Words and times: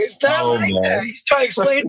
it's 0.00 0.22
not 0.22 0.40
Oh, 0.42 0.52
like 0.54 0.72
man. 0.74 0.82
that. 0.82 1.04
He's 1.04 1.22
trying 1.24 1.40
to 1.42 1.44
explain. 1.46 1.84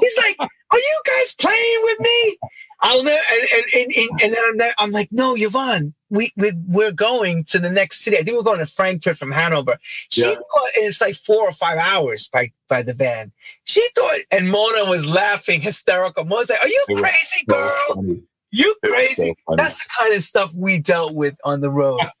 He's 0.00 0.16
like, 0.18 0.36
"Are 0.40 0.78
you 0.78 1.02
guys 1.06 1.34
playing 1.34 1.80
with 1.84 2.00
me?" 2.00 2.38
I'll 2.82 3.02
never. 3.02 3.22
And 3.32 3.64
and 3.74 3.92
and, 3.96 4.20
and, 4.22 4.32
then 4.34 4.42
I'm, 4.46 4.56
not- 4.56 4.74
I'm 4.78 4.90
like, 4.92 5.08
"No, 5.10 5.34
Yvonne, 5.36 5.94
we 6.10 6.32
we 6.36 6.52
we're 6.66 6.92
going 6.92 7.44
to 7.44 7.58
the 7.58 7.70
next 7.70 8.00
city. 8.00 8.18
I 8.18 8.22
think 8.22 8.36
we're 8.36 8.42
going 8.42 8.58
to 8.58 8.66
Frankfurt 8.66 9.16
from 9.16 9.30
Hanover." 9.32 9.78
She 10.10 10.20
Yeah. 10.22 10.34
thought, 10.34 10.70
and 10.76 10.84
it's 10.84 11.00
like 11.00 11.14
four 11.14 11.48
or 11.48 11.52
five 11.52 11.78
hours 11.78 12.28
by 12.32 12.52
by 12.68 12.82
the 12.82 12.92
van. 12.94 13.32
She 13.64 13.86
thought, 13.96 14.18
and 14.30 14.50
Mona 14.50 14.84
was 14.84 15.06
laughing 15.08 15.60
hysterical. 15.62 16.24
Mona's 16.24 16.50
like, 16.50 16.60
"Are 16.60 16.68
you 16.68 16.84
It 16.88 16.98
crazy, 16.98 17.44
girl? 17.48 18.16
You 18.50 18.76
crazy?" 18.84 19.34
so. 19.48 19.56
That's 19.56 19.82
the 19.82 19.88
kind 19.98 20.14
of 20.14 20.22
stuff 20.22 20.52
we 20.54 20.78
dealt 20.78 21.14
with 21.14 21.34
on 21.44 21.60
the 21.62 21.70
road. 21.70 22.00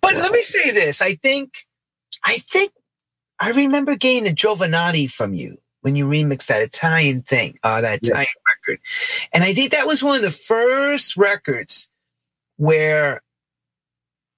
but 0.00 0.14
let 0.16 0.32
me 0.32 0.42
say 0.42 0.70
this. 0.70 1.00
I 1.00 1.14
think, 1.14 1.66
I 2.24 2.38
think 2.38 2.72
I 3.38 3.50
remember 3.52 3.96
getting 3.96 4.26
a 4.26 4.32
Giovanni 4.32 5.06
from 5.06 5.34
you 5.34 5.58
when 5.82 5.94
you 5.94 6.06
remixed 6.06 6.46
that 6.48 6.62
Italian 6.62 7.22
thing, 7.22 7.58
uh, 7.62 7.80
that 7.80 8.00
Yeah. 8.02 8.08
Italian 8.10 8.28
record. 8.48 8.80
And 9.32 9.44
I 9.44 9.52
think 9.54 9.72
that 9.72 9.86
was 9.86 10.02
one 10.02 10.16
of 10.16 10.22
the 10.22 10.30
first 10.30 11.16
records 11.16 11.90
where 12.56 13.22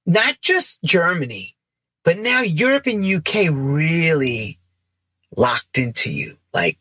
not 0.04 0.40
just 0.40 0.82
Germany, 0.82 1.56
but 2.04 2.18
now 2.18 2.40
Europe 2.40 2.86
and 2.86 3.04
UK 3.04 3.48
really 3.50 4.58
locked 5.36 5.78
into 5.78 6.10
you. 6.10 6.38
Like, 6.52 6.78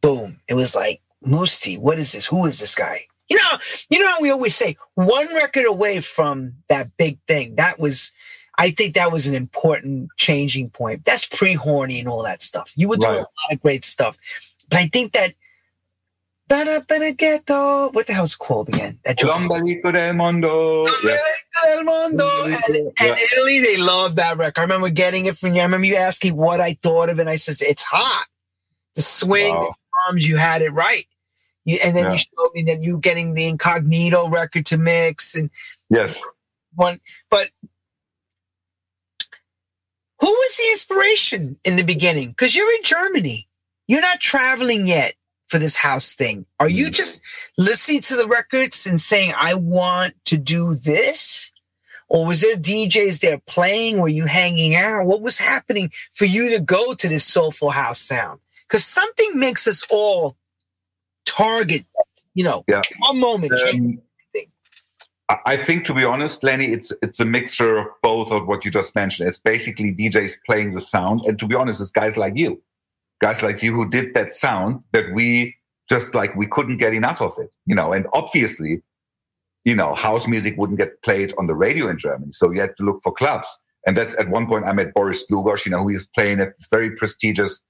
boom. 0.00 0.40
It 0.48 0.54
was 0.54 0.74
like, 0.74 1.00
Mousse 1.22 1.58
T, 1.58 1.76
what 1.78 1.98
is 1.98 2.12
this? 2.12 2.26
Who 2.26 2.44
is 2.46 2.60
this 2.60 2.74
guy? 2.74 3.06
You 3.28 3.36
know, 3.36 3.58
you 3.90 3.98
know 3.98 4.08
how 4.08 4.20
we 4.20 4.30
always 4.30 4.54
say 4.54 4.76
one 4.94 5.34
record 5.34 5.66
away 5.66 6.00
from 6.00 6.54
that 6.68 6.96
big 6.96 7.18
thing. 7.26 7.56
That 7.56 7.78
was, 7.80 8.12
I 8.58 8.70
think 8.70 8.94
that 8.94 9.12
was 9.12 9.26
an 9.26 9.34
important 9.34 10.10
changing 10.16 10.70
point. 10.70 11.04
That's 11.04 11.24
pre-horny 11.26 11.98
and 12.00 12.08
all 12.08 12.22
that 12.24 12.42
stuff. 12.42 12.72
You 12.76 12.88
were 12.88 12.96
doing 12.96 13.10
Right. 13.10 13.18
a 13.18 13.20
lot 13.20 13.52
of 13.52 13.62
great 13.62 13.84
stuff, 13.84 14.18
but 14.70 14.78
I 14.78 14.86
think 14.86 15.12
that. 15.12 15.34
Ghetto. 16.48 17.90
What 17.90 18.06
the 18.06 18.12
hell's 18.12 18.34
it 18.34 18.38
called 18.38 18.68
again? 18.68 18.98
That. 19.04 19.20
L'Ombelico 19.22 19.92
del 19.92 20.14
Mondo. 20.14 20.84
Yeah. 21.02 21.16
El 21.66 21.82
Mundo. 21.84 22.44
And, 22.44 22.54
and 22.68 22.92
Yeah. 23.00 23.16
Italy, 23.32 23.58
they 23.60 23.76
love 23.78 24.14
that 24.14 24.36
record. 24.36 24.60
I 24.60 24.62
remember 24.62 24.88
getting 24.88 25.26
it 25.26 25.36
from 25.36 25.54
you. 25.54 25.60
I 25.60 25.64
remember 25.64 25.86
you 25.86 25.96
asking 25.96 26.36
what 26.36 26.60
I 26.60 26.74
thought 26.82 27.08
of 27.08 27.18
it. 27.18 27.22
And 27.22 27.30
I 27.30 27.34
says, 27.36 27.60
it's 27.62 27.82
hot. 27.82 28.26
The 28.94 29.02
swing, 29.02 29.54
Wow. 29.54 29.62
the 29.62 29.74
drums, 30.12 30.28
you 30.28 30.36
had 30.36 30.62
it 30.62 30.70
right. 30.70 31.06
You, 31.64 31.78
and 31.84 31.96
then 31.96 32.04
Yeah. 32.06 32.12
you 32.12 32.18
showed 32.18 32.54
me 32.54 32.62
that 32.62 32.80
you 32.82 32.98
getting 32.98 33.34
the 33.34 33.46
incognito 33.48 34.28
record 34.28 34.66
to 34.66 34.78
mix 34.78 35.34
and 35.34 35.50
Yes. 35.90 36.22
one. 36.76 37.00
But 37.28 37.50
who 40.20 40.28
was 40.28 40.56
the 40.56 40.70
inspiration 40.72 41.58
in 41.64 41.76
the 41.76 41.84
beginning? 41.84 42.30
Because 42.30 42.54
you're 42.56 42.72
in 42.74 42.82
Germany. 42.84 43.48
You're 43.88 44.00
not 44.02 44.20
traveling 44.20 44.86
yet 44.86 45.14
for 45.48 45.58
this 45.58 45.76
house 45.76 46.14
thing. 46.14 46.46
Are 46.60 46.68
you 46.68 46.88
Mm. 46.88 46.94
just 46.94 47.22
listening 47.58 48.00
to 48.02 48.16
the 48.16 48.28
records 48.28 48.86
and 48.86 49.00
saying, 49.00 49.34
I 49.36 49.54
want 49.54 50.14
to 50.26 50.38
do 50.38 50.74
this? 50.74 51.52
Or 52.08 52.26
was 52.26 52.42
there 52.42 52.56
DJs 52.56 53.20
there 53.20 53.38
playing? 53.46 53.98
Were 54.00 54.08
you 54.08 54.26
hanging 54.26 54.76
out? 54.76 55.06
What 55.06 55.22
was 55.22 55.38
happening 55.38 55.92
for 56.12 56.26
you 56.26 56.50
to 56.50 56.60
go 56.60 56.94
to 56.94 57.08
this 57.08 57.24
soulful 57.26 57.70
house 57.70 58.00
sound? 58.00 58.40
Because 58.68 58.86
something 58.86 59.38
makes 59.38 59.66
us 59.68 59.84
all 59.90 60.36
target, 61.26 61.86
you 62.34 62.44
know, 62.44 62.64
Yeah. 62.68 62.82
one 62.98 63.18
moment. 63.18 63.52
Um, 63.62 64.02
I 65.28 65.56
think, 65.56 65.84
to 65.86 65.94
be 65.94 66.04
honest, 66.04 66.44
Lenny, 66.44 66.66
it's 66.66 66.92
it's 67.02 67.18
a 67.18 67.24
mixture 67.24 67.76
of 67.78 67.86
both 68.00 68.30
of 68.30 68.46
what 68.46 68.64
you 68.64 68.70
just 68.70 68.94
mentioned. 68.94 69.28
It's 69.28 69.40
basically 69.40 69.92
DJs 69.92 70.36
playing 70.46 70.70
the 70.70 70.80
sound, 70.80 71.22
and 71.22 71.36
to 71.40 71.46
be 71.46 71.56
honest, 71.56 71.80
it's 71.80 71.90
guys 71.90 72.16
like 72.16 72.34
you, 72.36 72.62
guys 73.20 73.42
like 73.42 73.60
you 73.60 73.74
who 73.74 73.88
did 73.88 74.14
that 74.14 74.32
sound 74.32 74.82
that 74.92 75.06
we 75.14 75.56
just 75.88 76.14
like 76.14 76.34
we 76.36 76.46
couldn't 76.46 76.76
get 76.76 76.94
enough 76.94 77.20
of 77.20 77.32
it, 77.38 77.50
you 77.66 77.74
know. 77.74 77.92
And 77.92 78.06
obviously, 78.12 78.82
you 79.64 79.74
know, 79.74 79.94
house 79.94 80.28
music 80.28 80.54
wouldn't 80.56 80.78
get 80.78 81.02
played 81.02 81.34
on 81.38 81.46
the 81.46 81.56
radio 81.56 81.88
in 81.88 81.98
Germany, 81.98 82.30
so 82.30 82.52
you 82.52 82.60
had 82.60 82.76
to 82.76 82.84
look 82.84 83.00
for 83.02 83.12
clubs. 83.12 83.48
And 83.84 83.96
that's 83.96 84.16
at 84.18 84.28
one 84.28 84.46
point 84.46 84.64
I 84.64 84.72
met 84.72 84.94
Boris 84.94 85.24
Dlugosch, 85.28 85.64
you 85.64 85.72
know, 85.72 85.78
who 85.78 85.90
is 85.90 86.06
playing 86.06 86.38
at 86.40 86.56
this 86.56 86.68
very 86.70 86.90
prestigious 86.94 87.60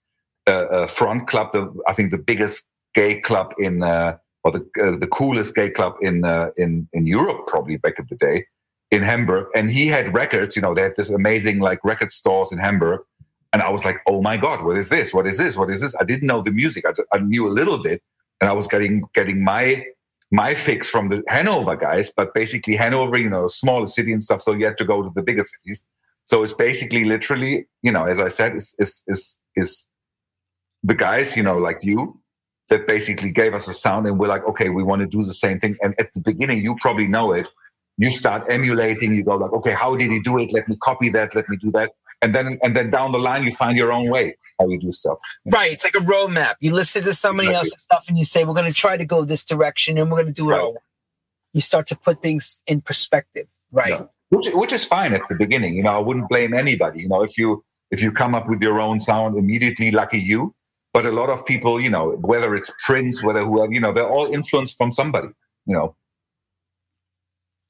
uh, 0.47 0.67
uh, 0.71 0.87
front 0.87 1.27
club, 1.27 1.53
the 1.53 1.75
I 1.89 1.95
think 1.95 2.11
the 2.11 2.19
biggest 2.19 2.67
gay 2.95 3.19
club 3.19 3.55
in. 3.59 3.83
Uh, 3.83 4.19
or 4.47 4.53
the 4.53 4.65
uh, 4.83 4.97
the 4.97 5.09
coolest 5.09 5.57
gay 5.57 5.69
club 5.69 5.95
in 6.01 6.25
uh, 6.25 6.51
in 6.57 6.89
in 6.93 7.05
Europe 7.05 7.49
probably 7.49 7.77
back 7.77 7.99
in 7.99 8.07
the 8.09 8.15
day 8.15 8.47
in 8.93 9.03
Hamburg. 9.03 9.49
And 9.57 9.69
he 9.69 9.89
had 9.89 10.15
records 10.15 10.55
you 10.55 10.63
know 10.63 10.73
they 10.73 10.83
had 10.83 10.97
this 10.97 11.11
amazing 11.11 11.59
like 11.59 11.81
record 11.85 12.13
stores 12.13 12.53
in 12.53 12.59
Hamburg. 12.59 13.01
And 13.53 13.61
I 13.61 13.71
was 13.71 13.85
like 13.85 13.99
oh 14.07 14.23
my 14.23 14.37
god 14.37 14.65
what 14.65 14.77
is 14.77 14.89
this? 14.89 15.13
What 15.13 15.27
is 15.27 15.39
this? 15.39 15.57
What 15.57 15.71
is 15.71 15.81
this? 15.81 15.97
I 16.01 16.05
didn't 16.05 16.29
know 16.29 16.43
the 16.43 16.53
music. 16.53 16.85
I, 16.87 16.93
I 17.13 17.19
knew 17.19 17.47
a 17.47 17.55
little 17.61 17.83
bit. 17.83 18.01
And 18.41 18.49
I 18.49 18.53
was 18.53 18.69
getting 18.69 19.03
getting 19.15 19.43
my 19.43 19.85
my 20.31 20.55
fix 20.55 20.89
from 20.89 21.09
the 21.09 21.25
Hanover 21.27 21.75
guys. 21.75 22.13
But 22.17 22.33
basically 22.33 22.77
Hanover 22.77 23.19
you 23.19 23.29
know 23.29 23.49
smaller 23.49 23.89
city 23.89 24.13
and 24.13 24.23
stuff 24.23 24.43
so 24.43 24.53
you 24.53 24.65
had 24.65 24.79
to 24.79 24.85
go 24.85 25.03
to 25.03 25.11
the 25.13 25.23
bigger 25.23 25.43
cities. 25.43 25.83
So 26.23 26.45
it's 26.45 26.55
basically 26.55 27.05
literally 27.05 27.67
you 27.83 27.91
know 27.91 28.05
as 28.05 28.21
I 28.21 28.29
said 28.29 28.55
is 28.55 28.77
is 28.79 29.03
is 29.09 29.41
is 29.57 29.89
the 30.85 30.95
guys 30.95 31.37
you 31.37 31.43
know 31.43 31.59
like 31.59 31.81
you 31.83 32.21
that 32.69 32.87
basically 32.87 33.31
gave 33.31 33.55
us 33.55 33.69
a 33.69 33.75
sound 33.75 34.07
and 34.07 34.19
we're 34.19 34.29
like 34.29 34.45
okay 34.47 34.69
we 34.71 34.83
want 34.83 35.01
to 35.01 35.07
do 35.07 35.23
the 35.23 35.35
same 35.35 35.59
thing 35.61 35.77
and 35.83 35.95
at 35.99 36.13
the 36.15 36.21
beginning 36.21 36.63
you 36.63 36.75
probably 36.81 37.07
know 37.07 37.33
it 37.33 37.49
you 37.99 38.11
start 38.11 38.43
emulating 38.51 39.15
you 39.15 39.23
go 39.25 39.37
like 39.37 39.53
okay 39.53 39.73
how 39.73 39.95
did 39.97 40.11
he 40.11 40.21
do 40.21 40.39
it 40.39 40.53
let 40.53 40.69
me 40.69 40.77
copy 40.83 41.09
that 41.09 41.35
let 41.35 41.49
me 41.49 41.57
do 41.57 41.71
that 41.71 41.93
and 42.23 42.35
then 42.35 42.59
and 42.63 42.77
then 42.77 42.91
down 42.91 43.13
the 43.13 43.19
line 43.19 43.45
you 43.45 43.53
find 43.53 43.77
your 43.79 43.93
own 43.93 44.11
way 44.11 44.37
how 44.59 44.67
you 44.69 44.79
do 44.79 44.91
stuff 44.91 45.19
Right. 45.47 45.71
It's 45.73 45.85
like 45.85 45.95
a 45.95 45.99
roadmap. 45.99 46.55
You 46.61 46.73
listen 46.75 47.05
to 47.05 47.13
somebody 47.13 47.49
Exactly. 47.49 47.69
else's 47.71 47.83
stuff 47.83 48.07
and 48.09 48.19
you 48.19 48.25
say, 48.25 48.45
we're 48.45 48.55
going 48.55 48.73
to 48.73 48.79
try 48.79 48.97
to 48.97 49.05
go 49.05 49.23
this 49.25 49.45
direction 49.45 49.99
and 49.99 50.11
we're 50.11 50.17
going 50.23 50.33
to 50.35 50.41
do 50.43 50.49
it 50.51 50.55
Right. 50.55 50.61
all. 50.63 50.77
You 51.53 51.61
start 51.61 51.87
to 51.89 51.97
put 51.97 52.23
things 52.23 52.63
in 52.67 52.81
perspective. 52.81 53.49
Right. 53.71 53.91
Yeah. 53.91 54.05
which 54.31 54.49
which 54.55 54.73
is 54.73 54.85
fine 54.85 55.13
at 55.15 55.23
the 55.29 55.35
beginning 55.37 55.77
you 55.77 55.83
know 55.83 55.95
i 55.95 55.99
wouldn't 56.07 56.29
blame 56.29 56.53
anybody 56.55 57.01
you 57.03 57.09
know 57.09 57.23
if 57.23 57.37
you 57.39 57.63
if 57.91 58.03
you 58.03 58.11
come 58.11 58.35
up 58.35 58.49
with 58.49 58.61
your 58.63 58.81
own 58.81 58.99
sound 59.01 59.37
immediately 59.37 59.91
lucky 59.91 60.19
you 60.19 60.55
but 60.97 61.05
a 61.05 61.15
lot 61.21 61.29
of 61.35 61.39
people 61.53 61.75
you 61.87 61.91
know 61.97 62.05
whether 62.33 62.51
it's 62.59 62.71
prince 62.87 63.17
whether 63.27 63.43
whoever 63.49 63.73
you 63.77 63.83
know 63.85 63.93
they're 63.97 64.13
all 64.17 64.29
influenced 64.39 64.75
from 64.81 64.91
somebody 65.01 65.29
you 65.71 65.75
know 65.79 65.89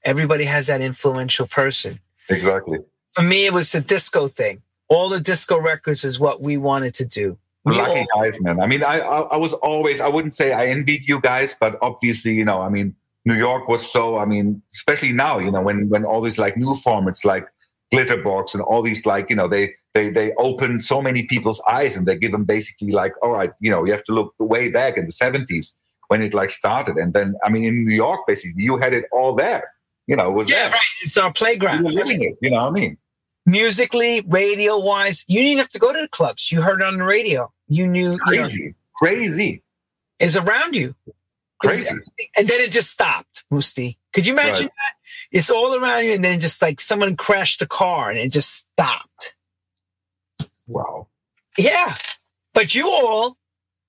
Everybody 0.05 0.45
has 0.45 0.65
that 0.69 0.81
influential 0.81 1.47
person. 1.61 1.99
exactly 2.29 2.79
For 3.17 3.23
me, 3.23 3.47
it 3.47 3.53
was 3.53 3.73
the 3.73 3.81
disco 3.81 4.29
thing. 4.29 4.63
All 4.89 5.09
the 5.09 5.19
disco 5.21 5.57
records 5.61 6.05
is 6.05 6.21
what 6.21 6.37
we 6.49 6.57
wanted 6.57 6.95
to 7.01 7.05
do. 7.05 7.37
We 7.65 7.75
lucky 7.75 8.07
all- 8.15 8.23
guys, 8.23 8.41
man. 8.41 8.61
I 8.61 8.67
mean, 8.73 8.83
I, 8.85 8.97
I 9.01 9.19
I 9.37 9.37
was 9.37 9.53
always 9.55 10.01
I 10.01 10.09
wouldn't 10.15 10.35
say 10.41 10.53
I 10.53 10.67
envied 10.77 11.03
you 11.09 11.19
guys, 11.21 11.57
but 11.59 11.73
obviously, 11.83 12.35
you 12.41 12.45
know, 12.45 12.59
I 12.63 12.69
mean, 12.77 12.95
New 13.25 13.35
York 13.35 13.67
was 13.73 13.83
so. 13.95 14.03
I 14.19 14.27
mean, 14.33 14.63
especially 14.79 15.13
now, 15.13 15.35
you 15.41 15.51
know, 15.51 15.63
when 15.69 15.89
when 15.93 16.05
all 16.05 16.21
these 16.27 16.39
like 16.45 16.55
new 16.57 16.75
formats 16.85 17.25
like 17.25 17.45
Glitterbox 17.93 18.55
and 18.55 18.63
all 18.63 18.83
these 18.83 19.03
like, 19.13 19.27
you 19.31 19.37
know, 19.41 19.49
they 19.49 19.75
they 19.97 20.11
they 20.19 20.29
open 20.49 20.79
so 20.81 21.01
many 21.09 21.23
people's 21.33 21.61
eyes 21.79 21.97
and 21.97 22.07
they 22.07 22.17
give 22.17 22.33
them 22.37 22.45
basically 22.45 22.93
like, 23.01 23.15
all 23.23 23.31
right, 23.39 23.53
you 23.61 23.71
know, 23.71 23.81
you 23.87 23.93
have 23.93 24.05
to 24.05 24.13
look 24.13 24.35
way 24.39 24.69
back 24.69 24.93
in 24.99 25.05
the 25.07 25.13
seventies 25.13 25.75
when 26.09 26.21
it 26.23 26.33
like 26.35 26.51
started, 26.51 26.97
and 27.03 27.11
then 27.15 27.29
I 27.45 27.49
mean, 27.49 27.65
in 27.65 27.75
New 27.87 27.95
York, 28.07 28.21
basically, 28.27 28.63
you 28.63 28.77
had 28.79 28.93
it 28.95 29.05
all 29.11 29.35
there. 29.35 29.65
You 30.07 30.15
know, 30.17 30.29
it 30.31 30.35
was 30.35 30.49
yeah, 30.49 30.57
there. 30.65 30.71
right. 30.71 30.93
It's 31.03 31.17
our 31.17 31.33
playground 31.33 31.79
You 31.79 31.85
were 31.87 31.93
living 31.93 32.23
it. 32.23 32.35
You 32.41 32.51
know 32.51 32.63
what 32.65 32.69
I 32.69 32.81
mean? 32.81 32.97
Musically, 33.47 34.21
radio 34.27 34.79
wise, 34.79 35.25
you 35.29 35.41
didn't 35.41 35.59
have 35.59 35.69
to 35.71 35.79
go 35.79 35.93
to 35.93 36.01
the 36.01 36.09
clubs. 36.09 36.51
You 36.53 36.63
heard 36.63 36.81
it 36.81 36.87
on 36.87 36.99
the 36.99 37.05
radio. 37.05 37.53
You 37.69 37.87
knew, 37.87 38.13
you 38.13 38.17
know, 38.19 38.25
Crazy, 38.27 38.75
crazy, 38.97 39.63
it's 40.19 40.37
around 40.37 40.77
you. 40.77 40.95
Crazy. 41.63 41.89
and 42.37 42.47
then 42.49 42.61
it 42.61 42.71
just 42.71 42.91
stopped, 42.91 43.45
Mousse 43.51 43.73
T. 43.73 43.99
Could 44.13 44.27
you 44.27 44.35
imagine 44.35 44.65
Right. 44.67 44.71
that? 44.83 44.95
It's 45.39 45.51
all 45.51 45.75
around 45.75 46.05
you, 46.05 46.13
and 46.13 46.23
then 46.25 46.39
just 46.39 46.61
like 46.61 46.81
someone 46.81 47.17
crashed 47.17 47.61
the 47.61 47.67
car 47.67 48.11
and 48.11 48.19
it 48.19 48.31
just 48.31 48.51
stopped. 48.55 49.36
Wow. 50.67 51.09
Yeah. 51.59 51.95
But 52.55 52.75
you 52.75 52.89
all, 52.91 53.37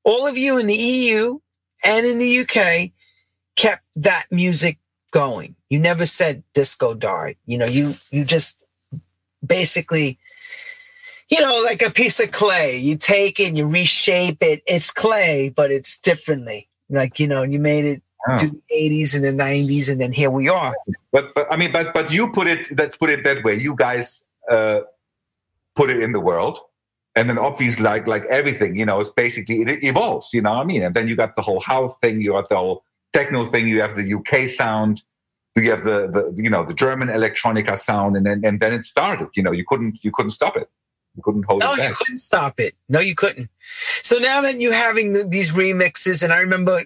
all 0.03 0.27
of 0.27 0.37
you 0.37 0.57
in 0.57 0.67
the 0.67 0.75
EU 0.75 1.39
and 1.83 2.05
in 2.05 2.19
the 2.19 2.39
UK 2.39 2.91
kept 3.55 3.83
that 3.95 4.25
music 4.31 4.77
going. 5.11 5.55
You 5.69 5.79
never 5.79 6.05
said 6.05 6.43
disco 6.53 6.93
died. 6.93 7.37
You 7.45 7.57
know, 7.57 7.65
you 7.65 7.95
you 8.11 8.23
just 8.23 8.63
basically 9.45 10.17
you 11.29 11.41
know, 11.41 11.61
like 11.61 11.81
a 11.81 11.91
piece 11.91 12.19
of 12.21 12.31
clay. 12.31 12.77
You 12.77 12.95
take 12.95 13.39
it 13.39 13.47
and 13.49 13.57
you 13.57 13.67
reshape 13.67 14.41
it. 14.41 14.63
It's 14.65 14.91
clay, 14.91 15.49
but 15.49 15.71
it's 15.71 15.99
differently. 15.99 16.69
Like, 16.89 17.19
you 17.19 17.27
know, 17.27 17.43
you 17.43 17.59
made 17.59 17.83
it 17.85 18.01
Yeah. 18.29 18.35
to 18.37 18.47
the 18.47 18.61
80s 18.73 19.13
and 19.13 19.23
the 19.25 19.33
90s, 19.33 19.89
and 19.91 19.99
then 20.01 20.11
here 20.13 20.29
we 20.31 20.47
are. 20.49 20.73
But 21.11 21.33
but 21.35 21.47
I 21.51 21.57
mean, 21.57 21.71
but 21.71 21.93
but 21.93 22.11
you 22.11 22.31
put 22.31 22.47
it. 22.47 22.77
Let's 22.77 22.95
put 22.97 23.09
it 23.09 23.23
that 23.25 23.43
way. 23.43 23.55
You 23.55 23.75
guys 23.75 24.23
uh, 24.49 24.81
put 25.75 25.89
it 25.89 26.01
in 26.01 26.11
the 26.13 26.19
world, 26.19 26.59
and 27.17 27.27
then 27.27 27.39
obviously, 27.39 27.83
like 27.83 28.05
like 28.05 28.25
everything, 28.25 28.75
you 28.77 28.85
know, 28.85 28.99
it's 28.99 29.09
basically 29.09 29.61
it 29.63 29.83
evolves. 29.83 30.33
You 30.33 30.43
know 30.43 30.51
what 30.51 30.61
I 30.61 30.65
mean? 30.65 30.83
And 30.83 30.95
then 30.95 31.07
you 31.07 31.15
got 31.15 31.35
the 31.35 31.41
whole 31.41 31.59
house 31.59 31.91
thing. 31.99 32.21
You 32.21 32.33
got 32.33 32.47
the 32.47 32.55
whole 32.55 32.83
techno 33.11 33.43
thing. 33.45 33.67
You 33.67 33.81
have 33.81 33.95
the 33.95 34.13
UK 34.13 34.47
sound. 34.47 35.03
You 35.55 35.71
have 35.71 35.83
the 35.83 36.07
the 36.07 36.41
you 36.41 36.51
know 36.51 36.63
the 36.63 36.75
German 36.75 37.07
electronica 37.07 37.75
sound, 37.75 38.15
and 38.15 38.23
then 38.23 38.45
and 38.45 38.59
then 38.59 38.71
it 38.71 38.85
started. 38.85 39.29
You 39.35 39.41
know, 39.41 39.51
you 39.51 39.65
couldn't 39.65 40.03
you 40.03 40.11
couldn't 40.11 40.29
stop 40.29 40.55
it. 40.55 40.69
You 41.15 41.23
couldn't 41.23 41.45
hold 41.45 41.61
no, 41.61 41.73
it 41.73 41.77
back. 41.77 41.89
you 41.89 41.95
couldn't 41.95 42.17
stop 42.17 42.59
it. 42.59 42.75
No, 42.87 42.99
you 42.99 43.15
couldn't. 43.15 43.49
So 44.03 44.19
now 44.19 44.41
that 44.41 44.61
you're 44.61 44.71
having 44.71 45.13
the, 45.13 45.23
these 45.23 45.49
remixes, 45.49 46.23
and 46.23 46.31
I 46.31 46.41
remember 46.41 46.85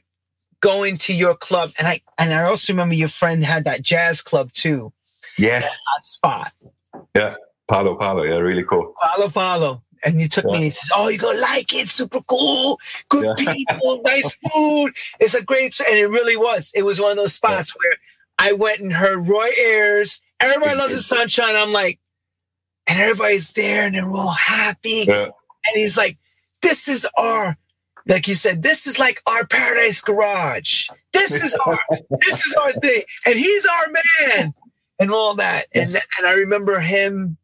going 0.62 0.98
to 1.00 1.14
your 1.14 1.36
club, 1.36 1.72
and 1.78 1.90
I 1.90 2.00
and 2.18 2.34
I 2.34 2.44
also 2.44 2.72
remember 2.72 2.96
your 2.96 3.10
friend 3.10 3.44
had 3.44 3.66
that 3.66 3.82
jazz 3.82 4.22
club 4.22 4.54
too. 4.54 4.94
Yes. 5.38 5.78
Spot. 6.04 6.54
Yeah. 7.14 7.36
Palo 7.70 7.96
Palo. 7.96 8.24
Yeah, 8.24 8.38
really 8.38 8.64
cool. 8.64 8.94
Palo 9.02 9.28
Palo. 9.28 9.84
And 10.04 10.20
you 10.20 10.28
took 10.28 10.46
yeah. 10.46 10.52
me 10.52 10.64
and 10.66 10.74
says, 10.74 10.90
Oh, 10.94 11.08
you're 11.08 11.20
gonna 11.20 11.40
like 11.40 11.74
it, 11.74 11.88
super 11.88 12.22
cool, 12.22 12.80
good 13.10 13.38
yeah. 13.40 13.54
people, 13.54 14.02
nice 14.04 14.34
food. 14.54 14.94
It's 15.20 15.36
a 15.36 15.44
great 15.44 15.80
and 15.80 15.98
it 15.98 16.08
really 16.08 16.38
was. 16.38 16.72
It 16.76 16.84
was 16.84 17.00
one 17.00 17.12
of 17.12 17.18
those 17.18 17.34
spots 17.34 17.74
yeah. 17.76 17.90
where 17.90 17.98
I 18.40 18.54
went 18.54 18.80
and 18.80 18.94
heard 18.94 19.28
Roy 19.28 19.50
Ayers. 19.60 20.22
Everybody 20.40 20.78
loves 20.78 20.94
the 20.94 21.02
sunshine. 21.02 21.56
I'm 21.56 21.74
like, 21.74 22.00
and 22.88 23.00
everybody's 23.00 23.52
there 23.54 23.86
and 23.86 23.96
they're 23.96 24.10
all 24.10 24.30
happy. 24.30 25.10
And 25.10 25.32
he's 25.76 25.98
like, 25.98 26.18
This 26.62 26.88
is 26.88 27.08
our 27.18 27.58
like 28.08 28.28
you 28.28 28.36
said, 28.36 28.64
this 28.64 28.88
is 28.88 29.00
like 29.00 29.22
our 29.28 29.46
paradise 29.46 30.02
garage. 30.02 30.88
This 31.14 31.32
is 31.32 31.56
our 31.66 31.80
this 32.22 32.46
is 32.46 32.54
our 32.56 32.72
thing. 32.82 33.04
And 33.26 33.38
he's 33.38 33.66
our 33.66 33.94
man. 34.30 34.54
And 35.00 35.12
all 35.12 35.36
that. 35.36 35.66
And 35.74 35.96
and 35.96 36.28
I 36.28 36.34
remember 36.34 36.80
him 36.80 37.38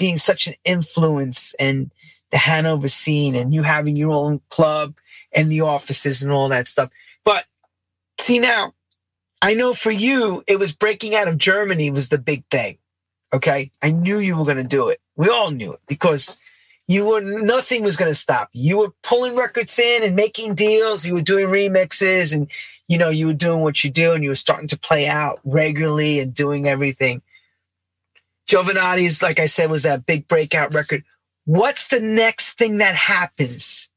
being 0.00 0.16
such 0.16 0.48
an 0.48 0.54
influence 0.64 1.54
and 1.60 1.92
the 2.30 2.38
Hanover 2.38 2.88
scene 2.88 3.34
and 3.36 3.52
you 3.52 3.62
having 3.62 3.94
your 3.94 4.12
own 4.12 4.40
club 4.48 4.94
and 5.32 5.52
the 5.52 5.60
offices 5.60 6.22
and 6.22 6.32
all 6.32 6.48
that 6.48 6.66
stuff. 6.66 6.90
But 7.22 7.44
see 8.18 8.38
now, 8.38 8.72
I 9.42 9.54
know 9.54 9.74
for 9.74 9.90
you, 9.90 10.42
it 10.46 10.58
was 10.58 10.72
breaking 10.72 11.14
out 11.14 11.28
of 11.28 11.38
Germany 11.38 11.90
was 11.90 12.08
the 12.08 12.18
big 12.18 12.44
thing. 12.50 12.78
Okay. 13.32 13.70
I 13.82 13.90
knew 13.90 14.18
you 14.18 14.36
were 14.36 14.44
going 14.44 14.56
to 14.56 14.64
do 14.64 14.88
it. 14.88 15.00
We 15.16 15.28
all 15.28 15.50
knew 15.50 15.74
it 15.74 15.80
because 15.86 16.40
you 16.88 17.06
were, 17.06 17.20
nothing 17.20 17.84
was 17.84 17.96
going 17.98 18.10
to 18.10 18.18
stop. 18.18 18.48
You 18.52 18.78
were 18.78 18.92
pulling 19.02 19.36
records 19.36 19.78
in 19.78 20.02
and 20.02 20.16
making 20.16 20.54
deals. 20.54 21.06
You 21.06 21.14
were 21.14 21.20
doing 21.20 21.48
remixes 21.48 22.34
and, 22.34 22.50
you 22.88 22.96
know, 22.96 23.10
you 23.10 23.26
were 23.26 23.32
doing 23.34 23.60
what 23.60 23.84
you 23.84 23.90
do 23.90 24.12
and 24.12 24.24
you 24.24 24.30
were 24.30 24.34
starting 24.34 24.68
to 24.68 24.78
play 24.78 25.06
out 25.06 25.40
regularly 25.44 26.20
and 26.20 26.34
doing 26.34 26.66
everything. 26.66 27.22
Jovanotti's, 28.50 29.22
like 29.22 29.38
I 29.38 29.46
said, 29.46 29.70
was 29.70 29.84
that 29.84 30.06
big 30.06 30.26
breakout 30.26 30.74
record. 30.74 31.04
What's 31.44 31.86
the 31.86 32.00
next 32.00 32.58
thing 32.58 32.78
that 32.78 32.96
happens 32.96 33.88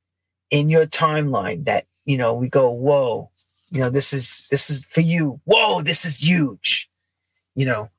in 0.52 0.70
your 0.70 0.86
timeline 0.86 1.66
that, 1.66 1.88
you 2.06 2.18
know, 2.18 2.36
we 2.36 2.50
go, 2.50 2.70
whoa, 2.70 3.32
you 3.72 3.80
know, 3.80 3.90
this 3.90 4.14
is, 4.14 4.46
this 4.52 4.70
is 4.70 4.86
for 4.86 5.02
you. 5.02 5.42
Whoa, 5.46 5.82
this 5.82 6.06
is 6.06 6.22
huge, 6.22 6.88
you 7.56 7.66
know? 7.66 7.90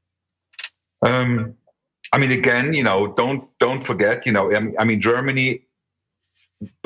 Um, 1.03 1.55
I 2.13 2.19
mean, 2.19 2.31
again, 2.31 2.73
you 2.73 2.85
know, 2.85 3.13
don't, 3.15 3.43
don't 3.59 3.83
forget, 3.83 4.25
you 4.25 4.31
know, 4.31 4.55
I 4.79 4.85
mean, 4.85 5.01
Germany, 5.01 5.67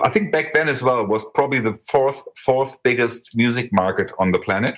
I 0.03 0.09
think 0.09 0.33
back 0.33 0.55
then 0.55 0.71
as 0.71 0.83
well 0.83 1.07
was 1.07 1.27
probably 1.35 1.61
the 1.61 1.75
fourth, 1.75 2.23
fourth 2.37 2.83
biggest 2.83 3.37
music 3.37 3.71
market 3.71 4.11
on 4.19 4.33
the 4.33 4.39
planet. 4.39 4.77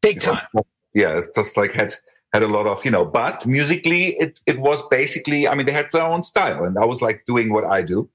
Big 0.00 0.20
time. 0.20 0.46
Yeah. 0.94 1.18
It's 1.18 1.26
just 1.34 1.56
like 1.56 1.72
had, 1.72 1.94
had 2.36 2.42
a 2.42 2.48
lot 2.48 2.66
of, 2.66 2.84
you 2.84 2.90
know, 2.90 3.04
but 3.04 3.46
musically, 3.46 4.02
it, 4.24 4.40
it 4.46 4.58
was 4.58 4.86
basically, 4.88 5.48
I 5.48 5.54
mean, 5.54 5.64
they 5.64 5.72
had 5.72 5.88
their 5.90 6.02
own 6.02 6.22
style 6.22 6.64
and 6.64 6.76
I 6.78 6.84
was 6.84 7.00
like 7.00 7.24
doing 7.26 7.50
what 7.50 7.64
I 7.64 7.80
do. 7.80 8.10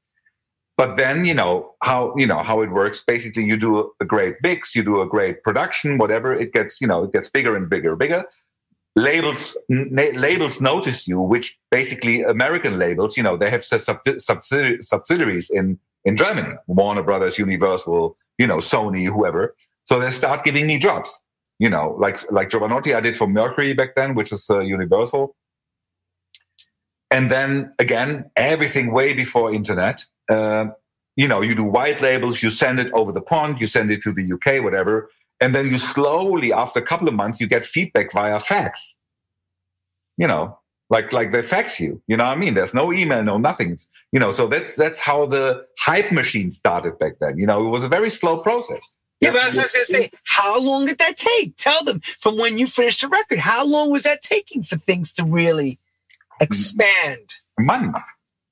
But 0.78 0.96
then, 0.96 1.26
you 1.26 1.34
know, 1.34 1.74
how, 1.82 2.14
you 2.16 2.28
know, 2.28 2.44
how 2.44 2.62
it 2.62 2.70
works. 2.70 3.04
Basically, 3.14 3.44
you 3.44 3.58
do 3.58 3.92
a 4.00 4.06
great 4.06 4.36
mix, 4.44 4.76
you 4.76 4.84
do 4.84 5.02
a 5.02 5.08
great 5.08 5.42
production, 5.42 5.98
whatever. 5.98 6.36
It 6.36 6.54
gets, 6.54 6.80
you 6.82 6.88
know, 6.88 7.04
it 7.06 7.12
gets 7.14 7.30
bigger 7.30 7.56
and 7.56 7.68
bigger, 7.68 7.96
bigger. 7.96 8.24
Labels, 8.96 9.58
labels 10.28 10.62
notice 10.62 11.08
you, 11.08 11.20
which 11.20 11.58
basically 11.72 12.22
American 12.22 12.78
labels, 12.78 13.18
you 13.18 13.24
know, 13.24 13.36
they 13.38 13.50
have 13.50 13.62
subsidi- 13.62 14.84
subsidiaries 14.84 15.50
in, 15.50 15.80
in 16.06 16.16
Germany, 16.16 16.54
Warner 16.68 17.04
Brothers, 17.04 17.40
Universal, 17.40 18.16
you 18.38 18.46
know, 18.46 18.58
Sony, 18.58 19.06
whoever. 19.08 19.56
So 19.86 20.00
they 20.00 20.12
start 20.12 20.44
giving 20.44 20.68
me 20.68 20.78
jobs 20.78 21.20
you 21.62 21.70
know, 21.70 21.96
like 22.00 22.18
like 22.32 22.50
Jovanotti 22.50 22.96
I 22.96 23.02
did 23.02 23.16
for 23.16 23.28
Mercury 23.28 23.74
back 23.74 23.94
then, 23.94 24.16
which 24.16 24.32
is 24.32 24.50
uh, 24.50 24.62
Universal. 24.62 25.36
And 27.12 27.30
then 27.30 27.72
again, 27.78 28.32
everything 28.36 28.92
way 28.92 29.14
before 29.14 29.54
internet. 29.54 30.04
Uh, 30.28 30.66
you 31.16 31.28
know, 31.28 31.42
you 31.42 31.54
do 31.54 31.64
white 31.64 32.02
labels, 32.02 32.42
you 32.42 32.50
send 32.50 32.80
it 32.80 32.92
over 32.94 33.12
the 33.12 33.22
pond, 33.22 33.62
you 33.62 33.68
send 33.68 33.92
it 33.92 34.02
to 34.02 34.12
the 34.12 34.26
UK, 34.34 34.64
whatever, 34.64 35.12
and 35.40 35.54
then 35.54 35.68
you 35.68 35.78
slowly, 35.78 36.52
after 36.52 36.80
a 36.80 36.82
couple 36.82 37.08
of 37.08 37.14
months, 37.14 37.40
you 37.40 37.48
get 37.48 37.64
feedback 37.64 38.12
via 38.12 38.40
fax. 38.40 38.98
You 40.18 40.28
know, 40.28 40.58
like 40.90 41.14
like 41.14 41.32
they 41.32 41.44
fax 41.44 41.80
you. 41.80 42.02
You 42.08 42.18
know 42.18 42.26
what 42.26 42.38
I 42.38 42.40
mean? 42.44 42.56
There's 42.56 42.74
no 42.74 42.92
email, 42.92 43.22
no 43.22 43.38
nothing. 43.38 43.78
You 44.12 44.20
know, 44.20 44.32
so 44.32 44.48
that's 44.48 44.76
that's 44.76 45.00
how 45.00 45.28
the 45.28 45.64
hype 45.78 46.12
machine 46.12 46.50
started 46.50 46.98
back 46.98 47.20
then. 47.22 47.38
You 47.38 47.46
know, 47.46 47.64
it 47.68 47.70
was 47.70 47.84
a 47.84 47.90
very 47.98 48.10
slow 48.10 48.42
process. 48.42 48.98
Yeah, 49.22 49.32
but 49.32 49.44
I 49.44 49.46
was 49.46 49.56
going 49.56 49.68
to 49.68 49.86
say, 49.86 50.10
how 50.26 50.60
long 50.60 50.86
did 50.86 50.98
that 50.98 51.16
take? 51.16 51.56
Tell 51.56 51.84
them 51.84 52.00
from 52.20 52.38
when 52.38 52.58
you 52.58 52.66
finished 52.66 53.02
the 53.02 53.08
record. 53.08 53.38
How 53.38 53.64
long 53.64 53.92
was 53.92 54.04
that 54.04 54.24
taking 54.24 54.64
for 54.64 54.78
things 54.78 55.14
to 55.14 55.24
really 55.24 55.78
expand? 56.42 57.36
A 57.60 57.62
month, 57.62 57.96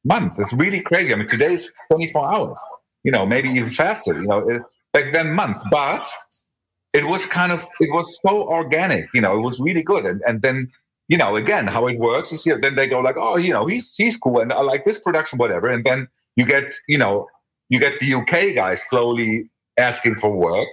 month. 0.06 0.38
It's 0.38 0.54
really 0.54 0.82
crazy. 0.82 1.12
I 1.12 1.16
mean, 1.16 1.28
today's 1.28 1.72
24 1.92 2.34
hours. 2.34 2.60
You 3.04 3.12
know, 3.12 3.26
maybe 3.26 3.50
even 3.50 3.72
faster. 3.72 4.14
You 4.14 4.28
know, 4.28 4.48
it, 4.48 4.62
back 4.94 5.12
then 5.12 5.34
month, 5.34 5.58
but 5.72 6.08
it 6.94 7.06
was 7.06 7.26
kind 7.26 7.52
of 7.52 7.68
it 7.80 7.90
was 7.92 8.20
so 8.26 8.44
organic. 8.44 9.08
You 9.14 9.22
know, 9.22 9.36
it 9.38 9.42
was 9.42 9.60
really 9.60 9.84
good. 9.84 10.06
And 10.06 10.22
and 10.28 10.44
then 10.44 10.72
you 11.08 11.18
know, 11.18 11.36
again, 11.36 11.66
how 11.66 11.88
it 11.88 11.98
works 11.98 12.32
is 12.32 12.46
you 12.46 12.54
know, 12.54 12.62
then 12.62 12.76
they 12.76 12.88
go 12.88 13.00
like, 13.00 13.16
oh, 13.18 13.38
you 13.38 13.52
know, 13.52 13.66
he's 13.66 13.96
he's 13.96 14.18
cool, 14.18 14.40
and 14.40 14.54
I 14.54 14.62
like 14.62 14.86
this 14.86 15.00
production, 15.00 15.40
whatever. 15.40 15.68
And 15.68 15.84
then 15.84 16.08
you 16.36 16.46
get 16.46 16.76
you 16.88 17.00
know 17.00 17.28
you 17.70 17.80
get 17.80 18.00
the 18.00 18.14
UK 18.14 18.56
guys 18.56 18.84
slowly 18.84 19.50
asking 19.80 20.16
for 20.16 20.32
work 20.32 20.68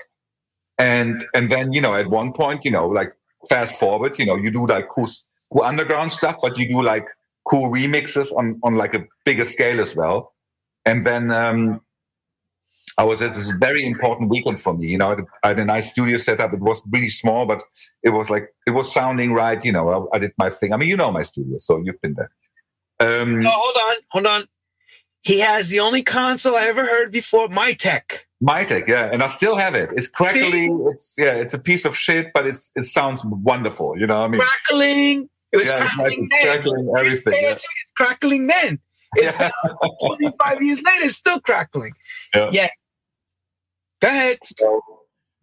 and 0.79 1.25
and 1.35 1.51
then 1.51 1.73
you 1.73 1.81
know 1.81 1.95
at 1.95 2.09
one 2.09 2.33
point 2.33 2.65
you 2.65 2.71
know 2.71 2.87
like 2.87 3.13
fast 3.49 3.79
forward 3.79 4.19
you 4.19 4.27
know 4.27 4.37
you 4.37 4.51
do 4.51 4.67
like 4.67 4.89
cool, 4.89 5.09
cool 5.53 5.63
underground 5.63 6.13
stuff 6.13 6.37
but 6.43 6.59
you 6.59 6.69
do 6.69 6.83
like 6.83 7.07
cool 7.49 7.71
remixes 7.71 8.35
on 8.37 8.61
on 8.65 8.75
like 8.75 8.95
a 8.95 9.05
bigger 9.25 9.45
scale 9.45 9.81
as 9.81 9.95
well 9.97 10.35
and 10.85 11.07
then 11.07 11.31
um 11.31 11.81
I 12.99 13.05
was 13.05 13.21
at 13.21 13.35
this 13.35 13.51
very 13.51 13.85
important 13.85 14.31
weekend 14.31 14.61
for 14.61 14.73
me. 14.73 14.87
You 14.87 14.99
know, 14.99 15.17
I 15.43 15.49
had 15.49 15.59
a 15.59 15.65
nice 15.65 15.91
studio 15.91 16.17
setup. 16.17 16.55
It 16.55 16.61
was 16.61 16.83
really 16.91 17.11
small, 17.11 17.45
but 17.45 17.63
it 18.03 18.11
was 18.11 18.31
like 18.31 18.49
it 18.67 18.71
was 18.71 18.93
sounding 18.93 19.35
right. 19.35 19.63
You 19.63 19.73
know, 19.73 20.09
I, 20.13 20.17
I 20.17 20.19
did 20.19 20.33
my 20.39 20.49
thing. 20.49 20.73
I 20.73 20.79
mean, 20.79 20.89
you 20.89 20.97
know 20.97 21.13
my 21.13 21.21
studio, 21.23 21.59
so 21.59 21.77
you've 21.85 22.01
been 22.01 22.15
there. 22.15 22.31
Um, 22.99 23.41
no, 23.41 23.51
hold 23.53 23.77
on, 23.77 23.97
hold 24.09 24.27
on. 24.27 24.45
He 25.23 25.41
has 25.41 25.69
the 25.69 25.81
only 25.81 26.03
console 26.03 26.57
I 26.57 26.65
ever 26.65 26.87
heard 26.87 27.13
before, 27.13 27.49
Mytek. 28.43 28.67
Mytek, 28.67 28.89
yeah, 28.89 29.11
and 29.13 29.23
I 29.23 29.29
still 29.29 29.57
have 29.57 29.75
it. 29.75 29.91
It's 29.93 30.09
crackling. 30.09 30.79
See? 30.79 30.91
It's 30.91 31.15
yeah, 31.19 31.35
it's 31.35 31.55
a 31.55 31.59
piece 31.59 31.85
of 31.85 31.97
shit, 31.97 32.33
but 32.35 32.47
it's 32.47 32.71
it 32.77 32.85
sounds 32.85 33.25
wonderful. 33.25 33.99
You 33.99 34.07
know, 34.07 34.23
I 34.23 34.29
mean, 34.29 34.41
crackling. 34.41 35.29
It 35.53 35.57
was 35.59 35.69
yeah, 35.69 35.87
crackling 35.87 36.29
then. 36.31 36.43
Crackling 36.43 36.93
everything. 36.99 37.33
Yeah. 37.33 37.53
It's 37.53 37.67
crackling 37.97 38.47
then. 38.47 38.81
It's 39.19 39.39
yeah. 39.39 39.51
25 40.05 40.63
years 40.63 40.83
later, 40.83 41.07
it's 41.07 41.17
still 41.17 41.41
crackling. 41.41 41.93
Yeah. 42.35 42.51
yeah. 42.53 42.69
Go 44.03 44.09
ahead. 44.09 44.39
So, 44.43 44.83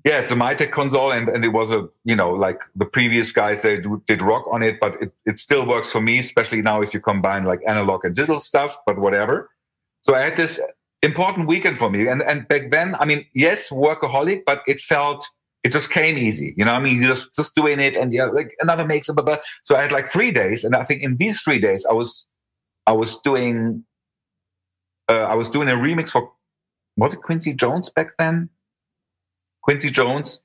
yeah, 0.04 0.20
it's 0.20 0.32
a 0.32 0.36
Mytek 0.36 0.72
console, 0.72 1.12
and, 1.12 1.30
and 1.30 1.46
it 1.46 1.48
was 1.48 1.72
a 1.72 1.88
you 2.04 2.16
know 2.16 2.32
like 2.32 2.60
the 2.76 2.86
previous 2.86 3.32
guys 3.32 3.62
they 3.62 3.78
do, 3.78 4.04
did 4.06 4.22
rock 4.22 4.46
on 4.52 4.62
it, 4.62 4.80
but 4.80 5.02
it, 5.02 5.14
it 5.26 5.40
still 5.40 5.66
works 5.66 5.92
for 5.92 6.02
me, 6.02 6.20
especially 6.20 6.62
now 6.62 6.82
if 6.82 6.94
you 6.94 7.00
combine 7.00 7.46
like 7.46 7.62
analog 7.66 8.04
and 8.06 8.16
digital 8.16 8.42
stuff. 8.42 8.78
But 8.86 9.00
whatever. 9.00 9.50
So 10.02 10.14
I 10.14 10.20
had 10.20 10.36
this 10.36 10.60
important 11.04 11.48
weekend 11.48 11.78
for 11.78 11.90
me. 11.90 12.08
And 12.08 12.24
and 12.24 12.48
back 12.48 12.72
then, 12.72 12.96
I 13.00 13.06
mean, 13.06 13.26
yes, 13.34 13.70
workaholic, 13.70 14.44
but 14.46 14.64
it 14.66 14.82
felt 14.82 15.28
it 15.64 15.72
just 15.72 15.92
came 15.92 16.18
easy. 16.18 16.54
You 16.58 16.66
know, 16.66 16.74
I 16.74 16.80
mean, 16.80 17.02
you 17.02 17.08
just 17.08 17.36
just 17.36 17.54
doing 17.56 17.80
it, 17.80 17.96
and 17.96 18.12
yeah, 18.12 18.26
like 18.26 18.56
another 18.60 18.86
makes 18.86 19.10
blah, 19.10 19.38
So 19.64 19.76
I 19.76 19.82
had 19.82 19.92
like 19.92 20.08
three 20.08 20.32
days, 20.32 20.64
and 20.64 20.76
I 20.76 20.84
think 20.84 21.04
in 21.04 21.18
these 21.18 21.42
three 21.42 21.60
days, 21.60 21.86
I 21.86 21.94
was 21.94 22.26
I 22.88 22.94
was 22.94 23.18
doing 23.20 23.84
uh, 25.10 25.26
I 25.26 25.36
was 25.36 25.50
doing 25.50 25.70
a 25.70 25.74
remix 25.74 26.10
for 26.10 26.32
was 26.98 27.14
it 27.14 27.22
Quincy 27.22 27.54
Jones 27.54 27.90
back 27.90 28.18
then? 28.18 28.50
Quincy 29.64 29.90
Jones, 29.90 30.42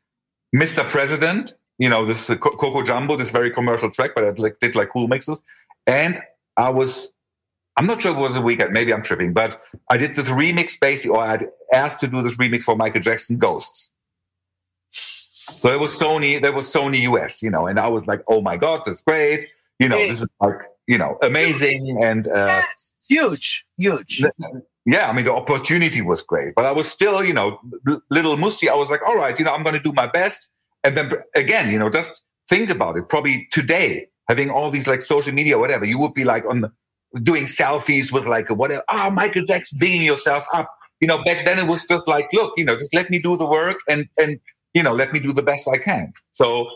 Mr. 0.54 0.86
President. 0.88 1.54
You 1.78 1.88
know, 1.88 2.04
this 2.04 2.28
uh, 2.28 2.36
Coco 2.36 2.82
Jamboo, 2.82 3.16
this 3.16 3.30
very 3.30 3.50
commercial 3.52 3.88
track, 3.88 4.10
but 4.14 4.24
I 4.24 4.30
like, 4.30 4.58
did 4.58 4.74
like 4.74 4.90
cool 4.92 5.06
mixes, 5.06 5.40
and 5.86 6.20
I 6.56 6.70
was 6.70 7.12
I'm 7.78 7.86
not 7.86 8.02
sure 8.02 8.12
it 8.12 8.18
was 8.18 8.36
a 8.36 8.42
weekend. 8.42 8.72
Maybe 8.72 8.92
I'm 8.92 9.02
tripping, 9.02 9.32
but 9.32 9.62
I 9.88 9.96
did 9.96 10.16
this 10.16 10.28
remix 10.28 10.78
basically, 10.78 11.16
or 11.16 11.22
I 11.22 11.38
asked 11.72 12.00
to 12.00 12.08
do 12.08 12.22
this 12.22 12.36
remix 12.36 12.64
for 12.64 12.74
Michael 12.74 13.00
Jackson 13.00 13.38
Ghosts. 13.38 13.92
So 14.90 15.72
it 15.72 15.78
was 15.78 15.98
Sony, 15.98 16.42
there 16.42 16.52
was 16.52 16.66
Sony 16.66 17.02
US, 17.02 17.40
you 17.40 17.50
know, 17.50 17.68
and 17.68 17.78
I 17.78 17.86
was 17.86 18.06
like, 18.08 18.22
oh 18.26 18.40
my 18.42 18.56
God, 18.56 18.82
that's 18.84 19.00
great. 19.00 19.46
You 19.78 19.88
know, 19.88 19.96
this 19.96 20.20
is 20.20 20.26
like, 20.40 20.62
you 20.88 20.98
know, 20.98 21.18
amazing 21.22 22.00
and 22.02 22.26
uh, 22.26 22.62
yes, 22.68 22.92
huge, 23.08 23.64
huge. 23.76 24.24
Yeah, 24.84 25.08
I 25.08 25.12
mean, 25.12 25.24
the 25.24 25.34
opportunity 25.34 26.02
was 26.02 26.20
great, 26.20 26.54
but 26.56 26.64
I 26.64 26.72
was 26.72 26.88
still, 26.88 27.22
you 27.22 27.32
know, 27.32 27.60
little 28.10 28.36
musty. 28.36 28.68
I 28.68 28.74
was 28.74 28.90
like, 28.90 29.06
all 29.06 29.16
right, 29.16 29.38
you 29.38 29.44
know, 29.44 29.52
I'm 29.52 29.62
going 29.62 29.76
to 29.76 29.80
do 29.80 29.92
my 29.92 30.06
best. 30.06 30.48
And 30.82 30.96
then 30.96 31.12
again, 31.36 31.70
you 31.70 31.78
know, 31.78 31.90
just 31.90 32.22
think 32.48 32.70
about 32.70 32.96
it. 32.96 33.08
Probably 33.08 33.46
today, 33.52 34.08
having 34.28 34.50
all 34.50 34.70
these 34.70 34.88
like 34.88 35.02
social 35.02 35.32
media, 35.32 35.58
whatever, 35.58 35.84
you 35.84 35.98
would 35.98 36.14
be 36.14 36.24
like 36.24 36.44
on 36.44 36.62
the 36.62 36.72
doing 37.22 37.44
selfies 37.44 38.12
with 38.12 38.26
like 38.26 38.50
whatever. 38.50 38.82
Ah, 38.88 39.06
oh, 39.06 39.10
Michael 39.10 39.44
Jackson, 39.44 39.78
bigging 39.78 40.02
yourself 40.02 40.46
up. 40.52 40.70
You 41.00 41.08
know, 41.08 41.22
back 41.24 41.44
then 41.44 41.58
it 41.58 41.66
was 41.66 41.84
just 41.84 42.08
like, 42.08 42.28
look, 42.32 42.52
you 42.56 42.64
know, 42.64 42.74
just 42.74 42.94
let 42.94 43.08
me 43.08 43.18
do 43.18 43.36
the 43.36 43.46
work 43.46 43.78
and 43.88 44.08
and 44.20 44.40
you 44.74 44.82
know, 44.82 44.94
let 44.94 45.12
me 45.12 45.20
do 45.20 45.32
the 45.32 45.42
best 45.42 45.68
I 45.68 45.78
can. 45.78 46.12
So 46.32 46.68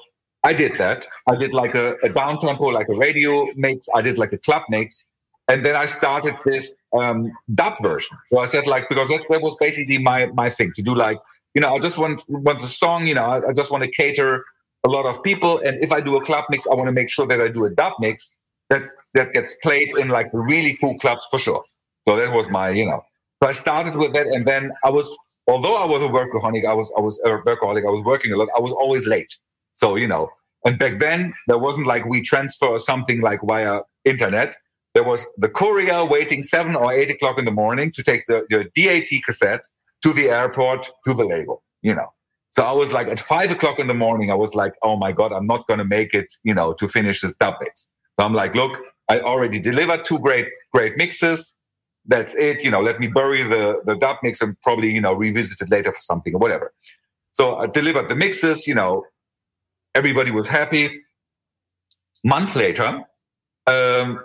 I 0.45 0.53
did 0.53 0.79
that. 0.79 1.07
I 1.29 1.37
did 1.37 1.53
like 1.53 1.75
a, 1.75 1.97
a 2.03 2.09
down 2.09 2.39
tempo, 2.41 2.65
like 2.67 2.89
a 2.89 2.97
radio 2.97 3.47
mix. 3.55 3.89
I 3.95 4.03
did 4.03 4.19
like 4.19 4.33
a 4.33 4.39
club 4.39 4.62
mix. 4.69 5.05
And 5.49 5.65
then 5.65 5.77
I 5.77 5.85
started 5.85 6.37
this 6.45 6.73
um, 6.99 7.31
dub 7.55 7.75
version. 7.83 8.17
So 8.29 8.39
I 8.39 8.47
said 8.47 8.67
like, 8.67 8.89
because 8.89 9.09
that, 9.09 9.23
that 9.29 9.43
was 9.43 9.57
basically 9.61 9.99
my, 9.99 10.27
my 10.35 10.51
thing 10.51 10.73
to 10.75 10.83
do 10.83 10.95
like, 10.95 11.19
you 11.55 11.61
know, 11.61 11.75
I 11.75 11.79
just 11.79 11.99
want, 11.99 12.25
want 12.29 12.61
the 12.61 12.67
song, 12.67 13.07
you 13.07 13.15
know, 13.15 13.25
I, 13.25 13.49
I 13.49 13.53
just 13.53 13.71
want 13.71 13.85
to 13.85 13.91
cater 13.91 14.45
a 14.85 14.89
lot 14.89 15.05
of 15.07 15.23
people. 15.23 15.59
And 15.59 15.83
if 15.83 15.93
I 15.93 16.01
do 16.01 16.17
a 16.17 16.25
club 16.25 16.45
mix, 16.49 16.67
I 16.67 16.75
want 16.75 16.89
to 16.89 16.93
make 16.93 17.11
sure 17.11 17.27
that 17.27 17.41
I 17.41 17.49
do 17.49 17.65
a 17.65 17.71
dub 17.71 17.93
mix 18.01 18.35
that, 18.71 18.83
that 19.14 19.33
gets 19.33 19.54
played 19.62 19.97
in 19.99 20.09
like 20.09 20.28
really 20.33 20.76
cool 20.81 20.99
clubs 20.99 21.23
for 21.31 21.38
sure. 21.38 21.62
So 22.09 22.16
that 22.16 22.33
was 22.33 22.49
my, 22.49 22.71
you 22.71 22.87
know, 22.87 23.04
so 23.42 23.49
I 23.49 23.52
started 23.52 23.97
with 23.97 24.12
that. 24.12 24.26
And 24.26 24.47
then 24.47 24.73
I 24.85 24.90
was, 24.90 25.16
although 25.47 25.76
I 25.76 25.85
was 25.85 26.02
a 26.02 26.09
workaholic, 26.09 26.66
I 26.66 26.75
was, 26.75 26.92
I 26.97 27.00
was 27.00 27.21
a 27.25 27.31
workaholic, 27.31 27.87
I 27.87 27.90
was 27.90 28.02
working 28.04 28.33
a 28.33 28.37
lot. 28.37 28.49
I 28.57 28.61
was 28.61 28.73
always 28.73 29.07
late. 29.07 29.37
So, 29.73 29.97
you 29.97 30.07
know, 30.07 30.31
and 30.64 30.78
back 30.78 30.99
then 30.99 31.35
there 31.49 31.59
wasn't 31.59 31.87
like 31.87 32.04
we 32.07 32.23
transfer 32.23 32.78
something 32.78 33.21
like 33.21 33.40
via 33.45 33.81
internet. 34.04 34.54
There 34.95 35.04
was 35.04 35.26
the 35.38 35.49
courier 35.49 36.04
waiting 36.04 36.42
seven 36.42 36.76
or 36.76 36.92
eight 36.92 37.11
o'clock 37.11 37.38
in 37.38 37.45
the 37.45 37.52
morning 37.52 37.90
to 37.92 38.02
take 38.02 38.26
the, 38.26 38.45
the 38.50 38.71
DAT 38.76 39.09
cassette 39.25 39.66
to 40.02 40.12
the 40.12 40.28
airport 40.28 40.90
to 41.07 41.14
the 41.14 41.25
label, 41.25 41.62
you 41.83 41.95
know. 41.95 42.09
So 42.50 42.64
I 42.64 42.73
was 42.73 42.92
like 42.92 43.09
at 43.09 43.19
five 43.19 43.50
o'clock 43.50 43.78
in 43.78 43.87
the 43.87 43.95
morning, 43.95 44.31
I 44.31 44.35
was 44.35 44.54
like, 44.54 44.75
oh 44.83 44.97
my 44.97 45.11
God, 45.11 45.33
I'm 45.33 45.47
not 45.47 45.66
going 45.66 45.78
to 45.78 45.87
make 45.87 46.12
it, 46.12 46.33
you 46.45 46.52
know, 46.52 46.75
to 46.75 46.87
finish 46.87 47.23
this 47.23 47.35
dub. 47.40 47.54
So 47.75 48.25
I'm 48.26 48.35
like, 48.35 48.54
look, 48.54 48.78
I 49.12 49.21
already 49.21 49.59
delivered 49.59 50.04
two 50.04 50.19
great, 50.19 50.47
great 50.73 50.97
mixes. 50.97 51.54
That's 52.07 52.35
it. 52.35 52.64
You 52.64 52.71
know, 52.71 52.81
let 52.81 52.99
me 52.99 53.09
bury 53.09 53.42
the, 53.42 53.81
the 53.85 53.95
dub 53.95 54.16
mix 54.23 54.40
and 54.40 54.57
probably, 54.62 54.90
you 54.90 55.00
know, 55.00 55.12
revisit 55.12 55.61
it 55.61 55.71
later 55.71 55.92
for 55.92 56.00
something 56.00 56.35
or 56.35 56.38
whatever. 56.38 56.73
So 57.33 57.57
I 57.57 57.66
delivered 57.66 58.09
the 58.09 58.14
mixes, 58.14 58.66
you 58.66 58.75
know, 58.75 59.04
everybody 59.95 60.31
was 60.31 60.49
happy. 60.49 61.02
Month 62.25 62.57
later, 62.57 63.02
um, 63.66 64.21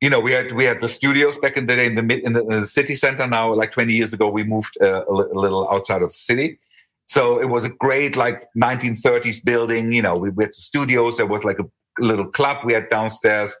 you 0.00 0.10
know, 0.10 0.20
we 0.20 0.32
had 0.32 0.52
we 0.52 0.64
had 0.64 0.80
the 0.82 0.88
studios 0.88 1.38
back 1.38 1.56
in 1.56 1.66
the 1.66 1.76
day 1.76 1.86
in 1.86 1.94
the 1.94 2.02
mid 2.02 2.20
in 2.24 2.34
the, 2.34 2.40
in 2.40 2.60
the 2.60 2.66
city 2.66 2.94
center. 2.94 3.26
Now, 3.26 3.54
like 3.54 3.72
20 3.72 3.92
years 3.92 4.12
ago, 4.12 4.28
we 4.28 4.44
moved 4.44 4.76
uh, 4.82 5.04
a, 5.08 5.12
little 5.12 5.66
outside 5.70 6.02
of 6.02 6.08
the 6.08 6.14
city. 6.30 6.58
So 7.06 7.38
it 7.40 7.46
was 7.46 7.64
a 7.64 7.70
great 7.70 8.16
like 8.16 8.44
1930s 8.56 9.44
building. 9.44 9.92
You 9.92 10.02
know, 10.02 10.16
we, 10.16 10.30
we 10.30 10.44
had 10.44 10.50
the 10.50 10.60
studios. 10.60 11.16
There 11.16 11.26
was 11.26 11.44
like 11.44 11.58
a 11.58 11.66
little 11.98 12.26
club 12.26 12.64
we 12.64 12.74
had 12.74 12.88
downstairs, 12.88 13.56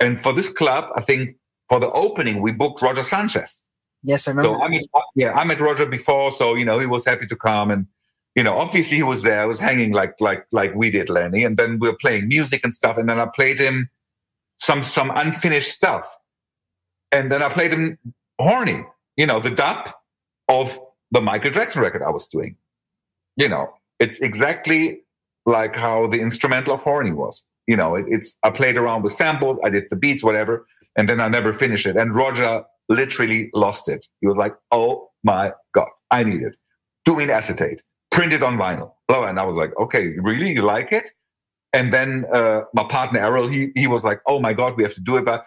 and 0.00 0.20
for 0.20 0.32
this 0.32 0.48
club, 0.48 0.90
I 0.94 1.00
think 1.00 1.36
for 1.68 1.80
the 1.80 1.90
opening 1.92 2.42
we 2.42 2.52
booked 2.52 2.82
Roger 2.82 3.02
Sanchez. 3.02 3.62
Yes, 4.02 4.28
I 4.28 4.32
remember. 4.32 4.58
So 4.58 4.62
I 4.62 4.68
met, 4.68 4.82
yeah, 5.14 5.32
I 5.32 5.44
met 5.44 5.60
Roger 5.60 5.86
before, 5.86 6.30
so 6.32 6.54
you 6.54 6.64
know 6.64 6.78
he 6.78 6.86
was 6.86 7.04
happy 7.04 7.26
to 7.26 7.36
come 7.36 7.70
and 7.70 7.86
you 8.36 8.42
know, 8.42 8.58
obviously 8.58 8.98
he 8.98 9.02
was 9.02 9.22
there, 9.22 9.40
I 9.40 9.46
was 9.46 9.58
hanging 9.58 9.92
like 9.92 10.20
like 10.20 10.46
like 10.52 10.74
we 10.74 10.90
did, 10.90 11.08
Lenny, 11.08 11.42
and 11.42 11.56
then 11.56 11.78
we 11.78 11.88
were 11.88 11.96
playing 11.96 12.28
music 12.28 12.60
and 12.62 12.72
stuff, 12.72 12.98
and 12.98 13.08
then 13.08 13.18
I 13.18 13.24
played 13.24 13.58
him 13.58 13.88
some 14.58 14.82
some 14.82 15.10
unfinished 15.14 15.72
stuff, 15.72 16.06
and 17.10 17.32
then 17.32 17.42
I 17.42 17.48
played 17.48 17.72
him 17.72 17.98
horny, 18.38 18.84
you 19.16 19.26
know, 19.26 19.40
the 19.40 19.50
dub 19.50 19.88
of 20.48 20.78
the 21.10 21.22
Michael 21.22 21.50
Jackson 21.50 21.80
record 21.80 22.02
I 22.02 22.10
was 22.10 22.26
doing. 22.26 22.56
You 23.36 23.48
know, 23.48 23.72
it's 23.98 24.20
exactly 24.20 25.00
like 25.46 25.74
how 25.74 26.06
the 26.06 26.20
instrumental 26.20 26.74
of 26.74 26.82
horny 26.82 27.12
was. 27.12 27.42
You 27.66 27.76
know, 27.76 27.94
it, 27.94 28.06
it's 28.08 28.36
I 28.42 28.50
played 28.50 28.76
around 28.76 29.02
with 29.02 29.12
samples, 29.12 29.58
I 29.64 29.70
did 29.70 29.84
the 29.90 29.96
beats, 29.96 30.22
whatever, 30.22 30.66
and 30.96 31.08
then 31.08 31.20
I 31.20 31.28
never 31.28 31.52
finished 31.52 31.86
it. 31.86 31.96
And 31.96 32.14
Roger 32.14 32.62
literally 32.88 33.50
lost 33.54 33.88
it. 33.88 34.06
He 34.20 34.26
was 34.26 34.36
like, 34.36 34.54
"Oh 34.70 35.10
my 35.24 35.52
god, 35.72 35.88
I 36.10 36.22
need 36.22 36.42
it." 36.42 36.56
Do 37.04 37.14
Doing 37.14 37.30
acetate 37.30 37.82
printed 38.16 38.42
on 38.42 38.56
vinyl. 38.56 38.92
Blah, 39.08 39.26
And 39.26 39.38
I 39.38 39.44
was 39.44 39.56
like, 39.56 39.72
okay, 39.78 40.14
really? 40.18 40.50
You 40.52 40.62
like 40.62 40.90
it? 40.90 41.10
And 41.72 41.92
then 41.92 42.24
uh, 42.32 42.62
my 42.72 42.84
partner 42.84 43.20
Erroll, 43.20 43.52
he 43.52 43.70
he 43.74 43.86
was 43.86 44.02
like, 44.02 44.20
oh 44.26 44.40
my 44.40 44.54
god, 44.54 44.76
we 44.76 44.82
have 44.82 44.94
to 44.94 45.00
do 45.00 45.16
it. 45.18 45.24
But 45.24 45.44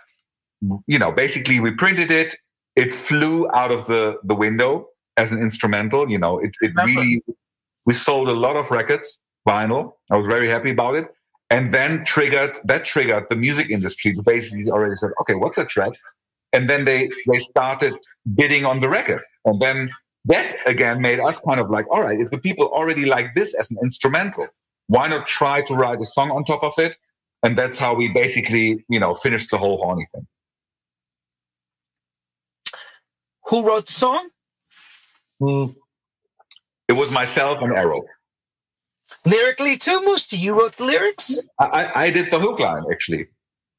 you 0.85 0.99
know, 0.99 1.11
basically, 1.11 1.59
we 1.59 1.71
printed 1.71 2.11
it. 2.11 2.35
It 2.75 2.93
flew 2.93 3.49
out 3.51 3.71
of 3.71 3.87
the 3.87 4.17
the 4.23 4.35
window 4.35 4.89
as 5.17 5.31
an 5.31 5.41
instrumental. 5.41 6.09
You 6.09 6.19
know, 6.19 6.37
it 6.39 6.51
it 6.61 6.71
really. 6.85 7.23
We 7.85 7.93
sold 7.95 8.29
a 8.29 8.33
lot 8.45 8.55
of 8.55 8.69
records, 8.69 9.19
vinyl. 9.47 9.93
I 10.11 10.17
was 10.17 10.27
very 10.27 10.47
happy 10.47 10.71
about 10.71 10.93
it. 10.93 11.07
And 11.49 11.73
then 11.73 12.05
triggered 12.05 12.59
that 12.65 12.85
triggered 12.85 13.25
the 13.29 13.35
music 13.35 13.69
industry 13.69 14.13
to 14.13 14.21
basically 14.21 14.69
already 14.69 14.95
said, 14.97 15.11
okay, 15.21 15.33
what's 15.33 15.57
a 15.57 15.65
track? 15.65 15.93
And 16.53 16.69
then 16.69 16.85
they 16.85 17.09
they 17.27 17.39
started 17.39 17.93
bidding 18.35 18.65
on 18.65 18.79
the 18.79 18.89
record. 18.89 19.21
And 19.45 19.59
then 19.59 19.89
that 20.25 20.55
again 20.67 21.01
made 21.01 21.19
us 21.19 21.39
kind 21.39 21.59
of 21.59 21.69
like, 21.71 21.89
all 21.89 22.03
right, 22.03 22.19
if 22.19 22.29
the 22.29 22.39
people 22.39 22.67
already 22.67 23.05
like 23.05 23.33
this 23.33 23.53
as 23.55 23.71
an 23.71 23.77
instrumental, 23.81 24.47
why 24.87 25.07
not 25.07 25.27
try 25.27 25.61
to 25.63 25.73
write 25.73 25.99
a 25.99 26.05
song 26.05 26.29
on 26.31 26.43
top 26.43 26.63
of 26.63 26.73
it? 26.77 26.97
And 27.41 27.57
that's 27.57 27.79
how 27.79 27.95
we 27.95 28.09
basically, 28.09 28.83
you 28.89 28.99
know, 28.99 29.15
finished 29.15 29.49
the 29.49 29.57
whole 29.57 29.77
horny 29.77 30.05
thing. 30.13 30.27
Who 33.45 33.65
wrote 33.65 33.87
the 33.87 33.93
song? 33.93 34.29
Mm. 35.41 35.75
It 36.87 36.93
was 36.93 37.11
myself 37.11 37.61
and 37.61 37.71
Erroll. 37.71 38.03
Lyrically 39.25 39.77
too, 39.77 40.01
Mousse 40.03 40.27
T. 40.27 40.37
You 40.37 40.59
wrote 40.59 40.77
the 40.77 40.85
lyrics? 40.85 41.39
I, 41.59 41.91
I 41.95 42.11
did 42.11 42.31
the 42.31 42.39
hook 42.39 42.59
line 42.59 42.83
actually. 42.91 43.27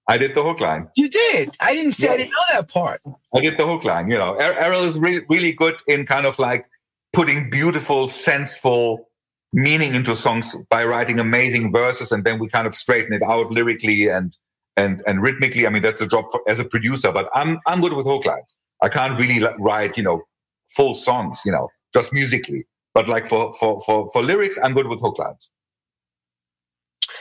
I 0.09 0.19
did 0.19 0.35
the 0.35 0.43
hook 0.43 0.61
line. 0.61 0.89
You 0.97 1.09
did. 1.09 1.57
I 1.61 1.75
didn't 1.75 1.93
say 1.93 2.09
yes. 2.09 2.15
I 2.15 2.17
didn't 2.17 2.31
know 2.33 2.61
that 2.61 2.69
part. 2.69 3.01
I 3.35 3.41
did 3.41 3.57
the 3.57 3.67
hook 3.67 3.85
line. 3.85 4.11
You 4.11 4.19
know, 4.19 4.35
er- 4.35 4.57
Erroll 4.59 4.85
is 4.85 4.99
really, 4.99 5.25
really 5.29 5.53
good 5.53 5.81
in 5.87 6.05
kind 6.05 6.27
of 6.27 6.39
like 6.39 6.67
putting 7.13 7.49
beautiful, 7.49 8.09
senseful 8.09 9.09
meaning 9.53 9.95
into 9.95 10.17
songs 10.17 10.57
by 10.69 10.85
writing 10.85 11.19
amazing 11.19 11.73
verses, 11.73 12.13
and 12.13 12.25
then 12.25 12.39
we 12.39 12.49
kind 12.49 12.67
of 12.67 12.75
straighten 12.75 13.13
it 13.13 13.23
out 13.23 13.51
lyrically 13.51 14.09
and 14.09 14.37
and 14.77 15.03
and 15.07 15.23
rhythmically. 15.23 15.67
I 15.67 15.71
mean, 15.71 15.83
that's 15.83 16.01
a 16.01 16.07
job 16.07 16.25
for, 16.33 16.41
as 16.49 16.59
a 16.59 16.65
producer. 16.65 17.13
But 17.13 17.29
I'm 17.35 17.61
I'm 17.67 17.81
good 17.81 17.93
with 17.93 18.07
hook 18.07 18.27
lines. 18.27 18.57
I 18.83 18.89
can't 18.89 19.19
really 19.19 19.47
write, 19.59 19.97
you 19.97 20.03
know, 20.03 20.23
full 20.71 20.95
songs. 20.95 21.43
You 21.45 21.53
know, 21.53 21.69
just 21.93 22.13
musically. 22.13 22.67
But 22.95 23.09
like 23.09 23.27
for 23.27 23.53
for 23.53 23.81
for 23.81 24.11
for 24.11 24.23
lyrics, 24.23 24.59
I'm 24.63 24.75
good 24.75 24.87
with 24.87 25.01
hook 25.01 25.19
lines. 25.19 25.51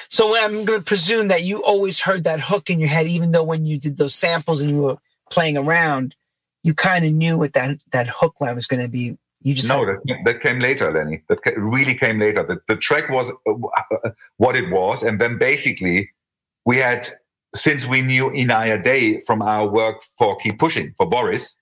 So 0.10 0.36
I'm 0.36 0.66
going 0.66 0.80
to 0.80 0.86
presume 0.86 1.28
that 1.28 1.44
you 1.44 1.64
always 1.64 2.00
heard 2.00 2.24
that 2.24 2.40
hook 2.40 2.70
in 2.70 2.80
your 2.80 2.90
head, 2.90 3.08
even 3.08 3.32
though 3.32 3.44
when 3.44 3.66
you 3.66 3.78
did 3.78 3.98
those 3.98 4.16
samples 4.16 4.62
and 4.62 4.72
you 4.72 4.82
were 4.82 4.98
playing 5.30 5.58
around, 5.58 6.16
you 6.64 6.74
kind 6.74 7.06
of 7.06 7.14
knew 7.14 7.38
what 7.38 7.54
that 7.54 7.80
that 7.92 8.08
hook 8.08 8.42
line 8.42 8.56
was 8.56 8.68
going 8.68 8.82
to 8.82 8.90
be. 8.90 9.18
You 9.42 9.54
just 9.54 9.70
no, 9.70 9.86
that, 9.86 10.02
that, 10.26 10.42
came 10.42 10.60
later, 10.60 10.92
Lenny. 10.92 11.24
That 11.30 11.40
really 11.56 11.96
came 11.96 12.20
later. 12.20 12.44
The, 12.44 12.60
the 12.68 12.76
track 12.76 13.10
was 13.10 13.32
uh, 13.48 13.54
uh, 14.04 14.10
what 14.36 14.58
it 14.58 14.70
was, 14.70 15.02
and 15.02 15.22
then 15.22 15.38
basically 15.38 16.10
we 16.66 16.78
had 16.78 17.10
since 17.56 17.88
we 17.88 18.02
knew 18.02 18.30
Inaya 18.32 18.82
Day 18.82 19.22
from 19.22 19.42
our 19.42 19.66
work 19.66 20.04
for 20.18 20.36
Keep 20.38 20.60
Pushing 20.60 20.94
for 20.98 21.08
Boris. 21.08 21.56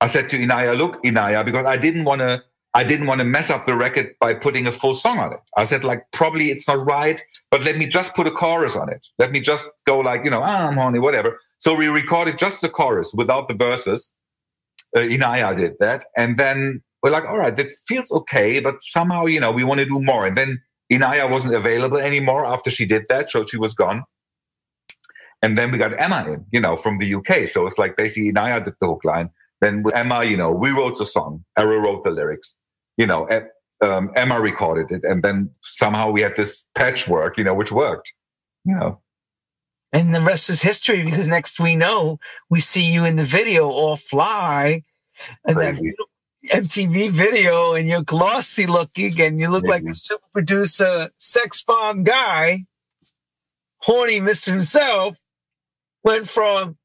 I 0.00 0.06
said 0.06 0.28
to 0.30 0.38
Inaya, 0.38 0.78
look, 0.78 1.02
Inaya, 1.02 1.44
because 1.44 1.66
I 1.66 1.76
didn't 1.76 2.04
want 2.04 2.20
to 2.20 2.42
I 2.74 2.84
didn't 2.84 3.06
want 3.06 3.20
to 3.20 3.24
mess 3.24 3.50
up 3.50 3.64
the 3.64 3.74
record 3.74 4.14
by 4.20 4.34
putting 4.34 4.66
a 4.66 4.72
full 4.72 4.94
song 4.94 5.18
on 5.18 5.32
it. 5.32 5.40
I 5.56 5.64
said, 5.64 5.84
like, 5.84 6.04
probably 6.12 6.50
it's 6.50 6.68
not 6.68 6.84
right, 6.86 7.20
but 7.50 7.64
let 7.64 7.78
me 7.78 7.86
just 7.86 8.14
put 8.14 8.26
a 8.26 8.30
chorus 8.30 8.76
on 8.76 8.90
it. 8.90 9.06
Let 9.18 9.32
me 9.32 9.40
just 9.40 9.70
go 9.86 9.98
like, 9.98 10.24
you 10.24 10.30
know, 10.30 10.42
ah, 10.42 10.68
I'm 10.68 10.74
horny, 10.76 10.98
whatever. 10.98 11.38
So 11.58 11.74
we 11.74 11.88
recorded 11.88 12.38
just 12.38 12.60
the 12.60 12.68
chorus 12.68 13.12
without 13.14 13.48
the 13.48 13.54
verses. 13.54 14.12
Uh, 14.96 15.00
Inaya 15.00 15.56
did 15.56 15.74
that. 15.80 16.04
And 16.16 16.38
then 16.38 16.82
we're 17.02 17.10
like, 17.10 17.24
all 17.24 17.38
right, 17.38 17.56
that 17.56 17.70
feels 17.70 18.12
okay, 18.12 18.60
but 18.60 18.82
somehow, 18.82 19.26
you 19.26 19.40
know, 19.40 19.52
we 19.52 19.64
want 19.64 19.80
to 19.80 19.86
do 19.86 20.00
more. 20.00 20.26
And 20.26 20.36
then 20.36 20.60
Inaya 20.92 21.30
wasn't 21.30 21.54
available 21.54 21.98
anymore 21.98 22.44
after 22.44 22.70
she 22.70 22.86
did 22.86 23.04
that. 23.08 23.30
So 23.30 23.44
she 23.44 23.56
was 23.56 23.74
gone. 23.74 24.04
And 25.42 25.56
then 25.56 25.70
we 25.70 25.78
got 25.78 26.00
Emma 26.00 26.24
in, 26.28 26.44
you 26.50 26.60
know, 26.60 26.76
from 26.76 26.98
the 26.98 27.14
UK. 27.14 27.46
So 27.48 27.66
it's 27.66 27.78
like 27.78 27.96
basically 27.96 28.32
Inaya 28.32 28.62
did 28.62 28.74
the 28.80 28.86
hook 28.86 29.04
line. 29.04 29.30
Then 29.60 29.82
with 29.82 29.94
Emma, 29.94 30.24
you 30.24 30.36
know, 30.36 30.52
we 30.52 30.70
wrote 30.70 30.98
the 30.98 31.04
song. 31.04 31.44
Erroll 31.58 31.82
wrote 31.82 32.04
the 32.04 32.10
lyrics. 32.10 32.54
You 32.96 33.06
know, 33.06 33.28
um, 33.80 34.10
Emma 34.16 34.40
recorded 34.40 34.90
it, 34.90 35.04
and 35.04 35.22
then 35.22 35.50
somehow 35.62 36.10
we 36.10 36.20
had 36.20 36.36
this 36.36 36.64
patchwork, 36.74 37.38
you 37.38 37.44
know, 37.44 37.54
which 37.54 37.72
worked. 37.72 38.12
You 38.64 38.74
know. 38.74 39.00
And 39.92 40.14
the 40.14 40.20
rest 40.20 40.50
is 40.50 40.62
history 40.62 41.04
because 41.04 41.28
next 41.28 41.58
we 41.58 41.74
know 41.74 42.18
we 42.50 42.60
see 42.60 42.92
you 42.92 43.04
in 43.04 43.16
the 43.16 43.24
video 43.24 43.68
all 43.68 43.96
fly, 43.96 44.82
and 45.44 45.56
Crazy. 45.56 45.94
that 46.50 46.62
MTV 46.62 47.10
video, 47.10 47.74
and 47.74 47.88
you're 47.88 48.02
glossy 48.02 48.66
looking, 48.66 49.20
and 49.20 49.40
you 49.40 49.48
look 49.48 49.64
Crazy. 49.64 49.84
like 49.84 49.90
a 49.90 49.94
super 49.94 50.26
producer, 50.32 51.10
sex 51.18 51.62
bomb 51.62 52.04
guy, 52.04 52.66
horny 53.78 54.20
Mister 54.20 54.52
himself, 54.52 55.18
went 56.04 56.28
from 56.28 56.76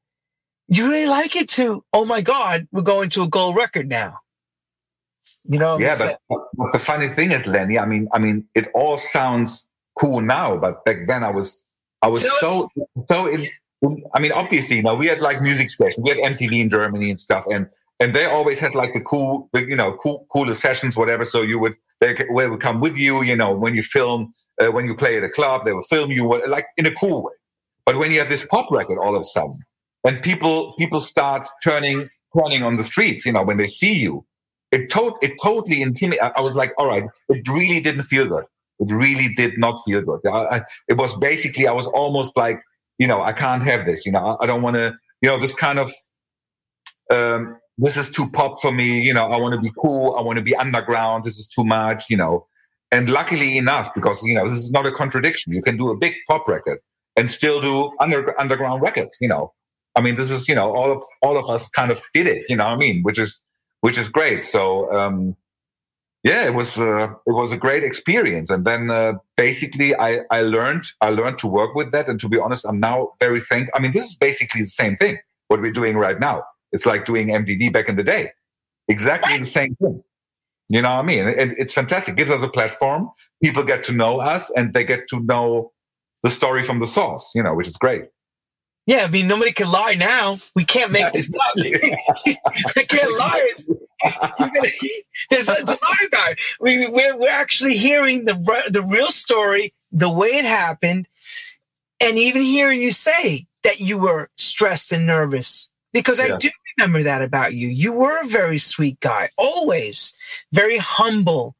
you 0.68 0.88
really 0.88 1.06
like 1.06 1.36
it 1.36 1.48
too. 1.48 1.84
Oh 1.92 2.04
my 2.04 2.20
God, 2.20 2.66
we're 2.72 2.82
going 2.82 3.10
to 3.10 3.22
a 3.22 3.28
gold 3.28 3.56
record 3.56 3.88
now. 3.88 4.18
You 5.46 5.58
know? 5.58 5.78
Yeah, 5.78 5.96
but, 6.28 6.40
but, 6.56 6.72
the 6.72 6.78
funny 6.78 7.08
thing 7.08 7.32
is, 7.32 7.46
Lenny, 7.46 7.78
I 7.78 7.84
mean, 7.84 8.08
I 8.12 8.18
mean, 8.18 8.46
it 8.54 8.68
all 8.74 8.96
sounds 8.96 9.68
cool 9.98 10.20
now, 10.20 10.56
but 10.56 10.84
back 10.84 11.06
then 11.06 11.22
I 11.22 11.30
was, 11.30 11.62
I 12.00 12.08
was 12.08 12.22
so, 12.40 12.68
so, 13.08 13.26
in, 13.26 13.42
I 14.14 14.20
mean, 14.20 14.32
obviously, 14.32 14.80
now 14.80 14.94
we 14.94 15.06
had 15.06 15.20
like 15.20 15.42
music 15.42 15.70
stations, 15.70 16.02
we 16.02 16.10
had 16.10 16.38
MTV 16.38 16.58
in 16.58 16.70
Germany 16.70 17.10
and 17.10 17.20
stuff, 17.20 17.44
and 17.50 17.68
and 18.00 18.14
they 18.14 18.24
always 18.24 18.58
had 18.58 18.74
like 18.74 18.92
the 18.92 19.00
cool, 19.00 19.48
the, 19.52 19.64
you 19.68 19.76
know, 19.76 19.92
cool, 19.94 20.26
cooler 20.32 20.54
sessions, 20.54 20.96
whatever. 20.96 21.24
So 21.24 21.42
you 21.42 21.58
would 21.58 21.74
they 22.00 22.14
would 22.28 22.60
come 22.60 22.80
with 22.80 22.96
you, 22.96 23.22
you 23.22 23.36
know, 23.36 23.54
when 23.54 23.74
you 23.74 23.82
film, 23.82 24.34
uh, 24.60 24.70
when 24.70 24.86
you 24.86 24.94
play 24.94 25.16
at 25.16 25.22
a 25.22 25.28
club, 25.28 25.64
they 25.64 25.72
will 25.72 25.82
film 25.82 26.10
you 26.10 26.26
like 26.48 26.66
in 26.76 26.86
a 26.86 26.94
cool 26.94 27.24
way. 27.24 27.32
But 27.86 27.98
when 27.98 28.10
you 28.10 28.18
have 28.18 28.28
this 28.28 28.44
pop 28.44 28.70
record, 28.70 28.98
all 28.98 29.14
of 29.14 29.20
a 29.20 29.24
sudden, 29.24 29.58
and 30.04 30.20
people 30.22 30.74
people 30.74 31.00
start 31.00 31.48
turning 31.62 32.08
turning 32.36 32.62
on 32.62 32.76
the 32.76 32.84
streets, 32.84 33.24
you 33.24 33.32
know, 33.32 33.42
when 33.42 33.56
they 33.56 33.66
see 33.66 33.92
you, 33.94 34.24
it 34.72 34.90
to- 34.90 35.16
it 35.22 35.32
totally 35.42 35.80
intimidated. 35.80 36.32
I 36.36 36.40
was 36.40 36.54
like, 36.54 36.72
all 36.78 36.86
right, 36.86 37.04
it 37.28 37.48
really 37.48 37.80
didn't 37.80 38.02
feel 38.02 38.26
good. 38.26 38.44
It 38.80 38.92
really 38.92 39.28
did 39.36 39.56
not 39.56 39.76
feel 39.84 40.02
good. 40.02 40.20
I, 40.26 40.56
I, 40.56 40.62
it 40.88 40.96
was 40.96 41.16
basically, 41.18 41.68
I 41.68 41.72
was 41.72 41.86
almost 41.88 42.36
like, 42.36 42.60
you 42.98 43.06
know, 43.06 43.22
I 43.22 43.32
can't 43.32 43.62
have 43.62 43.86
this. 43.86 44.04
You 44.04 44.12
know, 44.12 44.18
I, 44.18 44.44
I 44.44 44.46
don't 44.46 44.62
want 44.62 44.74
to, 44.76 44.92
you 45.22 45.28
know, 45.28 45.38
this 45.38 45.54
kind 45.54 45.78
of, 45.78 45.92
um, 47.10 47.56
this 47.78 47.96
is 47.96 48.10
too 48.10 48.26
pop 48.32 48.60
for 48.60 48.72
me. 48.72 49.00
You 49.00 49.14
know, 49.14 49.26
I 49.26 49.36
want 49.36 49.54
to 49.54 49.60
be 49.60 49.70
cool. 49.80 50.16
I 50.18 50.22
want 50.22 50.38
to 50.38 50.44
be 50.44 50.56
underground. 50.56 51.22
This 51.22 51.38
is 51.38 51.46
too 51.46 51.64
much, 51.64 52.10
you 52.10 52.16
know. 52.16 52.46
And 52.90 53.08
luckily 53.08 53.56
enough, 53.56 53.94
because, 53.94 54.22
you 54.24 54.34
know, 54.34 54.48
this 54.48 54.58
is 54.58 54.70
not 54.72 54.86
a 54.86 54.92
contradiction. 54.92 55.52
You 55.52 55.62
can 55.62 55.76
do 55.76 55.90
a 55.90 55.96
big 55.96 56.14
pop 56.28 56.48
record 56.48 56.78
and 57.16 57.30
still 57.30 57.60
do 57.60 57.92
under, 58.00 58.38
underground 58.40 58.82
records, 58.82 59.16
you 59.20 59.28
know. 59.28 59.52
I 59.96 60.00
mean, 60.00 60.16
this 60.16 60.30
is, 60.30 60.48
you 60.48 60.54
know, 60.54 60.74
all 60.74 60.92
of, 60.92 61.02
all 61.22 61.36
of 61.36 61.48
us 61.48 61.68
kind 61.68 61.90
of 61.90 62.02
did 62.12 62.26
it, 62.26 62.46
you 62.48 62.56
know 62.56 62.64
I 62.64 62.76
mean? 62.76 63.02
Which 63.02 63.18
is, 63.18 63.42
which 63.80 63.98
is 63.98 64.08
great. 64.08 64.44
So, 64.44 64.92
um, 64.92 65.36
yeah, 66.24 66.46
it 66.46 66.54
was 66.54 66.78
uh, 66.78 67.08
it 67.26 67.32
was 67.32 67.52
a 67.52 67.56
great 67.58 67.84
experience. 67.84 68.48
And 68.48 68.64
then 68.64 68.90
uh, 68.90 69.12
basically, 69.36 69.94
I 69.94 70.20
I 70.30 70.40
learned 70.40 70.86
I 71.02 71.10
learned 71.10 71.38
to 71.40 71.46
work 71.46 71.74
with 71.74 71.92
that. 71.92 72.08
And 72.08 72.18
to 72.20 72.30
be 72.30 72.38
honest, 72.38 72.64
I'm 72.64 72.80
now 72.80 73.10
very 73.20 73.40
thankful. 73.40 73.74
I 73.76 73.80
mean, 73.80 73.92
this 73.92 74.08
is 74.08 74.16
basically 74.16 74.62
the 74.62 74.66
same 74.66 74.96
thing 74.96 75.18
what 75.48 75.60
we're 75.60 75.70
doing 75.70 75.98
right 75.98 76.18
now. 76.18 76.42
It's 76.72 76.86
like 76.86 77.04
doing 77.04 77.28
MTV 77.28 77.72
back 77.72 77.90
in 77.90 77.96
the 77.96 78.02
day, 78.02 78.30
exactly 78.88 79.36
the 79.36 79.44
same 79.44 79.76
thing. 79.76 80.02
You 80.70 80.80
know 80.80 80.94
what 80.94 81.00
I 81.00 81.02
mean? 81.02 81.28
And 81.28 81.52
it's 81.58 81.74
fantastic. 81.74 82.14
It 82.14 82.16
gives 82.16 82.30
us 82.30 82.42
a 82.42 82.48
platform. 82.48 83.10
People 83.42 83.62
get 83.62 83.84
to 83.84 83.92
know 83.92 84.18
us, 84.18 84.50
and 84.56 84.72
they 84.72 84.82
get 84.82 85.06
to 85.08 85.20
know 85.20 85.72
the 86.22 86.30
story 86.30 86.62
from 86.62 86.80
the 86.80 86.86
source. 86.86 87.30
You 87.34 87.42
know, 87.42 87.54
which 87.54 87.68
is 87.68 87.76
great. 87.76 88.04
Yeah, 88.86 89.04
I 89.04 89.08
mean, 89.08 89.28
nobody 89.28 89.52
can 89.52 89.70
lie 89.70 89.94
now. 89.94 90.38
We 90.54 90.64
can't 90.64 90.92
make 90.92 91.12
this 91.12 91.34
up. 91.48 91.54
I 92.76 92.82
can't 92.84 93.18
lie. 93.18 93.52
Gonna, 94.38 94.68
there's 95.30 95.46
nothing 95.46 95.66
to 95.66 95.78
lie 95.80 96.06
about. 96.06 96.34
We, 96.60 96.88
we're, 96.88 97.16
we're 97.16 97.30
actually 97.30 97.76
hearing 97.76 98.26
the, 98.26 98.34
the 98.70 98.82
real 98.82 99.08
story, 99.08 99.72
the 99.90 100.10
way 100.10 100.28
it 100.28 100.44
happened, 100.44 101.08
and 102.00 102.18
even 102.18 102.42
hearing 102.42 102.80
you 102.80 102.90
say 102.90 103.46
that 103.62 103.80
you 103.80 103.96
were 103.98 104.30
stressed 104.36 104.92
and 104.92 105.06
nervous. 105.06 105.70
Because 105.92 106.18
yeah. 106.18 106.34
I 106.34 106.36
do 106.36 106.50
remember 106.76 107.04
that 107.04 107.22
about 107.22 107.54
you. 107.54 107.68
You 107.68 107.92
were 107.92 108.20
a 108.22 108.26
very 108.26 108.58
sweet 108.58 109.00
guy, 109.00 109.30
always 109.38 110.14
very 110.52 110.76
humble, 110.76 111.54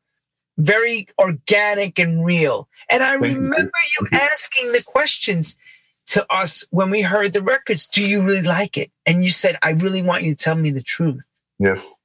very 0.58 1.06
organic 1.18 1.98
and 1.98 2.24
real. 2.24 2.68
And 2.90 3.02
I 3.02 3.14
remember 3.14 3.72
you 3.98 4.08
asking 4.12 4.72
the 4.72 4.82
questions 4.82 5.56
to 6.06 6.26
us 6.32 6.64
when 6.70 6.90
we 6.90 7.02
heard 7.02 7.32
the 7.32 7.42
records, 7.42 7.88
do 7.88 8.06
you 8.06 8.22
really 8.22 8.42
like 8.42 8.76
it? 8.76 8.90
And 9.06 9.24
you 9.24 9.30
said, 9.30 9.58
I 9.62 9.72
really 9.72 10.02
want 10.02 10.22
you 10.22 10.34
to 10.34 10.44
tell 10.44 10.56
me 10.56 10.70
the 10.70 10.82
truth. 10.82 11.24
Yes. 11.58 12.00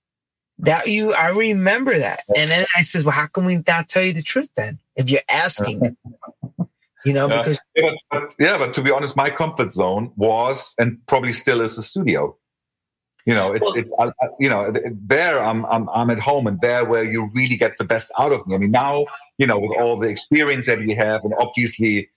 That 0.60 0.88
you, 0.88 1.14
I 1.14 1.30
remember 1.30 1.98
that. 1.98 2.22
And 2.36 2.52
then 2.52 2.66
I 2.76 2.82
says, 2.82 3.04
well, 3.04 3.14
how 3.14 3.28
can 3.28 3.46
we 3.46 3.64
not 3.68 3.88
tell 3.88 4.04
you 4.04 4.14
the 4.14 4.22
truth 4.22 4.50
then? 4.56 4.80
If 4.96 5.10
you're 5.10 5.22
asking 5.30 5.96
you 7.06 7.14
know, 7.14 7.30
yeah. 7.30 7.38
because. 7.38 7.60
Yeah 7.76 7.92
but, 8.12 8.36
yeah, 8.40 8.58
but 8.58 8.74
to 8.74 8.82
be 8.82 8.92
honest, 8.92 9.16
my 9.16 9.30
comfort 9.30 9.72
zone 9.72 10.12
was 10.16 10.76
and 10.78 11.00
probably 11.08 11.34
still 11.34 11.62
is 11.62 11.76
the 11.76 11.84
studio. 11.84 12.36
You 13.26 13.36
know, 13.36 13.54
it's, 13.54 13.66
well, 13.66 13.76
it's, 13.76 13.94
I, 14.00 14.28
you 14.40 14.50
know, 14.50 14.74
there 14.92 15.44
I'm, 15.44 15.66
I'm, 15.68 15.88
I'm 15.90 16.10
at 16.10 16.20
home 16.20 16.48
and 16.48 16.60
there 16.62 16.84
where 16.84 17.04
you 17.04 17.30
really 17.36 17.58
get 17.58 17.78
the 17.78 17.84
best 17.84 18.12
out 18.18 18.32
of 18.32 18.46
me. 18.48 18.56
I 18.56 18.58
mean, 18.58 18.72
now, 18.72 19.06
you 19.38 19.46
know, 19.46 19.60
with 19.60 19.78
all 19.78 19.98
the 19.98 20.08
experience 20.08 20.66
that 20.66 20.80
we 20.80 20.96
have 20.96 21.24
and 21.24 21.34
obviously 21.40 22.10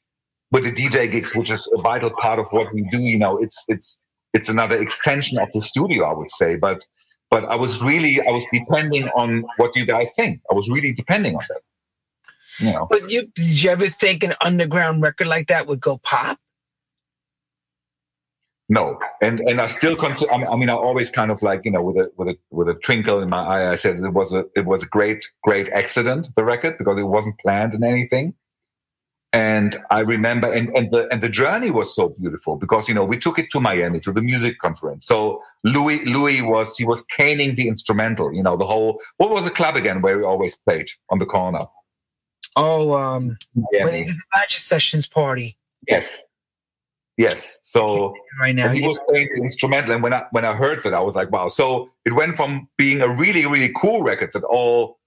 with 0.53 0.65
the 0.65 0.73
DJ 0.73 1.11
gigs, 1.11 1.35
which 1.35 1.51
is 1.51 1.69
a 1.77 1.81
vital 1.81 2.11
part 2.11 2.39
of 2.39 2.47
what 2.51 2.73
we 2.73 2.83
do. 2.91 2.99
You 2.99 3.19
know, 3.19 3.39
it's 3.39 3.65
it's 3.69 3.99
it's 4.33 4.49
another 4.49 4.77
extension 4.77 5.39
of 5.39 5.49
the 5.53 5.63
studio, 5.63 6.05
I 6.05 6.13
would 6.13 6.31
say. 6.31 6.57
But 6.57 6.87
but 7.31 7.45
I 7.47 7.57
was 7.57 7.83
really 7.83 8.21
I 8.21 8.31
was 8.31 8.45
depending 8.53 9.09
on 9.09 9.45
what 9.57 9.75
you 9.75 9.87
guys 9.87 10.09
think. 10.15 10.41
I 10.51 10.55
was 10.55 10.71
really 10.71 10.93
depending 10.93 11.35
on 11.35 11.43
that. 11.49 11.63
You 12.59 12.73
know. 12.73 12.87
But 12.89 13.11
you 13.11 13.27
did 13.35 13.63
you 13.63 13.71
ever 13.71 13.89
think 13.89 14.23
an 14.23 14.35
underground 14.41 15.03
record 15.03 15.27
like 15.27 15.49
that 15.49 15.67
would 15.67 15.81
go 15.81 15.99
pop? 15.99 16.39
No, 18.69 18.99
and 19.21 19.41
and 19.41 19.61
I 19.61 19.67
still 19.67 19.97
consider. 19.97 20.33
I 20.33 20.57
mean, 20.57 20.71
I 20.71 20.75
always 20.75 21.11
kind 21.11 21.31
of 21.31 21.43
like 21.43 21.63
you 21.65 21.71
know 21.71 21.83
with 21.83 21.97
a 21.97 22.13
with 22.17 22.29
a 22.29 22.39
with 22.51 22.69
a 22.69 22.75
twinkle 22.75 23.21
in 23.21 23.29
my 23.29 23.43
eye. 23.43 23.73
I 23.73 23.75
said 23.75 23.97
it 23.97 24.13
was 24.13 24.33
a 24.33 24.47
it 24.55 24.67
was 24.67 24.83
a 24.83 24.87
great 24.87 25.27
great 25.43 25.69
accident 25.71 26.29
the 26.37 26.45
record 26.45 26.79
because 26.79 26.99
it 26.99 27.03
wasn't 27.03 27.39
planned 27.39 27.75
in 27.75 27.85
anything 27.85 28.35
and 29.33 29.77
I 29.91 30.01
remember, 30.01 30.53
and, 30.53 30.69
and 30.77 30.91
the 30.91 31.09
and 31.11 31.23
the 31.23 31.29
journey 31.29 31.71
was 31.71 31.95
so 31.95 32.11
beautiful 32.21 32.57
because 32.57 32.87
you 32.87 32.95
know 32.95 33.05
we 33.05 33.17
took 33.17 33.39
it 33.39 33.51
to 33.53 33.61
Miami 33.61 33.99
to 34.01 34.13
the 34.13 34.21
music 34.21 34.59
conference. 34.59 35.07
So 35.07 35.43
Louis 35.65 36.05
Louis 36.05 36.43
was 36.43 36.77
he 36.77 36.85
was 36.85 37.03
caning 37.07 37.55
the 37.55 37.69
instrumental. 37.69 38.33
You 38.33 38.43
know 38.43 38.57
the 38.57 38.67
whole 38.67 39.01
what 39.17 39.31
was 39.31 39.45
the 39.45 39.51
club 39.51 39.75
again 39.75 40.03
where 40.03 40.19
we 40.19 40.25
always 40.25 40.55
played 40.55 40.91
on 41.09 41.19
the 41.19 41.27
corner. 41.27 41.61
Oh, 42.57 42.93
um, 42.93 43.39
when 43.55 43.87
they 43.87 44.05
did 44.05 44.17
the 44.17 44.23
Magic 44.37 44.59
Sessions 44.59 45.09
party. 45.09 45.57
Yes, 45.89 46.23
yes. 47.17 47.59
So 47.63 48.15
right 48.39 48.55
now 48.55 48.69
he 48.69 48.87
was 48.87 49.01
playing 49.09 49.29
the 49.35 49.43
instrumental, 49.43 49.95
and 49.95 50.03
when 50.03 50.13
I 50.13 50.27
when 50.33 50.45
I 50.45 50.53
heard 50.53 50.83
that, 50.83 50.93
I 50.93 51.01
was 51.01 51.15
like, 51.15 51.31
wow. 51.31 51.49
So 51.49 51.91
it 52.05 52.13
went 52.13 52.37
from 52.37 52.69
being 52.77 53.01
a 53.01 53.09
really 53.17 53.47
really 53.47 53.73
cool 53.75 54.03
record 54.03 54.35
that 54.35 54.45
all 54.45 54.99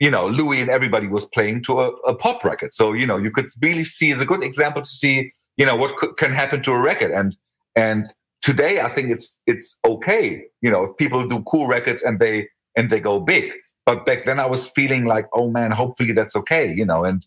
you 0.00 0.10
know, 0.10 0.28
Louis 0.28 0.60
and 0.60 0.70
everybody 0.70 1.08
was 1.08 1.26
playing 1.26 1.62
to 1.64 1.80
a, 1.80 1.88
a, 2.06 2.14
pop 2.14 2.44
record. 2.44 2.72
So, 2.72 2.92
you 2.92 3.06
know, 3.06 3.16
you 3.16 3.30
could 3.30 3.46
really 3.60 3.84
see 3.84 4.10
it's 4.10 4.22
a 4.22 4.26
good 4.26 4.44
example 4.44 4.82
to 4.82 4.88
see, 4.88 5.32
you 5.56 5.66
know, 5.66 5.76
what 5.76 5.96
could, 5.96 6.16
can 6.16 6.32
happen 6.32 6.62
to 6.62 6.72
a 6.72 6.80
record. 6.80 7.10
And, 7.10 7.36
and 7.74 8.06
today 8.40 8.80
I 8.80 8.88
think 8.88 9.10
it's, 9.10 9.38
it's 9.46 9.76
okay. 9.84 10.44
You 10.62 10.70
know, 10.70 10.84
if 10.84 10.96
people 10.96 11.26
do 11.26 11.42
cool 11.44 11.66
records 11.66 12.02
and 12.02 12.20
they, 12.20 12.48
and 12.76 12.90
they 12.90 13.00
go 13.00 13.18
big. 13.18 13.52
But 13.86 14.06
back 14.06 14.24
then 14.24 14.38
I 14.38 14.46
was 14.46 14.68
feeling 14.68 15.04
like, 15.04 15.26
oh 15.32 15.50
man, 15.50 15.72
hopefully 15.72 16.12
that's 16.12 16.36
okay, 16.36 16.72
you 16.72 16.84
know, 16.84 17.04
and, 17.04 17.26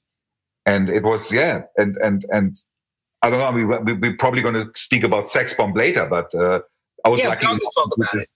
and 0.66 0.90
it 0.90 1.04
was, 1.04 1.32
yeah. 1.32 1.64
And, 1.76 1.98
and, 1.98 2.26
and 2.32 2.56
I 3.22 3.30
don't 3.30 3.40
know, 3.40 3.52
we, 3.52 3.66
we, 3.66 3.94
we're 3.94 4.18
probably 4.18 4.42
going 4.42 4.54
to 4.54 4.72
speak 4.76 5.04
about 5.04 5.28
Sex 5.28 5.54
Bomb 5.54 5.74
later, 5.74 6.06
but, 6.06 6.34
uh, 6.36 6.62
I 7.04 7.10
was 7.10 7.20
yeah, 7.20 7.30
lucky. 7.30 7.48
talk 7.48 7.96
about 7.98 8.14
it. 8.14 8.30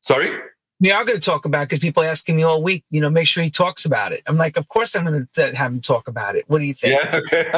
Sorry? 0.00 0.32
We 0.80 0.92
are 0.92 1.04
going 1.04 1.18
to 1.18 1.24
talk 1.24 1.44
about 1.44 1.68
because 1.68 1.80
people 1.80 2.04
asking 2.04 2.36
me 2.36 2.44
all 2.44 2.62
week, 2.62 2.84
you 2.90 3.00
know, 3.00 3.10
make 3.10 3.26
sure 3.26 3.42
he 3.42 3.50
talks 3.50 3.84
about 3.84 4.12
it. 4.12 4.22
I'm 4.26 4.36
like, 4.36 4.56
of 4.56 4.68
course 4.68 4.94
I'm 4.94 5.04
going 5.04 5.28
to 5.32 5.56
have 5.56 5.72
him 5.72 5.80
talk 5.80 6.06
about 6.06 6.36
it. 6.36 6.44
What 6.48 6.58
do 6.58 6.64
you 6.64 6.74
think? 6.74 7.02
Yeah, 7.02 7.16
okay. 7.16 7.50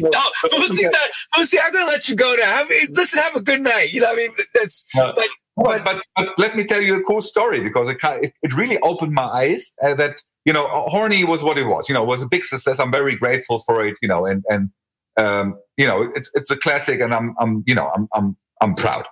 no, 0.00 0.20
Moosey's 0.44 0.82
not, 0.82 1.10
Moosey, 1.34 1.56
I'm 1.62 1.72
going 1.72 1.86
to 1.86 1.92
let 1.92 2.08
you 2.08 2.14
go 2.14 2.34
now. 2.38 2.44
Have, 2.44 2.68
listen, 2.90 3.22
have 3.22 3.36
a 3.36 3.40
good 3.40 3.62
night. 3.62 3.92
You 3.92 4.02
know, 4.02 4.12
I 4.12 4.16
mean, 4.16 4.30
that's, 4.54 4.84
but, 4.94 5.16
but, 5.56 5.84
but, 5.84 6.02
but, 6.14 6.28
let 6.38 6.56
me 6.56 6.64
tell 6.64 6.82
you 6.82 6.96
a 6.96 7.02
cool 7.04 7.22
story 7.22 7.60
because 7.60 7.88
it, 7.88 7.96
it, 8.02 8.34
it 8.42 8.54
really 8.54 8.78
opened 8.80 9.12
my 9.12 9.24
eyes 9.24 9.74
uh, 9.82 9.94
that, 9.94 10.22
you 10.44 10.52
know, 10.52 10.66
Horny 10.68 11.24
was 11.24 11.42
what 11.42 11.56
it 11.56 11.64
was, 11.64 11.88
you 11.88 11.94
know, 11.94 12.02
it 12.02 12.06
was 12.06 12.22
a 12.22 12.28
big 12.28 12.44
success. 12.44 12.78
I'm 12.78 12.92
very 12.92 13.16
grateful 13.16 13.60
for 13.60 13.84
it, 13.84 13.96
you 14.02 14.08
know, 14.08 14.26
and, 14.26 14.44
and, 14.50 14.70
um, 15.16 15.58
you 15.78 15.86
know, 15.86 16.12
it's, 16.14 16.30
it's 16.34 16.50
a 16.50 16.56
classic 16.56 17.00
and 17.00 17.14
I'm, 17.14 17.34
I'm, 17.40 17.64
you 17.66 17.74
know, 17.74 17.90
I'm, 17.96 18.08
I'm, 18.12 18.36
I'm 18.60 18.74
proud. 18.74 19.06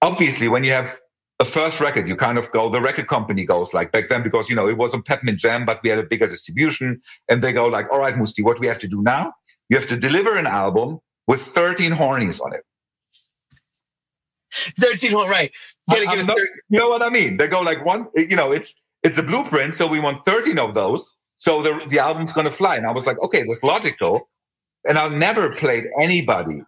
Obviously, 0.00 0.48
when 0.48 0.62
you 0.62 0.70
have 0.70 1.00
a 1.40 1.44
first 1.44 1.80
record, 1.80 2.08
you 2.08 2.16
kind 2.16 2.38
of 2.38 2.50
go, 2.52 2.68
the 2.68 2.80
record 2.80 3.08
company 3.08 3.44
goes 3.44 3.74
like 3.74 3.90
back 3.92 4.08
then, 4.08 4.22
because, 4.22 4.48
you 4.48 4.54
know, 4.54 4.68
it 4.68 4.76
was 4.76 4.94
a 4.94 5.00
Peppermint 5.02 5.38
Jam, 5.38 5.64
but 5.64 5.80
we 5.82 5.90
had 5.90 5.98
a 5.98 6.04
bigger 6.04 6.26
distribution. 6.26 7.00
And 7.28 7.42
they 7.42 7.52
go 7.52 7.66
like, 7.66 7.90
all 7.90 7.98
right, 7.98 8.16
Mousse 8.16 8.34
T, 8.34 8.42
what 8.42 8.60
we 8.60 8.66
have 8.66 8.78
to 8.80 8.88
do 8.88 9.02
now? 9.02 9.32
You 9.68 9.76
have 9.76 9.88
to 9.88 9.96
deliver 9.96 10.36
an 10.36 10.46
album 10.46 11.00
with 11.26 11.42
13 11.42 11.92
hornies 11.92 12.40
on 12.40 12.54
it. 12.54 12.62
13 14.78 15.10
horn, 15.10 15.28
right. 15.28 15.50
Gotta 15.90 16.06
give 16.06 16.26
not, 16.26 16.38
you 16.68 16.78
know 16.78 16.88
what 16.88 17.02
I 17.02 17.10
mean? 17.10 17.38
They 17.38 17.48
go 17.48 17.60
like 17.60 17.84
one, 17.84 18.06
you 18.14 18.36
know, 18.36 18.52
it's, 18.52 18.74
it's 19.02 19.18
a 19.18 19.22
blueprint. 19.22 19.74
So 19.74 19.88
we 19.88 19.98
want 19.98 20.24
13 20.24 20.58
of 20.58 20.74
those. 20.74 21.16
So 21.36 21.60
the, 21.60 21.84
the 21.88 21.98
album's 21.98 22.32
going 22.32 22.46
to 22.46 22.52
fly. 22.52 22.76
And 22.76 22.86
I 22.86 22.92
was 22.92 23.04
like, 23.06 23.18
okay, 23.20 23.42
that's 23.42 23.64
logical. 23.64 24.30
And 24.88 24.98
I've 24.98 25.12
never 25.12 25.54
played 25.56 25.88
anybody. 26.00 26.62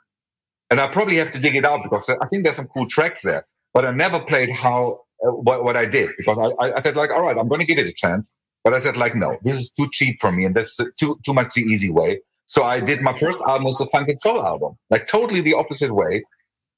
And 0.68 0.80
I 0.80 0.88
probably 0.88 1.16
have 1.16 1.30
to 1.30 1.38
dig 1.38 1.54
it 1.54 1.64
out 1.64 1.84
because 1.84 2.10
I 2.10 2.26
think 2.26 2.42
there's 2.42 2.56
some 2.56 2.66
cool 2.66 2.88
tracks 2.88 3.22
there 3.22 3.44
but 3.76 3.84
I 3.84 3.90
never 3.90 4.18
played 4.18 4.50
how 4.50 5.00
uh, 5.22 5.32
what, 5.32 5.62
what 5.62 5.76
I 5.76 5.84
did 5.84 6.08
because 6.16 6.38
I, 6.38 6.78
I 6.78 6.80
said 6.80 6.96
like, 6.96 7.10
all 7.10 7.20
right, 7.20 7.36
I'm 7.36 7.46
going 7.46 7.60
to 7.60 7.66
give 7.66 7.78
it 7.78 7.86
a 7.86 7.92
chance. 7.92 8.30
But 8.64 8.72
I 8.72 8.78
said 8.78 8.96
like, 8.96 9.14
no, 9.14 9.36
this 9.42 9.54
is 9.54 9.68
too 9.68 9.86
cheap 9.92 10.16
for 10.18 10.32
me, 10.32 10.46
and 10.46 10.56
that's 10.56 10.78
too 10.98 11.18
too 11.22 11.34
much 11.34 11.52
the 11.52 11.60
easy 11.60 11.90
way. 11.90 12.20
So 12.46 12.64
I 12.64 12.80
did 12.80 13.02
my 13.02 13.12
first 13.12 13.38
album 13.46 13.64
was 13.64 13.78
a 13.82 13.86
funk 13.86 14.08
and 14.08 14.18
soul 14.18 14.40
album, 14.46 14.78
like 14.88 15.06
totally 15.06 15.42
the 15.42 15.52
opposite 15.52 15.94
way, 15.94 16.24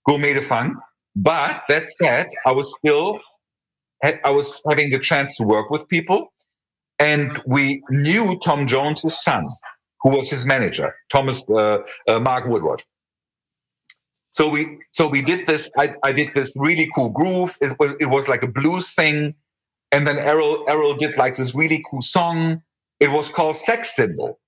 gourmet 0.08 0.34
de 0.34 0.42
funk. 0.42 0.76
But 1.14 1.62
that 1.68 1.86
said, 2.02 2.26
I 2.44 2.50
was 2.50 2.74
still 2.76 3.20
I 4.02 4.30
was 4.30 4.60
having 4.68 4.90
the 4.90 4.98
chance 4.98 5.36
to 5.36 5.44
work 5.44 5.70
with 5.70 5.86
people, 5.86 6.32
and 6.98 7.40
we 7.46 7.80
knew 7.90 8.40
Tom 8.40 8.66
Jones's 8.66 9.22
son, 9.22 9.46
who 10.02 10.10
was 10.10 10.28
his 10.28 10.44
manager, 10.44 10.96
Thomas 11.12 11.44
uh, 11.48 11.78
uh, 12.08 12.18
Mark 12.18 12.48
Woodward. 12.48 12.82
So 14.38 14.48
we 14.48 14.78
so 14.92 15.08
we 15.08 15.20
did 15.20 15.48
this. 15.48 15.68
I, 15.76 15.96
I 16.04 16.12
did 16.12 16.28
this 16.32 16.52
really 16.54 16.88
cool 16.94 17.08
groove. 17.08 17.58
It 17.60 17.76
was 17.80 17.94
it 17.98 18.06
was 18.06 18.28
like 18.28 18.44
a 18.44 18.46
blues 18.46 18.94
thing, 18.94 19.34
and 19.90 20.06
then 20.06 20.14
Erroll 20.14 20.64
Erroll 20.68 20.96
did 20.96 21.16
like 21.16 21.34
this 21.34 21.56
really 21.56 21.84
cool 21.90 22.02
song. 22.02 22.62
It 23.00 23.10
was 23.10 23.30
called 23.30 23.56
Sex 23.56 23.96
Symbol. 23.96 24.38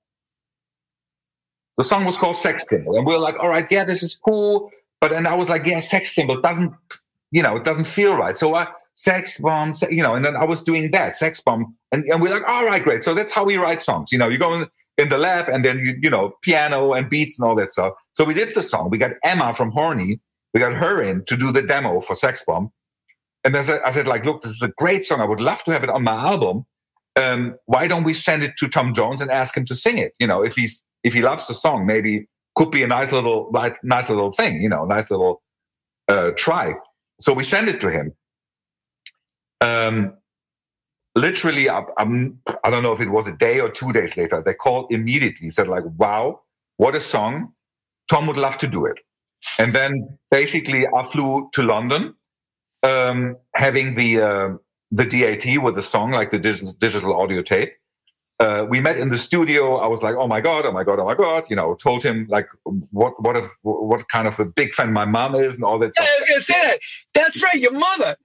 The 1.76 1.83
song 1.83 2.05
was 2.05 2.16
called 2.16 2.37
Sex 2.37 2.64
Symbol, 2.68 2.98
and 2.98 3.05
we 3.05 3.14
were 3.14 3.18
like, 3.18 3.35
all 3.40 3.48
right, 3.48 3.66
yeah, 3.68 3.83
this 3.83 4.05
is 4.05 4.14
cool. 4.14 4.70
But 5.00 5.11
then 5.11 5.26
I 5.26 5.35
was 5.35 5.48
like, 5.48 5.66
yeah, 5.66 5.81
Sex 5.81 6.14
Symbol 6.14 6.40
doesn't, 6.40 6.72
you 7.33 7.42
know, 7.42 7.57
it 7.57 7.64
doesn't 7.64 7.88
feel 7.88 8.14
right. 8.16 8.38
So 8.38 8.55
I 8.55 8.68
sex 8.94 9.38
bomb, 9.38 9.72
you 9.90 10.05
know, 10.05 10.14
and 10.14 10.24
then 10.24 10.37
I 10.37 10.44
was 10.44 10.62
doing 10.62 10.92
that 10.92 11.16
sex 11.16 11.40
bomb, 11.40 11.74
and, 11.90 12.05
and 12.05 12.22
we're 12.22 12.33
like, 12.33 12.46
all 12.46 12.64
right, 12.64 12.85
great. 12.85 13.03
So 13.03 13.12
that's 13.12 13.33
how 13.33 13.42
we 13.44 13.57
write 13.57 13.83
songs. 13.83 14.12
You 14.12 14.18
know, 14.18 14.29
you 14.29 14.38
go 14.38 14.55
in, 14.55 14.68
in 15.00 15.08
the 15.08 15.18
lab 15.18 15.48
and 15.48 15.64
then 15.64 15.78
you, 15.78 15.94
you 16.00 16.10
know, 16.10 16.34
piano 16.42 16.92
and 16.92 17.08
beats 17.08 17.38
and 17.38 17.48
all 17.48 17.56
that 17.56 17.70
stuff. 17.70 17.94
So 18.12 18.24
we 18.24 18.34
did 18.34 18.54
the 18.54 18.62
song. 18.62 18.90
We 18.90 18.98
got 18.98 19.12
Emma 19.24 19.54
from 19.54 19.70
Horny. 19.70 20.20
We 20.52 20.60
got 20.60 20.74
her 20.74 21.02
in 21.02 21.24
to 21.24 21.36
do 21.36 21.50
the 21.52 21.62
demo 21.62 22.00
for 22.00 22.14
Sex 22.14 22.44
Bomb. 22.46 22.70
And 23.42 23.54
then 23.54 23.80
I 23.84 23.90
said, 23.90 24.06
like, 24.06 24.26
look, 24.26 24.42
this 24.42 24.52
is 24.52 24.62
a 24.62 24.72
great 24.76 25.04
song. 25.04 25.20
I 25.20 25.24
would 25.24 25.40
love 25.40 25.64
to 25.64 25.72
have 25.72 25.82
it 25.82 25.90
on 25.90 26.02
my 26.02 26.12
album. 26.12 26.66
Um, 27.16 27.56
why 27.66 27.86
don't 27.86 28.04
we 28.04 28.12
send 28.12 28.44
it 28.44 28.56
to 28.58 28.68
Tom 28.68 28.92
Jones 28.92 29.20
and 29.20 29.30
ask 29.30 29.56
him 29.56 29.64
to 29.66 29.74
sing 29.74 29.96
it? 29.98 30.12
You 30.18 30.26
know, 30.26 30.44
if 30.44 30.54
he's 30.54 30.84
if 31.02 31.14
he 31.14 31.22
loves 31.22 31.48
the 31.48 31.54
song, 31.54 31.86
maybe 31.86 32.28
could 32.54 32.70
be 32.70 32.82
a 32.82 32.86
nice 32.86 33.12
little 33.12 33.48
like 33.52 33.82
nice 33.82 34.10
little 34.10 34.32
thing, 34.32 34.60
you 34.60 34.68
know, 34.68 34.84
nice 34.84 35.10
little 35.10 35.42
uh, 36.08 36.30
try. 36.36 36.74
So 37.20 37.32
we 37.32 37.44
sent 37.44 37.68
it 37.68 37.80
to 37.80 37.90
him. 37.90 38.12
Um, 39.62 40.14
literally, 41.14 41.68
I, 41.68 41.85
I'm, 41.99 42.38
I 42.64 42.70
don't 42.70 42.83
know 42.83 42.92
if 42.92 43.01
it 43.01 43.11
was 43.11 43.27
a 43.27 43.33
day 43.33 43.61
or 43.61 43.70
two 43.70 43.92
days 43.92 44.16
later, 44.16 44.42
they 44.44 44.55
called 44.55 44.87
immediately, 44.90 45.51
said 45.51 45.68
like, 45.68 45.85
wow, 45.96 46.40
what 46.77 46.94
a 46.94 47.01
song. 47.01 47.53
Tom 48.09 48.27
would 48.27 48.37
love 48.37 48.59
to 48.59 48.66
do 48.66 48.87
it. 48.87 48.99
And 49.59 49.73
then 49.73 50.18
basically 50.31 50.87
I 50.87 51.03
flew 51.03 51.49
to 51.53 51.62
London, 51.62 52.14
um, 52.83 53.37
having 53.55 53.94
the, 53.94 54.20
uh, 54.20 54.49
the 54.90 55.05
DAT 55.05 55.62
with 55.62 55.75
the 55.75 55.83
song, 55.83 56.11
like 56.11 56.31
the 56.31 56.38
digital, 56.38 56.73
digital 56.73 57.20
audio 57.20 57.42
tape. 57.42 57.73
Uh, 58.40 58.66
we 58.68 58.81
met 58.81 58.96
in 58.96 59.11
the 59.11 59.18
studio. 59.18 59.77
I 59.77 59.87
was 59.87 60.01
like, 60.01 60.16
"Oh 60.16 60.27
my 60.27 60.40
god, 60.40 60.64
oh 60.64 60.73
my 60.73 60.83
god, 60.83 60.99
oh 60.99 61.05
my 61.05 61.14
god!" 61.14 61.44
You 61.51 61.57
know, 61.57 61.75
told 61.75 62.03
him 62.03 62.27
like 62.31 62.49
what 62.90 63.23
what 63.23 63.37
if, 63.37 63.44
what 63.61 64.09
kind 64.09 64.27
of 64.27 64.40
a 64.40 64.46
big 64.46 64.73
fan 64.73 64.94
my 64.94 65.05
mom 65.05 65.35
is 65.35 65.57
and 65.57 65.64
all 65.64 65.79
that. 65.81 65.92
Yeah, 65.94 66.07
I 66.07 66.16
was 66.18 66.27
gonna 66.27 66.40
say 66.40 66.55
that. 66.55 66.79
That's 67.12 67.42
right, 67.42 67.61
your 67.61 67.73
mother. 67.73 68.16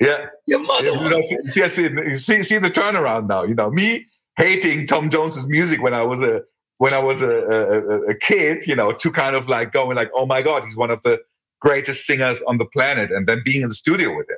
Yeah. 0.00 0.26
Your 0.46 0.60
mother. 0.60 0.86
You 0.86 1.08
know, 1.08 1.20
see, 1.46 1.68
see, 1.68 2.14
see, 2.14 2.42
see 2.42 2.58
the 2.58 2.70
turnaround 2.70 3.28
now. 3.28 3.42
You 3.42 3.54
know, 3.54 3.70
me 3.70 4.06
hating 4.36 4.86
Tom 4.86 5.10
Jones's 5.10 5.46
music 5.48 5.82
when 5.82 5.94
I 5.94 6.02
was 6.02 6.22
a 6.22 6.42
when 6.78 6.94
I 6.94 7.02
was 7.02 7.20
a, 7.22 7.26
a, 7.26 8.02
a, 8.10 8.14
kid, 8.14 8.64
you 8.66 8.76
know, 8.76 8.92
to 8.92 9.10
kind 9.10 9.34
of 9.34 9.48
like 9.48 9.72
going 9.72 9.96
like, 9.96 10.12
oh 10.14 10.26
my 10.26 10.42
God, 10.42 10.62
he's 10.62 10.76
one 10.76 10.92
of 10.92 11.02
the 11.02 11.20
greatest 11.60 12.06
singers 12.06 12.40
on 12.42 12.58
the 12.58 12.64
planet, 12.66 13.10
and 13.10 13.26
then 13.26 13.42
being 13.44 13.62
in 13.62 13.68
the 13.68 13.74
studio 13.74 14.16
with 14.16 14.30
him. 14.30 14.36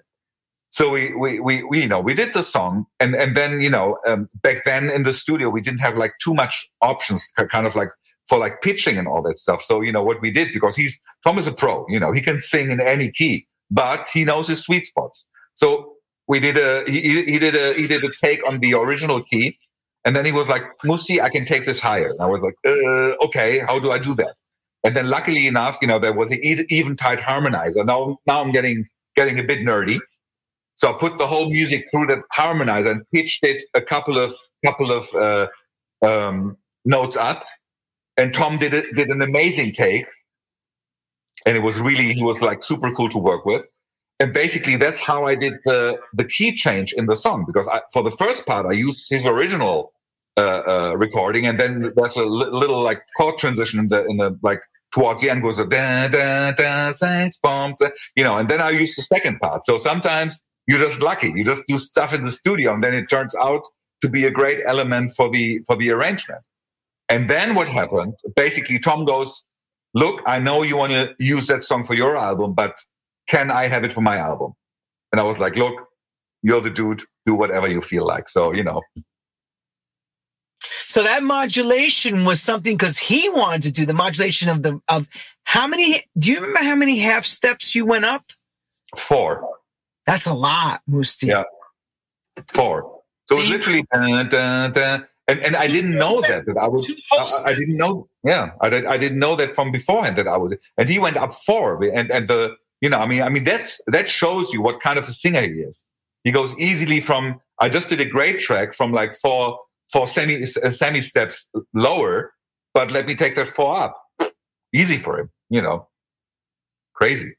So 0.70 0.88
we, 0.88 1.14
we, 1.14 1.38
we, 1.38 1.62
we 1.64 1.83
you 1.83 1.88
know, 1.88 2.01
we 2.01 2.14
did 2.14 2.33
the 2.33 2.42
song, 2.42 2.87
and 2.99 3.14
and 3.14 3.37
then 3.37 3.61
you 3.61 3.70
know, 3.70 3.99
um, 4.07 4.29
back 4.42 4.64
then 4.64 4.88
in 4.88 5.03
the 5.03 5.12
studio 5.12 5.51
we 5.51 5.61
didn't 5.61 5.81
have 5.81 5.96
like 5.96 6.14
too 6.23 6.33
much 6.33 6.70
options, 6.81 7.29
kind 7.51 7.66
of 7.66 7.77
like 7.77 7.90
for 8.27 8.38
like 8.38 8.62
pitching 8.62 8.96
and 8.96 9.07
all 9.07 9.20
that 9.23 9.38
stuff. 9.38 9.61
So 9.61 9.83
you 9.83 9.92
know 9.92 10.03
what 10.03 10.23
we 10.23 10.31
did 10.31 10.53
because 10.53 10.77
he's 10.77 10.99
Tom 11.23 11.38
is 11.38 11.46
a 11.46 11.53
pro, 11.53 11.85
you 11.88 12.01
know, 12.01 12.12
he 12.12 12.23
can 12.23 12.38
sing 12.38 12.70
in 12.70 12.81
any 12.81 13.11
key, 13.11 13.46
but 13.70 14.09
he 14.11 14.25
knows 14.25 14.49
his 14.49 14.62
sweet 14.62 14.87
spots. 14.87 15.27
So 15.54 15.94
we 16.30 16.38
did 16.40 16.56
a 16.56 16.84
he, 16.90 17.24
he 17.24 17.38
did 17.38 17.56
a 17.56 17.74
he 17.74 17.86
did 17.86 18.04
a 18.04 18.10
take 18.22 18.46
on 18.46 18.60
the 18.60 18.74
original 18.74 19.22
key, 19.22 19.58
and 20.04 20.14
then 20.14 20.24
he 20.24 20.32
was 20.32 20.48
like, 20.48 20.62
Musi, 20.84 21.20
I 21.20 21.28
can 21.28 21.44
take 21.44 21.66
this 21.66 21.80
higher." 21.80 22.08
And 22.08 22.20
I 22.20 22.26
was 22.26 22.40
like, 22.40 22.54
uh, 22.64 23.24
"Okay, 23.26 23.58
how 23.58 23.78
do 23.80 23.90
I 23.90 23.98
do 23.98 24.14
that?" 24.14 24.34
And 24.84 24.96
then 24.96 25.08
luckily 25.08 25.46
enough, 25.46 25.78
you 25.82 25.88
know, 25.88 25.98
there 25.98 26.12
was 26.12 26.30
an 26.30 26.38
Eventide 26.42 27.18
harmonizer. 27.18 27.84
Now 27.84 28.18
now 28.26 28.40
I'm 28.42 28.52
getting 28.52 28.88
getting 29.16 29.38
a 29.38 29.44
bit 29.44 29.60
nerdy. 29.60 29.98
So 30.76 30.94
I 30.94 30.98
put 30.98 31.18
the 31.18 31.26
whole 31.26 31.50
music 31.50 31.84
through 31.90 32.06
the 32.06 32.22
harmonizer 32.34 32.90
and 32.92 33.02
pitched 33.12 33.44
it 33.44 33.64
a 33.74 33.82
couple 33.82 34.18
of 34.18 34.32
couple 34.64 34.92
of 34.92 35.12
uh, 35.14 35.48
um, 36.06 36.56
notes 36.84 37.16
up. 37.16 37.44
And 38.16 38.32
Tom 38.32 38.58
did 38.58 38.72
it, 38.72 38.94
did 38.94 39.08
an 39.08 39.20
amazing 39.20 39.72
take, 39.72 40.06
and 41.44 41.56
it 41.56 41.60
was 41.60 41.78
really 41.80 42.14
he 42.14 42.22
was 42.22 42.40
like 42.40 42.62
super 42.62 42.92
cool 42.92 43.08
to 43.08 43.18
work 43.18 43.44
with 43.44 43.64
and 44.20 44.35
basically 44.35 44.76
that's 44.76 45.00
how 45.00 45.26
I 45.26 45.35
did 45.35 45.54
the 45.64 45.98
the 46.12 46.24
key 46.24 46.54
change 46.54 46.92
in 46.92 47.06
the 47.06 47.16
song 47.16 47.44
because 47.46 47.66
I, 47.66 47.80
for 47.92 48.02
the 48.02 48.11
first 48.11 48.46
part 48.46 48.66
I 48.66 48.72
used 48.72 49.11
his 49.11 49.26
original 49.26 49.92
uh, 50.37 50.62
uh, 50.66 50.94
recording 50.96 51.46
and 51.46 51.59
then 51.59 51.92
there's 51.96 52.16
a 52.16 52.24
li- 52.24 52.50
little 52.50 52.83
like 52.83 53.02
chord 53.16 53.38
transition 53.38 53.80
in 53.80 53.88
the 53.88 54.04
in 54.06 54.18
the 54.18 54.38
like 54.42 54.61
towards 54.92 55.22
the 55.22 55.30
end 55.30 55.42
goes 55.42 55.59
a 55.59 55.66
da 55.66 56.09
da 56.09 56.52
da 56.52 56.92
thanks 56.92 57.38
bomb 57.38 57.74
you 58.14 58.22
know 58.22 58.37
and 58.37 58.48
then 58.48 58.61
I 58.61 58.70
use 58.70 58.94
the 58.94 59.02
second 59.02 59.40
part. 59.40 59.64
So 59.64 59.78
sometimes 59.78 60.42
you're 60.66 60.78
just 60.78 61.00
lucky. 61.00 61.33
You 61.35 61.44
just 61.44 61.64
do 61.66 61.78
stuff 61.78 62.12
in 62.14 62.22
the 62.22 62.30
studio 62.30 62.74
and 62.74 62.85
then 62.85 62.94
it 62.94 63.09
turns 63.09 63.35
out 63.35 63.62
to 64.02 64.09
be 64.09 64.24
a 64.24 64.30
great 64.30 64.61
element 64.66 65.12
for 65.16 65.30
the 65.30 65.61
for 65.66 65.76
the 65.76 65.90
arrangement. 65.90 66.42
And 67.09 67.28
then 67.28 67.54
what 67.54 67.68
happened 67.68 68.14
basically 68.37 68.78
Tom 68.78 69.06
goes 69.06 69.44
look 69.94 70.22
I 70.26 70.38
know 70.38 70.62
you 70.62 70.76
want 70.76 70.92
to 70.92 71.14
use 71.18 71.46
that 71.46 71.64
song 71.64 71.85
for 71.85 71.94
your 71.94 72.16
album 72.16 72.52
but 72.52 72.76
can 73.26 73.50
I 73.50 73.66
have 73.66 73.85
it 73.85 73.92
for 73.92 74.00
my 74.00 74.16
album? 74.16 74.52
And 75.12 75.20
I 75.20 75.24
was 75.24 75.38
like, 75.38 75.56
look, 75.56 75.74
you're 76.42 76.61
the 76.61 76.70
dude, 76.70 77.02
do 77.26 77.35
whatever 77.35 77.68
you 77.68 77.80
feel 77.80 78.06
like. 78.06 78.28
So, 78.28 78.54
you 78.54 78.64
know. 78.64 78.83
So 80.87 81.02
that 81.02 81.22
modulation 81.22 82.24
was 82.24 82.42
something 82.42 82.76
because 82.76 82.98
he 82.98 83.28
wanted 83.30 83.62
to 83.62 83.70
do 83.70 83.87
the 83.87 83.94
modulation 83.94 84.48
of 84.48 84.62
the 84.62 84.80
of 84.88 85.09
how 85.44 85.66
many 85.66 86.02
do 86.18 86.30
you 86.30 86.40
remember 86.40 86.61
how 86.61 86.74
many 86.74 86.98
half 86.98 87.24
steps 87.24 87.74
you 87.74 87.87
went 87.87 88.04
up? 88.04 88.24
Four. 88.96 89.48
That's 90.06 90.26
a 90.26 90.35
lot, 90.35 90.83
Mousse 90.87 91.16
T. 91.16 91.28
Yeah. 91.28 91.44
Four. 92.48 93.02
So 93.26 93.37
literally 93.37 93.85
da, 93.92 94.24
da, 94.24 94.68
da, 94.68 94.98
and 95.28 95.40
and 95.40 95.56
I 95.56 95.68
didn't 95.68 95.96
know 95.96 96.20
that 96.22 96.46
that 96.46 96.56
I 96.59 96.66
would 96.66 96.85
I, 97.12 97.26
I, 97.46 97.54
didn't 97.54 97.76
know 97.76 98.09
yeah 98.24 98.50
I, 98.61 98.66
I 98.66 98.98
didn't 98.98 99.20
know 99.20 99.37
that 99.37 99.54
from 99.54 99.70
beforehand 99.70 100.16
that 100.16 100.26
I 100.26 100.37
would 100.37 100.59
and 100.76 100.88
he 100.88 100.98
went 100.98 101.16
up 101.16 101.33
four 101.33 101.83
and 101.85 102.11
and 102.11 102.26
the 102.26 102.56
you 102.80 102.88
know, 102.88 102.98
I 102.98 103.06
mean, 103.06 103.22
I 103.22 103.28
mean 103.28 103.44
that's 103.44 103.80
that 103.86 104.08
shows 104.08 104.52
you 104.52 104.62
what 104.62 104.80
kind 104.80 104.98
of 104.98 105.08
a 105.08 105.12
singer 105.12 105.42
he 105.42 105.60
is. 105.60 105.86
He 106.24 106.32
goes 106.32 106.56
easily 106.58 107.00
from 107.00 107.40
I 107.58 107.68
just 107.68 107.88
did 107.88 108.00
a 108.00 108.04
great 108.04 108.40
track 108.40 108.74
from 108.74 108.92
like 108.92 109.16
four 109.16 109.58
four 109.92 110.06
semi 110.06 110.42
uh, 110.42 110.70
semi 110.70 111.00
steps 111.00 111.48
lower, 111.74 112.32
but 112.74 112.90
let 112.90 113.06
me 113.06 113.14
take 113.14 113.34
that 113.36 113.48
four 113.48 113.78
up. 113.80 113.96
Easy 114.72 114.98
for 114.98 115.18
him, 115.18 115.30
you 115.48 115.60
know. 115.60 115.88
Crazy. 116.94 117.34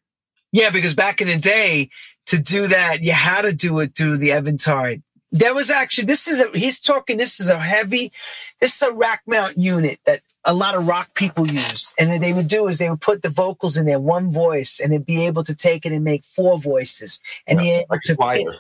Yeah, 0.51 0.69
because 0.69 0.95
back 0.95 1.21
in 1.21 1.27
the 1.27 1.37
day, 1.37 1.89
to 2.25 2.37
do 2.37 2.67
that, 2.67 3.01
you 3.01 3.13
had 3.13 3.43
to 3.43 3.53
do 3.53 3.79
it 3.79 3.95
through 3.95 4.17
the 4.17 4.31
Eventide. 4.31 5.01
There 5.31 5.53
was 5.53 5.69
actually 5.69 6.05
this 6.05 6.27
is 6.27 6.41
a 6.41 6.57
he's 6.57 6.81
talking. 6.81 7.17
This 7.17 7.39
is 7.39 7.49
a 7.49 7.59
heavy, 7.59 8.11
this 8.59 8.75
is 8.75 8.81
a 8.81 8.91
rack 8.91 9.21
mount 9.25 9.57
unit 9.57 9.99
that 10.05 10.21
a 10.43 10.53
lot 10.53 10.75
of 10.75 10.87
rock 10.87 11.13
people 11.13 11.47
use. 11.47 11.93
And 11.97 12.09
what 12.09 12.21
they 12.21 12.33
would 12.33 12.47
do 12.47 12.67
is 12.67 12.79
they 12.79 12.89
would 12.89 13.01
put 13.01 13.21
the 13.21 13.29
vocals 13.29 13.77
in 13.77 13.85
there, 13.85 13.99
one 13.99 14.31
voice, 14.31 14.79
and 14.79 14.93
it'd 14.93 15.05
be 15.05 15.25
able 15.25 15.43
to 15.43 15.55
take 15.55 15.85
it 15.85 15.91
and 15.91 16.03
make 16.03 16.23
four 16.23 16.57
voices. 16.57 17.19
And 17.47 17.63
yeah, 17.63 17.83
like 17.89 18.01
a 18.09 18.15
choir. 18.15 18.55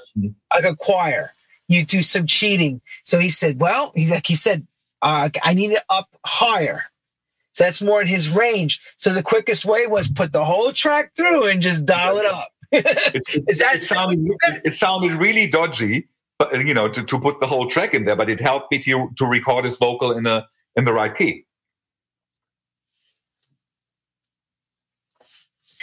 Like 0.53 0.63
a 0.63 0.75
choir. 0.75 1.33
You 1.67 1.85
do 1.85 2.01
some 2.01 2.27
cheating. 2.27 2.81
So 3.03 3.19
he 3.19 3.29
said, 3.29 3.59
well, 3.59 3.91
he's 3.95 4.11
like 4.11 4.27
he 4.27 4.35
said, 4.35 4.65
uh, 5.01 5.29
I 5.43 5.53
need 5.53 5.71
it 5.71 5.83
up 5.89 6.09
higher. 6.25 6.83
So 7.53 7.63
that's 7.63 7.81
more 7.81 8.01
in 8.01 8.07
his 8.07 8.29
range. 8.29 8.79
So 8.95 9.13
the 9.13 9.23
quickest 9.23 9.65
way 9.65 9.87
was 9.87 10.07
put 10.07 10.31
the 10.31 10.45
whole 10.45 10.71
track 10.71 11.11
through 11.15 11.47
and 11.47 11.61
just 11.61 11.85
dial 11.85 12.17
it 12.17 12.25
up. 12.25 12.49
is 12.71 13.59
that 13.59 13.75
it 13.75 13.83
sounded, 13.83 14.25
it 14.63 14.75
sounded 14.75 15.11
really 15.13 15.47
dodgy, 15.47 16.07
Uh, 16.41 16.57
you 16.57 16.73
know, 16.73 16.87
to, 16.87 17.03
to 17.03 17.19
put 17.19 17.39
the 17.39 17.47
whole 17.47 17.67
track 17.67 17.93
in 17.93 18.05
there, 18.05 18.15
but 18.15 18.29
it 18.29 18.39
helped 18.39 18.71
me 18.71 18.79
to, 18.79 19.11
to 19.15 19.25
record 19.25 19.65
his 19.65 19.77
vocal 19.77 20.11
in 20.11 20.25
a 20.25 20.47
in 20.75 20.85
the 20.85 20.93
right 20.93 21.15
key. 21.15 21.45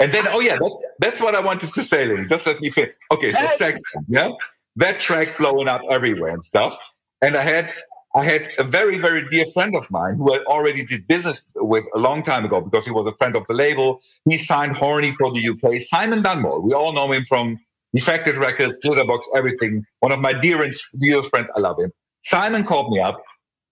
And 0.01 0.12
then, 0.12 0.27
oh 0.29 0.40
yeah, 0.40 0.57
that's 0.61 0.87
that's 1.01 1.21
what 1.21 1.35
I 1.35 1.40
wanted 1.40 1.71
to 1.71 1.83
say, 1.83 2.07
Lily. 2.07 2.27
Just 2.27 2.47
let 2.47 2.61
me 2.61 2.71
finish. 2.71 2.94
Okay, 3.12 3.33
so 3.33 3.44
uh, 3.44 3.49
sex, 3.57 3.81
yeah, 4.09 4.31
that 4.77 5.01
track 5.01 5.29
blowing 5.38 5.68
up 5.68 5.83
everywhere 5.90 6.33
and 6.33 6.44
stuff. 6.44 6.79
And 7.21 7.37
I 7.37 7.42
had 7.42 7.75
I 8.14 8.25
had 8.25 8.49
a 8.59 8.64
very 8.64 8.99
very 8.99 9.29
dear 9.29 9.44
friend 9.53 9.75
of 9.77 9.90
mine 9.90 10.16
who 10.16 10.35
I 10.35 10.38
already 10.44 10.85
did 10.85 11.07
business 11.09 11.42
with 11.57 11.85
a 11.94 11.99
long 11.99 12.23
time 12.23 12.44
ago 12.44 12.61
because 12.61 12.85
he 12.85 12.92
was 12.92 13.07
a 13.07 13.14
friend 13.14 13.37
of 13.37 13.47
the 13.47 13.55
label. 13.55 14.01
He 14.29 14.38
signed 14.38 14.77
Horny 14.77 15.12
for 15.12 15.33
the 15.33 15.49
UK. 15.49 15.81
Simon 15.81 16.23
Dunmore. 16.23 16.61
We 16.61 16.73
all 16.73 16.92
know 16.92 17.11
him 17.12 17.25
from 17.25 17.59
Defected 17.94 18.38
Records, 18.38 18.79
Glitterbox, 18.85 19.20
everything. 19.35 19.85
One 20.01 20.12
of 20.12 20.20
my 20.20 20.33
dearest 20.33 20.85
dearest 21.01 21.31
friends. 21.31 21.51
I 21.57 21.61
love 21.61 21.79
him. 21.79 21.92
Simon 22.22 22.64
called 22.64 22.92
me 22.92 23.01
up 23.01 23.22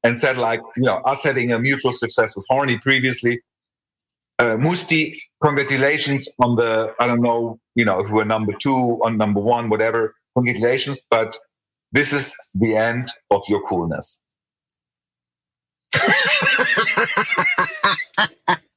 and 0.03 0.19
said, 0.19 0.39
like, 0.39 0.61
you 0.77 0.85
know, 0.85 0.97
us 0.99 1.25
having 1.25 1.53
a 1.53 1.59
mutual 1.59 1.93
success 1.93 2.35
with 2.35 2.47
Horny 2.49 2.79
previously 2.79 3.41
uh, 4.39 4.57
Mousse 4.59 4.85
T, 4.85 5.21
congratulations 5.43 6.29
on 6.41 6.57
the, 6.57 6.95
I 7.01 7.07
don't 7.07 7.23
know, 7.23 7.59
you 7.75 7.85
know, 7.85 8.01
if 8.01 8.11
we're 8.11 8.25
number 8.25 8.53
two 8.53 9.01
on 9.03 9.17
number 9.17 9.41
one, 9.41 9.71
whatever, 9.71 10.15
congratulations, 10.37 11.03
but 11.11 11.39
this 11.93 12.13
is 12.13 12.37
the 12.55 12.77
end 12.77 13.11
of 13.31 13.43
your 13.49 13.67
coolness. 13.67 14.19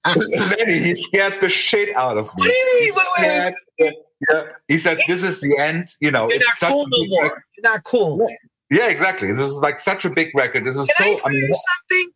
He 0.66 0.96
scared 0.96 1.36
the 1.42 1.50
shit 1.50 1.94
out 1.96 2.18
of 2.18 2.26
me. 2.38 2.48
What 2.48 2.48
do 2.48 2.54
you 2.54 2.94
mean? 3.80 3.94
Yeah, 4.30 4.44
he 4.68 4.78
said, 4.78 5.00
"This 5.08 5.24
is 5.24 5.40
the 5.42 5.58
end." 5.58 5.96
You 6.02 6.12
know, 6.12 6.30
You're 6.30 6.40
not 6.40 6.58
such 6.58 6.70
cool 6.70 6.86
a 6.86 6.90
no 6.90 7.06
more. 7.08 7.24
record. 7.24 7.44
You're 7.58 7.72
not 7.72 7.84
cool. 7.84 8.28
Yeah, 8.70 8.88
exactly. 8.88 9.30
This 9.30 9.40
is 9.40 9.56
like 9.62 9.80
such 9.80 10.04
a 10.06 10.10
big 10.10 10.30
record. 10.36 10.64
This 10.64 10.76
is 10.76 10.88
Can 10.98 11.08
I 11.08 11.16
so. 11.16 11.18
say 11.18 11.30
I 11.30 11.34
mean, 11.34 11.54
something? 11.54 12.12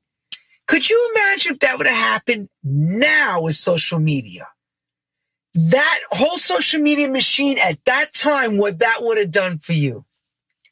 Could 0.67 0.89
you 0.89 1.11
imagine 1.15 1.53
if 1.53 1.59
that 1.59 1.77
would 1.77 1.87
have 1.87 1.95
happened 1.95 2.49
now 2.63 3.41
with 3.41 3.55
social 3.55 3.99
media? 3.99 4.47
That 5.55 5.99
whole 6.11 6.37
social 6.37 6.81
media 6.81 7.07
machine 7.09 7.57
at 7.59 7.83
that 7.85 8.13
time, 8.13 8.57
what 8.57 8.79
that 8.79 8.99
would 9.01 9.17
have 9.17 9.31
done 9.31 9.59
for 9.59 9.73
you. 9.73 10.03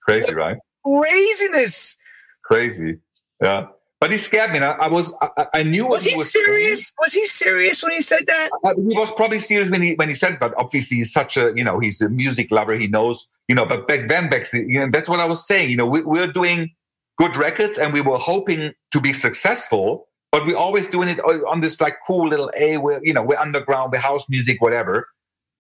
crazy, 0.04 0.34
right? 0.34 0.58
Craziness. 0.86 1.98
Crazy. 2.44 2.98
Yeah, 3.42 3.68
but 4.02 4.12
he 4.12 4.18
scared 4.18 4.52
me. 4.52 4.58
I, 4.60 4.72
I 4.72 4.88
was. 4.88 5.14
I, 5.22 5.46
I 5.54 5.64
knew 5.64 5.84
what 5.84 5.92
Was 5.92 6.06
he 6.06 6.16
was 6.16 6.32
saying. 6.32 6.44
serious? 6.44 6.92
Was 7.00 7.14
he 7.14 7.24
serious 7.26 7.84
when 7.84 7.92
he 7.92 8.02
said 8.02 8.24
that? 8.26 8.50
Uh, 8.64 8.74
he 8.76 8.98
was 8.98 9.12
probably 9.14 9.38
serious 9.38 9.70
when 9.70 9.84
he 9.84 9.94
when 9.94 10.10
he 10.10 10.16
said, 10.16 10.40
but 10.40 10.56
obviously 10.58 10.98
he's 10.98 11.14
such 11.14 11.38
a 11.38 11.54
you 11.56 11.64
know 11.64 11.78
he's 11.80 12.02
a 12.02 12.10
music 12.10 12.50
lover. 12.50 12.74
He 12.74 12.88
knows 12.88 13.28
you 13.48 13.54
know. 13.54 13.64
But 13.64 13.88
back 13.88 14.10
then, 14.10 14.28
back 14.28 14.52
you 14.54 14.80
know 14.80 14.90
that's 14.90 15.08
what 15.08 15.20
I 15.20 15.26
was 15.26 15.46
saying. 15.46 15.70
You 15.70 15.78
know, 15.78 15.86
we, 15.86 16.02
we're 16.02 16.26
doing 16.26 16.72
good 17.20 17.36
records 17.36 17.78
and 17.78 17.94
we 17.94 18.02
were 18.02 18.18
hoping 18.18 18.74
to 18.92 19.00
be 19.00 19.14
successful, 19.14 20.08
but 20.32 20.48
we're 20.48 20.58
always 20.58 20.88
doing 20.88 21.08
it 21.08 21.20
on 21.20 21.60
this 21.60 21.80
like 21.80 21.98
cool 22.08 22.28
little 22.28 22.52
a. 22.58 22.80
We're 22.80 23.02
you 23.04 23.14
know 23.14 23.22
we're 23.22 23.40
underground, 23.40 23.92
we're 23.92 24.00
house 24.00 24.28
music, 24.28 24.64
whatever. 24.64 25.08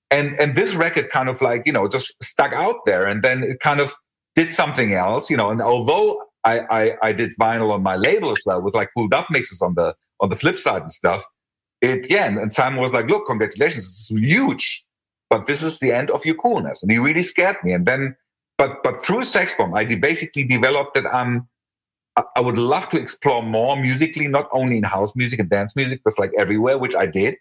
And 0.10 0.36
and 0.42 0.56
this 0.56 0.74
record 0.74 1.10
kind 1.10 1.30
of 1.30 1.44
like 1.44 1.68
you 1.68 1.74
know 1.74 1.88
just 1.88 2.16
stuck 2.24 2.54
out 2.54 2.78
there, 2.88 3.06
and 3.06 3.22
then 3.22 3.44
it 3.44 3.60
kind 3.60 3.80
of 3.80 3.94
did 4.34 4.52
something 4.52 4.94
else. 4.94 5.30
You 5.30 5.38
know, 5.38 5.52
and 5.52 5.62
although 5.62 6.24
I 6.44 6.60
I, 6.60 6.98
I 7.02 7.12
did 7.14 7.34
vinyl 7.40 7.72
on 7.72 7.84
my 7.84 7.96
label 7.96 8.32
as 8.32 8.40
well 8.46 8.62
with 8.62 8.74
like 8.74 8.90
cool 8.96 9.08
dub 9.08 9.26
mixes 9.30 9.62
on 9.62 9.76
the 9.76 9.96
on 10.20 10.30
the 10.30 10.36
flip 10.36 10.60
side 10.60 10.82
and 10.82 10.92
stuff. 10.92 11.24
It 11.82 12.10
yeah 12.10 12.26
and, 12.28 12.54
simon 12.54 12.80
was 12.80 12.92
like 12.92 13.08
look 13.08 13.26
congratulations 13.26 13.86
this 13.86 14.12
is 14.12 14.20
huge 14.20 14.86
but 15.30 15.46
this 15.46 15.64
is 15.64 15.80
the 15.80 15.94
end 15.94 16.12
of 16.12 16.26
your 16.26 16.36
coolness. 16.36 16.84
And 16.84 16.92
he 16.92 16.98
really 17.00 17.24
scared 17.24 17.56
me. 17.64 17.74
And 17.74 17.86
then 17.86 18.16
but 18.58 18.84
but 18.84 19.04
through 19.04 19.24
sex 19.24 19.56
bomb 19.58 19.74
i 19.74 19.84
basically 19.86 20.44
developed 20.44 20.94
that 20.96 21.06
um 21.06 21.48
I, 22.18 22.24
I 22.36 22.40
would 22.42 22.58
love 22.58 22.90
to 22.90 23.00
explore 23.00 23.42
more 23.42 23.78
musically 23.78 24.28
not 24.28 24.50
only 24.52 24.78
in 24.78 24.84
house 24.84 25.16
music 25.16 25.40
and 25.40 25.50
dance 25.50 25.76
music 25.76 26.02
just 26.04 26.20
like 26.20 26.32
everywhere 26.38 26.78
which 26.78 26.96
i 26.96 27.06
did. 27.06 27.36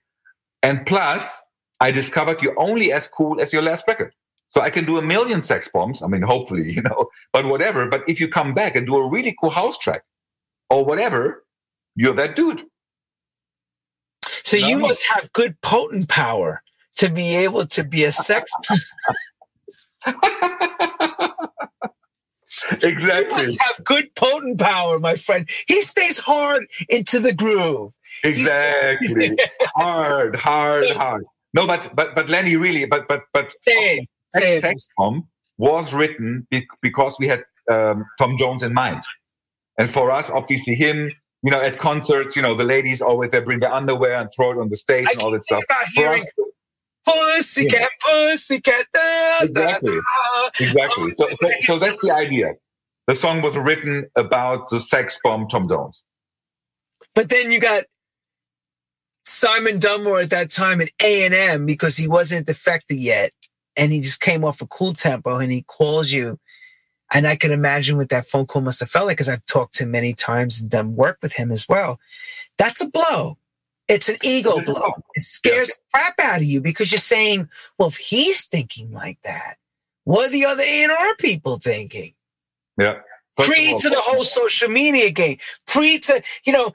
And 0.63 0.87
plus 0.87 1.43
i 1.81 1.91
discovered 1.91 2.43
you're 2.43 2.59
only 2.59 2.93
as 2.93 3.07
cool 3.07 3.41
as 3.41 3.53
your 3.53 3.63
last 3.63 3.87
record 3.89 4.13
so 4.51 4.61
i 4.61 4.71
can 4.71 4.85
do 4.85 4.99
a 4.99 5.03
million 5.03 5.41
sex 5.43 5.69
bombs 5.73 6.03
i 6.03 6.07
mean 6.07 6.23
hopefully 6.23 6.71
you 6.77 6.83
know 6.83 7.09
but 7.33 7.47
whatever 7.47 7.87
but 7.89 8.03
if 8.09 8.21
you 8.21 8.29
come 8.29 8.53
back 8.55 8.77
and 8.77 8.87
do 8.87 8.97
a 8.97 9.11
really 9.11 9.35
cool 9.41 9.51
house 9.51 9.79
track 9.79 10.03
or 10.69 10.85
whatever 10.85 11.45
you're 11.97 12.15
that 12.15 12.37
dude 12.37 12.63
So 14.45 14.57
you 14.57 14.77
No. 14.79 14.87
must 14.89 15.05
have 15.15 15.33
good 15.33 15.61
potent 15.61 16.09
power 16.09 16.63
to 16.97 17.09
be 17.09 17.35
able 17.45 17.67
to 17.77 17.83
be 17.85 18.05
a 18.05 18.13
sex. 18.13 18.51
You 22.83 22.89
exactly 22.91 23.31
must 23.31 23.61
have 23.63 23.83
good 23.85 24.15
potent 24.17 24.59
power, 24.61 24.99
my 24.99 25.15
friend. 25.15 25.49
He 25.67 25.81
stays 25.83 26.19
hard 26.19 26.67
into 26.89 27.19
the 27.21 27.33
groove. 27.33 27.93
exactly 28.25 29.37
hard 29.77 30.35
hard 30.37 30.91
hard 30.91 31.25
no 31.55 31.67
but 31.67 31.91
but 31.95 32.15
but 32.17 32.29
lenny 32.29 32.57
really 32.57 32.85
but 32.87 33.07
but 33.09 33.23
but 33.33 33.53
Say 33.63 34.07
Sex 34.33 34.89
bomb 34.97 35.29
was 35.59 35.93
written 35.93 36.47
be- 36.51 36.67
because 36.83 37.17
we 37.19 37.27
had 37.29 37.45
um, 37.71 38.05
tom 38.19 38.37
jones 38.39 38.63
in 38.63 38.73
mind. 38.75 39.03
And 39.79 39.89
for 39.89 40.11
us 40.11 40.31
obviously 40.31 40.75
him 40.75 41.11
you 41.43 41.51
know 41.51 41.61
at 41.61 41.79
concerts 41.79 42.37
you 42.37 42.43
know 42.43 42.55
the 42.55 42.65
ladies 42.65 43.01
always 43.03 43.31
they 43.31 43.41
bring 43.41 43.61
their 43.61 43.73
underwear 43.73 44.19
and 44.21 44.29
throw 44.35 44.53
it 44.53 44.59
on 44.59 44.69
the 44.69 44.77
stage 44.77 45.07
I 45.09 45.13
and 45.13 45.23
all 45.23 45.31
that 45.31 45.45
stuff. 45.45 45.63
for 45.95 46.07
us, 46.07 46.27
pussycat, 47.05 47.89
pussycat. 48.07 48.87
Da, 48.93 49.39
Exactly. 49.43 49.95
da. 49.95 50.51
exactly. 50.61 51.13
So, 51.15 51.29
so 51.33 51.51
so 51.61 51.79
that's 51.79 52.05
the 52.05 52.13
idea. 52.15 52.53
The 53.07 53.15
song 53.15 53.43
was 53.43 53.57
written 53.57 54.09
about 54.17 54.69
the 54.69 54.79
sex 54.79 55.19
bomb 55.25 55.49
tom 55.49 55.67
jones. 55.67 56.05
But 57.15 57.29
then 57.29 57.51
you 57.51 57.59
got 57.59 57.85
Simon 59.25 59.79
Dunmore 59.79 60.21
at 60.21 60.31
that 60.31 60.51
time 60.51 60.81
at 60.81 60.91
A 61.03 61.25
and 61.25 61.35
M 61.35 61.67
because 61.67 61.97
he 61.97 62.07
wasn't 62.07 62.47
defected 62.47 62.99
yet, 62.99 63.33
and 63.81 63.91
he 63.91 64.01
just 64.01 64.21
came 64.21 64.45
off 64.45 64.61
a 64.61 64.67
Cooltempo, 64.67 65.43
and 65.43 65.51
he 65.51 65.63
calls 65.63 66.13
you. 66.13 66.39
And 67.13 67.27
I 67.27 67.35
can 67.35 67.51
imagine 67.51 67.97
what 67.97 68.11
that 68.11 68.27
phone 68.27 68.47
call 68.47 68.63
must 68.63 68.79
have 68.81 68.91
felt 68.91 69.07
like 69.07 69.17
because 69.17 69.29
I've 69.29 69.45
talked 69.47 69.75
to 69.77 69.85
him 69.85 69.91
many 69.91 70.13
times 70.13 70.61
and 70.61 70.71
done 70.71 70.95
work 70.95 71.19
with 71.23 71.33
him 71.33 71.51
as 71.51 71.69
well. 71.69 71.99
That's 72.59 72.83
a 72.83 72.89
blow. 72.89 73.39
It's 73.89 74.09
an 74.09 74.19
ego 74.23 74.61
blow. 74.61 74.93
It 75.15 75.25
scares 75.25 75.69
the 75.69 75.75
crap 75.93 76.15
out 76.21 76.37
of 76.37 76.45
you 76.45 76.61
because 76.61 76.93
you're 76.93 77.01
saying, 77.01 77.49
well, 77.79 77.89
if 77.89 77.97
he's 77.97 78.47
thinking 78.47 78.93
like 78.93 79.19
that, 79.25 79.57
what 80.05 80.29
are 80.29 80.31
the 80.31 80.45
other 80.45 80.63
A&R 80.63 81.17
people 81.17 81.59
thinking? 81.59 82.13
yeah 82.79 83.01
First 83.37 83.51
pre 83.51 83.73
all, 83.73 83.81
to 83.81 83.89
the 83.89 84.01
whole 84.01 84.25
social 84.25 84.69
media 84.69 85.11
game, 85.11 85.39
pre 85.67 85.99
to, 86.01 86.23
you 86.45 86.53
know, 86.53 86.73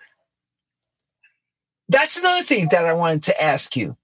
that's 1.87 2.19
another 2.19 2.43
thing 2.43 2.67
that 2.71 2.85
I 2.85 2.93
wanted 2.93 3.23
to 3.23 3.41
ask 3.41 3.77
you. 3.77 3.95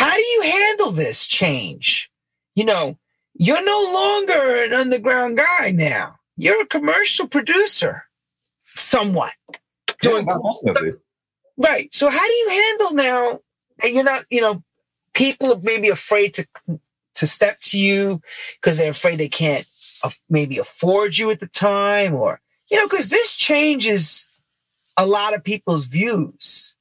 How 0.00 0.14
do 0.14 0.22
you 0.22 0.42
handle 0.44 0.92
this 0.92 1.26
change? 1.26 2.10
You 2.54 2.64
know, 2.64 2.96
you're 3.34 3.62
no 3.62 3.90
longer 3.92 4.64
an 4.64 4.72
underground 4.72 5.36
guy 5.36 5.72
now. 5.72 6.16
You're 6.38 6.62
a 6.62 6.66
commercial 6.66 7.28
producer, 7.28 8.04
somewhat. 8.74 9.32
Doing 10.00 10.26
Yeah. 10.62 10.92
Right. 11.58 11.92
So 11.92 12.08
how 12.08 12.26
do 12.26 12.32
you 12.32 12.48
handle 12.48 12.94
now? 12.94 13.40
And 13.84 13.94
you're 13.94 14.04
not, 14.04 14.24
you 14.30 14.40
know, 14.40 14.62
people 15.12 15.52
are 15.52 15.60
maybe 15.62 15.90
afraid 15.90 16.32
to 16.32 16.46
to 17.16 17.26
step 17.26 17.58
to 17.64 17.78
you 17.78 18.22
because 18.54 18.78
they're 18.78 18.92
afraid 18.92 19.18
they 19.18 19.28
can't 19.28 19.66
maybe 20.30 20.56
afford 20.56 21.18
you 21.18 21.30
at 21.30 21.40
the 21.40 21.46
time, 21.46 22.14
or 22.14 22.40
you 22.70 22.78
know, 22.78 22.88
because 22.88 23.10
this 23.10 23.36
changes 23.36 24.28
a 24.96 25.06
lot 25.06 25.34
of 25.34 25.44
people's 25.44 25.84
views. 25.84 26.78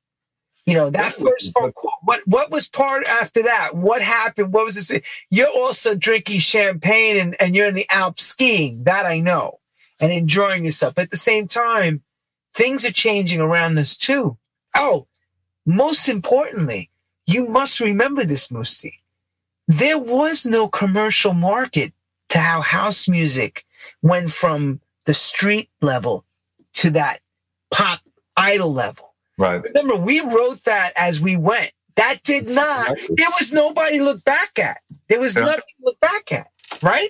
You 0.70 0.76
know, 0.76 0.90
that 0.92 1.14
first 1.14 1.54
phone 1.54 1.72
call. 1.72 1.94
What 2.04 2.22
what 2.28 2.52
was 2.52 2.68
part 2.68 3.08
after 3.08 3.44
that? 3.44 3.76
What 3.76 4.02
happened? 4.02 4.54
What 4.54 4.66
was 4.66 4.76
this? 4.76 5.02
You're 5.30 5.50
also 5.50 5.96
drinking 5.96 6.40
champagne 6.40 7.18
and, 7.18 7.36
and 7.40 7.56
you're 7.56 7.68
in 7.68 7.76
the 7.76 7.88
Alps 7.90 8.24
skiing. 8.24 8.84
That 8.84 9.06
I 9.06 9.20
know, 9.20 9.60
and 10.00 10.12
enjoying 10.12 10.64
yourself. 10.64 10.98
At 10.98 11.12
the 11.12 11.18
same 11.18 11.48
time, 11.48 12.04
things 12.54 12.86
are 12.86 12.92
changing 12.92 13.42
around 13.42 13.78
us 13.78 13.98
too. 13.98 14.38
Oh, 14.76 15.08
most 15.66 16.08
importantly, 16.08 16.90
you 17.26 17.48
must 17.48 17.80
remember 17.80 18.24
this, 18.24 18.52
Mousse 18.52 18.78
T. 18.78 18.94
There 19.68 20.00
was 20.00 20.46
no 20.46 20.68
commercial 20.68 21.34
market 21.34 21.94
to 22.30 22.40
how 22.40 22.62
house 22.62 23.08
music 23.08 23.66
went 24.02 24.32
from 24.32 24.82
the 25.06 25.14
street 25.14 25.70
level 25.82 26.26
to 26.74 26.92
that 26.92 27.22
pop 27.72 28.02
idol 28.36 28.74
level. 28.74 29.09
Right 29.40 29.64
Remember, 29.64 29.96
we 29.96 30.20
wrote 30.20 30.64
that 30.66 30.92
as 30.98 31.22
we 31.22 31.38
went. 31.38 31.72
That 31.96 32.18
did 32.24 32.48
not, 32.50 32.92
Exactly. 32.92 33.16
there 33.18 33.28
was 33.40 33.54
nobody 33.54 33.98
to 33.98 34.04
look 34.04 34.24
back 34.26 34.60
at. 34.60 34.82
There 35.08 35.20
was 35.20 35.36
Yeah. 35.36 35.46
nothing 35.46 35.62
to 35.80 35.86
look 35.86 36.00
back 36.00 36.32
at, 36.32 36.48
right? 36.84 37.10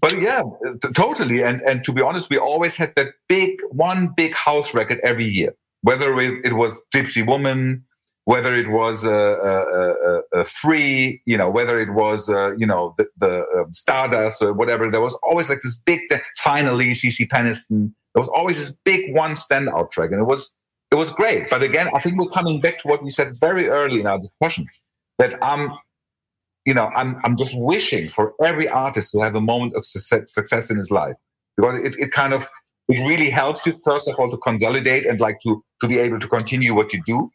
But 0.00 0.20
yeah, 0.20 0.42
t- 0.82 0.92
totally. 0.92 1.42
And 1.42 1.60
and 1.62 1.84
to 1.84 1.92
be 1.92 2.02
honest, 2.02 2.30
we 2.30 2.38
always 2.38 2.76
had 2.76 2.94
that 2.96 3.08
big 3.28 3.60
one 3.70 4.08
big 4.16 4.32
house 4.34 4.74
record 4.74 4.98
every 5.02 5.24
year. 5.24 5.54
Whether 5.82 6.18
it, 6.20 6.52
was 6.54 6.80
Gypsy 6.94 7.26
Woman, 7.26 7.84
whether 8.24 8.54
it 8.54 8.68
was 8.70 9.04
a 9.04 9.20
uh, 9.50 9.66
uh, 9.80 10.20
uh, 10.38 10.44
Free, 10.44 11.22
you 11.24 11.36
know, 11.38 11.50
whether 11.50 11.80
it 11.80 11.90
was 11.90 12.28
you 12.58 12.66
know 12.66 12.94
the, 12.98 13.08
the 13.18 13.46
um, 13.56 13.72
Stardust 13.72 14.42
or 14.42 14.52
whatever, 14.52 14.90
there 14.90 15.00
was 15.00 15.16
always 15.22 15.48
like 15.50 15.60
this 15.60 15.76
big. 15.78 16.00
Finally, 16.38 16.90
CeCe 16.90 17.28
Peniston. 17.28 17.92
There 18.14 18.20
was 18.20 18.28
always 18.28 18.58
this 18.58 18.72
big 18.84 19.14
one 19.14 19.32
standout 19.32 19.90
track, 19.90 20.10
and 20.12 20.20
it 20.20 20.26
was 20.26 20.52
it 20.90 20.96
was 20.96 21.12
great. 21.12 21.48
But 21.48 21.62
again, 21.62 21.88
I 21.94 22.00
think 22.00 22.18
we're 22.18 22.28
coming 22.28 22.60
back 22.60 22.78
to 22.80 22.88
what 22.88 23.02
we 23.02 23.10
said 23.10 23.32
very 23.40 23.68
early 23.68 24.00
in 24.00 24.06
our 24.06 24.18
discussion 24.18 24.66
that 25.18 25.42
I'm, 25.42 25.70
you 26.64 26.74
know, 26.74 26.86
I'm 26.96 27.20
I'm 27.24 27.36
just 27.36 27.54
wishing 27.56 28.08
for 28.08 28.34
every 28.42 28.68
artist 28.68 29.12
to 29.12 29.20
have 29.20 29.34
a 29.34 29.40
moment 29.40 29.74
of 29.76 29.84
success, 29.84 30.70
in 30.70 30.76
his 30.76 30.90
life 30.90 31.14
because 31.56 31.78
it, 31.80 31.96
it 31.98 32.10
kind 32.12 32.32
of 32.32 32.48
it 32.88 32.98
really 33.08 33.30
helps 33.30 33.64
you 33.66 33.72
first 33.84 34.08
of 34.08 34.16
all 34.18 34.30
to 34.30 34.36
consolidate 34.38 35.06
and 35.06 35.20
like 35.20 35.38
to 35.44 35.62
to 35.80 35.88
be 35.88 35.98
able 35.98 36.18
to 36.18 36.28
continue 36.28 36.74
what 36.74 36.92
you 36.92 37.00
do, 37.06 37.30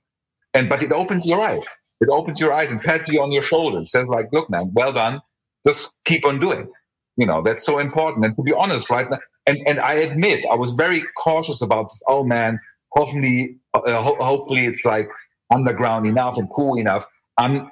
and 0.54 0.68
but 0.68 0.84
it 0.84 0.92
opens 0.92 1.26
your 1.26 1.42
eyes. 1.42 1.68
It 2.02 2.10
opens 2.10 2.42
your 2.42 2.52
eyes 2.52 2.72
and 2.72 2.82
pats 2.82 3.08
you 3.08 3.22
on 3.22 3.32
your 3.32 3.44
shoulder 3.44 3.78
and 3.78 3.88
says 3.88 4.08
like, 4.10 4.28
look, 4.34 4.50
man, 4.50 4.72
well 4.74 4.92
done. 4.92 5.22
Just 5.66 5.92
keep 6.04 6.26
on 6.26 6.40
doing. 6.40 6.70
You 7.16 7.26
know, 7.26 7.42
that's 7.42 7.66
so 7.66 7.80
important. 7.80 8.26
And 8.26 8.36
to 8.36 8.44
be 8.44 8.52
honest, 8.52 8.90
right 8.90 9.10
now, 9.10 9.20
and 9.46 9.60
and 9.66 9.80
I 9.80 9.94
admit 9.94 10.46
I 10.52 10.56
was 10.56 10.74
very 10.74 11.06
cautious 11.18 11.62
about 11.62 11.90
this. 11.90 12.02
Oh 12.08 12.26
man, 12.26 12.60
hopefully, 12.96 13.58
uh, 13.74 14.02
ho- 14.02 14.24
hopefully 14.24 14.66
it's 14.66 14.86
like 14.86 15.10
underground 15.54 16.06
enough 16.08 16.38
and 16.38 16.50
cool 16.56 16.80
enough. 16.80 17.06
I'm 17.38 17.70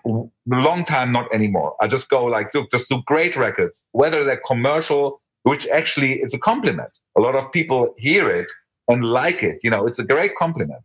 long 0.48 0.86
time 0.86 1.12
not 1.12 1.34
anymore. 1.34 1.76
I 1.82 1.88
just 1.88 2.10
go 2.10 2.26
like, 2.26 2.54
look, 2.54 2.70
just 2.72 2.90
do 2.90 3.02
great 3.06 3.36
records, 3.38 3.86
whether 3.94 4.24
they're 4.26 4.42
commercial, 4.46 5.22
which 5.44 5.68
actually 5.70 6.14
it's 6.14 6.34
a 6.34 6.40
compliment. 6.40 7.00
A 7.18 7.22
lot 7.22 7.36
of 7.36 7.52
people 7.52 7.94
hear 7.98 8.30
it 8.30 8.52
and 8.90 9.06
like 9.06 9.42
it. 9.44 9.60
You 9.64 9.70
know, 9.70 9.86
it's 9.86 10.00
a 10.00 10.04
great 10.04 10.36
compliment. 10.36 10.84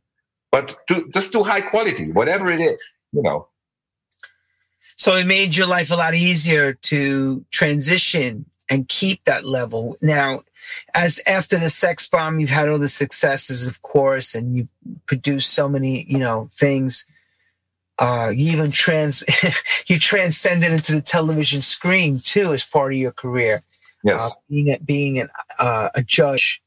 but 0.53 0.77
just 1.13 1.33
do 1.33 1.43
high 1.43 1.61
quality, 1.61 2.11
whatever 2.13 2.51
it 2.51 2.61
is, 2.61 2.83
you 3.13 3.23
know. 3.23 3.49
So 4.97 5.17
it 5.17 5.27
made 5.27 5.57
your 5.57 5.67
life 5.67 5.91
a 5.91 5.97
lot 5.97 6.15
easier 6.15 6.73
to 6.75 7.45
transition 7.51 8.47
and 8.71 8.89
keep 8.89 9.25
that 9.25 9.45
level. 9.45 9.97
Now, 10.03 10.41
as 10.95 11.21
after 11.27 11.59
the 11.59 11.71
sex 11.71 12.07
bomb, 12.07 12.41
you've 12.41 12.51
had 12.51 12.69
all 12.69 12.79
the 12.79 12.89
successes, 12.89 13.67
of 13.67 13.83
course, 13.83 14.35
and 14.35 14.57
you 14.57 14.69
produced 15.07 15.51
so 15.51 15.69
many, 15.69 16.05
you 16.09 16.19
know, 16.19 16.49
things. 16.53 17.07
Uh, 17.99 18.31
you 18.33 18.53
even 18.53 18.71
trans, 18.71 19.25
you 19.87 19.99
transcended 19.99 20.73
into 20.73 20.95
the 20.95 21.01
television 21.01 21.61
screen 21.61 22.21
too 22.21 22.53
as 22.53 22.65
part 22.65 22.93
of 22.93 22.99
your 22.99 23.13
career. 23.13 23.63
Yes, 24.05 24.21
uh, 24.21 24.31
being 24.49 24.71
a, 24.71 24.79
being 24.79 25.19
an, 25.19 25.29
uh, 25.59 25.89
a 25.95 26.03
judge, 26.03 26.63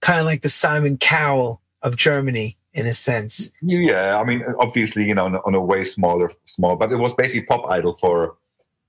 kind 0.00 0.20
of 0.20 0.26
like 0.26 0.42
the 0.42 0.50
Simon 0.50 0.98
Cowell 0.98 1.62
of 1.82 1.96
Germany 1.96 2.58
in 2.74 2.86
a 2.86 2.92
sense. 2.92 3.50
Yeah, 3.62 4.18
I 4.18 4.24
mean, 4.24 4.44
obviously, 4.58 5.06
you 5.06 5.14
know, 5.14 5.24
on 5.24 5.34
a, 5.34 5.38
on 5.46 5.54
a 5.54 5.60
way 5.60 5.82
smaller, 5.82 6.30
small, 6.44 6.76
but 6.76 6.92
it 6.92 6.96
was 6.96 7.14
basically 7.14 7.46
pop 7.46 7.64
idol 7.70 7.94
for. 7.94 8.36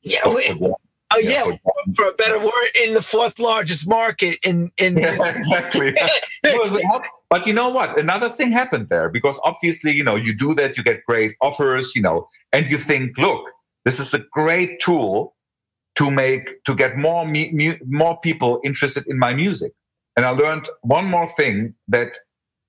Yeah, 0.01 0.21
for, 0.23 0.39
for, 0.41 0.77
Oh 1.13 1.20
yeah, 1.20 1.30
yeah 1.30 1.43
for, 1.43 1.74
for, 1.96 2.08
a 2.10 2.13
better 2.13 2.38
word, 2.38 2.67
in 2.84 2.93
the 2.93 3.02
fourth 3.02 3.39
largest 3.39 3.88
market 3.88 4.39
in 4.43 4.72
in 4.78 4.98
yeah, 4.98 5.28
exactly. 5.30 5.96
but 7.30 7.48
you 7.48 7.54
know 7.54 7.70
what? 7.70 8.00
Another 8.00 8.30
thing 8.30 8.52
happened 8.52 8.89
there 8.89 9.10
because 9.10 9.39
obviously, 9.43 9.91
you 9.91 10.04
know, 10.04 10.15
you 10.15 10.36
do 10.36 10.54
that, 10.56 10.78
you 10.78 10.84
get 10.84 11.06
great 11.06 11.36
offers, 11.41 11.96
you 11.96 12.02
know, 12.02 12.28
and 12.52 12.70
you 12.70 12.78
think, 12.78 13.17
look, 13.17 13.46
this 13.86 14.00
is 14.00 14.13
a 14.13 14.20
great 14.32 14.82
tool 14.82 15.34
to 15.96 16.12
make 16.12 16.63
to 16.65 16.76
get 16.76 16.98
more 16.98 17.26
me, 17.26 17.52
mu- 17.54 17.78
more 17.86 18.20
people 18.20 18.60
interested 18.63 19.06
in 19.08 19.17
my 19.17 19.34
music. 19.34 19.72
And 20.17 20.26
I 20.26 20.32
learned 20.32 20.67
one 20.82 21.06
more 21.06 21.28
thing 21.28 21.74
that 21.88 22.17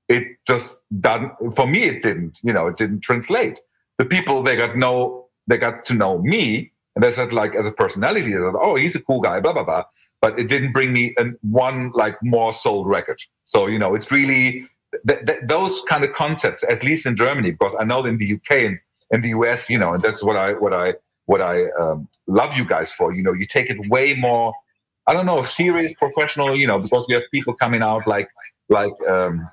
it 0.09 0.37
just 0.47 0.81
done 1.01 1.33
for 1.57 1.67
me. 1.67 1.85
It 1.85 2.03
didn't, 2.03 2.39
you 2.45 2.53
know, 2.53 2.69
it 2.69 2.77
didn't 2.77 3.01
translate. 3.01 3.61
The 3.97 4.05
people 4.05 4.43
they 4.43 4.57
got 4.57 4.77
know 4.77 5.27
they 5.49 5.59
got 5.59 5.85
to 5.87 5.95
know 5.95 6.19
me 6.19 6.73
and 6.99 7.05
they 7.05 7.13
said, 7.13 7.33
like, 7.33 7.55
as 7.55 7.65
a 7.65 7.71
personality, 7.71 8.35
oh, 8.37 8.75
he's 8.75 8.97
a 8.97 9.01
cool 9.01 9.21
guy, 9.21 9.39
blah, 9.39 9.53
blah, 9.53 9.63
blah. 9.63 9.85
But 10.21 10.37
it 10.37 10.49
didn't 10.49 10.73
bring 10.73 10.93
me 10.93 11.15
an, 11.17 11.39
one, 11.43 11.93
like, 11.95 12.17
more 12.25 12.53
sold 12.53 12.89
record. 12.89 13.21
So, 13.45 13.69
you 13.69 13.79
know, 13.79 13.95
it's 13.95 14.11
really 14.11 14.67
th- 15.07 15.25
th- 15.25 15.39
those 15.45 15.81
kind 15.83 16.03
of 16.03 16.13
concepts, 16.13 16.65
at 16.69 16.83
least 16.83 17.07
in 17.07 17.15
Germany, 17.15 17.53
because 17.53 17.77
I 17.79 17.85
know 17.85 18.05
in 18.05 18.19
the 18.19 18.33
UK 18.33 18.51
and 18.51 18.81
in 19.13 19.21
the 19.21 19.29
US, 19.29 19.71
you 19.71 19.79
know, 19.79 19.93
and 19.93 20.03
that's 20.03 20.25
what 20.25 20.35
I, 20.35 20.55
what 20.55 20.75
I, 20.75 20.95
what 21.27 21.41
I 21.41 21.71
um, 21.81 22.09
love 22.27 22.57
you 22.57 22.65
guys 22.65 22.91
for. 22.91 23.15
You 23.15 23.23
know, 23.23 23.33
you 23.33 23.47
take 23.47 23.71
it 23.71 23.79
way 23.89 24.15
more, 24.15 24.53
I 25.07 25.13
don't 25.13 25.27
know, 25.27 25.43
serious, 25.43 25.95
professional, 25.95 26.59
you 26.59 26.67
know, 26.67 26.81
because 26.81 27.07
we 27.09 27.15
have 27.15 27.23
people 27.33 27.55
coming 27.55 27.81
out 27.81 28.09
like, 28.09 28.29
like, 28.69 28.95
um, 29.09 29.49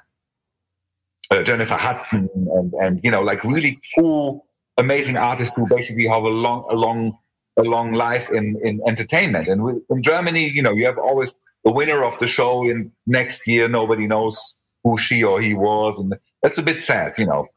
uh, 1.29 1.43
Jennifer 1.43 1.75
Hudson 1.75 2.27
and, 2.33 2.73
and, 2.81 3.01
you 3.03 3.11
know, 3.11 3.21
like 3.21 3.43
really 3.43 3.79
cool, 3.93 4.47
amazing 4.79 5.15
artists 5.15 5.53
who 5.55 5.67
basically 5.69 6.07
have 6.07 6.23
a 6.23 6.29
long, 6.29 6.65
a 6.71 6.73
long 6.73 7.15
a 7.57 7.63
long 7.63 7.93
life 7.93 8.29
in, 8.31 8.59
in 8.63 8.81
entertainment. 8.87 9.47
And 9.47 9.81
in 9.89 10.01
Germany, 10.01 10.49
you 10.49 10.61
know, 10.61 10.73
you 10.73 10.85
have 10.85 10.97
always 10.97 11.33
the 11.63 11.71
winner 11.71 12.03
of 12.03 12.17
the 12.19 12.27
show 12.27 12.67
in 12.69 12.91
next 13.07 13.47
year, 13.47 13.67
nobody 13.67 14.07
knows 14.07 14.55
who 14.83 14.97
she 14.97 15.23
or 15.23 15.41
he 15.41 15.53
was. 15.53 15.99
And 15.99 16.15
that's 16.41 16.57
a 16.57 16.63
bit 16.63 16.81
sad, 16.81 17.13
you 17.17 17.25
know. 17.25 17.47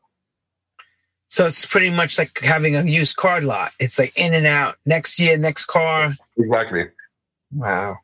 So 1.28 1.44
it's 1.44 1.66
pretty 1.66 1.90
much 1.90 2.18
like 2.18 2.40
having 2.42 2.74
a 2.74 2.84
used 2.84 3.16
car 3.16 3.42
lot. 3.42 3.72
It's 3.78 3.98
like 3.98 4.16
in 4.16 4.32
and 4.32 4.46
out. 4.46 4.76
Next 4.86 5.20
year, 5.20 5.36
next 5.36 5.66
car. 5.66 6.16
Exactly. 6.38 6.86
Wow. 7.52 7.98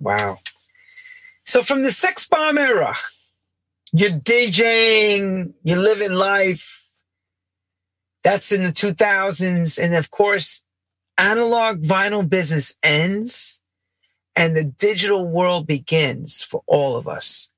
Wow. 0.00 0.38
So 1.44 1.62
from 1.62 1.82
the 1.82 1.90
sex 1.90 2.26
bomb 2.26 2.56
era, 2.56 2.94
you're 3.92 4.10
DJing, 4.10 5.52
you're 5.62 5.78
living 5.78 6.12
life. 6.12 6.86
That's 8.24 8.50
in 8.50 8.62
the 8.62 8.72
2000s. 8.72 9.78
And 9.78 9.94
of 9.94 10.10
course, 10.10 10.62
analog 11.20 11.82
vinyl 11.82 12.28
business 12.28 12.74
ends 12.82 13.60
and 14.34 14.56
the 14.56 14.64
digital 14.64 15.26
world 15.26 15.66
begins 15.66 16.42
for 16.42 16.62
all 16.66 16.96
of 16.96 17.06
us. 17.06 17.50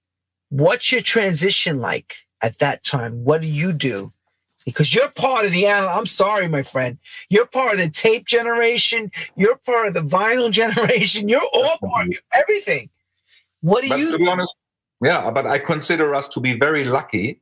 What's 0.51 0.91
your 0.91 1.01
transition 1.01 1.79
like 1.79 2.17
at 2.43 2.59
that 2.59 2.83
time? 2.83 3.25
What 3.25 3.41
do 3.41 3.47
you 3.47 3.73
do? 3.73 4.13
Because 4.67 4.95
you're 4.95 5.11
part 5.11 5.45
of 5.45 5.53
the 5.53 5.67
analog. 5.67 5.97
I'm 5.97 6.07
sorry, 6.07 6.49
my 6.49 6.63
friend. 6.63 6.99
You're 7.31 7.47
part 7.47 7.73
of 7.73 7.79
the 7.79 7.89
tape 7.89 8.27
generation. 8.27 9.11
You're 9.37 9.57
part 9.57 9.89
of 9.89 9.95
the 9.95 10.03
vinyl 10.03 10.51
generation. 10.63 11.29
You're 11.29 11.41
all 11.55 11.79
part 11.79 12.09
of 12.09 12.15
everything. 12.33 12.91
What 13.61 13.83
do 13.83 13.89
but 13.89 13.99
you? 13.99 14.13
To 14.13 14.19
be 14.19 14.29
honest, 14.29 14.55
yeah, 15.03 15.31
but 15.31 15.47
I 15.47 15.59
consider 15.59 16.15
us 16.15 16.29
to 16.29 16.41
be 16.41 16.59
very 16.59 16.85
lucky 16.85 17.41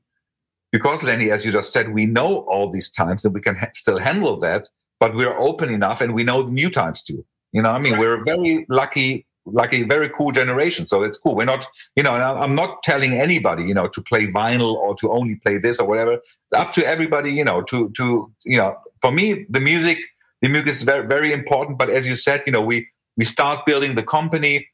because, 0.70 1.02
Lenny, 1.02 1.30
as 1.30 1.44
you 1.44 1.52
just 1.52 1.72
said, 1.72 1.92
we 1.92 2.06
know 2.06 2.38
all 2.48 2.70
these 2.70 2.90
times 2.90 3.24
and 3.24 3.34
we 3.34 3.40
can 3.40 3.56
ha- 3.56 3.70
still 3.74 3.98
handle 3.98 4.38
that 4.40 4.68
but 5.00 5.14
we're 5.14 5.36
open 5.38 5.72
enough 5.72 6.00
and 6.00 6.14
we 6.14 6.22
know 6.22 6.42
the 6.42 6.52
new 6.52 6.70
times 6.70 7.02
too. 7.02 7.24
You 7.52 7.62
know, 7.62 7.70
I 7.70 7.78
mean, 7.78 7.98
we're 7.98 8.20
a 8.20 8.22
very 8.22 8.64
lucky, 8.68 9.26
lucky, 9.44 9.82
very 9.82 10.08
cool 10.10 10.30
generation. 10.30 10.86
So 10.86 11.02
it's 11.02 11.18
cool. 11.18 11.34
We're 11.34 11.46
not, 11.46 11.66
you 11.96 12.02
know, 12.02 12.12
I'm 12.12 12.54
not 12.54 12.82
telling 12.84 13.14
anybody, 13.14 13.64
you 13.64 13.74
know, 13.74 13.88
to 13.88 14.00
play 14.02 14.28
vinyl 14.28 14.74
or 14.74 14.94
to 14.96 15.10
only 15.10 15.34
play 15.36 15.58
this 15.58 15.78
or 15.80 15.88
whatever. 15.88 16.12
It's 16.12 16.52
up 16.54 16.72
to 16.74 16.86
everybody, 16.86 17.32
you 17.32 17.44
know, 17.44 17.62
to, 17.62 17.90
to, 17.96 18.30
you 18.44 18.58
know, 18.58 18.76
for 19.00 19.10
me, 19.10 19.46
the 19.48 19.58
music, 19.58 19.98
the 20.42 20.48
music 20.48 20.68
is 20.68 20.82
very, 20.82 21.06
very 21.06 21.32
important. 21.32 21.78
But 21.78 21.90
as 21.90 22.06
you 22.06 22.14
said, 22.14 22.44
you 22.46 22.52
know, 22.52 22.62
we, 22.62 22.86
we 23.16 23.24
start 23.24 23.66
building 23.66 23.96
the 23.96 24.04
company. 24.04 24.68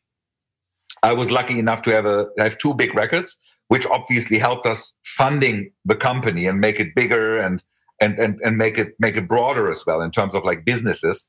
I 1.03 1.12
was 1.12 1.31
lucky 1.31 1.59
enough 1.59 1.83
to 1.83 1.93
have 1.93 2.05
a 2.05 2.27
have 2.39 2.59
two 2.59 2.75
big 2.75 2.95
records, 2.95 3.39
which 3.69 3.87
obviously 3.87 4.39
helped 4.39 4.67
us 4.67 4.93
funding 5.05 5.71
the 5.85 5.97
company 5.97 6.47
and 6.47 6.61
make 6.61 6.81
it 6.81 6.95
bigger 6.95 7.39
and 7.39 7.62
and 8.00 8.18
and 8.18 8.40
and 8.44 8.56
make 8.56 8.78
it 8.78 8.94
make 8.98 9.16
it 9.16 9.28
broader 9.28 9.70
as 9.70 9.85
well 9.87 10.02
in 10.02 10.11
terms 10.11 10.35
of 10.35 10.44
like 10.44 10.64
businesses. 10.64 11.28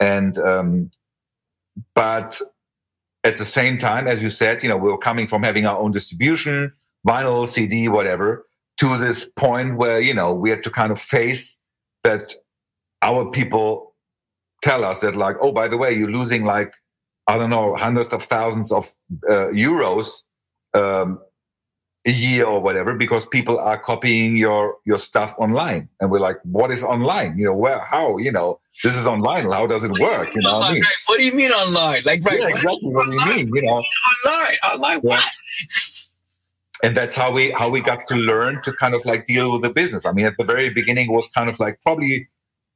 And 0.00 0.38
um, 0.38 0.90
but 1.94 2.40
at 3.24 3.36
the 3.36 3.44
same 3.44 3.78
time 3.78 4.06
as 4.06 4.22
you 4.22 4.30
said 4.30 4.62
you 4.62 4.68
know 4.68 4.76
we 4.76 4.90
are 4.90 4.98
coming 4.98 5.26
from 5.26 5.42
having 5.42 5.66
our 5.66 5.78
own 5.78 5.90
distribution 5.90 6.72
vinyl 7.06 7.48
cd 7.48 7.88
whatever 7.88 8.46
to 8.76 8.96
this 8.98 9.28
point 9.36 9.76
where 9.76 10.00
you 10.00 10.14
know 10.14 10.32
we 10.32 10.50
had 10.50 10.62
to 10.62 10.70
kind 10.70 10.92
of 10.92 11.00
face 11.00 11.58
that 12.04 12.34
our 13.02 13.30
people 13.30 13.94
tell 14.62 14.84
us 14.84 15.00
that 15.00 15.16
like 15.16 15.36
oh 15.40 15.52
by 15.52 15.68
the 15.68 15.76
way 15.76 15.92
you're 15.92 16.10
losing 16.10 16.44
like 16.44 16.74
i 17.26 17.36
don't 17.36 17.50
know 17.50 17.74
hundreds 17.74 18.12
of 18.12 18.22
thousands 18.22 18.70
of 18.70 18.94
uh, 19.28 19.48
euros 19.48 20.22
um, 20.74 21.18
a 22.06 22.10
year 22.10 22.44
or 22.44 22.60
whatever 22.60 22.94
because 22.94 23.26
people 23.26 23.58
are 23.58 23.78
copying 23.78 24.36
your 24.36 24.76
your 24.84 24.98
stuff 24.98 25.34
online. 25.38 25.88
And 26.00 26.10
we're 26.10 26.20
like 26.20 26.36
what 26.44 26.70
is 26.70 26.84
online? 26.84 27.38
You 27.38 27.46
know 27.46 27.54
where 27.54 27.80
how 27.80 28.18
you 28.18 28.30
know 28.30 28.60
this 28.82 28.96
is 28.96 29.06
online. 29.06 29.50
How 29.50 29.66
does 29.66 29.84
it 29.84 29.92
work? 29.92 30.34
you 30.34 30.42
know 30.42 30.58
what, 30.58 30.70
I 30.70 30.74
mean? 30.74 30.82
what 31.06 31.16
do 31.18 31.24
you 31.24 31.32
mean 31.32 31.50
online? 31.50 32.02
Like 32.04 32.24
right 32.24 32.40
yeah, 32.40 32.48
exactly. 32.48 32.92
What, 32.92 33.06
do 33.06 33.12
you 33.12 33.26
mean 33.26 33.50
you 33.54 33.62
know? 33.62 33.82
Online? 34.26 34.56
Online 34.72 35.00
yeah. 35.02 35.08
what? 35.08 35.24
And 36.82 36.96
that's 36.96 37.16
how 37.16 37.32
we 37.32 37.50
how 37.52 37.70
we 37.70 37.80
got 37.80 38.06
to 38.08 38.14
learn 38.14 38.60
to 38.62 38.72
kind 38.74 38.94
of 38.94 39.04
like 39.06 39.26
deal 39.26 39.52
with 39.52 39.62
the 39.62 39.70
business. 39.70 40.04
I 40.04 40.12
mean 40.12 40.26
at 40.26 40.36
the 40.36 40.44
very 40.44 40.70
beginning 40.70 41.12
was 41.12 41.28
kind 41.34 41.48
of 41.48 41.58
like 41.58 41.80
probably 41.80 42.28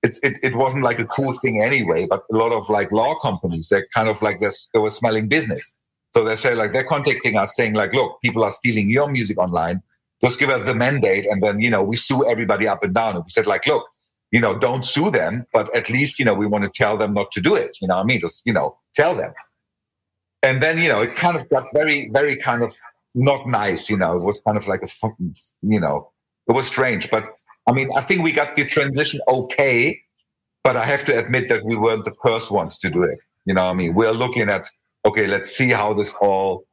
it's 0.03 0.19
it, 0.21 0.38
it 0.43 0.55
wasn't 0.55 0.85
like 0.85 0.99
a 0.99 1.05
cool 1.07 1.33
thing 1.33 1.61
anyway 1.61 2.07
but 2.07 2.23
a 2.33 2.37
lot 2.37 2.53
of 2.53 2.69
like 2.69 2.93
law 2.93 3.19
companies 3.19 3.69
they're 3.69 3.87
kind 3.93 4.09
of 4.09 4.23
like 4.23 4.38
this 4.38 4.69
they 4.73 4.79
were 4.79 4.91
smelling 4.91 5.27
business 5.29 5.75
so 6.19 6.25
they 6.25 6.35
say 6.35 6.53
like 6.53 6.73
they're 6.73 6.83
contacting 6.83 7.37
us 7.37 7.55
saying 7.55 7.75
like, 7.75 7.93
look, 7.93 8.21
people 8.21 8.43
are 8.43 8.51
stealing 8.51 8.91
your 8.91 9.09
music 9.09 9.39
online. 9.39 9.81
Just 10.21 10.41
give 10.41 10.51
us 10.51 10.67
the 10.67 10.75
mandate, 10.75 11.27
and 11.31 11.41
then 11.41 11.61
you 11.61 11.71
know 11.71 11.81
we 11.81 11.95
sue 11.95 12.29
everybody 12.29 12.67
up 12.67 12.83
and 12.83 12.93
down. 12.93 13.15
And 13.15 13.25
we 13.25 13.31
said 13.31 13.47
like, 13.47 13.69
look, 13.69 13.87
you 14.33 14.41
know, 14.41 14.59
don't 14.59 14.85
sue 14.85 15.13
them, 15.13 15.47
but 15.53 15.73
at 15.77 15.89
least 15.89 16.19
you 16.19 16.25
know 16.25 16.35
we 16.35 16.45
want 16.45 16.65
to 16.65 16.71
tell 16.71 16.97
them 16.97 17.15
not 17.15 17.31
to 17.31 17.41
do 17.41 17.55
it. 17.55 17.79
You 17.81 17.87
know, 17.87 17.99
I 17.99 18.03
mean, 18.03 18.19
just 18.19 18.43
you 18.45 18.53
know, 18.53 18.77
tell 18.97 19.15
them. 19.15 19.33
And 20.43 20.61
then 20.61 20.79
you 20.79 20.89
know, 20.89 21.01
it 21.01 21.15
kind 21.15 21.37
of 21.37 21.49
got 21.51 21.69
very, 21.73 22.11
very 22.11 22.35
kind 22.35 22.65
of 22.65 22.75
not 23.15 23.47
nice. 23.47 23.89
You 23.89 23.97
know, 23.97 24.17
it 24.17 24.25
was 24.25 24.41
kind 24.41 24.57
of 24.57 24.67
like 24.67 24.83
a, 24.83 24.89
you 25.62 25.79
know, 25.79 26.11
it 26.49 26.53
was 26.53 26.66
strange. 26.66 27.12
But 27.12 27.27
I 27.69 27.71
mean, 27.71 27.91
I 27.95 28.01
think 28.01 28.25
we 28.25 28.33
got 28.33 28.57
the 28.57 28.64
transition 28.64 29.21
okay. 29.29 30.01
But 30.64 30.77
I 30.77 30.85
have 30.85 31.05
to 31.05 31.16
admit 31.16 31.49
that 31.51 31.64
we 31.64 31.77
weren't 31.77 32.05
the 32.05 32.16
first 32.25 32.51
ones 32.51 32.77
to 32.79 32.91
do 32.91 33.05
it. 33.05 33.21
You 33.45 33.55
know, 33.55 33.66
I 33.66 33.73
mean, 33.73 33.95
we're 33.95 34.11
looking 34.11 34.49
at 34.49 34.69
okay, 35.09 35.27
let's 35.27 35.51
see 35.51 35.71
how 35.71 35.93
this 35.93 36.15
all 36.21 36.65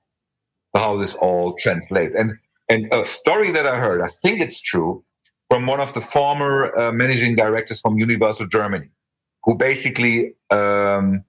how 0.76 0.98
this 0.98 1.16
all 1.16 1.54
translates. 1.56 2.16
And 2.16 2.34
and 2.70 2.92
a 2.92 3.06
story 3.06 3.52
that 3.52 3.66
I 3.66 3.78
heard, 3.80 4.02
I 4.02 4.08
think 4.08 4.42
it's 4.42 4.62
true, 4.62 5.04
from 5.50 5.68
one 5.68 5.80
of 5.80 5.94
the 5.94 6.02
former 6.02 6.78
uh, 6.78 6.92
managing 6.92 7.36
directors 7.36 7.80
from 7.82 7.98
Universal 7.98 8.48
Germany, 8.48 8.90
who 9.44 9.56
basically 9.56 10.34
um, 10.50 11.24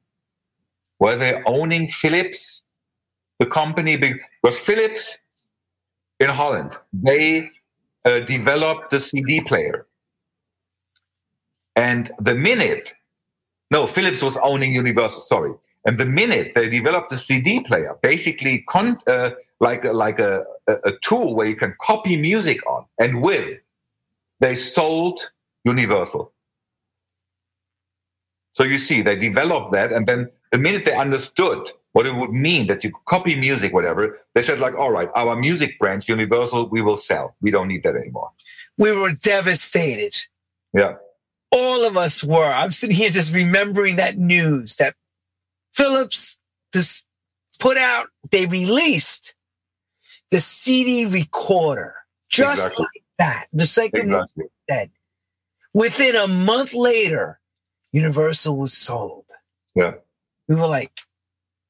were 0.99 1.17
they 1.17 1.43
owning 1.47 1.89
Philips, 1.89 2.65
the 3.39 3.47
company, 3.47 3.97
because 3.97 4.59
Philips 4.59 5.19
in 6.19 6.31
Holland 6.31 6.79
they 6.93 7.51
uh, 8.05 8.21
developed 8.21 8.91
the 8.91 9.01
CD 9.01 9.41
player, 9.41 9.87
and 11.77 12.11
the 12.19 12.35
minute 12.35 12.95
no, 13.71 13.87
Philips 13.87 14.23
was 14.23 14.37
owning 14.37 14.73
Universal. 14.73 15.21
Sorry, 15.21 15.53
and 15.87 15.99
the 15.99 16.05
minute 16.05 16.53
they 16.55 16.69
developed 16.69 17.13
a 17.13 17.17
CD 17.17 17.61
player, 17.61 17.97
basically 18.03 18.63
con- 18.69 18.99
uh, 19.07 19.31
like 19.61 19.85
like 19.85 20.19
a, 20.19 20.45
a, 20.67 20.93
tool 21.01 21.35
where 21.35 21.47
you 21.47 21.55
can 21.55 21.75
copy 21.81 22.17
music 22.17 22.59
on 22.67 22.85
and 22.99 23.23
with, 23.23 23.59
they 24.41 24.55
sold 24.57 25.31
Universal. 25.65 26.33
So 28.53 28.65
you 28.65 28.79
see, 28.79 29.01
they 29.01 29.17
developed 29.17 29.73
that, 29.73 29.93
and 29.93 30.07
then 30.07 30.31
the 30.51 30.59
minute 30.59 30.85
they 30.85 30.95
understood 30.95 31.71
what 31.93 32.07
it 32.07 32.15
would 32.15 32.31
mean 32.31 32.67
that 32.67 32.85
you 32.85 32.93
copy 33.07 33.35
music, 33.35 33.73
whatever, 33.73 34.19
they 34.35 34.43
said 34.43 34.59
like, 34.59 34.75
all 34.75 34.91
right, 34.91 35.09
our 35.15 35.37
music 35.37 35.79
brand, 35.79 36.07
Universal, 36.09 36.69
we 36.69 36.83
will 36.83 36.97
sell. 36.97 37.35
We 37.41 37.51
don't 37.51 37.69
need 37.69 37.85
that 37.85 37.97
anymore. 37.97 38.31
We 38.77 38.93
were 38.93 39.13
devastated. 39.13 40.15
Yeah. 40.75 40.97
All 41.53 41.87
of 41.87 41.97
us 41.97 42.23
were. 42.23 42.53
I'm 42.53 42.71
sitting 42.71 42.97
here 42.97 43.09
just 43.09 43.33
remembering 43.33 43.97
that 43.97 44.19
news 44.19 44.77
that 44.77 44.95
Philips 45.77 46.39
just 46.73 47.07
put 47.59 47.77
out, 47.77 48.09
they 48.31 48.47
released 48.47 49.35
the 50.31 50.41
CD 50.41 51.07
recorder 51.07 51.95
just 52.29 52.63
Exactly. 52.73 52.85
like 52.85 53.05
that. 53.19 53.47
The 53.53 53.67
second 53.67 54.13
Exactly. 54.15 54.45
said. 54.71 54.91
Within 55.75 56.17
a 56.17 56.27
month 56.27 56.73
later, 56.75 57.39
Universal 57.93 58.57
was 58.57 58.77
sold. 58.77 59.27
Yeah. 59.75 59.93
We 60.49 60.55
were 60.57 60.67
like, 60.67 60.93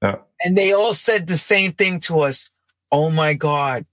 Yeah. 0.02 0.16
and 0.44 0.56
they 0.56 0.72
all 0.72 0.94
said 0.94 1.26
the 1.26 1.36
same 1.36 1.72
thing 1.72 2.00
to 2.00 2.20
us. 2.20 2.50
Oh 2.92 3.10
my 3.10 3.34
God, 3.34 3.84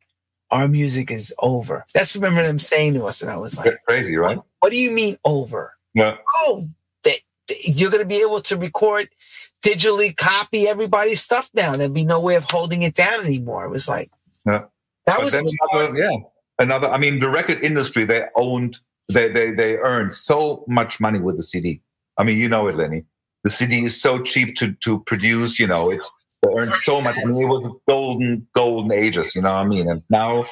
our 0.51 0.67
music 0.67 1.09
is 1.11 1.33
over. 1.39 1.85
That's 1.93 2.15
what 2.15 2.23
remember 2.23 2.43
them 2.43 2.59
saying 2.59 2.93
to 2.93 3.05
us. 3.05 3.21
And 3.23 3.31
I 3.31 3.37
was 3.37 3.57
like, 3.57 3.73
Crazy, 3.87 4.15
right? 4.17 4.39
what 4.59 4.69
do 4.71 4.77
you 4.77 4.91
mean 4.91 5.17
over? 5.25 5.73
Yeah. 5.95 6.17
Oh, 6.35 6.67
they, 7.03 7.17
they- 7.47 7.61
you're 7.65 7.91
going 7.91 8.03
to 8.03 8.07
be 8.07 8.21
able 8.21 8.41
to 8.41 8.55
record, 8.57 9.09
digitally 9.65 10.15
copy 10.15 10.67
everybody's 10.67 11.21
stuff 11.21 11.49
now. 11.53 11.75
There'd 11.75 11.93
be 11.93 12.03
no 12.05 12.19
way 12.19 12.35
of 12.35 12.45
holding 12.49 12.81
it 12.83 12.93
down 12.95 13.25
anymore. 13.25 13.65
It 13.65 13.69
was 13.69 13.87
like, 13.87 14.11
Yeah. 14.45 14.63
that 15.05 15.17
But 15.17 15.23
was 15.23 15.33
another, 15.33 15.97
yeah, 15.97 16.17
another. 16.59 16.89
I 16.89 16.97
mean, 16.97 17.19
the 17.19 17.29
record 17.29 17.63
industry 17.63 18.03
they 18.05 18.25
owned, 18.35 18.79
they 19.11 19.29
they 19.29 19.51
they 19.53 19.77
earned 19.77 20.13
so 20.13 20.63
much 20.67 20.99
money 20.99 21.19
with 21.19 21.37
the 21.37 21.43
CD. 21.43 21.81
I 22.17 22.23
mean, 22.23 22.37
you 22.37 22.49
know 22.49 22.67
it, 22.67 22.75
Lenny. 22.75 23.05
The 23.43 23.49
CD 23.49 23.83
is 23.85 23.99
so 23.99 24.21
cheap 24.21 24.55
to 24.57 24.73
to 24.73 24.99
produce. 25.01 25.59
You 25.59 25.67
know, 25.67 25.89
it's 25.91 26.09
they 26.41 26.49
earned 26.53 26.73
so 26.73 27.01
much. 27.01 27.17
I 27.17 27.25
mean, 27.25 27.41
it 27.43 27.49
was 27.49 27.69
golden 27.87 28.47
golden 28.53 28.91
ages. 28.91 29.35
You 29.35 29.41
know 29.41 29.53
what 29.53 29.65
I 29.65 29.67
mean? 29.67 29.89
And 29.89 30.03
now, 30.09 30.45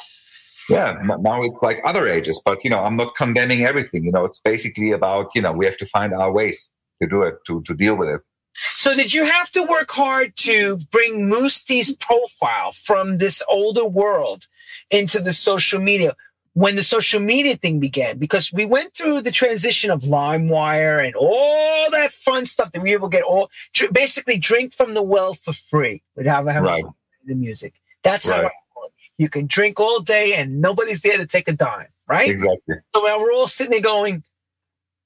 yeah, 0.69 0.97
now 1.19 1.41
it's 1.43 1.55
like 1.61 1.79
other 1.85 2.07
ages. 2.07 2.41
But 2.43 2.63
you 2.63 2.69
know, 2.69 2.79
I'm 2.79 2.95
not 2.97 3.15
condemning 3.15 3.65
everything. 3.65 4.03
You 4.05 4.11
know, 4.11 4.25
it's 4.25 4.39
basically 4.39 4.91
about 4.91 5.29
you 5.35 5.41
know 5.41 5.51
we 5.51 5.65
have 5.65 5.77
to 5.77 5.85
find 5.85 6.13
our 6.13 6.31
ways 6.31 6.69
to 7.01 7.07
do 7.07 7.23
it 7.23 7.35
to 7.47 7.61
to 7.63 7.73
deal 7.73 7.95
with 7.95 8.09
it. 8.09 8.21
So 8.53 8.95
did 8.95 9.13
you 9.13 9.25
have 9.25 9.49
to 9.51 9.63
work 9.63 9.89
hard 9.91 10.35
to 10.37 10.77
bring 10.91 11.29
Mousse 11.29 11.63
T's 11.63 11.95
profile 11.95 12.71
from 12.71 13.17
this 13.17 13.41
older 13.49 13.85
world 13.85 14.47
into 14.89 15.19
the 15.19 15.33
social 15.33 15.79
media 15.79 16.15
when 16.53 16.75
the 16.75 16.83
social 16.83 17.19
media 17.21 17.55
thing 17.55 17.79
began? 17.79 18.17
Because 18.17 18.51
we 18.51 18.65
went 18.65 18.93
through 18.93 19.21
the 19.21 19.31
transition 19.31 19.89
of 19.89 20.01
LimeWire 20.01 21.05
and 21.05 21.15
all 21.15 21.89
that 21.91 22.11
fun 22.11 22.45
stuff 22.45 22.71
that 22.73 22.81
we 22.81 22.89
were 22.89 22.95
able 22.95 23.09
to 23.09 23.17
get 23.17 23.23
all 23.23 23.49
basically 23.93 24.37
drink 24.37 24.73
from 24.73 24.93
the 24.93 25.01
well 25.01 25.33
for 25.33 25.53
free 25.53 26.01
without 26.15 26.45
having 26.47 26.63
Right. 26.63 26.83
the 27.25 27.35
music. 27.35 27.73
That's 28.03 28.27
how 28.27 28.41
Right. 28.43 28.45
I 28.45 28.85
it. 28.87 28.91
you 29.17 29.29
can 29.29 29.47
drink 29.47 29.79
all 29.79 29.99
day 30.01 30.33
and 30.33 30.59
nobody's 30.59 31.01
there 31.01 31.17
to 31.17 31.25
take 31.25 31.47
a 31.47 31.53
dime, 31.53 31.87
right? 32.07 32.29
Exactly. 32.29 32.75
So 32.93 33.01
now 33.03 33.19
we're 33.19 33.33
all 33.33 33.47
sitting 33.47 33.71
there 33.71 33.81
going, 33.81 34.23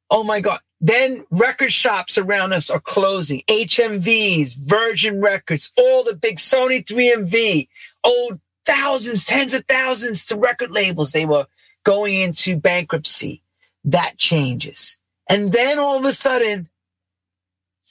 oh 0.10 0.24
my 0.24 0.40
God. 0.40 0.60
Then 0.86 1.26
record 1.32 1.72
shops 1.72 2.16
around 2.16 2.54
us 2.54 2.70
are 2.70 2.80
closing. 2.80 3.42
HMVs, 3.48 4.56
Virgin 4.56 5.20
Records, 5.20 5.74
all 5.76 6.04
the 6.04 6.14
big 6.14 6.38
Sony 6.38 6.86
3MV 6.86 7.68
owed 8.04 8.40
thousands, 8.68 9.26
tens 9.26 9.56
of 9.56 9.66
thousands 9.66 10.28
to 10.28 10.36
record 10.36 10.70
labels. 10.70 11.12
They 11.12 11.26
were 11.26 11.48
going 11.86 12.14
into 12.14 12.56
bankruptcy. 12.56 13.42
That 13.84 14.20
changes. 14.20 15.00
And 15.28 15.52
then 15.52 15.80
all 15.80 15.98
of 15.98 16.06
a 16.06 16.14
sudden, 16.14 16.70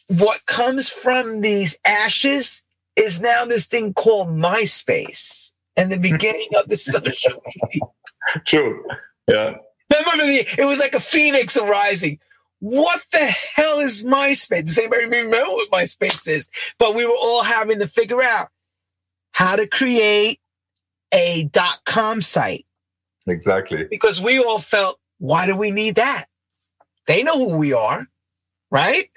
what 0.07 0.47
comes 0.47 0.89
from 0.89 1.41
these 1.41 1.77
ashes 1.85 2.63
is 2.95 3.21
now 3.21 3.45
this 3.45 3.67
thing 3.67 3.93
called 3.93 4.29
MySpace 4.29 5.53
and 5.77 5.91
the 5.91 5.99
beginning 5.99 6.51
of 6.57 6.69
the 6.69 6.77
social 6.77 7.43
media. 7.45 7.89
True. 8.45 8.85
Yeah. 9.27 9.57
Remember, 9.91 10.27
the, 10.27 10.47
it 10.59 10.65
was 10.65 10.79
like 10.79 10.95
a 10.95 11.01
phoenix 11.01 11.57
arising. 11.57 12.21
What 12.61 13.05
the 13.13 13.19
hell 13.19 13.81
is 13.81 14.05
MySpace? 14.05 14.67
Does 14.67 14.79
anybody 14.79 15.05
remember 15.05 15.37
what 15.39 15.71
MySpace 15.71 16.29
is? 16.29 16.49
But 16.79 16.95
we 16.95 17.05
were 17.05 17.13
all 17.13 17.43
having 17.43 17.79
to 17.81 17.87
figure 17.87 18.23
out 18.23 18.49
how 19.33 19.57
to 19.57 19.67
create 19.67 20.41
a 21.13 21.45
dot 21.53 21.79
com 21.85 22.23
site 22.23 22.65
Exactly. 23.27 23.85
because 23.91 24.21
we 24.21 24.39
all 24.39 24.59
felt, 24.59 24.99
why 25.19 25.47
do 25.47 25.57
we 25.57 25.71
need 25.71 25.97
that? 25.97 26.27
They 27.07 27.23
know 27.23 27.39
who 27.51 27.59
we 27.59 27.73
are, 27.73 28.07
right? 28.71 29.11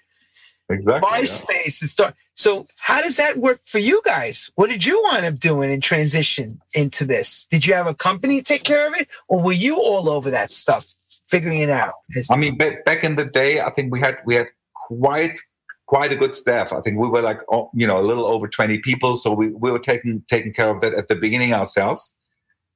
Exactly. 0.70 1.10
yeah. 1.10 1.20
MySpace 1.22 1.82
is 1.82 1.92
start. 1.92 2.16
So 2.34 2.68
how 2.78 3.02
does 3.02 3.16
that 3.18 3.38
work 3.38 3.62
for 3.64 3.80
you 3.80 4.02
guys? 4.04 4.52
What 4.56 4.70
did 4.70 4.86
you 4.86 5.02
wind 5.06 5.26
up 5.26 5.40
doing 5.40 5.72
in 5.72 5.80
transition 5.80 6.60
into 6.74 7.06
this? 7.06 7.46
Did 7.50 7.66
you 7.66 7.74
have 7.74 7.88
a 7.88 7.96
company 7.96 8.42
take 8.42 8.64
care 8.64 8.88
of 8.88 8.94
it, 9.00 9.08
or 9.30 9.42
were 9.42 9.54
you 9.54 9.78
all 9.78 10.10
over 10.10 10.30
that 10.32 10.52
stuff, 10.52 10.88
figuring 11.28 11.60
it 11.60 11.70
out? 11.70 11.94
I 12.30 12.36
mean, 12.38 12.58
back, 12.58 12.86
back 12.86 13.04
in 13.04 13.16
the 13.16 13.26
day, 13.26 13.62
I 13.62 13.70
think 13.72 13.92
we 13.92 14.00
had 14.00 14.18
we 14.26 14.36
had 14.36 14.48
quite 14.76 15.40
quite 15.86 16.12
a 16.12 16.16
good 16.16 16.36
staff. 16.36 16.74
I 16.74 16.82
think 16.82 17.00
we 17.00 17.08
were 17.08 17.22
like 17.22 17.40
oh, 17.52 17.70
you 17.74 17.88
know 17.88 18.00
a 18.00 18.02
little 18.02 18.26
over 18.26 18.48
twenty 18.48 18.80
people, 18.80 19.16
so 19.16 19.32
we, 19.32 19.50
we 19.50 19.72
were 19.72 19.80
taking 19.80 20.24
taking 20.28 20.54
care 20.54 20.70
of 20.70 20.82
that 20.82 20.94
at 20.94 21.08
the 21.08 21.16
beginning 21.16 21.54
ourselves. 21.54 22.14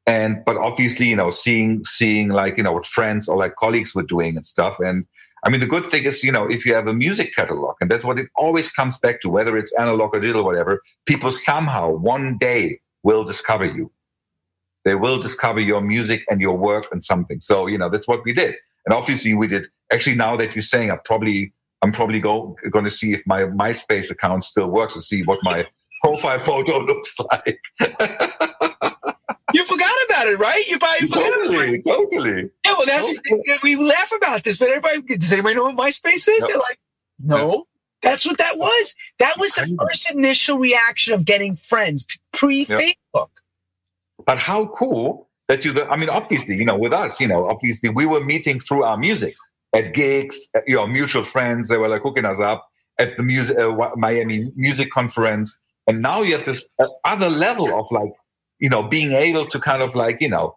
And 0.08 0.44
but 0.46 0.58
obviously, 0.58 1.08
you 1.08 1.16
know, 1.16 1.30
seeing 1.30 1.84
seeing 1.84 2.30
like 2.30 2.58
you 2.58 2.64
know 2.64 2.74
what 2.74 2.86
friends 2.86 3.28
or 3.28 3.38
like 3.38 3.56
colleagues 3.56 3.94
were 3.94 4.04
doing 4.04 4.36
and 4.36 4.46
stuff. 4.46 4.80
And 4.80 5.06
I 5.44 5.50
mean, 5.50 5.60
the 5.60 5.68
good 5.68 5.88
thing 5.88 6.04
is, 6.04 6.24
you 6.24 6.32
know, 6.32 6.46
if 6.48 6.66
you 6.66 6.74
have 6.74 6.88
a 6.88 6.94
music 6.94 7.36
catalog, 7.36 7.76
and 7.82 7.90
that's 7.90 8.04
what 8.04 8.20
it 8.20 8.30
always 8.36 8.70
comes 8.70 9.00
back 9.00 9.22
to, 9.22 9.30
whether 9.30 9.58
it's 9.58 9.74
analog 9.74 10.16
or 10.16 10.20
digital, 10.20 10.44
whatever, 10.44 10.82
people 11.06 11.32
somehow 11.32 11.92
one 11.92 12.38
day 12.38 12.80
will 13.04 13.24
discover 13.24 13.66
you. 13.66 13.92
They 14.84 14.96
will 14.96 15.20
discover 15.20 15.60
your 15.60 15.82
music 15.82 16.24
and 16.30 16.42
your 16.42 16.58
work 16.58 16.88
and 16.92 17.04
something. 17.04 17.40
So, 17.40 17.68
you 17.68 17.78
know, 17.78 17.90
that's 17.90 18.08
what 18.08 18.24
we 18.26 18.34
did. 18.34 18.56
And 18.86 18.94
obviously 18.94 19.34
we 19.34 19.48
did 19.48 19.68
actually 19.92 20.16
now 20.16 20.36
that 20.38 20.56
you're 20.56 20.64
saying 20.64 20.92
I 20.92 20.98
probably 21.04 21.54
I'm 21.84 21.92
probably 21.92 22.20
go, 22.20 22.56
going 22.70 22.86
to 22.86 22.92
see 22.92 23.14
if 23.14 23.26
my 23.26 23.42
MySpace 23.44 24.12
account 24.12 24.44
still 24.44 24.70
works 24.70 24.96
and 24.96 25.04
see 25.04 25.24
what 25.24 25.40
my 25.44 25.68
profile 26.04 26.40
photo 26.40 26.80
looks 26.86 27.16
like. 27.20 27.60
You 29.54 29.66
forgot 29.66 29.92
about 30.08 30.28
it, 30.28 30.40
right? 30.40 30.66
You 30.68 30.80
probably 30.80 31.08
forgot 31.08 31.46
about 31.46 31.66
it. 31.66 31.84
totally, 31.84 32.08
totally. 32.10 32.50
Yeah, 32.66 32.74
well, 32.78 32.86
that's 32.86 33.14
we 33.64 33.76
laugh 33.76 34.10
about 34.16 34.46
this, 34.46 34.58
but 34.58 34.70
everybody 34.70 35.18
does 35.18 35.34
anybody 35.34 35.56
know 35.56 35.64
what 35.64 35.76
MySpace 35.76 36.28
is? 36.30 36.40
No. 36.40 36.48
They're 36.48 36.58
like, 36.58 36.80
no. 37.20 37.68
That's 38.02 38.26
what 38.26 38.38
that 38.40 38.58
was. 38.58 38.96
That 39.20 39.36
was 39.38 39.54
the 39.54 39.78
first 39.80 40.10
initial 40.12 40.58
reaction 40.58 41.14
of 41.14 41.26
getting 41.26 41.56
friends 41.56 42.08
pre 42.32 42.66
Facebook. 42.66 43.30
But 44.26 44.38
how 44.38 44.68
cool 44.68 45.30
that 45.48 45.66
you, 45.66 45.74
I 45.90 45.96
mean, 45.98 46.10
obviously, 46.10 46.56
you 46.56 46.66
know, 46.66 46.78
with 46.78 46.94
us, 46.94 47.20
you 47.20 47.28
know, 47.28 47.48
obviously 47.48 47.90
we 47.90 48.06
were 48.06 48.24
meeting 48.24 48.60
through 48.60 48.84
our 48.84 48.98
music 48.98 49.36
at 49.76 49.94
gigs, 49.94 50.48
at, 50.56 50.64
you 50.68 50.76
know, 50.76 50.88
mutual 50.88 51.24
friends. 51.24 51.70
They 51.70 51.78
were 51.78 51.90
like 51.90 52.02
hooking 52.02 52.26
us 52.26 52.40
up 52.40 52.68
at 53.00 53.18
the 53.18 53.24
music, 53.24 53.58
uh, 53.58 53.92
Miami 53.96 54.52
music 54.56 54.92
conference. 54.92 55.58
And 55.88 56.02
now 56.02 56.22
you 56.22 56.34
have 56.38 56.46
this 56.46 56.66
uh, 56.80 56.88
other 57.06 57.30
level 57.30 57.78
of 57.78 57.88
like, 57.92 58.12
you 58.60 58.70
know, 58.70 58.84
being 58.84 59.12
able 59.14 59.46
to 59.48 59.60
kind 59.60 59.82
of 59.82 59.96
like, 59.96 60.22
you 60.22 60.30
know, 60.30 60.56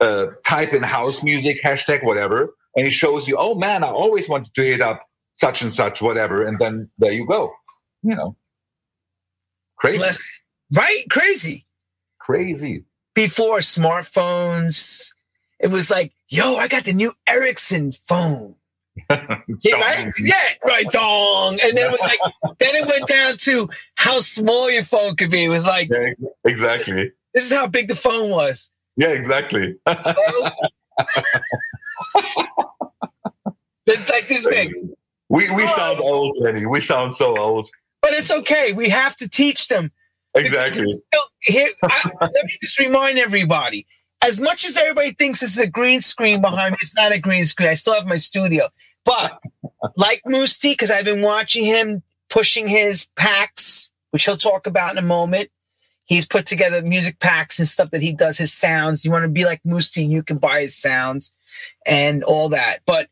uh, 0.00 0.26
type 0.44 0.72
in 0.72 0.82
house 0.82 1.22
music, 1.22 1.62
hashtag 1.62 2.04
whatever, 2.04 2.54
and 2.76 2.86
it 2.86 2.90
shows 2.90 3.28
you, 3.28 3.36
oh 3.38 3.54
man, 3.54 3.84
I 3.84 3.88
always 3.88 4.28
wanted 4.28 4.52
to 4.54 4.62
hit 4.62 4.80
up 4.80 5.06
such 5.34 5.62
and 5.62 5.72
such, 5.72 6.02
whatever. 6.02 6.44
And 6.44 6.58
then 6.58 6.90
there 6.98 7.12
you 7.12 7.26
go, 7.26 7.52
you 8.02 8.14
know, 8.14 8.36
crazy, 9.76 9.98
Bless- 9.98 10.40
Right? 10.72 11.04
Crazy. 11.10 11.66
crazy. 12.18 12.84
Before 13.14 13.58
smartphones, 13.58 15.12
it 15.60 15.68
was 15.68 15.90
like, 15.90 16.12
yo, 16.28 16.56
I 16.56 16.68
got 16.68 16.84
the 16.84 16.92
new 16.92 17.12
Ericsson 17.28 17.92
phone. 17.92 18.56
Yeah, 19.62 19.74
right? 19.76 20.12
Yeah, 20.18 20.40
right, 20.64 20.86
dong. 20.92 21.58
And 21.62 21.76
then 21.76 21.86
it 21.86 21.90
was 21.90 22.00
like, 22.00 22.18
then 22.60 22.74
it 22.76 22.86
went 22.86 23.08
down 23.08 23.36
to 23.38 23.68
how 23.96 24.20
small 24.20 24.70
your 24.70 24.84
phone 24.84 25.16
could 25.16 25.30
be. 25.30 25.44
It 25.44 25.48
was 25.48 25.66
like, 25.66 25.88
Yeah, 25.90 26.10
exactly. 26.44 27.12
this 27.32 27.44
is 27.44 27.52
how 27.56 27.66
big 27.66 27.88
the 27.88 27.94
phone 27.96 28.30
was. 28.30 28.70
Yeah, 28.96 29.08
exactly. 29.08 29.74
It's 33.86 34.10
like 34.10 34.28
this 34.28 34.46
big. 34.46 34.72
we 35.28 35.50
we 35.50 35.66
sound 35.66 36.00
old, 36.00 36.36
Lenny. 36.40 36.64
We 36.66 36.80
sound 36.80 37.14
so 37.14 37.36
old. 37.36 37.68
But 38.00 38.12
it's 38.14 38.30
okay. 38.30 38.72
We 38.72 38.88
have 38.88 39.16
to 39.16 39.28
teach 39.28 39.68
them. 39.68 39.92
Exactly. 40.34 41.00
Here, 41.40 41.68
I, 41.82 42.10
let 42.20 42.44
me 42.44 42.56
just 42.62 42.78
remind 42.78 43.18
everybody. 43.18 43.86
As 44.22 44.40
much 44.40 44.64
as 44.64 44.76
everybody 44.76 45.12
thinks 45.12 45.40
this 45.40 45.52
is 45.52 45.58
a 45.58 45.66
green 45.66 46.00
screen 46.00 46.40
behind 46.40 46.72
me, 46.72 46.78
it's 46.80 46.96
not 46.96 47.12
a 47.12 47.18
green 47.18 47.44
screen. 47.46 47.68
I 47.68 47.74
still 47.74 47.94
have 47.94 48.06
my 48.06 48.16
studio. 48.16 48.68
But 49.04 49.38
like 49.96 50.22
Mousse 50.24 50.58
T, 50.58 50.72
because 50.72 50.90
I've 50.90 51.04
been 51.04 51.20
watching 51.20 51.64
him 51.64 52.02
pushing 52.30 52.66
his 52.66 53.06
packs, 53.16 53.90
which 54.10 54.24
he'll 54.24 54.36
talk 54.38 54.66
about 54.66 54.92
in 54.92 54.98
a 54.98 55.06
moment. 55.06 55.50
He's 56.06 56.26
put 56.26 56.46
together 56.46 56.82
music 56.82 57.18
packs 57.20 57.58
and 57.58 57.68
stuff 57.68 57.90
that 57.90 58.02
he 58.02 58.12
does, 58.12 58.38
his 58.38 58.52
sounds. 58.52 59.04
You 59.04 59.10
want 59.10 59.24
to 59.24 59.28
be 59.28 59.44
like 59.44 59.60
Mousse 59.64 59.90
T, 59.90 60.02
you 60.04 60.22
can 60.22 60.38
buy 60.38 60.62
his 60.62 60.74
sounds. 60.74 61.32
and 61.86 62.22
all 62.24 62.48
that. 62.50 62.80
But 62.86 63.08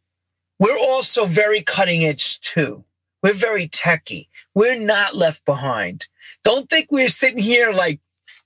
we're 0.58 0.78
also 0.78 1.24
very 1.26 1.62
cutting 1.62 2.04
edge 2.04 2.40
too. 2.40 2.84
We're 3.22 3.34
very 3.34 3.68
techy. 3.68 4.28
We're 4.54 4.78
not 4.78 5.14
left 5.14 5.44
behind. 5.44 6.08
Don't 6.42 6.68
think 6.68 6.88
we're 6.90 7.08
sitting 7.08 7.38
here 7.38 7.72
like 7.72 8.00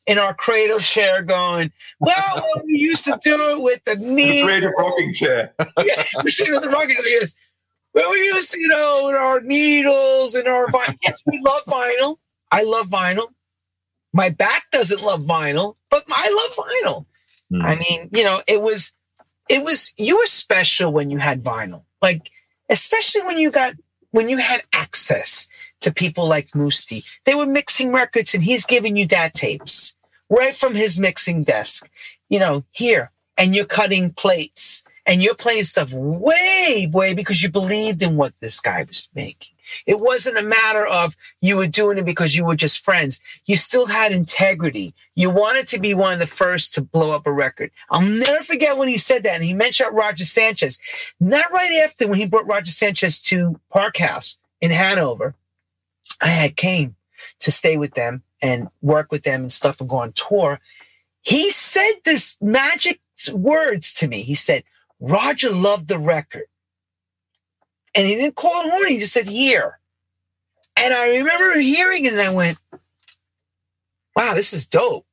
in 0.06 0.18
our 0.18 0.34
cradle 0.34 0.78
chair 0.78 1.22
going, 1.22 1.72
well, 1.98 2.46
we 2.64 2.78
used 2.78 3.04
to 3.04 3.18
do 3.22 3.56
it 3.56 3.62
with 3.62 3.84
the 3.84 3.96
knee. 3.96 4.40
The 4.40 4.46
creative 4.46 4.72
rocking 4.78 5.12
chair. 5.12 5.54
yeah, 5.84 6.04
we're 6.16 6.30
sitting 6.30 6.54
with 6.54 6.62
the 6.62 6.70
rocking 6.70 6.96
chair. 6.96 7.22
Well, 7.94 8.10
we 8.10 8.18
used 8.18 8.52
to, 8.52 8.60
you 8.60 8.68
know, 8.68 9.04
with 9.06 9.16
our 9.16 9.40
needles 9.40 10.34
and 10.34 10.46
our 10.46 10.66
vinyl. 10.66 10.98
Yes, 11.02 11.22
we 11.26 11.40
love 11.44 11.62
vinyl. 11.64 12.18
I 12.52 12.62
love 12.62 12.88
vinyl. 12.88 13.28
My 14.12 14.28
back 14.28 14.64
doesn't 14.70 15.02
love 15.02 15.22
vinyl, 15.22 15.76
but 15.90 16.04
I 16.08 16.30
love 16.30 16.66
vinyl. 16.66 17.06
Mm. 17.52 17.64
I 17.64 17.76
mean, 17.76 18.10
you 18.12 18.24
know, 18.24 18.42
it 18.46 18.60
was, 18.60 18.94
it 19.48 19.62
was, 19.62 19.92
you 19.96 20.18
were 20.18 20.26
special 20.26 20.92
when 20.92 21.10
you 21.10 21.18
had 21.18 21.42
vinyl. 21.42 21.84
Like, 22.02 22.30
especially 22.68 23.22
when 23.22 23.38
you 23.38 23.50
got, 23.50 23.74
when 24.11 24.28
you 24.28 24.38
had 24.38 24.62
access 24.72 25.48
to 25.80 25.92
people 25.92 26.26
like 26.26 26.54
Mousse 26.54 26.84
T. 26.84 27.04
They 27.24 27.34
were 27.34 27.46
mixing 27.46 27.92
records 27.92 28.34
and 28.34 28.42
he's 28.42 28.66
giving 28.66 28.96
you 28.96 29.07
that 29.07 29.34
tapes 29.34 29.94
right 30.28 30.54
from 30.54 30.74
his 30.74 30.98
mixing 30.98 31.44
desk. 31.44 31.88
You 32.28 32.40
know, 32.40 32.64
here, 32.70 33.12
and 33.36 33.54
you're 33.54 33.66
cutting 33.66 34.12
plates 34.12 34.84
and 35.07 35.22
you're 35.22 35.34
playing 35.34 35.64
stuff 35.64 35.92
way, 35.92 36.90
way 36.92 37.14
because 37.14 37.42
you 37.42 37.50
believed 37.50 38.02
in 38.02 38.16
what 38.16 38.34
this 38.40 38.61
guy 38.61 38.82
was 38.82 39.09
making. 39.14 39.55
It 39.86 40.00
wasn't 40.00 40.38
a 40.38 40.42
matter 40.42 40.86
of 40.86 41.16
you 41.40 41.56
were 41.56 41.66
doing 41.66 41.98
it 41.98 42.04
because 42.04 42.36
you 42.36 42.44
were 42.44 42.56
just 42.56 42.84
friends. 42.84 43.20
You 43.44 43.56
still 43.56 43.86
had 43.86 44.12
integrity. 44.12 44.94
You 45.14 45.30
wanted 45.30 45.68
to 45.68 45.80
be 45.80 45.94
one 45.94 46.12
of 46.12 46.18
the 46.18 46.26
first 46.26 46.74
to 46.74 46.82
blow 46.82 47.14
up 47.14 47.26
a 47.26 47.32
record. 47.32 47.70
I'll 47.90 48.00
never 48.00 48.42
forget 48.42 48.76
when 48.76 48.88
he 48.88 48.98
said 48.98 49.22
that. 49.22 49.36
And 49.36 49.44
he 49.44 49.54
mentioned 49.54 49.94
Roger 49.94 50.24
Sanchez. 50.24 50.78
Not 51.20 51.50
right 51.52 51.72
after 51.82 52.06
when 52.06 52.18
he 52.18 52.26
brought 52.26 52.46
Roger 52.46 52.70
Sanchez 52.70 53.20
to 53.24 53.60
Park 53.70 53.96
House 53.96 54.38
in 54.60 54.70
Hanover. 54.70 55.34
I 56.20 56.28
had 56.28 56.56
came 56.56 56.96
to 57.40 57.50
stay 57.50 57.76
with 57.76 57.94
them 57.94 58.22
and 58.40 58.68
work 58.82 59.10
with 59.10 59.22
them 59.22 59.42
and 59.42 59.52
stuff 59.52 59.80
and 59.80 59.88
go 59.88 59.96
on 59.96 60.12
tour. 60.12 60.60
He 61.22 61.50
said 61.50 61.92
this 62.04 62.36
magic 62.40 63.00
words 63.32 63.92
to 63.94 64.08
me. 64.08 64.22
He 64.22 64.34
said, 64.34 64.62
Roger 65.00 65.50
loved 65.50 65.88
the 65.88 65.98
record. 65.98 66.44
And 67.97 68.07
he 68.07 68.14
didn't 68.14 68.36
call 68.36 68.66
it 68.66 68.70
horny, 68.70 68.94
he 68.94 69.01
just 69.01 69.12
said, 69.12 69.26
here. 69.26 69.78
And 70.76 70.92
I 70.92 71.16
remember 71.16 71.59
hearing 71.59 72.05
it 72.05 72.12
and 72.12 72.20
I 72.20 72.32
went, 72.32 72.59
wow, 74.14 74.34
this 74.34 74.53
is 74.53 74.66
dope. 74.66 75.07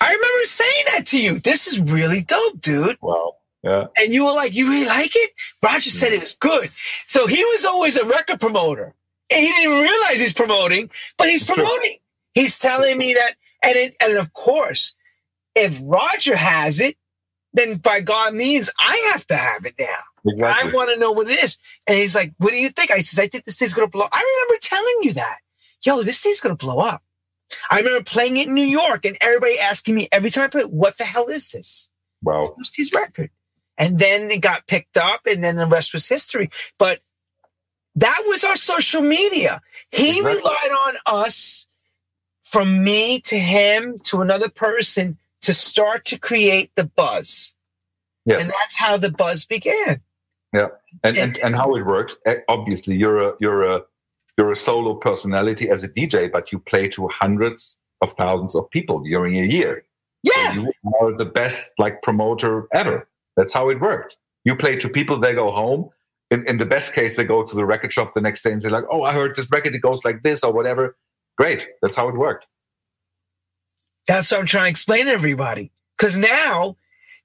I 0.00 0.12
remember 0.12 0.44
saying 0.44 0.84
that 0.92 1.06
to 1.06 1.20
you. 1.20 1.38
This 1.38 1.68
is 1.68 1.80
really 1.80 2.22
dope, 2.22 2.60
dude. 2.60 2.98
Wow. 3.00 3.36
Yeah. 3.62 3.86
And 3.96 4.12
you 4.12 4.24
were 4.24 4.32
like, 4.32 4.54
you 4.54 4.68
really 4.68 4.86
like 4.86 5.12
it? 5.14 5.30
Roger 5.62 5.90
said 5.90 6.12
it 6.12 6.20
was 6.20 6.34
good. 6.34 6.70
So 7.06 7.26
he 7.26 7.42
was 7.44 7.64
always 7.64 7.96
a 7.96 8.04
record 8.04 8.40
promoter. 8.40 8.94
And 9.32 9.40
he 9.40 9.46
didn't 9.46 9.72
even 9.72 9.82
realize 9.82 10.20
he's 10.20 10.32
promoting, 10.32 10.90
but 11.16 11.28
he's 11.28 11.44
promoting. 11.44 11.98
He's 12.34 12.58
telling 12.58 12.98
me 12.98 13.14
that. 13.14 13.34
And, 13.62 13.76
it, 13.76 13.96
and 14.00 14.18
of 14.18 14.32
course, 14.32 14.94
if 15.54 15.80
Roger 15.82 16.36
has 16.36 16.80
it, 16.80 16.96
then 17.56 17.76
by 17.78 18.00
God 18.00 18.34
means 18.34 18.70
I 18.78 19.10
have 19.12 19.26
to 19.28 19.36
have 19.36 19.64
it 19.64 19.74
now. 19.78 19.86
Exactly. 20.26 20.70
I 20.70 20.74
want 20.74 20.90
to 20.92 21.00
know 21.00 21.10
what 21.10 21.30
it 21.30 21.42
is. 21.42 21.58
And 21.86 21.96
he's 21.96 22.14
like, 22.14 22.34
what 22.38 22.50
do 22.50 22.56
you 22.56 22.68
think? 22.68 22.90
I 22.90 22.98
says, 22.98 23.18
I 23.18 23.28
think 23.28 23.44
this 23.44 23.56
thing's 23.58 23.74
going 23.74 23.88
to 23.88 23.90
blow. 23.90 24.06
I 24.12 24.44
remember 24.48 24.60
telling 24.60 24.96
you 25.02 25.12
that. 25.14 25.38
Yo, 25.84 26.02
this 26.02 26.20
thing's 26.22 26.40
going 26.40 26.56
to 26.56 26.64
blow 26.64 26.78
up. 26.78 27.02
I 27.70 27.78
remember 27.78 28.02
playing 28.04 28.36
it 28.36 28.48
in 28.48 28.54
New 28.54 28.62
York 28.62 29.04
and 29.04 29.16
everybody 29.20 29.58
asking 29.58 29.94
me 29.94 30.08
every 30.12 30.30
time 30.30 30.44
I 30.44 30.48
play 30.48 30.62
it, 30.62 30.70
what 30.70 30.98
the 30.98 31.04
hell 31.04 31.26
is 31.26 31.50
this? 31.50 31.90
Wow. 32.22 32.54
It's 32.58 32.76
his 32.76 32.92
record. 32.92 33.30
And 33.78 33.98
then 33.98 34.30
it 34.30 34.40
got 34.40 34.66
picked 34.66 34.96
up 34.96 35.20
and 35.26 35.42
then 35.42 35.56
the 35.56 35.66
rest 35.66 35.92
was 35.92 36.08
history. 36.08 36.50
But 36.78 37.00
that 37.94 38.22
was 38.26 38.44
our 38.44 38.56
social 38.56 39.00
media. 39.00 39.62
He 39.90 40.18
exactly. 40.18 40.36
relied 40.36 40.70
on 40.86 40.94
us 41.06 41.68
from 42.42 42.84
me 42.84 43.20
to 43.20 43.38
him 43.38 43.98
to 44.04 44.20
another 44.20 44.48
person 44.48 45.18
to 45.42 45.54
start 45.54 46.04
to 46.06 46.18
create 46.18 46.70
the 46.76 46.84
buzz. 46.84 47.54
Yes. 48.24 48.42
And 48.42 48.50
that's 48.50 48.78
how 48.78 48.96
the 48.96 49.10
buzz 49.10 49.44
began. 49.44 50.00
Yeah. 50.52 50.68
And, 51.04 51.16
and, 51.16 51.38
and 51.38 51.54
how 51.54 51.74
it 51.76 51.84
works. 51.86 52.16
Eh, 52.26 52.36
obviously, 52.48 52.96
you're 52.96 53.20
a, 53.20 53.34
you're 53.40 53.62
a, 53.62 53.82
you're 54.38 54.50
a 54.50 54.56
solo 54.56 54.94
personality 54.94 55.70
as 55.70 55.82
a 55.82 55.88
DJ, 55.88 56.30
but 56.30 56.52
you 56.52 56.58
play 56.58 56.88
to 56.88 57.08
hundreds 57.08 57.78
of 58.02 58.12
thousands 58.12 58.54
of 58.54 58.68
people 58.70 59.00
during 59.00 59.38
a 59.38 59.44
year. 59.44 59.84
Yeah. 60.22 60.54
So 60.54 60.60
you 60.62 60.92
are 61.00 61.16
the 61.16 61.24
best 61.24 61.72
like 61.78 62.02
promoter 62.02 62.66
ever. 62.72 63.08
That's 63.36 63.52
how 63.52 63.68
it 63.70 63.80
worked. 63.80 64.16
You 64.44 64.56
play 64.56 64.76
to 64.76 64.88
people, 64.88 65.18
they 65.18 65.34
go 65.34 65.50
home. 65.50 65.90
In, 66.30 66.46
in 66.48 66.58
the 66.58 66.66
best 66.66 66.92
case, 66.94 67.16
they 67.16 67.24
go 67.24 67.44
to 67.44 67.54
the 67.54 67.64
record 67.64 67.92
shop 67.92 68.14
the 68.14 68.20
next 68.20 68.42
day 68.42 68.50
and 68.50 68.60
say 68.60 68.68
like, 68.68 68.84
"Oh, 68.90 69.02
I 69.02 69.12
heard 69.12 69.36
this 69.36 69.50
record. 69.50 69.74
It 69.74 69.80
goes 69.80 70.04
like 70.04 70.22
this 70.22 70.42
or 70.42 70.52
whatever." 70.52 70.96
Great. 71.38 71.68
That's 71.82 71.94
how 71.94 72.08
it 72.08 72.16
worked. 72.16 72.46
That's 74.06 74.30
what 74.30 74.40
I'm 74.40 74.46
trying 74.46 74.64
to 74.64 74.70
explain 74.70 75.06
to 75.06 75.12
everybody. 75.12 75.72
Because 75.96 76.16
now 76.16 76.76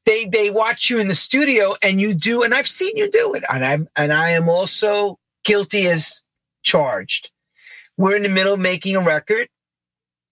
they 0.05 0.25
they 0.25 0.49
watch 0.49 0.89
you 0.89 0.99
in 0.99 1.07
the 1.07 1.15
studio 1.15 1.75
and 1.81 1.99
you 1.99 2.13
do, 2.13 2.43
and 2.43 2.53
I've 2.53 2.67
seen 2.67 2.95
you 2.97 3.09
do 3.09 3.33
it, 3.33 3.43
and 3.51 3.63
I'm 3.63 3.87
and 3.95 4.11
I 4.11 4.31
am 4.31 4.49
also 4.49 5.19
guilty 5.43 5.87
as 5.87 6.23
charged. 6.63 7.31
We're 7.97 8.15
in 8.15 8.23
the 8.23 8.29
middle 8.29 8.53
of 8.53 8.59
making 8.59 8.95
a 8.95 9.01
record, 9.01 9.47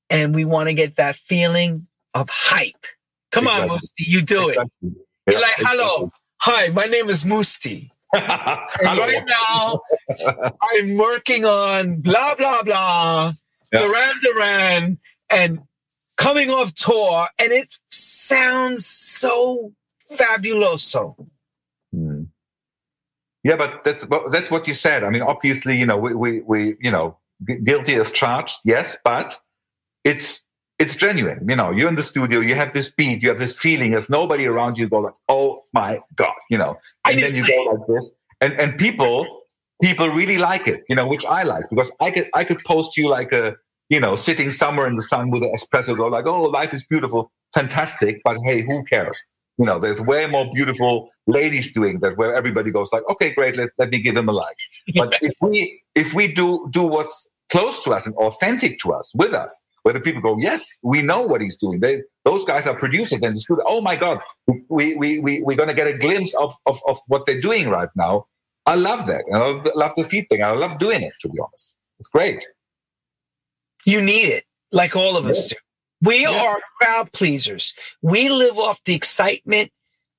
and 0.09 0.33
we 0.33 0.45
want 0.45 0.69
to 0.69 0.73
get 0.73 0.95
that 0.95 1.15
feeling 1.15 1.87
of 2.13 2.29
hype. 2.29 2.85
Come 3.31 3.45
exactly. 3.45 3.63
on, 3.63 3.67
Mousse 3.69 3.91
T, 3.91 4.05
you 4.07 4.21
do 4.21 4.49
exactly. 4.49 4.69
it. 4.81 4.93
Yeah, 5.27 5.33
You're 5.33 5.41
like, 5.41 5.55
hello, 5.57 6.11
hi, 6.37 6.67
my 6.69 6.85
name 6.85 7.09
is 7.09 7.25
Mousse 7.25 7.57
T. 7.59 7.91
right 8.15 9.23
now, 9.27 9.81
I'm 10.63 10.97
working 10.97 11.45
on 11.45 12.01
blah 12.01 12.33
blah 12.33 12.63
blah, 12.63 13.33
yeah. 13.71 13.79
Duran 13.79 14.13
Duran, 14.19 14.99
and 15.29 15.59
coming 16.20 16.49
off 16.51 16.74
tour, 16.76 17.28
and 17.39 17.51
it 17.51 17.80
sounds 17.89 18.86
so 18.86 19.72
fabuloso. 20.11 21.15
Hmm. 21.91 22.24
Yeah, 23.43 23.55
but 23.55 23.84
that's 23.86 24.05
that's 24.32 24.51
what 24.51 24.67
you 24.67 24.74
said. 24.74 25.03
I 25.03 25.09
mean, 25.09 25.22
obviously, 25.22 25.78
you 25.78 25.86
know, 25.86 25.97
we 25.97 26.13
we, 26.13 26.41
we 26.41 26.76
you 26.82 26.91
know, 26.91 27.17
guilty 27.63 27.95
as 27.95 28.11
charged, 28.11 28.59
yes, 28.65 28.97
but 29.03 29.39
it's 30.03 30.43
it's 30.78 30.95
genuine. 30.95 31.47
You 31.47 31.55
know, 31.55 31.72
you're 31.72 31.88
in 31.88 31.95
the 31.95 32.03
studio, 32.03 32.41
you 32.41 32.53
have 32.55 32.74
this 32.74 32.91
beat, 32.91 33.24
you 33.24 33.30
have 33.30 33.39
this 33.39 33.57
feeling. 33.57 33.91
There's 33.91 34.09
nobody 34.09 34.45
around 34.45 34.78
you. 34.78 34.89
Go 34.89 34.99
like, 34.99 35.13
oh 35.30 35.63
my 35.74 36.01
god, 36.15 36.36
you 36.49 36.57
know, 36.57 36.78
and 37.05 37.17
then 37.17 37.34
you 37.34 37.47
go 37.47 37.63
like 37.72 37.88
this, 37.88 38.11
and 38.41 38.53
and 38.59 38.78
people 38.78 39.26
people 39.82 40.09
really 40.09 40.38
like 40.38 40.67
it. 40.67 40.84
You 40.89 40.97
know, 40.97 41.07
which 41.07 41.26
I 41.26 41.43
like 41.43 41.63
because 41.70 41.91
I 42.01 42.11
could 42.11 42.30
I 42.34 42.43
could 42.43 42.61
post 42.65 42.97
you 42.97 43.07
like 43.07 43.32
a 43.32 43.55
you 43.89 43.99
know, 43.99 44.15
sitting 44.15 44.51
somewhere 44.51 44.87
in 44.87 44.95
the 44.95 45.01
sun 45.01 45.31
with 45.31 45.43
an 45.43 45.53
espresso, 45.53 45.97
go 45.97 46.07
like, 46.07 46.25
oh, 46.25 46.43
life 46.43 46.73
is 46.73 46.83
beautiful, 46.85 47.31
fantastic, 47.53 48.21
but 48.23 48.37
hey, 48.43 48.61
who 48.61 48.83
cares? 48.85 49.21
You 49.57 49.65
know, 49.65 49.77
there's 49.77 49.99
way 49.99 50.25
more 50.27 50.49
beautiful 50.53 51.09
ladies 51.27 51.73
doing 51.73 51.99
that 51.99 52.17
where 52.17 52.33
everybody 52.33 52.71
goes 52.71 52.93
like, 52.93 53.03
okay, 53.09 53.33
great, 53.33 53.57
let, 53.57 53.69
let 53.77 53.89
me 53.89 54.01
give 54.01 54.15
them 54.15 54.29
a 54.29 54.31
like. 54.31 54.55
But 54.95 55.17
if 55.21 55.33
we 55.41 55.81
if 55.95 56.13
we 56.13 56.31
do 56.31 56.67
do 56.71 56.83
what's 56.83 57.27
close 57.51 57.83
to 57.83 57.91
us 57.91 58.05
and 58.05 58.15
authentic 58.15 58.79
to 58.79 58.93
us 58.93 59.11
with 59.15 59.33
us, 59.33 59.59
where 59.83 59.93
the 59.93 59.99
people 59.99 60.21
go, 60.21 60.37
yes, 60.39 60.77
we 60.83 61.01
know 61.01 61.21
what 61.21 61.41
he's 61.41 61.57
doing. 61.57 61.79
They 61.79 62.03
those 62.23 62.45
guys 62.45 62.67
are 62.67 62.75
producing 62.75 63.25
and 63.25 63.35
Oh 63.65 63.81
my 63.81 63.95
God, 63.95 64.19
we 64.69 64.95
we 64.95 65.19
we 65.19 65.41
we're 65.41 65.57
gonna 65.57 65.73
get 65.73 65.87
a 65.87 65.97
glimpse 65.97 66.33
of, 66.35 66.53
of 66.65 66.79
of 66.87 66.97
what 67.07 67.25
they're 67.25 67.41
doing 67.41 67.69
right 67.69 67.89
now. 67.95 68.27
I 68.65 68.75
love 68.75 69.07
that. 69.07 69.23
And 69.27 69.35
I 69.35 69.45
love 69.47 69.63
the, 69.63 69.71
love 69.75 69.93
the 69.97 70.03
feedback. 70.03 70.41
I 70.41 70.51
love 70.51 70.77
doing 70.77 71.01
it, 71.01 71.13
to 71.21 71.29
be 71.29 71.39
honest. 71.39 71.75
It's 71.99 72.07
great. 72.07 72.45
You 73.86 74.01
need 74.01 74.27
it, 74.30 74.43
like 74.71 74.95
all 74.95 75.17
of 75.17 75.25
us 75.25 75.49
do. 75.49 75.55
We 76.01 76.21
yeah. 76.21 76.41
are 76.41 76.59
crowd 76.80 77.11
pleasers. 77.11 77.73
We 78.01 78.30
live 78.30 78.57
off 78.57 78.84
the 78.84 78.95
excitement 78.95 79.71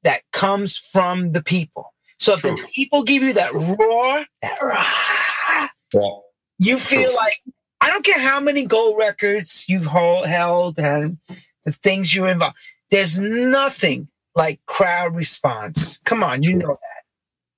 that 0.03 0.23
comes 0.33 0.77
from 0.77 1.33
the 1.33 1.43
people. 1.43 1.95
So 2.19 2.35
if 2.35 2.41
True. 2.41 2.51
the 2.51 2.69
people 2.75 3.03
give 3.03 3.23
you 3.23 3.33
that 3.33 3.55
roar, 3.55 4.25
that 4.43 4.59
rah, 4.61 5.69
yeah. 5.95 6.17
you 6.59 6.79
feel 6.79 7.11
True. 7.11 7.17
like 7.17 7.41
I 7.81 7.91
don't 7.91 8.05
care 8.05 8.21
how 8.21 8.41
many 8.41 8.67
gold 8.67 8.99
records 8.99 9.67
you've 9.69 9.87
hold, 9.87 10.27
held 10.27 10.79
and 10.79 11.17
the 11.65 11.73
things 11.73 12.15
you're 12.15 12.29
involved. 12.29 12.57
There's 12.91 13.17
nothing 13.19 14.09
like 14.35 14.61
crowd 14.67 15.15
response. 15.15 15.99
Come 16.05 16.23
on, 16.23 16.43
you 16.43 16.55
know 16.55 16.69
that. 16.69 17.03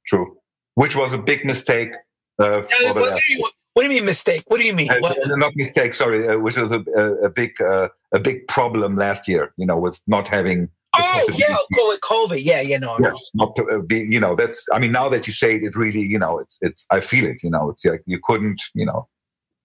True. 0.07 0.37
Which 0.75 0.97
was 0.97 1.13
a 1.13 1.19
big 1.19 1.45
mistake. 1.45 1.91
Uh, 2.39 2.63
for 2.63 2.95
the, 2.95 3.51
what 3.75 3.83
do 3.83 3.89
you 3.89 3.95
mean 3.95 4.05
mistake? 4.05 4.45
What 4.49 4.61
do 4.61 4.67
you 4.67 4.75
mean? 4.75 4.91
Uh, 4.91 4.99
not 5.37 5.57
mistake. 5.57 5.95
Sorry, 5.95 6.29
uh, 6.29 6.39
which 6.39 6.59
was 6.59 6.71
a, 6.73 6.85
a, 6.95 7.27
a 7.27 7.31
big 7.31 7.61
uh, 7.61 7.89
a 8.13 8.21
big 8.21 8.47
problem 8.47 8.97
last 8.97 9.27
year. 9.27 9.53
You 9.57 9.67
know, 9.67 9.79
with 9.79 10.01
not 10.07 10.29
having. 10.29 10.69
Oh 10.95 11.27
yeah, 11.33 11.57
go 11.75 11.89
with 11.89 12.01
COVID. 12.01 12.45
Yeah, 12.45 12.61
yeah, 12.61 12.77
no. 12.77 12.99
Yes, 13.01 13.31
no. 13.35 13.47
not 13.47 13.57
to 13.57 13.65
uh, 13.65 13.79
be. 13.79 14.01
You 14.01 14.21
know, 14.21 14.35
that's. 14.35 14.69
I 14.73 14.79
mean, 14.79 14.93
now 14.93 15.09
that 15.09 15.27
you 15.27 15.33
say 15.33 15.57
it, 15.57 15.63
it 15.63 15.75
really. 15.75 16.01
You 16.01 16.19
know, 16.19 16.39
it's 16.39 16.59
it's. 16.61 16.85
I 16.91 17.01
feel 17.01 17.25
it. 17.25 17.43
You 17.43 17.49
know, 17.49 17.71
it's 17.71 17.85
like 17.85 18.03
you 18.05 18.21
couldn't. 18.23 18.63
You 18.75 18.85
know, 18.85 19.09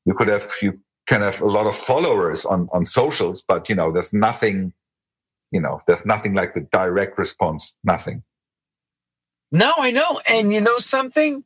you 0.06 0.14
could 0.14 0.30
have 0.30 0.50
you 0.62 0.80
can 1.06 1.22
have 1.22 1.42
a 1.42 1.48
lot 1.48 1.68
of 1.68 1.76
followers 1.76 2.46
on 2.46 2.70
on 2.72 2.86
socials, 2.86 3.44
but 3.46 3.68
you 3.68 3.76
know, 3.76 3.92
there's 3.92 4.14
nothing. 4.14 4.72
You 5.52 5.60
know, 5.60 5.82
there's 5.86 6.06
nothing 6.06 6.34
like 6.34 6.54
the 6.54 6.62
direct 6.62 7.18
response. 7.18 7.74
Nothing. 7.84 8.24
No, 9.52 9.74
I 9.78 9.92
know. 9.92 10.22
And 10.30 10.54
you 10.54 10.62
know 10.62 10.78
something? 10.78 11.44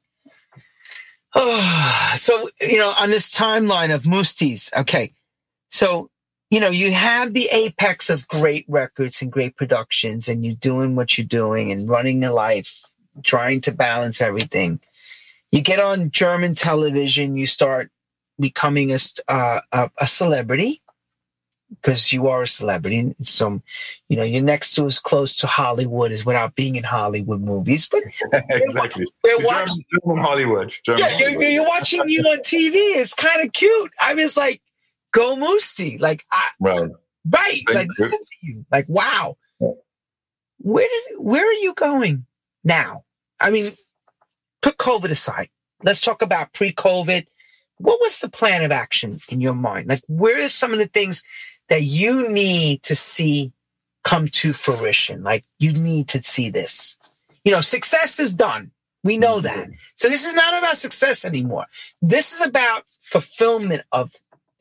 Oh, 1.34 2.14
so, 2.16 2.50
you 2.62 2.78
know, 2.78 2.94
on 3.00 3.10
this 3.10 3.34
timeline 3.34 3.94
of 3.94 4.06
Mousse 4.06 4.34
T's, 4.34 4.72
okay. 4.76 5.12
So, 5.70 6.10
you 6.50 6.60
know, 6.60 6.70
you 6.70 6.92
have 6.92 7.34
the 7.34 7.48
apex 7.52 8.10
of 8.10 8.28
great 8.28 8.66
records 8.68 9.22
and 9.22 9.32
great 9.32 9.56
productions, 9.56 10.28
and 10.28 10.46
you're 10.46 10.56
doing 10.56 10.96
what 10.96 11.18
you're 11.18 11.26
doing 11.26 11.72
and 11.72 11.88
running 11.88 12.24
a 12.24 12.34
life, 12.34 12.84
trying 13.24 13.62
to 13.62 13.72
balance 13.72 14.22
everything. 14.22 14.80
You 15.52 15.62
get 15.62 15.80
on 15.80 16.12
German 16.12 16.54
television, 16.54 17.38
you 17.38 17.46
start 17.46 17.90
becoming 18.40 18.92
a, 18.92 18.98
uh, 19.28 19.62
a, 19.72 19.90
a 19.98 20.08
celebrity 20.08 20.81
because 21.72 22.12
you 22.12 22.28
are 22.28 22.44
a 22.44 22.48
celebrity. 22.48 23.16
some, 23.22 23.64
you 24.10 24.18
know, 24.18 24.24
you're 24.24 24.44
next 24.44 24.76
to 24.76 24.86
as 24.86 25.00
close 25.00 25.36
to 25.38 25.48
Hollywood 25.48 26.12
as 26.12 26.26
without 26.26 26.56
being 26.56 26.76
in 26.76 26.84
Hollywood 26.84 27.42
movies. 27.42 27.88
But 27.90 28.04
exactly, 28.50 29.08
we're 29.24 29.46
watching 29.46 29.84
German 30.06 30.24
Hollywood. 30.24 30.74
German 30.84 31.00
yeah, 31.00 31.10
Hollywood. 31.10 31.42
You're, 31.42 31.52
you're, 31.52 31.68
watching 31.68 32.08
you 32.10 32.22
on 32.24 32.40
TV. 32.40 32.76
It's 32.98 33.14
kind 33.14 33.46
of 33.46 33.54
cute. 33.54 33.92
I 34.00 34.14
mean, 34.14 34.26
it's 34.26 34.38
like 34.38 34.62
go 35.12 35.36
Mousse 35.36 35.76
T. 35.76 35.98
Like, 35.98 36.26
I, 36.32 36.48
right, 36.60 36.90
right. 37.30 37.62
Thank 37.68 37.70
like, 37.74 37.88
you. 37.88 38.06
listen 38.06 38.20
to 38.20 38.48
you. 38.48 38.66
Like, 38.72 38.86
wow. 38.88 39.38
Where 40.64 40.88
did 40.88 41.18
where 41.18 41.48
are 41.48 41.54
you 41.54 41.74
going 41.74 42.26
now? 42.64 43.04
I 43.40 43.50
mean, 43.50 43.72
put 44.62 44.78
COVID 44.78 45.10
aside. 45.10 45.50
Let's 45.84 46.02
talk 46.02 46.22
about 46.22 46.54
pre-COVID. 46.54 47.26
What 47.78 48.00
was 48.00 48.20
the 48.20 48.30
plan 48.30 48.64
of 48.64 48.72
action 48.72 49.20
in 49.30 49.42
your 49.42 49.56
mind? 49.56 49.90
Like, 49.90 50.02
where 50.08 50.40
are 50.40 50.50
some 50.50 50.72
of 50.72 50.78
the 50.78 50.86
things 50.86 51.24
that 51.72 51.84
you 51.84 52.28
need 52.28 52.84
to 52.84 52.94
see 52.94 53.54
come 54.04 54.28
to 54.28 54.52
fruition? 54.52 55.24
Like, 55.24 55.46
you 55.58 55.72
need 55.72 56.10
to 56.10 56.22
see 56.22 56.50
this. 56.50 56.98
You 57.46 57.54
know, 57.54 57.62
success 57.62 58.20
is 58.20 58.36
done. 58.36 58.72
We 59.06 59.16
know 59.16 59.38
mm-hmm. 59.38 59.46
that. 59.46 59.70
So 59.96 60.10
this 60.10 60.26
is 60.26 60.34
not 60.34 60.60
about 60.60 60.76
success 60.76 61.24
anymore. 61.24 61.68
This 62.02 62.34
is 62.34 62.46
about 62.46 62.84
fulfillment 63.04 63.84
of 63.94 64.14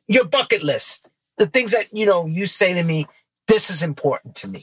your 0.07 0.25
bucket 0.25 0.63
list, 0.63 1.09
the 1.37 1.47
things 1.47 1.73
that, 1.73 1.89
you 1.93 2.07
know, 2.07 2.27
you 2.27 2.47
say 2.47 2.75
to 2.75 2.85
me, 2.85 3.09
this 3.49 3.71
is 3.71 3.83
important 3.83 4.37
to 4.37 4.49
me. 4.49 4.63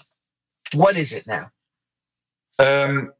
What 0.73 0.95
is 0.95 1.11
it 1.11 1.27
now? 1.27 1.51
Um, 2.59 3.11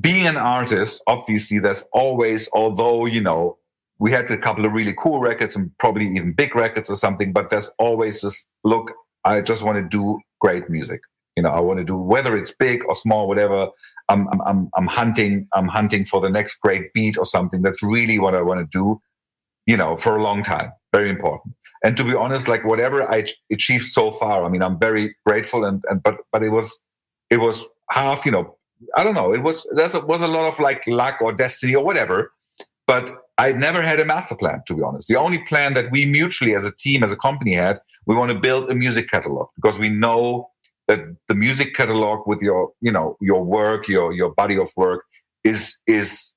being 0.00 0.26
an 0.26 0.36
artist, 0.36 1.04
obviously, 1.06 1.60
there's 1.60 1.84
always, 1.92 2.48
although, 2.52 3.06
you 3.06 3.20
know, 3.20 3.58
we 4.02 4.10
had 4.10 4.28
a 4.30 4.36
couple 4.36 4.66
of 4.66 4.72
really 4.72 4.94
cool 4.98 5.20
records 5.20 5.54
and 5.54 5.70
probably 5.78 6.06
even 6.08 6.32
big 6.32 6.56
records 6.56 6.90
or 6.90 6.96
something, 6.96 7.32
but 7.32 7.50
there's 7.50 7.70
always 7.78 8.20
this 8.22 8.46
look, 8.64 8.92
I 9.24 9.40
just 9.40 9.62
want 9.62 9.78
to 9.78 9.88
do 9.88 10.18
great 10.40 10.68
music. 10.68 11.00
You 11.36 11.44
know, 11.44 11.50
I 11.50 11.60
want 11.60 11.78
to 11.78 11.84
do 11.84 11.96
whether 11.96 12.36
it's 12.36 12.52
big 12.52 12.84
or 12.86 12.96
small, 12.96 13.28
whatever. 13.28 13.68
I'm, 14.08 14.28
I'm, 14.32 14.40
I'm, 14.42 14.70
I'm 14.76 14.86
hunting, 14.88 15.46
I'm 15.54 15.68
hunting 15.68 16.04
for 16.04 16.20
the 16.20 16.28
next 16.28 16.56
great 16.56 16.92
beat 16.92 17.16
or 17.16 17.24
something. 17.24 17.62
That's 17.62 17.82
really 17.82 18.18
what 18.18 18.34
I 18.34 18.42
want 18.42 18.58
to 18.60 18.78
do, 18.78 19.00
you 19.66 19.76
know, 19.76 19.96
for 19.96 20.16
a 20.16 20.22
long 20.22 20.42
time 20.42 20.72
very 20.92 21.08
important. 21.08 21.54
And 21.84 21.96
to 21.96 22.04
be 22.04 22.14
honest, 22.14 22.48
like 22.48 22.64
whatever 22.64 23.10
I 23.10 23.24
achieved 23.50 23.90
so 23.90 24.10
far, 24.10 24.44
I 24.44 24.48
mean, 24.48 24.62
I'm 24.62 24.78
very 24.78 25.16
grateful. 25.26 25.64
And, 25.64 25.82
and 25.88 26.02
but 26.02 26.18
but 26.30 26.42
it 26.42 26.50
was 26.50 26.78
it 27.30 27.38
was 27.38 27.66
half, 27.90 28.24
you 28.24 28.32
know, 28.32 28.56
I 28.96 29.02
don't 29.02 29.14
know. 29.14 29.32
It 29.32 29.42
was 29.42 29.66
there 29.74 29.88
was 30.00 30.22
a 30.22 30.28
lot 30.28 30.46
of 30.46 30.60
like 30.60 30.86
luck 30.86 31.20
or 31.20 31.32
destiny 31.32 31.74
or 31.74 31.84
whatever. 31.84 32.32
But 32.86 33.10
I 33.42 33.50
never 33.52 33.82
had 33.82 33.98
a 33.98 34.04
master 34.04 34.36
plan, 34.36 34.62
to 34.66 34.74
be 34.74 34.82
honest. 34.82 35.08
The 35.08 35.16
only 35.16 35.38
plan 35.38 35.74
that 35.74 35.90
we 35.90 36.06
mutually, 36.06 36.54
as 36.54 36.64
a 36.64 36.70
team, 36.70 37.02
as 37.02 37.10
a 37.10 37.16
company, 37.16 37.54
had, 37.54 37.80
we 38.06 38.14
want 38.14 38.30
to 38.30 38.38
build 38.38 38.70
a 38.70 38.74
music 38.74 39.10
catalog 39.10 39.48
because 39.56 39.78
we 39.78 39.88
know 39.88 40.48
that 40.86 41.00
the 41.26 41.34
music 41.34 41.74
catalog 41.74 42.26
with 42.26 42.40
your, 42.40 42.70
you 42.80 42.92
know, 42.92 43.16
your 43.20 43.42
work, 43.44 43.88
your 43.88 44.12
your 44.12 44.30
body 44.42 44.56
of 44.56 44.70
work 44.76 45.04
is 45.42 45.78
is 45.86 46.34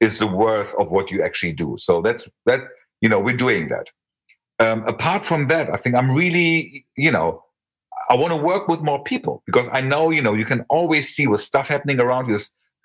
is 0.00 0.18
the 0.18 0.26
worth 0.26 0.72
of 0.76 0.90
what 0.90 1.10
you 1.10 1.22
actually 1.22 1.52
do. 1.52 1.74
So 1.76 2.02
that's 2.02 2.28
that 2.46 2.60
you 3.00 3.08
know, 3.08 3.18
we're 3.18 3.36
doing 3.36 3.68
that. 3.68 3.86
Um, 4.60 4.84
apart 4.86 5.24
from 5.24 5.48
that, 5.48 5.68
I 5.74 5.76
think 5.76 5.94
I'm 5.94 6.10
really, 6.12 6.86
you 6.96 7.10
know, 7.10 7.42
I 8.08 8.14
want 8.14 8.32
to 8.32 8.40
work 8.40 8.68
with 8.68 8.80
more 8.80 9.02
people 9.02 9.42
because 9.44 9.68
I 9.72 9.80
know, 9.80 10.10
you 10.10 10.22
know, 10.22 10.34
you 10.34 10.44
can 10.44 10.64
always 10.70 11.14
see 11.14 11.26
with 11.26 11.40
stuff 11.40 11.66
happening 11.68 11.98
around 12.00 12.28
you. 12.28 12.38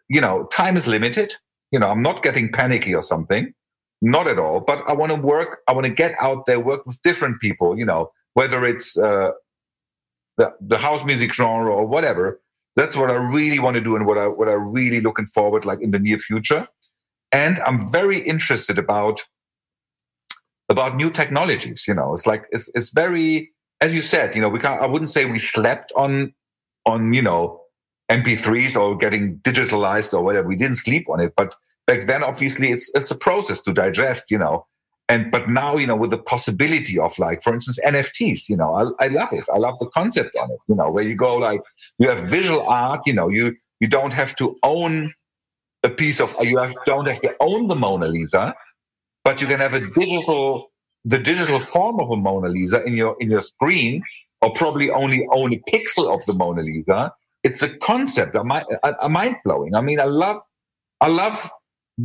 You 0.09 0.21
know, 0.21 0.45
time 0.45 0.75
is 0.75 0.87
limited. 0.87 1.35
You 1.71 1.79
know, 1.79 1.87
I'm 1.87 2.01
not 2.01 2.23
getting 2.23 2.51
panicky 2.51 2.95
or 2.95 3.01
something, 3.01 3.53
not 4.01 4.27
at 4.27 4.39
all. 4.39 4.59
But 4.59 4.83
I 4.87 4.93
want 4.93 5.13
to 5.13 5.19
work. 5.19 5.59
I 5.67 5.73
want 5.73 5.85
to 5.85 5.93
get 5.93 6.15
out 6.19 6.45
there, 6.45 6.59
work 6.59 6.85
with 6.85 7.01
different 7.01 7.39
people. 7.41 7.77
You 7.77 7.85
know, 7.85 8.11
whether 8.33 8.65
it's 8.65 8.97
uh, 8.97 9.31
the 10.37 10.53
the 10.61 10.77
house 10.77 11.03
music 11.03 11.33
genre 11.33 11.71
or 11.71 11.85
whatever. 11.85 12.41
That's 12.75 12.95
what 12.95 13.09
I 13.09 13.15
really 13.15 13.59
want 13.59 13.75
to 13.75 13.81
do, 13.81 13.95
and 13.95 14.05
what 14.05 14.17
I 14.17 14.27
what 14.27 14.47
I 14.47 14.53
really 14.53 15.01
looking 15.01 15.25
forward 15.25 15.65
like 15.65 15.81
in 15.81 15.91
the 15.91 15.99
near 15.99 16.17
future. 16.17 16.67
And 17.31 17.59
I'm 17.65 17.87
very 17.91 18.19
interested 18.19 18.79
about 18.79 19.21
about 20.69 20.95
new 20.95 21.09
technologies. 21.09 21.85
You 21.87 21.93
know, 21.93 22.13
it's 22.13 22.25
like 22.25 22.45
it's 22.51 22.69
it's 22.73 22.89
very 22.89 23.51
as 23.81 23.93
you 23.93 24.01
said. 24.01 24.35
You 24.35 24.41
know, 24.41 24.49
we 24.49 24.59
can't. 24.59 24.81
I 24.81 24.85
wouldn't 24.85 25.11
say 25.11 25.25
we 25.25 25.39
slept 25.39 25.91
on 25.95 26.33
on 26.85 27.13
you 27.13 27.21
know 27.21 27.61
MP3s 28.09 28.75
or 28.75 28.97
getting 28.97 29.39
digitalized 29.39 30.13
or 30.13 30.23
whatever. 30.23 30.47
We 30.47 30.55
didn't 30.55 30.77
sleep 30.77 31.09
on 31.09 31.19
it, 31.19 31.33
but 31.35 31.55
back 31.89 32.05
then, 32.07 32.23
obviously, 32.23 32.67
it's 32.71 32.91
it's 32.95 33.11
a 33.11 33.15
process 33.15 33.59
to 33.61 33.73
digest. 33.73 34.31
You 34.31 34.39
know, 34.39 34.65
and 35.07 35.31
but 35.31 35.49
now 35.49 35.77
you 35.77 35.87
know 35.87 35.95
with 35.95 36.11
the 36.11 36.23
possibility 36.33 36.97
of 36.97 37.17
like, 37.19 37.43
for 37.43 37.53
instance, 37.53 37.79
NFTs. 37.85 38.49
You 38.49 38.57
know, 38.57 38.71
I, 38.81 39.05
I 39.05 39.07
love 39.09 39.33
it. 39.33 39.45
I 39.53 39.57
love 39.57 39.77
the 39.79 39.89
concept 39.99 40.35
on 40.41 40.51
it. 40.51 40.59
You 40.67 40.75
know, 40.75 40.89
where 40.91 41.03
you 41.03 41.15
go 41.15 41.37
like 41.37 41.61
you 41.97 42.07
have 42.09 42.23
visual 42.25 42.63
art. 42.67 43.01
You 43.05 43.13
know, 43.13 43.29
you 43.29 43.55
you 43.79 43.87
don't 43.87 44.13
have 44.13 44.35
to 44.37 44.57
own 44.63 45.13
a 45.83 45.89
piece 45.89 46.19
of 46.19 46.35
you 46.41 46.57
have, 46.57 46.75
don't 46.85 47.07
have 47.07 47.21
to 47.21 47.35
own 47.39 47.67
the 47.67 47.75
Mona 47.75 48.07
Lisa 48.07 48.53
but 49.23 49.41
you 49.41 49.47
can 49.47 49.59
have 49.59 49.75
a 49.75 49.81
digital 49.91 50.71
the 51.05 51.19
digital 51.19 51.59
form 51.59 51.99
of 51.99 52.09
a 52.09 52.17
Mona 52.17 52.49
Lisa 52.49 52.83
in 52.83 52.93
your 52.93 53.15
in 53.19 53.29
your 53.31 53.41
screen, 53.41 54.03
or 54.41 54.51
probably 54.53 54.89
only 54.89 55.27
own 55.31 55.53
a 55.53 55.59
pixel 55.71 56.13
of 56.13 56.25
the 56.25 56.33
Mona 56.33 56.61
Lisa. 56.61 57.13
It's 57.43 57.61
a 57.61 57.69
concept, 57.77 58.35
a 58.35 58.43
mind 58.43 59.35
blowing. 59.45 59.75
I 59.75 59.81
mean, 59.81 59.99
I 59.99 60.05
love, 60.05 60.41
I 60.99 61.07
love 61.07 61.49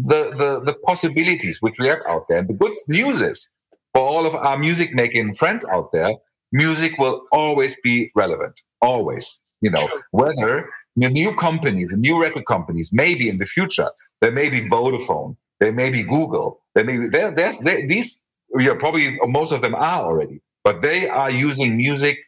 the, 0.03 0.35
the 0.35 0.61
the 0.61 0.75
possibilities 0.85 1.63
which 1.63 1.79
we 1.79 1.87
have 1.87 2.01
out 2.09 2.27
there. 2.29 2.39
And 2.39 2.49
the 2.49 2.55
good 2.55 2.75
news 2.89 3.21
is 3.21 3.49
for 3.93 4.03
all 4.03 4.27
of 4.27 4.35
our 4.35 4.59
music 4.59 4.93
making 4.95 5.35
friends 5.35 5.65
out 5.71 5.93
there, 5.93 6.15
music 6.53 6.99
will 6.99 7.23
always 7.31 7.77
be 7.83 8.11
relevant. 8.15 8.61
Always, 8.81 9.41
you 9.61 9.71
know, 9.71 9.87
whether 10.11 10.69
the 10.97 11.09
new 11.09 11.35
companies, 11.35 11.91
the 11.91 11.97
new 11.97 12.21
record 12.21 12.47
companies, 12.47 12.91
maybe 12.93 13.29
in 13.29 13.39
the 13.39 13.47
future, 13.47 13.91
there 14.21 14.33
may 14.33 14.49
be 14.49 14.63
Vodafone, 14.63 15.37
there 15.61 15.73
may 15.73 15.91
be 15.91 16.03
Google, 16.03 16.61
there 16.75 16.85
may 16.85 16.99
be 16.99 17.09
there, 17.09 17.31
there's 17.31 17.59
there, 17.59 17.87
these. 17.87 18.21
Yeah, 18.59 18.75
probably 18.79 19.19
most 19.23 19.53
of 19.53 19.63
them 19.63 19.75
are 19.75 20.05
already, 20.05 20.41
but 20.63 20.81
they 20.81 21.09
are 21.09 21.31
using 21.31 21.77
music 21.77 22.19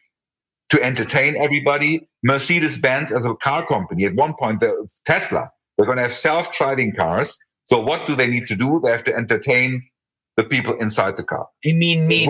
to 0.69 0.83
entertain 0.83 1.37
everybody. 1.37 2.07
Mercedes 2.23 2.77
Benz 2.77 3.13
as 3.13 3.23
a 3.23 3.33
car 3.35 3.65
company 3.65 4.03
at 4.05 4.15
one 4.15 4.33
point, 4.33 4.59
the 4.59 4.89
Tesla, 5.05 5.49
they're 5.77 5.85
going 5.85 5.97
to 5.97 6.03
have 6.03 6.13
self-driving 6.13 6.93
cars. 6.93 7.37
So 7.67 7.81
what 7.81 8.05
do 8.05 8.15
they 8.15 8.27
need 8.27 8.47
to 8.47 8.55
do? 8.55 8.81
They 8.83 8.91
have 8.91 9.03
to 9.05 9.15
entertain 9.15 9.83
the 10.37 10.43
people 10.43 10.75
inside 10.77 11.17
the 11.17 11.23
car. 11.23 11.47
You 11.63 11.75
mean 11.75 12.07
me? 12.07 12.25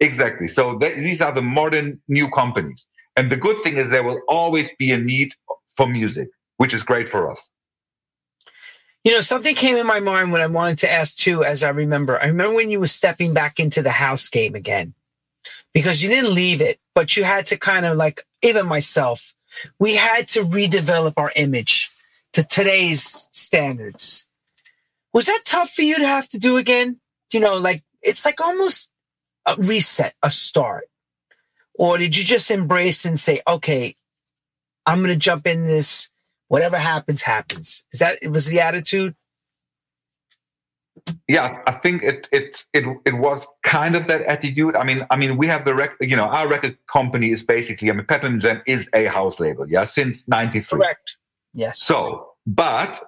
exactly. 0.00 0.48
So 0.48 0.76
th- 0.76 0.96
these 0.96 1.22
are 1.22 1.32
the 1.32 1.42
modern 1.42 2.00
new 2.08 2.28
companies. 2.30 2.88
And 3.16 3.30
the 3.30 3.36
good 3.36 3.58
thing 3.60 3.76
is 3.76 3.90
there 3.90 4.02
will 4.02 4.20
always 4.28 4.70
be 4.78 4.90
a 4.90 4.98
need 4.98 5.34
for 5.68 5.86
music, 5.86 6.28
which 6.56 6.74
is 6.74 6.82
great 6.82 7.08
for 7.08 7.30
us. 7.30 7.48
You 9.04 9.12
know, 9.12 9.20
something 9.20 9.54
came 9.54 9.76
in 9.76 9.86
my 9.86 10.00
mind 10.00 10.32
when 10.32 10.42
I 10.42 10.48
wanted 10.48 10.78
to 10.78 10.92
ask 10.92 11.16
too, 11.16 11.44
as 11.44 11.62
I 11.62 11.68
remember. 11.68 12.20
I 12.20 12.26
remember 12.26 12.56
when 12.56 12.70
you 12.70 12.80
were 12.80 12.88
stepping 12.88 13.32
back 13.32 13.60
into 13.60 13.82
the 13.82 13.92
house 13.92 14.28
game 14.28 14.56
again, 14.56 14.94
because 15.72 16.02
you 16.02 16.08
didn't 16.08 16.34
leave 16.34 16.60
it, 16.60 16.80
but 16.92 17.16
you 17.16 17.22
had 17.22 17.46
to 17.46 17.56
kind 17.56 17.86
of 17.86 17.96
like, 17.96 18.24
even 18.42 18.66
myself, 18.66 19.32
we 19.78 19.94
had 19.94 20.26
to 20.28 20.42
redevelop 20.42 21.14
our 21.16 21.30
image 21.36 21.88
to 22.32 22.42
today's 22.42 23.28
standards. 23.30 24.25
Was 25.12 25.26
that 25.26 25.42
tough 25.44 25.70
for 25.70 25.82
you 25.82 25.96
to 25.96 26.06
have 26.06 26.28
to 26.28 26.38
do 26.38 26.56
again? 26.56 27.00
You 27.32 27.40
know, 27.40 27.56
like 27.56 27.82
it's 28.02 28.24
like 28.24 28.40
almost 28.40 28.90
a 29.46 29.56
reset, 29.56 30.14
a 30.22 30.30
start. 30.30 30.88
Or 31.74 31.98
did 31.98 32.16
you 32.16 32.24
just 32.24 32.50
embrace 32.50 33.04
and 33.04 33.18
say, 33.20 33.40
okay, 33.46 33.96
I'm 34.86 34.98
going 34.98 35.10
to 35.10 35.16
jump 35.16 35.46
in 35.46 35.66
this 35.66 36.10
whatever 36.48 36.76
happens, 36.76 37.22
happens. 37.22 37.84
Is 37.92 38.00
that 38.00 38.18
it 38.22 38.28
was 38.28 38.46
the 38.46 38.60
attitude? 38.60 39.14
Yeah, 41.28 41.62
I 41.66 41.72
think 41.72 42.02
it 42.02 42.26
it 42.32 42.64
it 42.72 42.84
it 43.04 43.14
was 43.14 43.46
kind 43.62 43.94
of 43.94 44.08
that 44.08 44.22
attitude. 44.22 44.74
I 44.74 44.82
mean, 44.82 45.06
I 45.10 45.16
mean, 45.16 45.36
we 45.36 45.46
have 45.46 45.64
the 45.64 45.74
record. 45.74 45.98
You 46.00 46.16
know, 46.16 46.24
our 46.24 46.48
record 46.48 46.76
company 46.90 47.30
is 47.30 47.44
basically. 47.44 47.90
I 47.90 47.92
mean, 47.92 48.06
Peppermint 48.06 48.42
Jam 48.42 48.62
is 48.66 48.88
a 48.92 49.04
house 49.04 49.38
label. 49.38 49.68
Yeah, 49.68 49.84
since 49.84 50.26
'93. 50.26 50.80
Correct. 50.80 51.18
Yes. 51.54 51.80
So, 51.80 52.32
but 52.46 53.00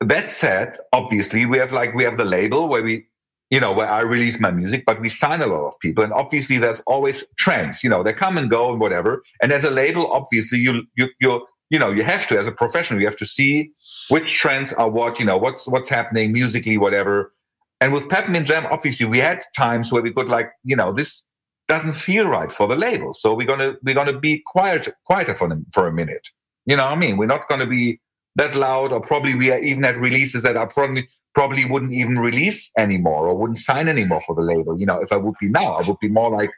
that 0.00 0.30
said, 0.30 0.76
obviously, 0.92 1.46
we 1.46 1.58
have 1.58 1.72
like 1.72 1.94
we 1.94 2.04
have 2.04 2.18
the 2.18 2.24
label 2.24 2.68
where 2.68 2.82
we 2.82 3.06
you 3.50 3.60
know, 3.60 3.72
where 3.72 3.88
I 3.88 4.00
release 4.00 4.40
my 4.40 4.50
music, 4.50 4.84
but 4.84 5.00
we 5.00 5.08
sign 5.08 5.40
a 5.40 5.46
lot 5.46 5.66
of 5.68 5.78
people. 5.78 6.02
And 6.02 6.12
obviously 6.12 6.58
there's 6.58 6.80
always 6.80 7.24
trends, 7.38 7.84
you 7.84 7.90
know, 7.90 8.02
they 8.02 8.12
come 8.12 8.36
and 8.38 8.50
go 8.50 8.72
and 8.72 8.80
whatever. 8.80 9.22
And 9.40 9.52
as 9.52 9.64
a 9.64 9.70
label, 9.70 10.10
obviously 10.10 10.58
you, 10.58 10.82
you, 10.96 11.08
you're, 11.20 11.42
you 11.70 11.78
know, 11.78 11.90
you 11.90 12.02
have 12.02 12.26
to 12.28 12.38
as 12.38 12.46
a 12.46 12.52
professional, 12.52 13.00
you 13.00 13.06
have 13.06 13.16
to 13.16 13.26
see 13.26 13.70
which 14.10 14.34
trends 14.34 14.72
are 14.72 14.90
what, 14.90 15.18
you 15.18 15.26
know, 15.26 15.36
what's 15.36 15.66
what's 15.68 15.88
happening 15.88 16.32
musically, 16.32 16.78
whatever. 16.78 17.32
And 17.80 17.92
with 17.92 18.08
Peppermint 18.08 18.46
Jam, 18.46 18.66
obviously, 18.66 19.06
we 19.06 19.18
had 19.18 19.44
times 19.56 19.92
where 19.92 20.02
we 20.02 20.12
could 20.12 20.28
like, 20.28 20.50
you 20.64 20.76
know, 20.76 20.92
this 20.92 21.22
doesn't 21.68 21.94
feel 21.94 22.26
right 22.28 22.52
for 22.52 22.68
the 22.68 22.76
label, 22.76 23.12
so 23.12 23.34
we're 23.34 23.46
gonna 23.46 23.74
we're 23.82 23.96
gonna 23.96 24.16
be 24.16 24.44
quiet 24.46 24.88
quieter 25.04 25.34
for 25.34 25.48
them 25.48 25.66
for 25.72 25.88
a 25.88 25.92
minute. 25.92 26.28
You 26.66 26.76
know 26.76 26.84
what 26.84 26.92
I 26.92 26.96
mean? 26.96 27.16
We're 27.16 27.26
not 27.26 27.48
gonna 27.48 27.66
be 27.66 28.00
that 28.36 28.54
loud, 28.54 28.92
or 28.92 29.00
probably 29.00 29.34
we 29.34 29.50
are 29.50 29.58
even 29.58 29.84
at 29.84 29.96
releases 29.96 30.42
that 30.42 30.56
are 30.56 30.68
probably 30.68 31.08
probably 31.34 31.66
wouldn't 31.66 31.92
even 31.92 32.18
release 32.18 32.70
anymore 32.78 33.28
or 33.28 33.36
wouldn't 33.36 33.58
sign 33.58 33.88
anymore 33.88 34.22
for 34.26 34.34
the 34.34 34.42
label. 34.42 34.78
You 34.78 34.86
know, 34.86 35.00
if 35.00 35.12
I 35.12 35.16
would 35.16 35.34
be 35.40 35.50
now, 35.50 35.74
I 35.74 35.86
would 35.86 35.98
be 36.00 36.08
more 36.08 36.30
like 36.30 36.50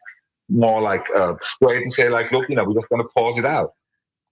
more 0.49 0.81
like 0.81 1.09
uh, 1.15 1.35
straight 1.41 1.83
and 1.83 1.93
say 1.93 2.09
like, 2.09 2.31
look, 2.33 2.49
you 2.49 2.57
know, 2.57 2.65
we're 2.65 2.75
just 2.75 2.89
going 2.89 3.03
to 3.03 3.09
pause 3.09 3.39
it 3.39 3.45
out. 3.45 3.73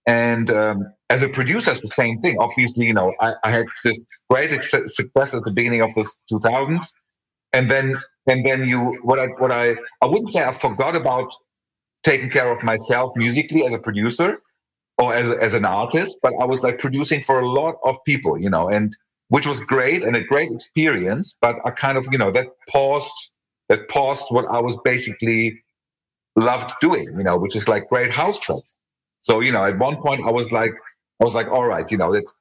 And 0.05 0.49
um, 0.49 0.93
as 1.09 1.21
a 1.21 1.29
producer, 1.29 1.71
it's 1.71 1.81
the 1.81 1.89
same 1.89 2.21
thing. 2.21 2.37
Obviously, 2.39 2.85
you 2.85 2.93
know, 2.93 3.13
I, 3.19 3.33
I 3.43 3.51
had 3.51 3.65
this 3.83 3.99
great 4.29 4.49
success 4.49 5.33
at 5.33 5.43
the 5.43 5.51
beginning 5.53 5.81
of 5.81 5.93
the 5.95 6.09
2000s, 6.31 6.93
and 7.53 7.69
then 7.69 7.97
and 8.25 8.45
then 8.45 8.65
you 8.65 8.97
what 9.03 9.19
I 9.19 9.27
what 9.37 9.51
I 9.51 9.75
I 10.01 10.05
wouldn't 10.05 10.31
say 10.31 10.43
I 10.43 10.51
forgot 10.51 10.95
about 10.95 11.33
taking 12.03 12.29
care 12.29 12.51
of 12.51 12.63
myself 12.63 13.11
musically 13.15 13.65
as 13.65 13.73
a 13.73 13.79
producer 13.79 14.37
or 14.97 15.13
as 15.13 15.29
as 15.37 15.53
an 15.53 15.65
artist, 15.65 16.17
but 16.21 16.33
I 16.39 16.45
was 16.45 16.63
like 16.63 16.79
producing 16.79 17.21
for 17.21 17.39
a 17.39 17.47
lot 17.47 17.75
of 17.83 17.97
people, 18.05 18.39
you 18.39 18.49
know, 18.49 18.67
and 18.69 18.95
which 19.29 19.45
was 19.45 19.59
great 19.59 20.03
and 20.03 20.15
a 20.15 20.23
great 20.23 20.51
experience. 20.51 21.35
But 21.41 21.55
I 21.65 21.71
kind 21.71 21.97
of 21.97 22.07
you 22.11 22.17
know 22.17 22.31
that 22.31 22.47
paused 22.69 23.31
that 23.69 23.87
paused 23.89 24.25
what 24.29 24.45
I 24.45 24.61
was 24.61 24.77
basically 24.83 25.61
loved 26.35 26.71
doing, 26.79 27.07
you 27.17 27.23
know, 27.23 27.37
which 27.37 27.55
is 27.55 27.67
like 27.67 27.89
great 27.89 28.13
house 28.13 28.39
tracks. 28.39 28.75
So, 29.19 29.39
you 29.41 29.51
know, 29.51 29.63
at 29.63 29.77
one 29.77 29.97
point 29.97 30.21
I 30.25 30.31
was 30.31 30.51
like, 30.51 30.71
I 31.19 31.23
was 31.23 31.33
like, 31.33 31.47
all 31.47 31.65
right, 31.65 31.89
you 31.91 31.97
know, 31.97 32.13
it's, 32.13 32.33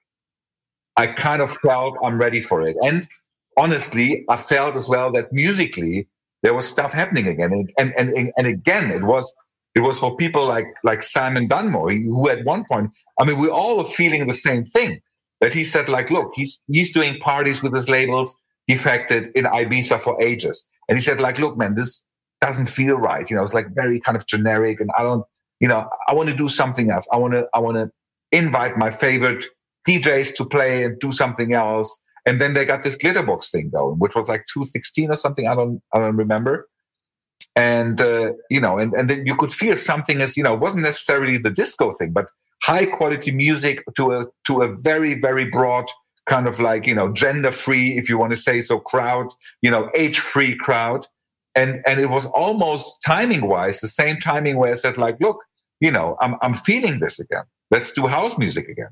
I 0.96 1.08
kind 1.08 1.42
of 1.42 1.50
felt 1.58 1.96
I'm 2.04 2.18
ready 2.18 2.40
for 2.40 2.66
it. 2.66 2.76
And 2.82 3.08
honestly, 3.56 4.24
I 4.28 4.36
felt 4.36 4.76
as 4.76 4.88
well 4.88 5.10
that 5.12 5.32
musically 5.32 6.06
there 6.42 6.54
was 6.54 6.68
stuff 6.68 6.92
happening 6.92 7.26
again. 7.26 7.52
And, 7.52 7.72
and, 7.78 7.92
and, 7.94 8.32
and 8.36 8.46
again, 8.46 8.90
it 8.90 9.02
was, 9.02 9.32
it 9.76 9.80
was 9.80 10.00
for 10.00 10.16
people 10.16 10.44
like, 10.48 10.66
like 10.82 11.04
Simon 11.04 11.46
Dunmore, 11.46 11.92
who 11.92 12.28
at 12.28 12.44
one 12.44 12.64
point, 12.64 12.90
I 13.20 13.24
mean, 13.24 13.38
we 13.38 13.48
all 13.48 13.76
were 13.78 13.84
feeling 13.84 14.26
the 14.26 14.32
same 14.32 14.64
thing 14.64 15.00
that 15.40 15.54
he 15.54 15.64
said, 15.64 15.88
like, 15.88 16.10
look, 16.10 16.32
he's, 16.34 16.58
he's 16.66 16.90
doing 16.90 17.20
parties 17.20 17.62
with 17.62 17.72
his 17.72 17.88
labels, 17.88 18.34
defected 18.66 19.30
in 19.36 19.44
Ibiza 19.44 20.00
for 20.00 20.20
ages. 20.20 20.64
And 20.88 20.98
he 20.98 21.02
said, 21.02 21.20
like, 21.20 21.38
look, 21.38 21.56
man, 21.56 21.76
this, 21.76 22.02
doesn't 22.40 22.66
feel 22.66 22.96
right. 22.96 23.28
You 23.28 23.36
know, 23.36 23.42
it's 23.42 23.54
like 23.54 23.74
very 23.74 24.00
kind 24.00 24.16
of 24.16 24.26
generic, 24.26 24.80
and 24.80 24.90
I 24.98 25.02
don't, 25.02 25.24
you 25.60 25.68
know, 25.68 25.88
I 26.08 26.14
want 26.14 26.28
to 26.28 26.34
do 26.34 26.48
something 26.48 26.90
else. 26.90 27.06
I 27.12 27.16
want 27.16 27.32
to, 27.32 27.46
I 27.54 27.60
want 27.60 27.76
to 27.76 27.90
invite 28.32 28.76
my 28.76 28.90
favorite 28.90 29.44
DJs 29.88 30.34
to 30.36 30.44
play 30.44 30.84
and 30.84 30.98
do 30.98 31.12
something 31.12 31.52
else. 31.52 31.98
And 32.26 32.40
then 32.40 32.54
they 32.54 32.64
got 32.64 32.82
this 32.82 32.96
glitterbox 32.96 33.50
thing 33.50 33.70
going, 33.70 33.98
which 33.98 34.14
was 34.14 34.28
like 34.28 34.46
216 34.52 35.10
or 35.10 35.16
something. 35.16 35.46
I 35.46 35.54
don't, 35.54 35.80
I 35.92 35.98
don't 35.98 36.16
remember. 36.16 36.68
And 37.56 38.00
uh, 38.00 38.32
you 38.50 38.60
know, 38.60 38.78
and 38.78 38.92
and 38.94 39.10
then 39.10 39.26
you 39.26 39.34
could 39.34 39.52
feel 39.52 39.76
something 39.76 40.20
as 40.20 40.36
you 40.36 40.42
know, 40.42 40.54
wasn't 40.54 40.84
necessarily 40.84 41.38
the 41.38 41.50
disco 41.50 41.90
thing, 41.90 42.12
but 42.12 42.30
high 42.62 42.86
quality 42.86 43.32
music 43.32 43.82
to 43.96 44.12
a 44.12 44.26
to 44.46 44.60
a 44.60 44.76
very 44.76 45.18
very 45.18 45.46
broad 45.46 45.86
kind 46.26 46.46
of 46.46 46.60
like 46.60 46.86
you 46.86 46.94
know 46.94 47.10
gender 47.12 47.50
free, 47.50 47.96
if 47.96 48.08
you 48.08 48.18
want 48.18 48.32
to 48.32 48.36
say 48.36 48.60
so, 48.60 48.78
crowd, 48.78 49.28
you 49.62 49.70
know, 49.70 49.90
age 49.94 50.18
free 50.18 50.54
crowd 50.54 51.06
and 51.56 51.82
and 51.86 51.98
it 51.98 52.10
was 52.10 52.26
almost 52.26 52.98
timing 53.04 53.48
wise 53.48 53.80
the 53.80 53.88
same 53.88 54.18
timing 54.18 54.58
where 54.58 54.70
I 54.70 54.74
said 54.74 54.98
like, 54.98 55.16
look, 55.20 55.42
you 55.80 55.90
know, 55.90 56.16
I'm 56.20 56.36
I'm 56.42 56.54
feeling 56.54 57.00
this 57.00 57.18
again. 57.18 57.44
Let's 57.70 57.90
do 57.90 58.06
house 58.06 58.38
music 58.38 58.68
again. 58.68 58.90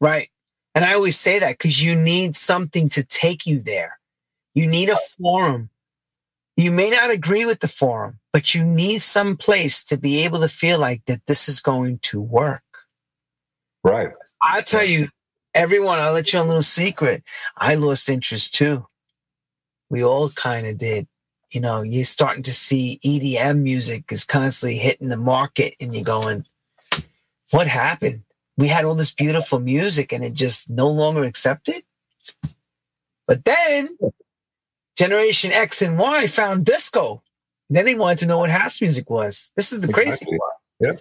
Right. 0.00 0.28
And 0.74 0.84
I 0.84 0.94
always 0.94 1.18
say 1.18 1.38
that 1.38 1.58
because 1.58 1.82
you 1.82 1.94
need 1.94 2.36
something 2.36 2.88
to 2.90 3.02
take 3.02 3.46
you 3.46 3.58
there. 3.58 3.98
You 4.54 4.66
need 4.66 4.90
a 4.90 4.96
forum. 5.18 5.70
You 6.56 6.70
may 6.70 6.90
not 6.90 7.10
agree 7.10 7.44
with 7.44 7.60
the 7.60 7.68
forum, 7.68 8.18
but 8.32 8.54
you 8.54 8.62
need 8.64 9.02
some 9.02 9.36
place 9.36 9.82
to 9.84 9.96
be 9.96 10.24
able 10.24 10.40
to 10.40 10.48
feel 10.48 10.78
like 10.78 11.04
that 11.06 11.26
this 11.26 11.48
is 11.48 11.60
going 11.60 11.98
to 12.00 12.20
work. 12.20 12.62
Right. 13.84 14.12
i 14.42 14.60
tell 14.60 14.84
you, 14.84 15.08
everyone, 15.54 15.98
I'll 15.98 16.12
let 16.12 16.32
you 16.32 16.40
a 16.40 16.42
little 16.42 16.62
secret. 16.62 17.24
I 17.56 17.74
lost 17.74 18.08
interest 18.08 18.54
too. 18.54 18.86
We 19.90 20.04
all 20.04 20.30
kind 20.30 20.66
of 20.66 20.78
did 20.78 21.08
you 21.52 21.60
know, 21.60 21.82
you're 21.82 22.04
starting 22.04 22.42
to 22.44 22.52
see 22.52 22.98
EDM 23.04 23.60
music 23.60 24.10
is 24.10 24.24
constantly 24.24 24.78
hitting 24.78 25.10
the 25.10 25.16
market 25.16 25.74
and 25.78 25.94
you're 25.94 26.02
going, 26.02 26.46
what 27.50 27.66
happened? 27.66 28.22
We 28.56 28.68
had 28.68 28.84
all 28.84 28.94
this 28.94 29.12
beautiful 29.12 29.58
music 29.58 30.12
and 30.12 30.24
it 30.24 30.32
just 30.32 30.70
no 30.70 30.88
longer 30.88 31.24
accepted. 31.24 31.82
But 33.26 33.44
then 33.44 33.98
Generation 34.96 35.52
X 35.52 35.82
and 35.82 35.98
Y 35.98 36.26
found 36.26 36.64
disco. 36.64 37.22
Then 37.70 37.84
they 37.86 37.94
wanted 37.94 38.18
to 38.18 38.26
know 38.26 38.38
what 38.38 38.50
house 38.50 38.80
music 38.80 39.08
was. 39.08 39.50
This 39.56 39.72
is 39.72 39.80
the 39.80 39.88
exactly. 39.88 40.04
crazy 40.04 40.26
part. 40.26 40.52
Yeah. 40.80 40.92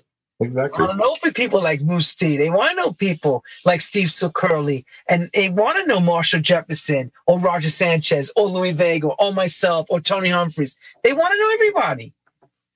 Exactly. 0.41 0.83
I 0.83 0.87
want 0.87 0.99
to 0.99 1.29
know 1.29 1.33
people 1.33 1.61
like 1.61 1.81
Mousse 1.81 2.15
T. 2.15 2.35
They 2.35 2.49
want 2.49 2.71
to 2.71 2.75
know 2.75 2.93
people 2.93 3.43
like 3.63 3.79
Steve 3.79 4.11
Hurley, 4.35 4.85
and 5.07 5.29
they 5.35 5.49
want 5.49 5.77
to 5.77 5.85
know 5.85 5.99
Marshall 5.99 6.41
Jefferson 6.41 7.11
or 7.27 7.37
Roger 7.37 7.69
Sanchez 7.69 8.31
or 8.35 8.47
Louie 8.47 8.71
Vega 8.71 9.07
or 9.07 9.33
myself 9.33 9.85
or 9.91 9.99
Tony 9.99 10.29
Humphries. 10.29 10.75
They 11.03 11.13
want 11.13 11.31
to 11.31 11.39
know 11.39 11.51
everybody. 11.53 12.13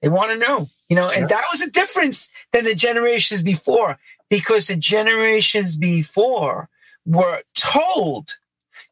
They 0.02 0.10
want 0.10 0.32
to 0.32 0.38
know, 0.38 0.68
you 0.90 0.96
know, 0.96 1.10
and 1.10 1.22
yeah. 1.22 1.28
that 1.28 1.46
was 1.52 1.64
a 1.64 1.72
difference 1.72 2.32
than 2.54 2.66
the 2.66 2.76
generations 2.76 3.42
before 3.42 3.98
because 4.30 4.68
the 4.68 4.76
generations 4.76 5.76
before 5.76 6.70
were 7.06 7.40
told 7.56 8.38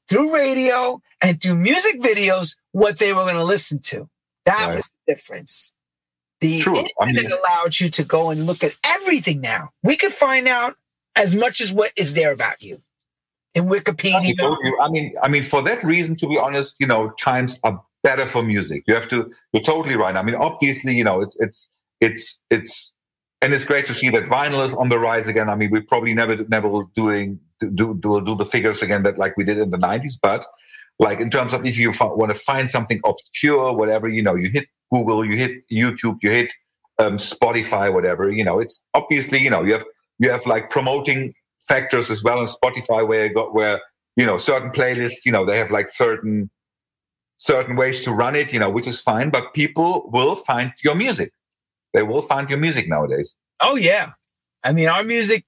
through 0.10 0.34
radio 0.34 1.02
and 1.24 1.42
through 1.42 1.56
music 1.56 2.00
videos 2.02 2.58
what 2.74 3.00
they 3.00 3.14
were 3.14 3.24
going 3.24 3.36
to 3.36 3.44
listen 3.44 3.80
to. 3.80 4.08
That 4.46 4.68
right. 4.68 4.76
was 4.76 4.90
the 4.90 5.14
difference. 5.14 5.74
The 6.42 6.60
True. 6.60 6.76
internet 6.76 6.92
I 7.00 7.06
mean, 7.06 7.32
allowed 7.32 7.80
you 7.80 7.90
to 7.90 8.04
go 8.04 8.30
and 8.30 8.46
look 8.46 8.64
at 8.64 8.76
everything 8.84 9.40
now. 9.40 9.70
We 9.82 9.96
could 9.96 10.12
find 10.12 10.48
out 10.48 10.76
as 11.16 11.34
much 11.34 11.62
as 11.62 11.72
what 11.72 11.92
is 11.96 12.14
there 12.14 12.34
about 12.34 12.62
you 12.62 12.82
in 13.56 13.66
Wikipedia. 13.66 14.36
I 14.82 14.90
mean, 14.90 15.16
I 15.24 15.30
mean, 15.30 15.44
for 15.44 15.62
that 15.62 15.84
reason, 15.84 16.18
to 16.18 16.28
be 16.28 16.38
honest, 16.38 16.76
you 16.80 16.88
know, 16.88 17.12
times 17.12 17.60
are 17.64 17.82
better 18.04 18.26
for 18.26 18.44
music. 18.44 18.84
You 18.88 18.94
have 18.94 19.08
to. 19.08 19.32
You're 19.54 19.64
totally 19.64 19.96
right. 19.96 20.18
I 20.18 20.24
mean, 20.24 20.36
obviously, 20.36 20.94
you 20.96 21.06
know, 21.06 21.22
it's 21.22 21.38
it's 21.40 21.72
it's 22.02 22.40
it's 22.50 22.94
and 23.42 23.54
it's 23.54 23.64
great 23.64 23.86
to 23.86 23.94
see 23.94 24.10
that 24.10 24.26
vinyl 24.26 24.64
is 24.66 24.74
on 24.74 24.90
the 24.90 25.00
rise 25.00 25.30
again. 25.30 25.50
I 25.50 25.56
mean, 25.56 25.72
we 25.72 25.80
probably 25.80 26.14
never 26.14 26.36
never 26.50 26.68
will 26.68 26.92
doing 26.96 27.40
do 27.62 27.94
do 27.98 28.22
do 28.22 28.36
the 28.36 28.46
figures 28.46 28.82
again 28.82 29.04
that 29.04 29.18
like 29.18 29.38
we 29.38 29.46
did 29.46 29.60
in 29.60 29.70
the 29.70 29.78
'90s, 29.78 30.18
but 30.22 30.46
like 31.00 31.20
in 31.20 31.30
terms 31.30 31.54
of 31.54 31.66
if 31.66 31.78
you 31.78 31.92
want 32.00 32.32
to 32.32 32.38
find 32.38 32.70
something 32.70 33.00
obscure, 33.06 33.74
whatever, 33.74 34.08
you 34.08 34.22
know, 34.22 34.36
you 34.36 34.50
hit 34.50 34.68
Google, 34.92 35.26
you 35.26 35.36
hit 35.36 35.68
YouTube, 35.70 36.18
you 36.22 36.30
hit 36.30 36.54
um, 37.00 37.18
Spotify, 37.18 37.92
whatever. 37.92 38.32
You 38.32 38.44
know, 38.44 38.60
it's 38.60 38.82
obviously 38.94 39.40
you 39.40 39.50
know 39.50 39.64
you 39.64 39.74
have 39.74 39.86
you 40.20 40.30
have 40.30 40.46
like 40.46 40.70
promoting 40.70 41.34
factors 41.68 42.12
as 42.12 42.24
well 42.24 42.40
on 42.40 42.48
Spotify 42.48 43.08
where 43.08 43.26
you 43.28 43.34
got 43.34 43.54
where 43.54 43.82
you 44.16 44.26
know 44.26 44.38
certain 44.38 44.72
playlists. 44.72 45.26
You 45.26 45.32
know, 45.32 45.46
they 45.46 45.58
have 45.58 45.72
like 45.72 45.90
certain 45.90 46.50
certain 47.38 47.76
ways 47.76 48.02
to 48.02 48.12
run 48.12 48.36
it. 48.36 48.54
You 48.54 48.60
know, 48.60 48.70
which 48.70 48.88
is 48.88 49.02
fine, 49.02 49.30
but 49.30 49.54
people 49.54 50.10
will 50.12 50.36
find 50.36 50.74
your 50.84 50.96
music. 50.96 51.34
They 51.94 52.04
will 52.04 52.22
find 52.22 52.50
your 52.50 52.60
music 52.60 52.88
nowadays. 52.88 53.36
Oh 53.60 53.76
yeah, 53.76 54.12
I 54.64 54.74
mean 54.74 54.90
our 54.90 55.04
music 55.04 55.46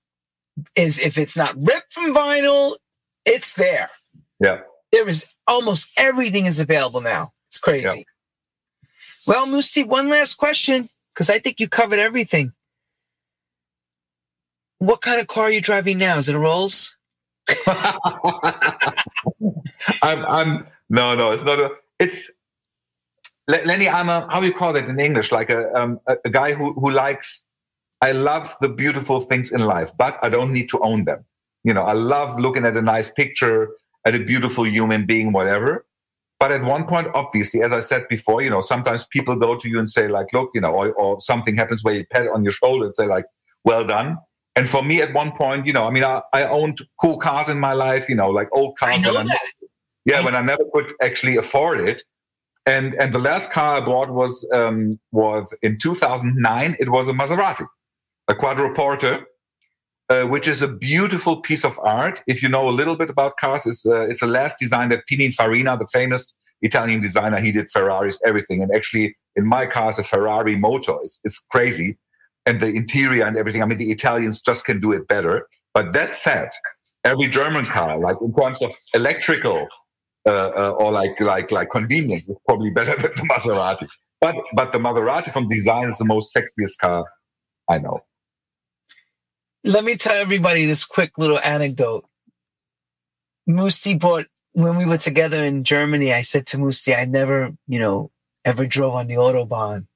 is 0.75 0.99
if 0.99 1.17
it's 1.17 1.37
not 1.37 1.55
ripped 1.61 1.93
from 1.93 2.13
vinyl, 2.13 2.77
it's 3.25 3.53
there. 3.53 3.89
Yeah, 4.39 4.61
there 4.91 5.07
is 5.07 5.27
almost 5.47 5.89
everything 5.97 6.45
is 6.45 6.59
available 6.59 7.01
now. 7.01 7.33
It's 7.49 7.59
crazy. 7.59 7.99
Yeah. 7.99 8.03
Well, 9.27 9.47
Mousse 9.47 9.71
T, 9.71 9.83
one 9.83 10.09
last 10.09 10.35
question, 10.35 10.89
because 11.13 11.29
I 11.29 11.39
think 11.39 11.59
you 11.59 11.67
covered 11.67 11.99
everything. 11.99 12.53
What 14.77 15.01
kind 15.01 15.19
of 15.19 15.27
car 15.27 15.45
are 15.45 15.51
you 15.51 15.61
driving 15.61 15.97
now? 15.97 16.17
Is 16.17 16.29
it 16.29 16.35
a 16.35 16.39
Rolls? 16.39 16.97
I'm, 20.03 20.25
I'm, 20.25 20.67
no, 20.89 21.15
no, 21.15 21.31
it's 21.31 21.43
not 21.43 21.59
a, 21.59 21.71
it's, 21.99 22.31
Lenny, 23.47 23.87
I'm 23.87 24.09
a, 24.09 24.27
how 24.29 24.39
do 24.39 24.47
you 24.47 24.53
call 24.53 24.73
that 24.73 24.85
in 24.85 24.99
English? 24.99 25.31
Like 25.31 25.49
a, 25.49 25.73
um, 25.73 25.99
a, 26.07 26.17
a 26.25 26.29
guy 26.29 26.53
who, 26.53 26.73
who 26.73 26.91
likes, 26.91 27.43
I 28.01 28.11
love 28.11 28.55
the 28.61 28.69
beautiful 28.69 29.21
things 29.21 29.51
in 29.51 29.61
life, 29.61 29.91
but 29.97 30.17
I 30.21 30.29
don't 30.29 30.51
need 30.51 30.69
to 30.69 30.79
own 30.79 31.05
them. 31.05 31.25
You 31.63 31.73
know, 31.73 31.83
I 31.83 31.93
love 31.93 32.39
looking 32.39 32.65
at 32.65 32.77
a 32.77 32.81
nice 32.81 33.09
picture, 33.09 33.69
at 34.05 34.15
a 34.15 34.19
beautiful 34.19 34.67
human 34.67 35.05
being, 35.05 35.31
whatever. 35.31 35.85
But 36.39 36.51
at 36.51 36.63
one 36.63 36.85
point, 36.85 37.07
obviously, 37.13 37.61
as 37.61 37.73
I 37.73 37.79
said 37.79 38.07
before, 38.09 38.41
you 38.41 38.49
know, 38.49 38.61
sometimes 38.61 39.05
people 39.07 39.35
go 39.35 39.55
to 39.55 39.69
you 39.69 39.79
and 39.79 39.89
say, 39.89 40.07
like, 40.07 40.33
look, 40.33 40.51
you 40.53 40.61
know, 40.61 40.71
or, 40.71 40.93
or 40.93 41.21
something 41.21 41.55
happens 41.55 41.83
where 41.83 41.95
you 41.95 42.05
pat 42.11 42.27
on 42.27 42.43
your 42.43 42.51
shoulder 42.51 42.87
and 42.87 42.95
say, 42.95 43.07
like, 43.07 43.25
well 43.63 43.85
done. 43.85 44.17
And 44.55 44.69
for 44.69 44.83
me, 44.83 45.01
at 45.01 45.13
one 45.13 45.31
point, 45.31 45.65
you 45.65 45.73
know, 45.73 45.85
I 45.85 45.91
mean, 45.91 46.03
I, 46.03 46.21
I 46.33 46.43
owned 46.47 46.79
cool 47.01 47.17
cars 47.17 47.49
in 47.49 47.59
my 47.59 47.73
life, 47.73 48.07
you 48.07 48.15
know, 48.15 48.29
like 48.29 48.49
old 48.53 48.77
cars. 48.77 49.03
I 49.05 49.11
when. 49.11 49.29
I, 49.29 49.37
yeah, 50.05 50.23
when 50.23 50.35
I 50.35 50.41
never 50.41 50.63
could 50.71 50.93
actually 51.01 51.35
afford 51.35 51.81
it. 51.81 52.03
And 52.67 52.95
and 52.95 53.13
the 53.13 53.19
last 53.19 53.51
car 53.51 53.75
I 53.75 53.81
bought 53.81 54.11
was 54.11 54.47
um, 54.53 54.99
was 55.11 55.53
in 55.61 55.77
2009. 55.77 56.77
It 56.79 56.89
was 56.89 57.09
a 57.09 57.13
Maserati, 57.13 57.65
a 58.27 58.33
Quattroporte, 58.33 59.23
uh, 60.09 60.23
which 60.23 60.47
is 60.47 60.61
a 60.61 60.67
beautiful 60.67 61.41
piece 61.41 61.65
of 61.65 61.79
art. 61.83 62.21
If 62.27 62.43
you 62.43 62.49
know 62.49 62.69
a 62.69 62.71
little 62.71 62.95
bit 62.95 63.09
about 63.09 63.37
cars, 63.37 63.65
it's, 63.65 63.85
uh, 63.85 64.07
it's 64.07 64.19
the 64.19 64.27
last 64.27 64.59
design 64.59 64.89
that 64.89 65.03
Pininfarina, 65.09 65.79
the 65.79 65.87
famous 65.91 66.33
Italian 66.61 67.01
designer, 67.01 67.39
he 67.39 67.51
did 67.51 67.69
Ferraris, 67.69 68.19
everything. 68.25 68.61
And 68.61 68.73
actually, 68.73 69.15
in 69.35 69.45
my 69.45 69.65
cars, 69.65 69.99
a 69.99 70.03
Ferrari 70.03 70.55
motor 70.55 70.95
is, 71.03 71.19
is 71.23 71.41
crazy. 71.51 71.97
And 72.45 72.61
the 72.61 72.67
interior 72.67 73.23
and 73.23 73.37
everything, 73.37 73.63
I 73.63 73.65
mean, 73.65 73.79
the 73.79 73.91
Italians 73.91 74.41
just 74.41 74.65
can 74.65 74.79
do 74.79 74.91
it 74.91 75.07
better. 75.07 75.47
But 75.73 75.93
that 75.93 76.13
said, 76.13 76.49
every 77.03 77.27
German 77.27 77.65
car, 77.65 77.99
like 77.99 78.17
in 78.21 78.33
terms 78.33 78.61
of 78.61 78.73
electrical 78.93 79.67
uh, 80.27 80.51
uh, 80.55 80.75
or 80.77 80.91
like 80.91 81.19
like 81.19 81.51
like 81.51 81.69
convenience, 81.71 82.27
is 82.29 82.37
probably 82.47 82.69
better 82.69 82.95
than 83.01 83.11
the 83.15 83.23
Maserati. 83.23 83.87
But 84.21 84.35
but 84.53 84.71
the 84.71 84.77
Maserati 84.77 85.31
from 85.31 85.47
design 85.47 85.89
is 85.89 85.97
the 85.97 86.05
most 86.05 86.35
sexiest 86.35 86.77
car 86.79 87.05
I 87.69 87.79
know. 87.79 88.01
Let 89.65 89.83
me 89.83 89.95
tell 89.95 90.15
everybody 90.15 90.65
this 90.65 90.85
quick 90.85 91.17
little 91.17 91.39
anecdote. 91.39 92.05
Mousse 93.47 93.81
T 93.81 93.95
bought 93.95 94.27
when 94.53 94.77
we 94.77 94.85
were 94.85 94.99
together 94.99 95.43
in 95.43 95.63
Germany. 95.63 96.13
I 96.13 96.21
said 96.21 96.45
to 96.47 96.59
Mousse 96.59 96.83
T, 96.83 96.93
I 96.93 97.05
never, 97.05 97.51
you 97.67 97.79
know, 97.79 98.11
ever 98.45 98.67
drove 98.67 98.93
on 98.93 99.07
the 99.07 99.15
autobahn. 99.15 99.87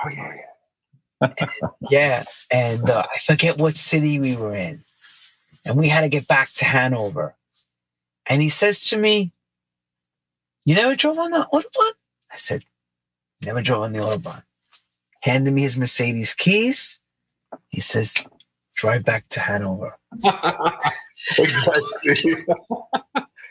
Oh 0.00 0.08
yeah, 0.08 0.32
yeah. 1.20 1.34
yeah, 1.90 2.24
and 2.52 2.88
uh, 2.88 3.04
I 3.12 3.18
forget 3.18 3.58
what 3.58 3.76
city 3.76 4.20
we 4.20 4.36
were 4.36 4.54
in, 4.54 4.84
and 5.64 5.76
we 5.76 5.88
had 5.88 6.02
to 6.02 6.08
get 6.08 6.28
back 6.28 6.52
to 6.54 6.64
Hanover. 6.64 7.34
And 8.26 8.40
he 8.40 8.48
says 8.48 8.80
to 8.90 8.96
me, 8.96 9.32
"You 10.64 10.76
never 10.76 10.94
drove 10.94 11.18
on 11.18 11.32
the 11.32 11.48
autobahn?" 11.52 11.94
I 12.30 12.36
said, 12.36 12.62
"Never 13.44 13.60
drove 13.60 13.82
on 13.82 13.92
the 13.92 13.98
autobahn." 13.98 14.44
Handed 15.22 15.52
me 15.52 15.62
his 15.62 15.76
Mercedes 15.76 16.32
keys. 16.32 17.00
He 17.70 17.80
says, 17.80 18.24
"Drive 18.78 19.04
back 19.04 19.28
to 19.30 19.40
Hanover." 19.40 19.98
exactly. 21.38 22.44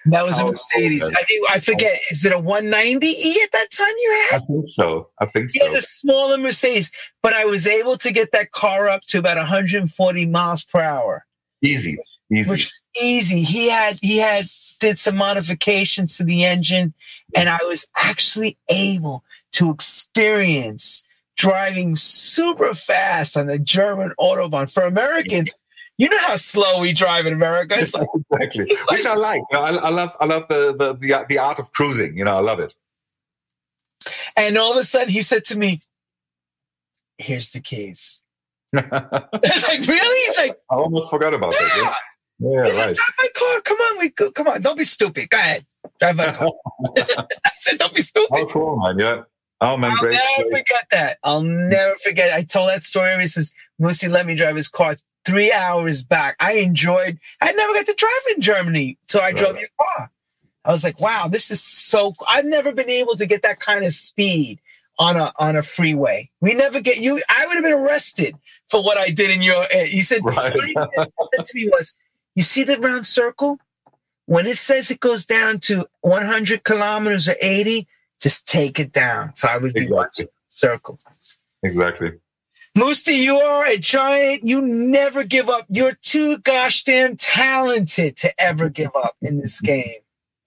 That 0.10 0.26
was 0.26 0.40
a 0.40 0.46
Mercedes. 0.46 1.04
I 1.04 1.24
think 1.24 1.46
I 1.50 1.60
forget. 1.60 2.00
Is 2.10 2.26
it 2.26 2.32
a 2.32 2.40
190e 2.40 3.36
at 3.44 3.52
that 3.52 3.68
time 3.72 3.88
you 3.88 4.28
had? 4.30 4.42
I 4.42 4.46
think 4.46 4.70
so. 4.70 5.10
I 5.20 5.26
think 5.26 5.50
so. 5.50 5.66
Yeah, 5.66 5.72
the 5.72 5.82
smaller 5.82 6.38
Mercedes, 6.38 6.92
but 7.22 7.34
I 7.34 7.46
was 7.46 7.68
able 7.68 7.98
to 7.98 8.12
get 8.12 8.32
that 8.32 8.52
car 8.52 8.88
up 8.88 9.02
to 9.10 9.20
about 9.20 9.38
140 9.38 10.26
miles 10.28 10.64
per 10.64 10.80
hour. 10.80 11.26
Easy, 11.62 11.98
easy, 12.32 12.50
which 12.50 12.66
is 12.66 12.82
easy. 13.02 13.42
He 13.42 13.70
had 13.70 14.00
he 14.02 14.18
had 14.18 14.46
did 14.80 15.00
some 15.00 15.18
modifications 15.18 16.18
to 16.18 16.24
the 16.24 16.46
engine, 16.46 16.94
and 17.36 17.50
I 17.50 17.60
was 17.64 17.86
actually 17.98 18.58
able 18.70 19.24
to 19.54 19.72
experience 19.72 21.04
driving 21.38 21.96
super 21.96 22.74
fast 22.74 23.38
on 23.38 23.48
the 23.48 23.60
German 23.60 24.14
autobahn. 24.20 24.72
For 24.72 24.84
Americans, 24.84 25.54
you 25.98 26.10
know 26.10 26.20
how 26.20 26.36
slow 26.36 26.80
we 26.80 26.94
drive 26.94 27.26
in 27.26 27.34
America. 27.34 27.76
It's 27.78 27.94
like, 27.94 28.08
exactly, 28.32 28.66
it's 28.68 28.92
like, 28.92 29.00
which 29.00 29.06
I 29.06 29.16
like. 29.16 29.42
I, 29.54 29.58
I, 29.58 29.90
love. 29.90 30.16
I 30.20 30.26
love 30.26 30.48
the, 30.50 30.76
the 30.76 30.94
the 30.94 31.26
the 31.30 31.38
art 31.38 31.60
of 31.60 31.72
cruising. 31.72 32.18
You 32.18 32.26
know, 32.26 32.36
I 32.36 32.42
love 32.42 32.60
it. 32.60 32.74
And 34.36 34.58
all 34.58 34.72
of 34.72 34.78
a 34.78 34.84
sudden, 34.84 35.10
he 35.10 35.22
said 35.22 35.44
to 35.46 35.58
me, 35.58 35.82
"Here's 37.18 37.52
the 37.52 37.62
keys." 37.62 38.22
it's 38.74 39.68
like 39.68 39.88
really? 39.88 40.28
He's 40.28 40.38
like, 40.38 40.58
I 40.70 40.76
almost 40.76 41.10
forgot 41.10 41.34
about 41.34 41.54
yeah. 41.54 41.68
that. 41.68 41.96
Yeah, 42.40 42.50
yeah 42.50 42.66
He's 42.66 42.78
right. 42.78 42.88
Like, 42.88 42.96
drive 42.96 43.14
my 43.18 43.28
car. 43.36 43.62
Come 43.62 43.78
on, 43.78 44.00
we 44.00 44.10
go. 44.10 44.32
Come 44.32 44.48
on. 44.48 44.62
Don't 44.62 44.78
be 44.78 44.84
stupid. 44.84 45.30
Go 45.30 45.38
ahead. 45.38 45.66
Drive 46.00 46.16
my 46.16 46.32
car. 46.32 46.52
I 46.98 47.52
said, 47.60 47.80
"Don't 47.80 47.94
be 47.94 48.02
stupid." 48.02 48.30
Oh, 48.32 48.46
cool, 48.48 48.78
man. 48.78 49.00
Yeah. 49.00 49.24
Oh 49.60 49.76
man, 49.76 49.92
I'll 49.92 49.98
great. 49.98 50.20
never 50.38 50.50
forget 50.50 50.88
that. 50.92 51.18
I'll 51.24 51.42
never 51.42 51.96
forget. 52.04 52.34
I 52.34 52.44
told 52.44 52.70
that 52.70 52.84
story. 52.84 53.16
He 53.20 53.28
says, 53.28 53.54
"Mousse 53.80 54.00
T 54.00 54.08
let 54.08 54.26
me 54.26 54.36
drive 54.36 54.56
his 54.56 54.68
car 54.68 54.98
three 55.28 55.52
hours 55.52 56.04
back. 56.04 56.36
I 56.40 56.54
enjoyed. 56.54 57.20
I 57.42 57.52
never 57.52 57.74
got 57.74 57.86
to 57.88 57.94
drive 57.94 58.36
in 58.36 58.42
Germany, 58.42 58.98
so 59.08 59.20
I 59.20 59.34
drove 59.34 59.60
your 59.60 59.70
car. 59.80 60.10
I 60.64 60.72
was 60.72 60.84
like, 60.84 61.00
wow, 61.00 61.28
this 61.30 61.52
is 61.52 61.62
so. 61.62 62.16
I've 62.28 62.46
never 62.46 62.74
been 62.74 62.90
able 62.90 63.16
to 63.16 63.26
get 63.26 63.42
that 63.44 63.60
kind 63.60 63.86
of 63.86 63.94
speed 63.94 64.60
on 65.00 65.16
a 65.16 65.32
on 65.38 65.56
a 65.56 65.62
freeway. 65.62 66.30
We 66.42 66.54
never 66.54 66.80
get 66.80 66.98
you. 66.98 67.22
I 67.30 67.46
would 67.46 67.56
have 67.56 67.64
been 67.64 67.74
arrested 67.74 68.36
for 68.70 68.84
what 68.84 68.98
I 68.98 69.10
did 69.10 69.30
in 69.30 69.42
your. 69.42 69.66
Eh, 69.72 69.86
he 69.86 70.02
said, 70.02 70.24
right. 70.24 70.54
to 70.54 71.56
me 71.56 71.70
was, 71.70 71.96
you 72.36 72.44
see 72.44 72.64
the 72.64 72.78
round 72.80 73.06
circle. 73.06 73.60
When 74.26 74.46
it 74.46 74.58
says 74.58 74.92
it 74.92 75.00
goes 75.00 75.26
down 75.26 75.60
to 75.60 75.88
100 76.02 76.66
kilometers 76.66 77.30
or 77.30 77.36
80, 77.42 77.88
just 78.22 78.48
take 78.48 78.80
it 78.80 78.92
down. 78.92 79.36
So 79.36 79.48
I 79.48 79.58
would 79.58 79.74
do 79.74 79.84
exactly. 79.84 80.28
circle. 80.48 81.00
Exactly. 81.64 82.12
Mousse 82.76 83.04
T, 83.04 83.24
you 83.24 83.38
are 83.38 83.66
a 83.66 83.78
giant. 83.78 84.44
You 84.44 84.62
never 84.62 85.24
give 85.24 85.50
up. 85.50 85.66
You're 85.70 85.98
too 86.04 86.38
gosh 86.40 86.84
damn 86.84 87.16
talented 87.16 88.16
to 88.18 88.42
ever 88.42 88.70
give 88.70 88.92
up 88.96 89.16
in 89.22 89.40
this 89.40 89.60
game. 89.60 89.96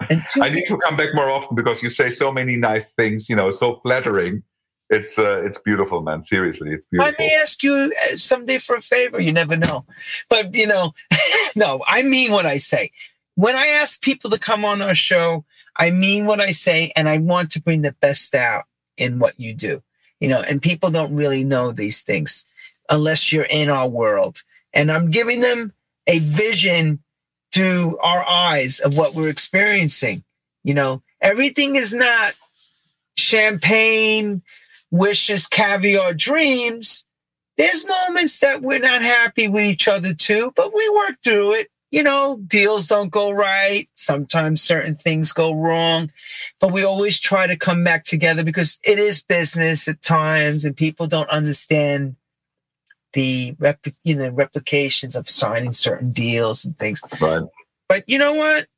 And 0.09 0.25
I 0.41 0.49
need 0.49 0.67
to 0.67 0.79
come 0.79 0.97
back 0.97 1.09
more 1.15 1.29
often 1.29 1.57
because 1.57 1.83
you 1.83 1.91
say 1.91 2.09
so 2.09 2.33
many 2.33 2.57
nice 2.57 2.93
things. 2.93 3.29
You 3.29 3.37
know, 3.37 3.51
so 3.51 3.81
flattering. 3.83 4.43
It's 4.89 5.19
uh, 5.19 5.43
it's 5.45 5.59
beautiful, 5.59 6.03
man. 6.03 6.23
Seriously, 6.23 6.73
it's 6.73 6.87
beautiful. 6.87 7.13
I 7.13 7.17
may 7.19 7.35
ask 7.35 7.63
you 7.63 7.93
uh, 8.05 8.17
someday 8.17 8.59
for 8.59 8.77
a 8.77 8.81
favor. 8.81 9.21
You 9.21 9.33
never 9.33 9.57
know, 9.57 9.85
but 10.29 10.55
you 10.55 10.67
know, 10.67 10.95
no, 11.57 11.83
I 11.87 12.03
mean 12.03 12.33
what 12.33 12.47
I 12.47 12.57
say. 12.57 12.91
When 13.35 13.57
I 13.57 13.67
ask 13.67 14.03
people 14.03 14.31
to 14.31 14.39
come 14.39 14.65
on 14.65 14.83
our 14.83 14.95
show, 14.95 15.45
I 15.77 15.91
mean 15.91 16.27
what 16.27 16.41
I 16.41 16.51
say, 16.51 16.93
and 16.97 17.09
I 17.09 17.19
want 17.19 17.51
to 17.53 17.63
bring 17.63 17.83
the 17.83 17.97
best 18.01 18.35
out 18.35 18.65
in 18.97 19.19
what 19.19 19.39
you 19.39 19.55
do 19.55 19.83
you 20.21 20.29
know, 20.29 20.43
and 20.43 20.63
people 20.63 20.91
don't 20.91 21.17
really 21.17 21.43
know 21.43 21.73
these 21.73 22.03
things 22.03 22.47
unless 22.89 23.33
you're 23.33 23.47
in 23.51 23.71
our 23.71 23.89
world. 23.89 24.43
And 24.73 24.93
I'm 24.93 25.11
giving 25.11 25.41
them 25.41 25.73
a 26.07 26.19
vision 26.19 27.01
through 27.53 27.99
our 27.99 28.25
eyes 28.25 28.79
of 28.79 28.97
what 28.97 29.15
we're 29.15 29.31
experiencing. 29.31 30.23
You 30.63 30.75
know, 30.75 31.03
everything 31.21 31.75
is 31.75 31.95
not 31.95 32.35
champagne, 33.17 34.43
wishes, 34.91 35.49
caviar, 35.49 36.13
dreams. 36.13 37.07
There's 37.57 37.89
moments 37.89 38.39
that 38.41 38.63
we're 38.63 38.79
not 38.79 39.03
happy 39.03 39.49
with 39.49 39.65
each 39.65 39.89
other 39.89 40.15
too, 40.15 40.53
but 40.55 40.75
we 40.75 40.89
work 40.91 41.17
through 41.25 41.55
it 41.55 41.71
you 41.91 42.03
know, 42.03 42.41
deals 42.47 42.87
don't 42.87 43.11
go 43.11 43.31
right. 43.31 43.89
Sometimes 43.95 44.63
certain 44.63 44.95
things 44.95 45.33
go 45.33 45.53
wrong, 45.53 46.11
but 46.61 46.73
we 46.73 46.85
always 46.85 47.19
try 47.19 47.47
to 47.47 47.57
come 47.57 47.83
back 47.83 48.05
together 48.05 48.45
because 48.45 48.79
it 48.85 48.99
is 48.99 49.23
business 49.23 49.89
at 49.89 50.01
times 50.01 50.65
and 50.65 50.77
people 50.77 51.07
don't 51.07 51.29
understand 51.31 52.17
the 53.13 53.57
you 54.05 54.15
know, 54.15 54.31
replications 54.31 55.17
of 55.17 55.29
signing 55.29 55.73
certain 55.73 56.13
deals 56.13 56.65
and 56.65 56.79
things. 56.79 57.03
Right. 57.21 57.43
But 57.89 58.05
you 58.07 58.19
know 58.19 58.35
what? 58.35 58.69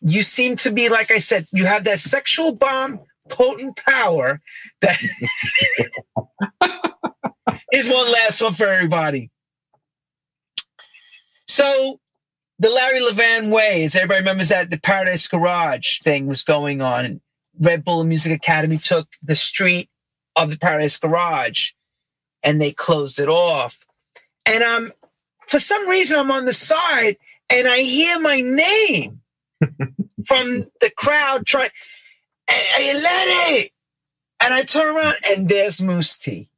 You 0.00 0.22
seem 0.22 0.56
to 0.56 0.70
be, 0.70 0.88
like 0.88 1.10
I 1.10 1.18
said, 1.18 1.46
you 1.52 1.66
have 1.66 1.84
that 1.84 2.00
sexual 2.00 2.52
bomb 2.52 3.00
potent 3.28 3.76
power 3.76 4.40
that 4.80 4.98
is 7.72 7.90
one 7.90 8.10
last 8.10 8.42
one 8.42 8.54
for 8.54 8.66
everybody. 8.66 9.30
So 11.46 12.00
the 12.58 12.70
Larry 12.70 13.00
Levan 13.00 13.50
way, 13.50 13.84
as 13.84 13.96
everybody 13.96 14.20
remembers 14.20 14.48
that 14.48 14.70
the 14.70 14.78
Paradise 14.78 15.26
Garage 15.26 16.00
thing 16.00 16.26
was 16.26 16.42
going 16.42 16.80
on. 16.80 17.20
Red 17.58 17.84
Bull 17.84 18.04
Music 18.04 18.32
Academy 18.32 18.78
took 18.78 19.08
the 19.22 19.34
street 19.34 19.88
of 20.36 20.50
the 20.50 20.58
Paradise 20.58 20.96
Garage 20.96 21.70
and 22.42 22.60
they 22.60 22.72
closed 22.72 23.18
it 23.18 23.28
off. 23.28 23.84
And 24.46 24.62
I'm, 24.62 24.92
for 25.48 25.58
some 25.58 25.88
reason, 25.88 26.18
I'm 26.18 26.30
on 26.30 26.44
the 26.44 26.52
side 26.52 27.16
and 27.50 27.68
I 27.68 27.78
hear 27.78 28.18
my 28.18 28.40
name 28.40 29.20
from 30.26 30.66
the 30.80 30.90
crowd 30.96 31.46
trying, 31.46 31.70
hey, 32.48 32.94
Lenny! 32.94 33.70
And 34.42 34.52
I 34.52 34.62
turn 34.62 34.94
around 34.94 35.16
and 35.26 35.48
there's 35.48 35.80
Mousse 35.80 36.18
T. 36.18 36.48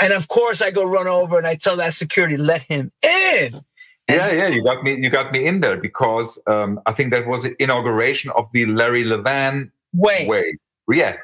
And 0.00 0.12
of 0.12 0.28
course, 0.28 0.60
I 0.60 0.70
go 0.70 0.84
run 0.84 1.06
over 1.06 1.38
and 1.38 1.46
I 1.46 1.54
tell 1.54 1.76
that 1.76 1.94
security, 1.94 2.36
let 2.36 2.62
him 2.62 2.90
in. 3.02 3.64
And 4.08 4.18
yeah, 4.18 4.30
yeah, 4.32 4.48
you 4.48 4.62
got 4.62 4.82
me. 4.82 4.96
You 4.96 5.08
got 5.08 5.32
me 5.32 5.46
in 5.46 5.60
there 5.60 5.76
because 5.76 6.38
um, 6.46 6.80
I 6.86 6.92
think 6.92 7.10
that 7.10 7.26
was 7.26 7.42
the 7.42 7.60
inauguration 7.62 8.30
of 8.36 8.46
the 8.52 8.66
Larry 8.66 9.02
Levan 9.04 9.70
way. 9.94 10.26
Way, 10.28 10.58
yeah, 10.90 11.16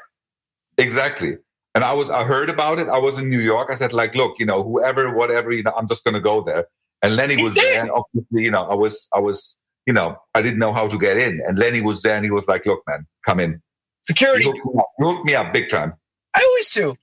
exactly. 0.77 1.37
And 1.75 1.83
I 1.83 1.93
was, 1.93 2.09
I 2.09 2.23
heard 2.23 2.49
about 2.49 2.79
it. 2.79 2.89
I 2.89 2.97
was 2.97 3.17
in 3.17 3.29
New 3.29 3.39
York. 3.39 3.69
I 3.71 3.75
said, 3.75 3.93
like, 3.93 4.13
look, 4.15 4.39
you 4.39 4.45
know, 4.45 4.61
whoever, 4.61 5.15
whatever, 5.15 5.53
you 5.53 5.63
know, 5.63 5.73
I'm 5.77 5.87
just 5.87 6.03
going 6.03 6.15
to 6.15 6.19
go 6.19 6.41
there. 6.41 6.65
And 7.01 7.15
Lenny 7.15 7.41
was 7.41 7.55
there, 7.55 7.81
and 7.81 7.89
obviously, 7.89 8.43
you 8.43 8.51
know, 8.51 8.63
I 8.63 8.75
was, 8.75 9.07
I 9.15 9.19
was, 9.19 9.57
you 9.85 9.93
know, 9.93 10.17
I 10.35 10.41
didn't 10.41 10.59
know 10.59 10.73
how 10.73 10.87
to 10.87 10.97
get 10.97 11.17
in, 11.17 11.41
and 11.47 11.57
Lenny 11.57 11.81
was 11.81 12.01
there, 12.03 12.15
and 12.15 12.23
he 12.23 12.31
was 12.31 12.47
like, 12.47 12.65
look, 12.65 12.83
man, 12.87 13.07
come 13.25 13.39
in. 13.39 13.61
Security. 14.03 14.43
Hooked 14.43 14.59
hooked 14.99 15.25
me 15.25 15.33
up 15.33 15.51
big 15.51 15.69
time. 15.69 15.93
I 16.35 16.45
always 16.47 16.69
do, 16.71 16.97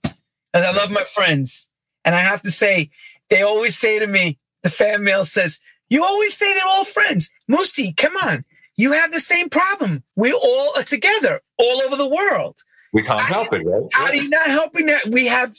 and 0.55 0.64
I 0.64 0.70
love 0.70 0.91
my 0.91 1.03
friends, 1.03 1.68
and 2.05 2.14
I 2.14 2.20
have 2.20 2.43
to 2.43 2.53
say, 2.53 2.91
they 3.29 3.43
always 3.43 3.76
say 3.76 3.99
to 3.99 4.07
me, 4.07 4.39
the 4.63 4.71
fan 4.71 5.05
mail 5.05 5.25
says, 5.25 5.61
You 5.89 6.05
always 6.05 6.37
say 6.37 6.53
they're 6.55 6.63
all 6.67 6.85
friends. 6.85 7.31
Mousse 7.47 7.73
T, 7.73 7.93
come 7.93 8.17
on. 8.17 8.45
You 8.77 8.93
have 8.93 9.13
the 9.13 9.21
same 9.21 9.51
problem. 9.51 10.05
We 10.15 10.33
all 10.33 10.73
are 10.77 10.85
together 10.85 11.41
all 11.59 11.83
over 11.83 11.97
the 11.97 12.09
world. 12.09 12.59
We 12.93 13.03
can't 13.03 13.21
how 13.21 13.43
help 13.43 13.53
it, 13.53 13.67
right? 13.67 13.83
How 13.93 14.11
do 14.11 14.17
you 14.17 14.29
not 14.29 14.47
helping 14.47 14.87
that? 14.87 15.07
We 15.09 15.27
have 15.27 15.55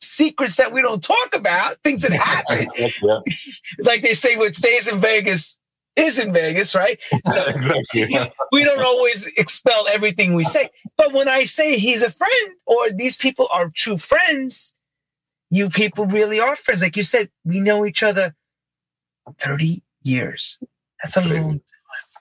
secrets 0.00 0.56
that 0.56 0.72
we 0.72 0.82
don't 0.82 1.02
talk 1.02 1.34
about, 1.34 1.76
things 1.84 2.02
that 2.02 2.12
happen. 2.12 2.68
yeah. 3.02 3.20
like 3.80 4.02
they 4.02 4.14
say, 4.14 4.36
what 4.36 4.56
stays 4.56 4.88
in 4.88 5.00
Vegas 5.00 5.58
is 5.96 6.18
in 6.18 6.32
Vegas, 6.32 6.74
right? 6.74 7.00
So 7.26 7.44
exactly. 7.46 8.32
we 8.52 8.64
don't 8.64 8.82
always 8.82 9.26
expel 9.36 9.86
everything 9.88 10.34
we 10.34 10.44
say. 10.44 10.70
But 10.96 11.12
when 11.12 11.28
I 11.28 11.44
say 11.44 11.78
he's 11.78 12.02
a 12.02 12.10
friend 12.10 12.52
or 12.66 12.90
these 12.90 13.16
people 13.16 13.48
are 13.50 13.70
true 13.70 13.98
friends, 13.98 14.74
you 15.56 15.70
people 15.70 16.06
really 16.06 16.40
are 16.40 16.54
friends. 16.56 16.82
Like 16.82 16.96
you 16.96 17.02
said, 17.02 17.30
we 17.44 17.60
know 17.60 17.86
each 17.86 18.02
other 18.02 18.34
30 19.38 19.82
years. 20.02 20.58
That's 21.02 21.16
a 21.16 21.22
long 21.22 21.60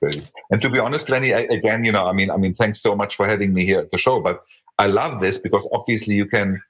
time. 0.01 0.23
And 0.51 0.61
to 0.61 0.69
be 0.69 0.79
honest, 0.79 1.09
Lenny, 1.09 1.33
I, 1.33 1.41
again, 1.41 1.83
you 1.83 1.91
know, 1.91 2.05
I 2.05 2.13
mean, 2.13 2.29
I 2.29 2.37
mean, 2.37 2.53
thanks 2.53 2.81
so 2.81 2.95
much 2.95 3.15
for 3.15 3.27
having 3.27 3.53
me 3.53 3.65
here 3.65 3.79
at 3.79 3.91
the 3.91 3.97
show. 3.97 4.19
But 4.19 4.43
I 4.77 4.87
love 4.87 5.21
this 5.21 5.37
because 5.37 5.67
obviously 5.71 6.15
you 6.15 6.25
can, 6.25 6.61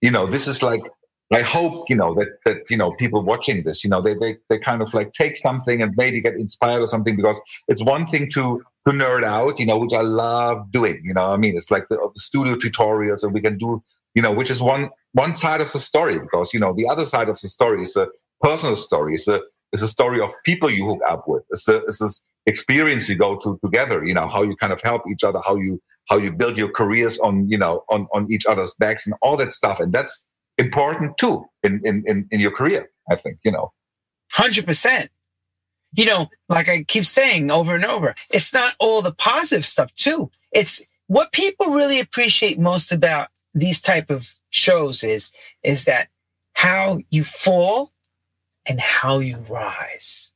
you 0.00 0.10
know, 0.10 0.26
this 0.26 0.46
is 0.46 0.62
like 0.62 0.82
I 1.32 1.40
hope 1.40 1.88
you 1.88 1.96
know 1.96 2.14
that 2.14 2.28
that 2.44 2.58
you 2.68 2.76
know 2.76 2.92
people 2.92 3.22
watching 3.22 3.62
this, 3.64 3.82
you 3.82 3.90
know, 3.90 4.02
they 4.02 4.14
they 4.14 4.36
they 4.48 4.58
kind 4.58 4.82
of 4.82 4.92
like 4.92 5.12
take 5.12 5.36
something 5.36 5.80
and 5.80 5.94
maybe 5.96 6.20
get 6.20 6.34
inspired 6.34 6.80
or 6.80 6.86
something 6.86 7.16
because 7.16 7.40
it's 7.66 7.82
one 7.82 8.06
thing 8.06 8.30
to 8.32 8.62
to 8.86 8.92
nerd 8.92 9.24
out, 9.24 9.58
you 9.58 9.66
know, 9.66 9.78
which 9.78 9.94
I 9.94 10.02
love 10.02 10.70
doing. 10.70 11.00
You 11.02 11.14
know, 11.14 11.32
I 11.32 11.36
mean, 11.36 11.56
it's 11.56 11.70
like 11.70 11.88
the, 11.88 11.96
the 11.96 12.20
studio 12.20 12.54
tutorials, 12.56 13.22
and 13.22 13.32
we 13.32 13.40
can 13.40 13.56
do, 13.56 13.82
you 14.14 14.22
know, 14.22 14.32
which 14.32 14.50
is 14.50 14.60
one 14.60 14.90
one 15.14 15.34
side 15.34 15.60
of 15.60 15.72
the 15.72 15.78
story 15.78 16.18
because 16.18 16.52
you 16.52 16.60
know 16.60 16.72
the 16.74 16.86
other 16.86 17.04
side 17.04 17.28
of 17.28 17.40
the 17.40 17.48
story 17.48 17.82
is 17.82 17.96
a 17.96 18.06
personal 18.40 18.76
story. 18.76 19.14
It's 19.14 19.26
a 19.26 19.40
it's 19.72 19.82
a 19.82 19.88
story 19.88 20.20
of 20.20 20.30
people 20.44 20.70
you 20.70 20.86
hook 20.86 21.00
up 21.08 21.24
with. 21.26 21.42
It's 21.50 21.66
a 21.66 21.78
it's 21.86 21.98
this 21.98 22.20
experience 22.46 23.08
you 23.08 23.16
go 23.16 23.40
through 23.40 23.58
together. 23.64 24.04
You 24.04 24.14
know 24.14 24.28
how 24.28 24.42
you 24.42 24.54
kind 24.56 24.72
of 24.72 24.80
help 24.80 25.02
each 25.10 25.24
other, 25.24 25.40
how 25.44 25.56
you 25.56 25.80
how 26.08 26.18
you 26.18 26.32
build 26.32 26.56
your 26.56 26.70
careers 26.70 27.18
on 27.18 27.48
you 27.48 27.58
know 27.58 27.84
on 27.88 28.06
on 28.12 28.30
each 28.30 28.46
other's 28.46 28.74
backs 28.74 29.06
and 29.06 29.14
all 29.22 29.36
that 29.38 29.52
stuff, 29.52 29.80
and 29.80 29.92
that's 29.92 30.26
important 30.58 31.16
too 31.18 31.44
in, 31.62 31.80
in, 31.84 32.04
in, 32.06 32.26
in 32.30 32.40
your 32.40 32.50
career, 32.50 32.90
I 33.10 33.16
think, 33.16 33.38
you 33.44 33.52
know. 33.52 33.72
100%. 34.32 35.08
You 35.96 36.06
know, 36.06 36.28
like 36.48 36.68
I 36.68 36.82
keep 36.82 37.04
saying 37.04 37.50
over 37.50 37.74
and 37.74 37.84
over, 37.84 38.14
it's 38.28 38.52
not 38.52 38.74
all 38.80 39.00
the 39.00 39.14
positive 39.14 39.64
stuff 39.64 39.94
too. 39.94 40.30
It's 40.52 40.82
what 41.06 41.32
people 41.32 41.68
really 41.68 42.00
appreciate 42.00 42.58
most 42.58 42.90
about 42.90 43.28
these 43.54 43.80
type 43.80 44.10
of 44.10 44.34
shows 44.54 45.02
is, 45.02 45.32
is 45.62 45.84
that 45.84 46.08
how 46.52 47.00
you 47.10 47.24
fall 47.24 47.92
and 48.66 48.80
how 48.80 49.18
you 49.18 49.44
rise. 49.48 50.32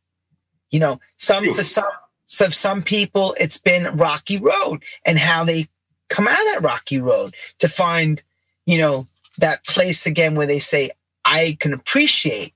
You 0.70 0.80
know, 0.80 1.00
some, 1.16 1.54
for 1.54 1.62
some, 1.62 1.84
so 2.26 2.48
some 2.50 2.82
people, 2.82 3.34
it's 3.40 3.58
been 3.58 3.96
rocky 3.96 4.36
road 4.36 4.82
and 5.06 5.18
how 5.18 5.44
they 5.44 5.68
come 6.10 6.26
out 6.26 6.38
of 6.38 6.46
that 6.52 6.62
rocky 6.62 7.00
road 7.00 7.34
to 7.60 7.68
find, 7.68 8.22
you 8.66 8.78
know, 8.78 9.06
that 9.38 9.64
place 9.64 10.04
again 10.04 10.34
where 10.34 10.46
they 10.46 10.58
say, 10.58 10.90
I 11.24 11.56
can 11.60 11.72
appreciate 11.72 12.54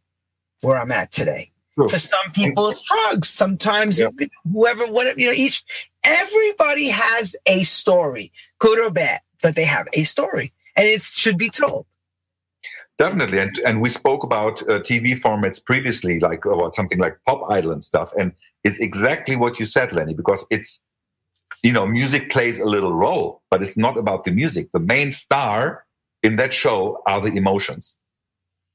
where 0.61 0.77
I'm 0.77 0.93
at 0.93 1.13
today. 1.13 1.53
True. 1.75 1.89
For 1.89 1.99
some 1.99 2.33
people, 2.35 2.69
it's 2.69 2.83
drugs. 2.83 3.29
Sometimes 3.29 4.03
whoever, 4.53 4.87
whatever, 4.87 5.19
you 5.19 5.27
know, 5.27 5.33
each, 5.33 5.65
everybody 6.05 6.89
has 6.89 7.35
a 7.47 7.63
story, 7.63 8.31
good 8.59 8.79
or 8.79 8.91
bad, 8.91 9.21
but 9.43 9.55
they 9.55 9.65
have 9.65 9.89
a 9.95 10.03
story 10.03 10.53
and 10.77 10.87
it 10.87 11.03
should 11.03 11.39
be 11.39 11.51
told. 11.51 11.87
Definitely. 12.99 13.39
And, 13.39 13.59
and 13.67 13.81
we 13.81 13.89
spoke 13.89 14.23
about 14.23 14.63
uh, 14.63 14.81
TV 14.81 15.19
formats 15.19 15.65
previously, 15.65 16.21
like 16.21 16.45
about 16.45 16.75
something 16.75 16.99
like 16.99 17.19
Pop 17.27 17.51
Idol 17.51 17.73
and 17.73 17.83
stuff. 17.83 18.13
And 18.19 18.33
it's 18.65 18.79
exactly 18.79 19.35
what 19.35 19.59
you 19.59 19.65
said, 19.65 19.93
Lenny, 19.93 20.15
because 20.15 20.45
it's, 20.51 20.81
you 21.63 21.73
know, 21.73 21.87
music 21.87 22.31
plays 22.31 22.59
a 22.59 22.65
little 22.65 22.93
role, 22.93 23.43
but 23.51 23.63
it's 23.63 23.77
not 23.77 23.97
about 23.97 24.25
the 24.25 24.31
music. 24.31 24.71
The 24.73 24.81
main 24.81 25.11
star 25.11 25.85
in 26.23 26.37
that 26.37 26.53
show 26.53 27.03
are 27.07 27.21
the 27.21 27.37
emotions. 27.37 27.97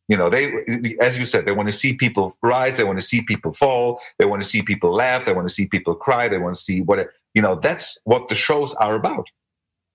You 0.08 0.16
know, 0.16 0.30
they, 0.30 0.96
as 1.02 1.18
you 1.18 1.26
said, 1.26 1.46
they 1.46 1.52
want 1.52 1.68
to 1.68 1.76
see 1.76 1.94
people 1.94 2.38
rise, 2.42 2.78
they 2.78 2.86
want 2.86 3.00
to 3.00 3.06
see 3.06 3.22
people 3.22 3.52
fall, 3.52 4.02
they 4.18 4.26
want 4.26 4.42
to 4.42 4.48
see 4.48 4.62
people 4.62 4.92
laugh, 4.92 5.26
they 5.26 5.34
want 5.34 5.48
to 5.48 5.54
see 5.54 5.68
people 5.68 5.96
cry, 5.96 6.30
they 6.30 6.38
want 6.38 6.56
to 6.56 6.62
see 6.62 6.82
what, 6.82 7.10
you 7.34 7.42
know, 7.42 7.56
that's 7.56 7.98
what 8.06 8.30
the 8.30 8.36
shows 8.36 8.74
are 8.76 8.96
about. 8.96 9.28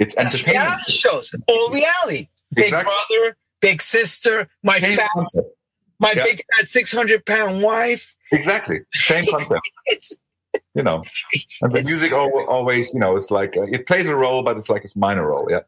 It's 0.02 0.14
that's 0.14 0.34
entertainment. 0.34 0.66
Reality 0.66 0.92
shows, 0.92 1.34
all 1.48 1.70
reality. 1.70 2.28
Big 2.54 2.66
exactly. 2.66 2.92
brother, 3.08 3.36
big 3.60 3.80
sister, 3.80 4.48
my 4.62 4.78
Same 4.78 4.98
fat, 4.98 5.10
concept. 5.14 5.48
my 5.98 6.12
yeah. 6.16 6.24
big 6.24 6.42
fat 6.56 6.68
600 6.68 7.24
pound 7.24 7.62
wife. 7.62 8.14
Exactly. 8.32 8.80
Same 8.92 9.24
concept. 9.26 9.60
you 10.74 10.82
know, 10.82 11.02
and 11.62 11.74
the 11.74 11.82
music 11.82 12.12
always, 12.12 12.92
you 12.92 13.00
know, 13.00 13.16
it's 13.16 13.30
like 13.30 13.56
uh, 13.56 13.62
it 13.62 13.86
plays 13.86 14.06
a 14.08 14.14
role, 14.14 14.42
but 14.42 14.56
it's 14.56 14.68
like 14.68 14.84
it's 14.84 14.96
minor 14.96 15.28
role. 15.28 15.46
Yeah. 15.48 15.60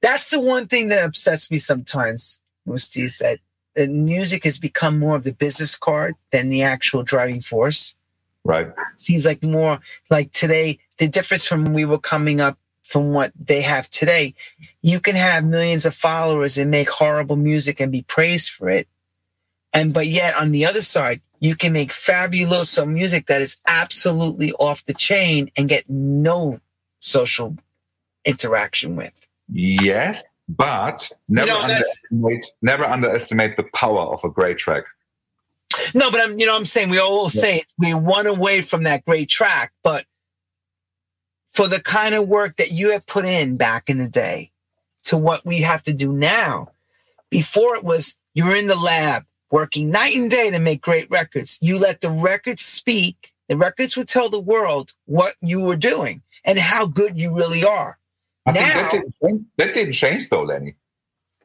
That's 0.00 0.30
the 0.30 0.40
one 0.40 0.66
thing 0.66 0.88
that 0.88 1.04
upsets 1.04 1.50
me 1.50 1.58
sometimes, 1.58 2.40
Mousse 2.66 2.88
T, 2.88 3.02
is 3.02 3.18
that 3.18 3.38
the 3.74 3.86
music 3.88 4.44
has 4.44 4.58
become 4.58 4.98
more 4.98 5.16
of 5.16 5.24
the 5.24 5.32
business 5.32 5.76
card 5.76 6.14
than 6.32 6.48
the 6.48 6.62
actual 6.62 7.02
driving 7.02 7.40
force. 7.40 7.96
Right. 8.44 8.68
Seems 8.96 9.24
like 9.24 9.44
more 9.44 9.78
like 10.10 10.32
today, 10.32 10.80
the 10.98 11.08
difference 11.08 11.46
from 11.46 11.64
when 11.64 11.72
we 11.72 11.84
were 11.84 11.98
coming 11.98 12.40
up 12.40 12.58
from 12.82 13.12
what 13.12 13.32
they 13.38 13.62
have 13.62 13.88
today, 13.90 14.34
you 14.82 15.00
can 15.00 15.14
have 15.16 15.44
millions 15.44 15.86
of 15.86 15.94
followers 15.94 16.58
and 16.58 16.70
make 16.70 16.90
horrible 16.90 17.36
music 17.36 17.80
and 17.80 17.92
be 17.92 18.02
praised 18.02 18.50
for 18.50 18.68
it. 18.68 18.88
And 19.72 19.94
but 19.94 20.06
yet 20.06 20.34
on 20.36 20.50
the 20.50 20.66
other 20.66 20.82
side, 20.82 21.20
you 21.40 21.56
can 21.56 21.72
make 21.72 21.92
fabulous 21.92 22.78
music 22.84 23.26
that 23.26 23.40
is 23.40 23.56
absolutely 23.66 24.52
off 24.54 24.84
the 24.84 24.94
chain 24.94 25.50
and 25.56 25.68
get 25.68 25.88
no 25.88 26.60
social 26.98 27.56
interaction 28.24 28.96
with. 28.96 29.26
Yes, 29.50 30.22
but 30.48 31.10
never 31.28 31.48
you 31.48 31.54
know, 31.54 31.62
underestimate 31.62 32.46
never 32.62 32.84
underestimate 32.84 33.56
the 33.56 33.64
power 33.74 34.12
of 34.12 34.22
a 34.24 34.30
great 34.30 34.58
track. 34.58 34.84
No, 35.94 36.10
but 36.10 36.20
I'm 36.20 36.38
you 36.38 36.46
know 36.46 36.56
I'm 36.56 36.64
saying 36.64 36.90
we 36.90 36.98
all 36.98 37.28
say 37.28 37.56
yeah. 37.56 37.62
we 37.78 37.94
want 37.94 38.28
away 38.28 38.60
from 38.60 38.82
that 38.84 39.04
great 39.04 39.28
track, 39.28 39.72
but 39.82 40.04
for 41.52 41.68
the 41.68 41.80
kind 41.80 42.14
of 42.14 42.26
work 42.26 42.56
that 42.56 42.72
you 42.72 42.90
have 42.90 43.06
put 43.06 43.24
in 43.24 43.56
back 43.56 43.88
in 43.88 43.98
the 43.98 44.08
day 44.08 44.50
to 45.04 45.16
what 45.16 45.44
we 45.44 45.60
have 45.60 45.82
to 45.82 45.92
do 45.92 46.12
now, 46.12 46.68
before 47.30 47.76
it 47.76 47.84
was 47.84 48.16
you're 48.34 48.56
in 48.56 48.66
the 48.66 48.76
lab 48.76 49.24
working 49.50 49.90
night 49.90 50.16
and 50.16 50.30
day 50.30 50.50
to 50.50 50.58
make 50.58 50.80
great 50.80 51.10
records. 51.10 51.58
You 51.60 51.78
let 51.78 52.00
the 52.00 52.10
records 52.10 52.62
speak. 52.62 53.32
The 53.48 53.56
records 53.56 53.96
would 53.96 54.08
tell 54.08 54.30
the 54.30 54.40
world 54.40 54.94
what 55.04 55.34
you 55.42 55.60
were 55.60 55.76
doing 55.76 56.22
and 56.44 56.58
how 56.58 56.86
good 56.86 57.20
you 57.20 57.34
really 57.34 57.64
are. 57.64 57.98
I 58.46 58.52
now, 58.52 58.60
that 58.60 58.90
didn't, 58.90 59.14
change, 59.22 59.42
that 59.58 59.74
didn't 59.74 59.92
change 59.92 60.28
though, 60.30 60.42
Lenny. 60.42 60.76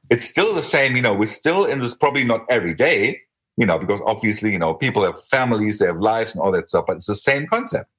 It's 0.09 0.25
still 0.25 0.55
the 0.55 0.63
same. 0.63 0.95
You 0.95 1.01
know, 1.01 1.13
we're 1.13 1.27
still 1.27 1.65
in 1.65 1.79
this 1.79 1.93
probably 1.93 2.23
not 2.23 2.45
every 2.49 2.73
day, 2.73 3.19
you 3.57 3.65
know, 3.65 3.77
because 3.77 3.99
obviously, 4.05 4.53
you 4.53 4.59
know, 4.59 4.73
people 4.73 5.03
have 5.03 5.21
families, 5.25 5.79
they 5.79 5.87
have 5.87 5.99
lives 5.99 6.33
and 6.33 6.41
all 6.41 6.51
that 6.53 6.69
stuff, 6.69 6.85
but 6.87 6.95
it's 6.95 7.07
the 7.07 7.15
same 7.15 7.45
concept. 7.45 7.89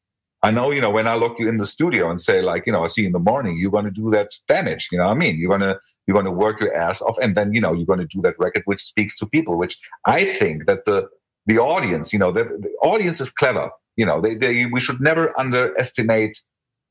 I 0.43 0.51
know, 0.51 0.70
you 0.70 0.80
know, 0.80 0.91
when 0.91 1.09
I 1.09 1.16
look 1.16 1.39
you 1.39 1.49
in 1.49 1.57
the 1.57 1.66
studio 1.66 2.11
and 2.11 2.20
say, 2.20 2.43
like, 2.43 2.64
you 2.66 2.72
know, 2.72 2.84
I 2.84 2.86
see 2.86 3.03
you 3.03 3.09
in 3.09 3.12
the 3.12 3.18
morning, 3.18 3.57
you're 3.57 3.72
going 3.72 3.86
to 3.86 3.91
do 3.91 4.09
that 4.11 4.32
damage. 4.47 4.89
You 4.93 4.99
know 4.99 5.07
what 5.07 5.12
I 5.12 5.14
mean? 5.14 5.39
You're 5.39 5.57
going 5.57 5.68
to 5.68 5.80
you're 6.07 6.14
going 6.14 6.26
to 6.26 6.32
work 6.32 6.61
your 6.61 6.74
ass 6.74 7.03
off, 7.03 7.18
and 7.18 7.36
then 7.36 7.53
you 7.53 7.61
know 7.61 7.72
you're 7.72 7.86
going 7.86 7.99
to 7.99 8.07
do 8.07 8.22
that 8.22 8.39
record 8.39 8.62
which 8.64 8.82
speaks 8.82 9.16
to 9.16 9.26
people. 9.26 9.59
Which 9.59 9.76
I 10.05 10.24
think 10.24 10.66
that 10.66 10.84
the 10.84 11.09
the 11.47 11.59
audience, 11.59 12.12
you 12.12 12.18
know, 12.18 12.30
the, 12.30 12.45
the 12.45 12.70
audience 12.82 13.20
is 13.20 13.30
clever. 13.30 13.70
You 13.97 14.07
know, 14.07 14.20
they, 14.20 14.34
they 14.34 14.66
we 14.66 14.80
should 14.80 15.01
never 15.01 15.39
underestimate 15.39 16.41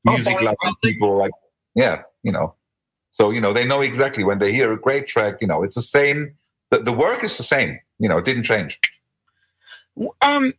oh, 0.06 0.12
music 0.12 0.36
oh, 0.40 0.44
like 0.44 0.56
people 0.82 1.16
like 1.16 1.32
yeah, 1.74 2.02
you 2.22 2.32
know. 2.32 2.54
So, 3.10 3.30
you 3.30 3.40
know, 3.40 3.52
they 3.52 3.64
know 3.64 3.80
exactly 3.80 4.24
when 4.24 4.38
they 4.38 4.52
hear 4.52 4.72
a 4.72 4.78
great 4.78 5.06
track, 5.06 5.38
you 5.40 5.46
know, 5.46 5.62
it's 5.62 5.74
the 5.74 5.82
same. 5.82 6.34
The, 6.70 6.78
the 6.78 6.92
work 6.92 7.24
is 7.24 7.36
the 7.36 7.42
same, 7.42 7.78
you 7.98 8.08
know, 8.08 8.18
it 8.18 8.24
didn't 8.24 8.44
change. 8.44 8.78
Um, 10.20 10.52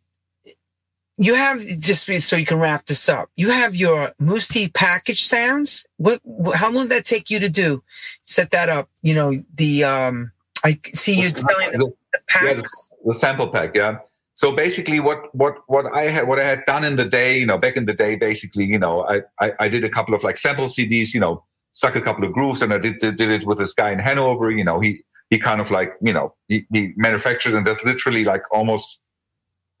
you 1.20 1.34
have 1.34 1.60
just 1.78 2.06
so 2.22 2.34
you 2.34 2.46
can 2.46 2.58
wrap 2.58 2.86
this 2.86 3.06
up. 3.06 3.28
You 3.36 3.50
have 3.50 3.76
your 3.76 4.12
Mousse 4.18 4.48
T 4.48 4.68
package 4.68 5.22
sounds. 5.22 5.86
What, 5.98 6.22
How 6.54 6.70
long 6.70 6.84
did 6.84 6.92
that 6.92 7.04
take 7.04 7.28
you 7.28 7.38
to 7.40 7.50
do? 7.50 7.82
Set 8.24 8.52
that 8.52 8.70
up. 8.70 8.88
You 9.02 9.14
know 9.14 9.44
the 9.54 9.84
um. 9.84 10.32
I 10.64 10.78
see 10.94 11.20
you 11.20 11.30
telling 11.30 11.72
the, 11.72 11.92
the, 12.12 12.20
yeah, 12.42 12.54
the, 12.54 12.68
the 13.04 13.18
sample 13.18 13.48
pack. 13.48 13.76
Yeah. 13.76 13.98
So 14.32 14.52
basically, 14.52 14.98
what 14.98 15.34
what 15.34 15.56
what 15.66 15.86
I 15.94 16.04
had 16.04 16.26
what 16.26 16.38
I 16.38 16.44
had 16.44 16.64
done 16.64 16.84
in 16.84 16.96
the 16.96 17.04
day, 17.04 17.38
you 17.38 17.44
know, 17.44 17.58
back 17.58 17.76
in 17.76 17.84
the 17.84 17.92
day, 17.92 18.16
basically, 18.16 18.64
you 18.64 18.78
know, 18.78 19.06
I 19.06 19.20
I, 19.40 19.52
I 19.60 19.68
did 19.68 19.84
a 19.84 19.90
couple 19.90 20.14
of 20.14 20.24
like 20.24 20.38
sample 20.38 20.66
CDs, 20.68 21.12
you 21.12 21.20
know, 21.20 21.44
stuck 21.72 21.96
a 21.96 22.00
couple 22.00 22.24
of 22.24 22.32
grooves, 22.32 22.62
and 22.62 22.72
I 22.72 22.78
did 22.78 22.98
did, 22.98 23.16
did 23.16 23.30
it 23.30 23.46
with 23.46 23.58
this 23.58 23.74
guy 23.74 23.90
in 23.90 23.98
Hanover. 23.98 24.50
You 24.50 24.64
know, 24.64 24.80
he 24.80 25.02
he 25.28 25.38
kind 25.38 25.60
of 25.60 25.70
like 25.70 25.92
you 26.00 26.14
know 26.14 26.34
he, 26.48 26.64
he 26.72 26.94
manufactured, 26.96 27.54
and 27.54 27.66
that's 27.66 27.84
literally 27.84 28.24
like 28.24 28.42
almost 28.50 29.00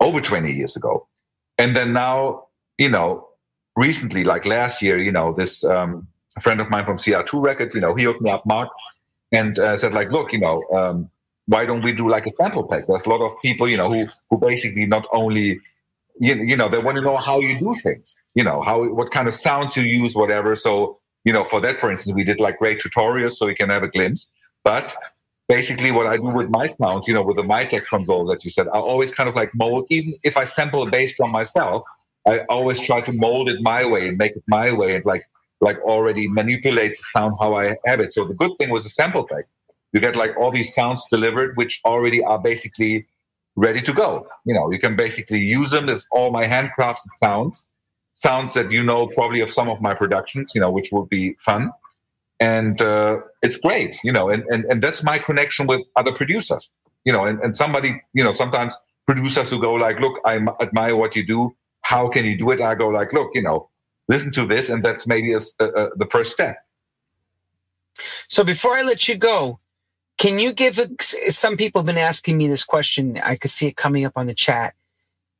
over 0.00 0.20
twenty 0.20 0.52
years 0.52 0.76
ago. 0.76 1.06
And 1.60 1.76
then 1.76 1.92
now, 1.92 2.46
you 2.78 2.88
know, 2.88 3.28
recently, 3.76 4.24
like 4.24 4.46
last 4.46 4.80
year, 4.80 4.96
you 4.96 5.12
know, 5.12 5.34
this 5.34 5.62
um, 5.62 6.08
friend 6.40 6.60
of 6.60 6.70
mine 6.70 6.86
from 6.86 6.96
CR2 6.96 7.42
Record, 7.42 7.74
you 7.74 7.80
know, 7.80 7.94
he 7.94 8.04
hooked 8.04 8.22
me 8.22 8.30
up, 8.30 8.46
Mark, 8.46 8.70
and 9.30 9.58
uh, 9.58 9.76
said 9.76 9.92
like, 9.92 10.10
look, 10.10 10.32
you 10.32 10.40
know. 10.40 10.62
Um, 10.74 11.10
why 11.46 11.66
don't 11.66 11.82
we 11.82 11.92
do 11.92 12.08
like 12.08 12.26
a 12.26 12.30
sample 12.40 12.66
pack? 12.66 12.86
There's 12.86 13.06
a 13.06 13.10
lot 13.10 13.22
of 13.22 13.32
people, 13.42 13.68
you 13.68 13.76
know, 13.76 13.90
who 13.90 14.06
who 14.30 14.38
basically 14.38 14.86
not 14.86 15.04
only 15.12 15.58
you, 16.20 16.34
you 16.36 16.56
know 16.56 16.68
they 16.68 16.78
want 16.78 16.96
to 16.96 17.02
know 17.02 17.16
how 17.16 17.40
you 17.40 17.58
do 17.58 17.74
things, 17.74 18.14
you 18.34 18.44
know, 18.44 18.62
how 18.62 18.88
what 18.88 19.10
kind 19.10 19.26
of 19.26 19.34
sounds 19.34 19.76
you 19.76 19.82
use, 19.82 20.14
whatever. 20.14 20.54
So 20.54 21.00
you 21.24 21.32
know, 21.32 21.44
for 21.44 21.60
that, 21.60 21.80
for 21.80 21.90
instance, 21.90 22.14
we 22.14 22.24
did 22.24 22.40
like 22.40 22.58
great 22.58 22.80
tutorials 22.80 23.32
so 23.32 23.48
you 23.48 23.56
can 23.56 23.68
have 23.68 23.82
a 23.82 23.88
glimpse. 23.88 24.28
But 24.62 24.96
basically 25.50 25.90
what 25.90 26.06
I 26.06 26.16
do 26.16 26.30
with 26.40 26.48
my 26.48 26.66
sounds, 26.68 27.08
you 27.08 27.14
know, 27.14 27.22
with 27.22 27.36
the 27.36 27.42
Mytek 27.42 27.84
console 27.86 28.24
that 28.26 28.44
you 28.44 28.50
said, 28.50 28.68
I 28.68 28.78
always 28.78 29.10
kind 29.12 29.28
of 29.28 29.34
like 29.34 29.50
mold, 29.52 29.86
even 29.90 30.14
if 30.22 30.36
I 30.36 30.44
sample 30.44 30.86
based 30.86 31.20
on 31.20 31.30
myself, 31.32 31.84
I 32.24 32.40
always 32.48 32.78
try 32.78 33.00
to 33.00 33.12
mold 33.18 33.48
it 33.48 33.60
my 33.60 33.84
way 33.84 34.08
and 34.08 34.16
make 34.16 34.36
it 34.36 34.44
my 34.46 34.70
way 34.70 34.94
and 34.94 35.04
like 35.04 35.24
like 35.60 35.78
already 35.80 36.26
manipulate 36.28 36.92
the 36.92 37.04
sound 37.14 37.34
how 37.40 37.54
I 37.54 37.76
have 37.84 38.00
it. 38.00 38.12
So 38.12 38.24
the 38.24 38.34
good 38.42 38.52
thing 38.58 38.70
was 38.70 38.84
the 38.84 38.90
sample 38.90 39.26
pack. 39.26 39.44
You 39.92 39.98
get 40.00 40.14
like 40.14 40.34
all 40.38 40.52
these 40.52 40.72
sounds 40.72 41.04
delivered, 41.10 41.56
which 41.56 41.80
already 41.84 42.22
are 42.22 42.38
basically 42.38 43.06
ready 43.56 43.82
to 43.82 43.92
go. 43.92 44.26
You 44.46 44.54
know, 44.54 44.70
you 44.70 44.78
can 44.78 44.94
basically 44.94 45.40
use 45.40 45.72
them 45.72 45.88
as 45.88 46.06
all 46.12 46.30
my 46.30 46.44
handcrafted 46.46 47.12
sounds, 47.22 47.66
sounds 48.12 48.54
that 48.54 48.70
you 48.70 48.82
know 48.84 49.08
probably 49.08 49.40
of 49.40 49.50
some 49.50 49.68
of 49.68 49.80
my 49.80 49.94
productions, 49.94 50.52
you 50.54 50.60
know, 50.60 50.70
which 50.70 50.90
would 50.92 51.08
be 51.08 51.34
fun. 51.40 51.72
And 52.40 52.80
uh, 52.80 53.18
it's 53.42 53.58
great, 53.58 53.98
you 54.02 54.10
know, 54.10 54.30
and, 54.30 54.42
and, 54.48 54.64
and 54.64 54.82
that's 54.82 55.02
my 55.02 55.18
connection 55.18 55.66
with 55.66 55.86
other 55.96 56.10
producers, 56.10 56.70
you 57.04 57.12
know, 57.12 57.26
and, 57.26 57.38
and 57.40 57.54
somebody, 57.54 58.02
you 58.14 58.24
know, 58.24 58.32
sometimes 58.32 58.76
producers 59.06 59.50
who 59.50 59.60
go 59.60 59.74
like, 59.74 60.00
look, 60.00 60.18
I 60.24 60.36
admire 60.60 60.96
what 60.96 61.14
you 61.14 61.26
do. 61.26 61.54
How 61.82 62.08
can 62.08 62.24
you 62.24 62.38
do 62.38 62.50
it? 62.50 62.60
I 62.60 62.74
go 62.74 62.88
like, 62.88 63.12
look, 63.12 63.30
you 63.34 63.42
know, 63.42 63.68
listen 64.08 64.32
to 64.32 64.46
this. 64.46 64.70
And 64.70 64.82
that's 64.82 65.06
maybe 65.06 65.34
a, 65.34 65.40
a, 65.58 65.64
a, 65.64 65.96
the 65.96 66.06
first 66.10 66.32
step. 66.32 66.56
So 68.28 68.42
before 68.42 68.74
I 68.74 68.82
let 68.82 69.06
you 69.06 69.16
go, 69.16 69.60
can 70.16 70.38
you 70.38 70.52
give 70.52 70.78
some 71.28 71.56
people 71.56 71.80
have 71.80 71.86
been 71.86 71.98
asking 71.98 72.36
me 72.36 72.46
this 72.48 72.64
question? 72.64 73.18
I 73.22 73.36
could 73.36 73.50
see 73.50 73.66
it 73.66 73.76
coming 73.76 74.04
up 74.04 74.12
on 74.16 74.26
the 74.26 74.34
chat. 74.34 74.74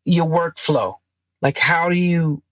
Your 0.05 0.27
workflow, 0.27 0.95
like 1.43 1.59
how 1.59 1.89
do 1.89 1.95
you? 1.95 2.43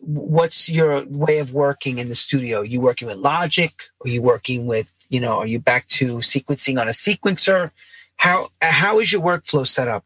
What's 0.00 0.68
your 0.68 1.04
way 1.06 1.38
of 1.38 1.52
working 1.52 1.98
in 1.98 2.08
the 2.08 2.14
studio? 2.14 2.60
Are 2.60 2.64
you 2.64 2.80
working 2.80 3.08
with 3.08 3.18
Logic? 3.18 3.72
Are 4.04 4.08
you 4.08 4.22
working 4.22 4.66
with 4.66 4.90
you 5.10 5.20
know? 5.20 5.38
Are 5.38 5.46
you 5.46 5.58
back 5.58 5.86
to 5.88 6.16
sequencing 6.16 6.80
on 6.80 6.88
a 6.88 6.92
sequencer? 6.92 7.70
How 8.16 8.48
how 8.62 8.98
is 8.98 9.12
your 9.12 9.22
workflow 9.22 9.66
set 9.66 9.88
up? 9.88 10.04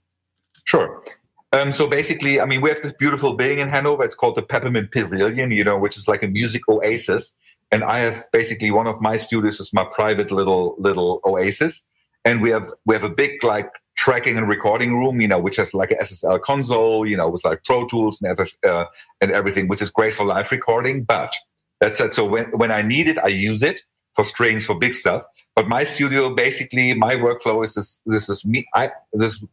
Sure. 0.64 1.04
Um, 1.52 1.70
so 1.70 1.86
basically, 1.86 2.40
I 2.40 2.46
mean, 2.46 2.62
we 2.62 2.70
have 2.70 2.80
this 2.80 2.94
beautiful 2.94 3.34
building 3.34 3.58
in 3.58 3.68
Hanover. 3.68 4.04
It's 4.04 4.14
called 4.14 4.36
the 4.36 4.42
Peppermint 4.42 4.90
Pavilion, 4.90 5.50
you 5.50 5.64
know, 5.64 5.78
which 5.78 5.98
is 5.98 6.08
like 6.08 6.22
a 6.22 6.28
music 6.28 6.62
oasis 6.66 7.34
and 7.72 7.82
I 7.82 8.00
have 8.00 8.26
basically 8.32 8.70
one 8.70 8.86
of 8.86 9.00
my 9.00 9.16
studios 9.16 9.58
is 9.58 9.72
my 9.72 9.84
private 9.90 10.30
little 10.30 10.76
little 10.78 11.20
oasis, 11.24 11.84
and 12.24 12.42
we 12.42 12.50
have 12.50 12.70
we 12.84 12.94
have 12.94 13.02
a 13.02 13.08
big 13.08 13.42
like 13.42 13.70
tracking 13.96 14.36
and 14.36 14.48
recording 14.48 14.96
room, 14.96 15.20
you 15.20 15.28
know, 15.28 15.38
which 15.38 15.56
has 15.56 15.74
like 15.74 15.90
a 15.90 15.96
SSL 15.96 16.40
console, 16.40 17.06
you 17.06 17.16
know, 17.16 17.28
with 17.28 17.44
like 17.44 17.64
Pro 17.64 17.86
Tools 17.86 18.20
and, 18.22 18.40
uh, 18.66 18.84
and 19.20 19.30
everything, 19.30 19.68
which 19.68 19.82
is 19.82 19.90
great 19.90 20.14
for 20.14 20.24
live 20.24 20.50
recording. 20.50 21.04
But 21.04 21.34
that's 21.80 22.00
it. 22.00 22.14
So 22.14 22.24
when 22.24 22.46
when 22.52 22.70
I 22.70 22.82
need 22.82 23.08
it, 23.08 23.18
I 23.18 23.28
use 23.28 23.62
it 23.62 23.82
for 24.14 24.24
strings 24.24 24.66
for 24.66 24.78
big 24.78 24.94
stuff. 24.94 25.22
But 25.54 25.68
my 25.68 25.84
studio, 25.84 26.34
basically, 26.34 26.94
my 26.94 27.14
workflow 27.14 27.64
is 27.64 27.74
this. 27.74 27.98
This 28.06 28.28
is 28.28 28.44
me. 28.44 28.66
I 28.74 28.90
this 29.12 29.44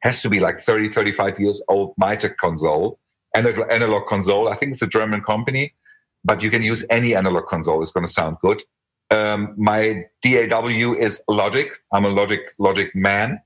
has 0.00 0.22
to 0.22 0.28
be 0.28 0.40
like 0.40 0.58
30, 0.58 0.88
35 0.88 1.38
years 1.38 1.62
old 1.68 1.94
Mytek 2.00 2.36
console, 2.36 2.98
analog, 3.36 3.70
analog 3.70 4.06
console. 4.06 4.48
I 4.48 4.56
think 4.56 4.72
it's 4.72 4.82
a 4.82 4.88
German 4.88 5.22
company 5.22 5.74
but 6.24 6.42
you 6.42 6.50
can 6.50 6.62
use 6.62 6.84
any 6.90 7.14
analog 7.14 7.46
console. 7.46 7.82
It's 7.82 7.90
going 7.90 8.06
to 8.06 8.12
sound 8.12 8.36
good. 8.40 8.62
Um, 9.10 9.54
my 9.56 10.04
DAW 10.22 10.94
is 10.94 11.22
Logic. 11.28 11.68
I'm 11.92 12.04
a 12.04 12.08
Logic 12.08 12.40
Logic 12.58 12.94
man. 12.94 13.40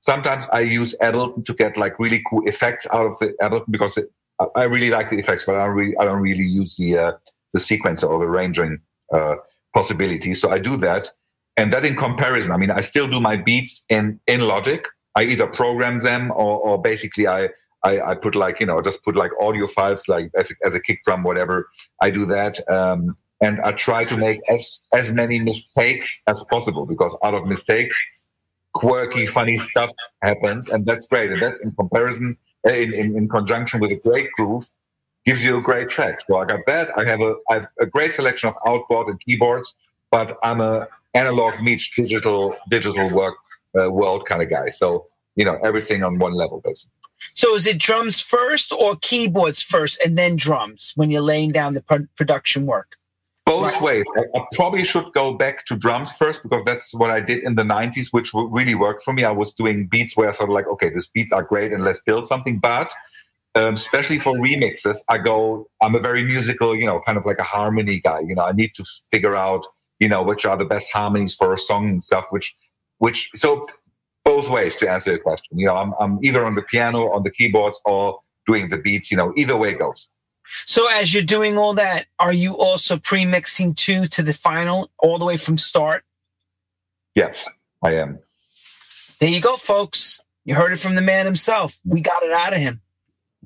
Sometimes 0.00 0.46
I 0.52 0.60
use 0.60 0.94
Ableton 1.02 1.44
to 1.44 1.54
get 1.54 1.76
like 1.76 1.98
really 1.98 2.22
cool 2.28 2.46
effects 2.46 2.86
out 2.92 3.06
of 3.06 3.18
the 3.18 3.34
Ableton 3.42 3.70
because 3.70 3.96
it, 3.96 4.10
I 4.56 4.64
really 4.64 4.90
like 4.90 5.10
the 5.10 5.18
effects, 5.18 5.44
but 5.44 5.56
I 5.56 5.66
don't 5.66 5.76
really 5.76 5.96
I 5.98 6.04
don't 6.04 6.20
really 6.20 6.44
use 6.44 6.76
the 6.76 6.96
uh, 6.96 7.12
the 7.52 7.60
sequencer 7.60 8.08
or 8.08 8.18
the 8.18 8.28
ranging 8.28 8.78
uh, 9.12 9.36
possibilities. 9.74 10.40
So 10.40 10.50
I 10.50 10.58
do 10.58 10.76
that, 10.78 11.10
and 11.56 11.72
that 11.72 11.84
in 11.84 11.94
comparison, 11.96 12.50
I 12.50 12.56
mean, 12.56 12.70
I 12.70 12.80
still 12.80 13.08
do 13.08 13.20
my 13.20 13.36
beats 13.36 13.84
in 13.90 14.18
in 14.26 14.40
Logic. 14.40 14.86
I 15.16 15.24
either 15.24 15.46
program 15.46 16.00
them 16.00 16.30
or, 16.30 16.58
or 16.60 16.80
basically 16.80 17.26
I 17.26 17.50
I, 17.82 18.10
I, 18.10 18.14
put 18.14 18.34
like 18.34 18.60
you 18.60 18.66
know 18.66 18.80
just 18.82 19.02
put 19.02 19.16
like 19.16 19.32
audio 19.40 19.66
files 19.66 20.06
like 20.08 20.30
as 20.36 20.50
a, 20.50 20.54
as 20.66 20.74
a 20.74 20.80
kick 20.80 21.00
drum 21.04 21.22
whatever 21.22 21.68
i 22.02 22.10
do 22.10 22.24
that 22.26 22.60
um, 22.70 23.16
and 23.40 23.60
i 23.62 23.72
try 23.72 24.04
to 24.04 24.16
make 24.16 24.40
as 24.50 24.80
as 24.92 25.12
many 25.12 25.38
mistakes 25.38 26.20
as 26.26 26.44
possible 26.50 26.86
because 26.86 27.16
out 27.24 27.34
of 27.34 27.46
mistakes 27.46 28.28
quirky 28.74 29.26
funny 29.26 29.58
stuff 29.58 29.90
happens 30.22 30.68
and 30.68 30.84
that's 30.84 31.06
great. 31.06 31.30
And 31.30 31.42
that 31.42 31.54
in 31.62 31.72
comparison 31.72 32.36
uh, 32.66 32.72
in, 32.72 32.92
in, 32.94 33.16
in 33.16 33.28
conjunction 33.28 33.80
with 33.80 33.90
a 33.90 33.96
great 33.96 34.28
groove 34.36 34.68
gives 35.24 35.44
you 35.44 35.56
a 35.58 35.60
great 35.60 35.88
track. 35.88 36.20
So 36.26 36.38
i 36.38 36.44
got 36.44 36.60
that. 36.66 36.90
I 36.96 37.04
have 37.04 37.20
a 37.20 37.34
i 37.50 37.54
have 37.54 37.66
a 37.78 37.86
great 37.86 38.14
selection 38.14 38.48
of 38.48 38.56
outboard 38.66 39.08
and 39.08 39.20
keyboards 39.20 39.74
but 40.10 40.38
i'm 40.42 40.60
a 40.60 40.88
analog 41.14 41.60
meets 41.60 41.90
digital 41.94 42.56
digital 42.68 43.08
work 43.14 43.34
uh, 43.80 43.90
world 43.90 44.26
kind 44.26 44.42
of 44.42 44.50
guy. 44.50 44.68
So 44.70 45.06
you 45.36 45.44
know 45.44 45.58
everything 45.62 46.02
on 46.02 46.18
one 46.18 46.32
level 46.32 46.60
basically. 46.64 46.92
So 47.34 47.54
is 47.54 47.66
it 47.66 47.78
drums 47.78 48.20
first 48.20 48.72
or 48.72 48.96
keyboards 48.96 49.62
first 49.62 50.00
and 50.04 50.16
then 50.16 50.36
drums 50.36 50.92
when 50.96 51.10
you're 51.10 51.20
laying 51.20 51.52
down 51.52 51.74
the 51.74 51.82
pro- 51.82 52.06
production 52.16 52.64
work? 52.66 52.96
Both 53.46 53.72
right. 53.72 53.82
ways. 53.82 54.04
I, 54.16 54.38
I, 54.38 54.44
probably 54.52 54.84
should 54.84 55.12
go 55.12 55.32
back 55.32 55.64
to 55.66 55.76
drums 55.76 56.12
first 56.12 56.42
because 56.42 56.62
that's 56.64 56.94
what 56.94 57.10
I 57.10 57.20
did 57.20 57.42
in 57.42 57.56
the 57.56 57.62
90s, 57.62 58.08
which 58.12 58.30
really 58.34 58.74
worked 58.74 59.02
for 59.02 59.12
me. 59.12 59.24
I 59.24 59.32
was 59.32 59.52
doing 59.52 59.88
beats 59.88 60.16
where 60.16 60.28
I 60.28 60.32
sort 60.32 60.50
of 60.50 60.54
like, 60.54 60.68
okay, 60.68 60.90
these 60.90 61.08
beats 61.08 61.32
are 61.32 61.42
great 61.42 61.72
and 61.72 61.82
let's 61.82 62.00
build 62.00 62.28
something. 62.28 62.58
But 62.58 62.92
um, 63.56 63.74
especially 63.74 64.18
for 64.18 64.34
remixes, 64.34 64.98
I 65.08 65.18
go, 65.18 65.68
I'm 65.82 65.94
a 65.94 66.00
very 66.00 66.22
musical, 66.22 66.76
you 66.76 66.86
know, 66.86 67.00
kind 67.00 67.18
of 67.18 67.26
like 67.26 67.38
a 67.38 67.44
harmony 67.44 67.98
guy. 67.98 68.20
You 68.20 68.34
know, 68.34 68.44
I 68.44 68.52
need 68.52 68.74
to 68.76 68.84
figure 69.10 69.34
out, 69.34 69.66
you 69.98 70.08
know, 70.08 70.22
which 70.22 70.46
are 70.46 70.56
the 70.56 70.64
best 70.64 70.92
harmonies 70.92 71.34
for 71.34 71.52
a 71.52 71.58
song 71.58 71.88
and 71.88 72.02
stuff, 72.02 72.26
which, 72.30 72.54
which, 72.98 73.30
so 73.34 73.66
both 74.24 74.48
ways 74.48 74.76
to 74.76 74.88
answer 74.88 75.10
your 75.10 75.20
question. 75.20 75.58
You 75.58 75.66
know, 75.66 75.76
I'm, 75.76 75.92
I'm 75.98 76.18
either 76.22 76.44
on 76.44 76.52
the 76.52 76.62
piano, 76.62 77.10
on 77.12 77.24
the 77.24 77.30
keyboards, 77.30 77.80
or 77.84 78.20
doing 78.46 78.68
the 78.68 78.78
beats. 78.78 79.10
You 79.10 79.16
know, 79.16 79.32
either 79.36 79.56
way 79.56 79.74
goes. 79.74 80.08
So 80.66 80.88
as 80.88 81.14
you're 81.14 81.22
doing 81.22 81.58
all 81.58 81.74
that, 81.74 82.06
are 82.18 82.32
you 82.32 82.56
also 82.56 82.98
pre-mixing 82.98 83.74
too 83.74 84.06
to 84.06 84.22
the 84.22 84.34
final, 84.34 84.90
all 84.98 85.18
the 85.18 85.24
way 85.24 85.36
from 85.36 85.58
start? 85.58 86.04
Yes, 87.14 87.48
I 87.82 87.94
am. 87.96 88.18
There 89.20 89.28
you 89.28 89.40
go, 89.40 89.56
folks. 89.56 90.20
You 90.44 90.54
heard 90.54 90.72
it 90.72 90.78
from 90.78 90.94
the 90.94 91.02
man 91.02 91.26
himself. 91.26 91.78
We 91.84 92.00
got 92.00 92.22
it 92.22 92.32
out 92.32 92.52
of 92.52 92.58
him. 92.58 92.80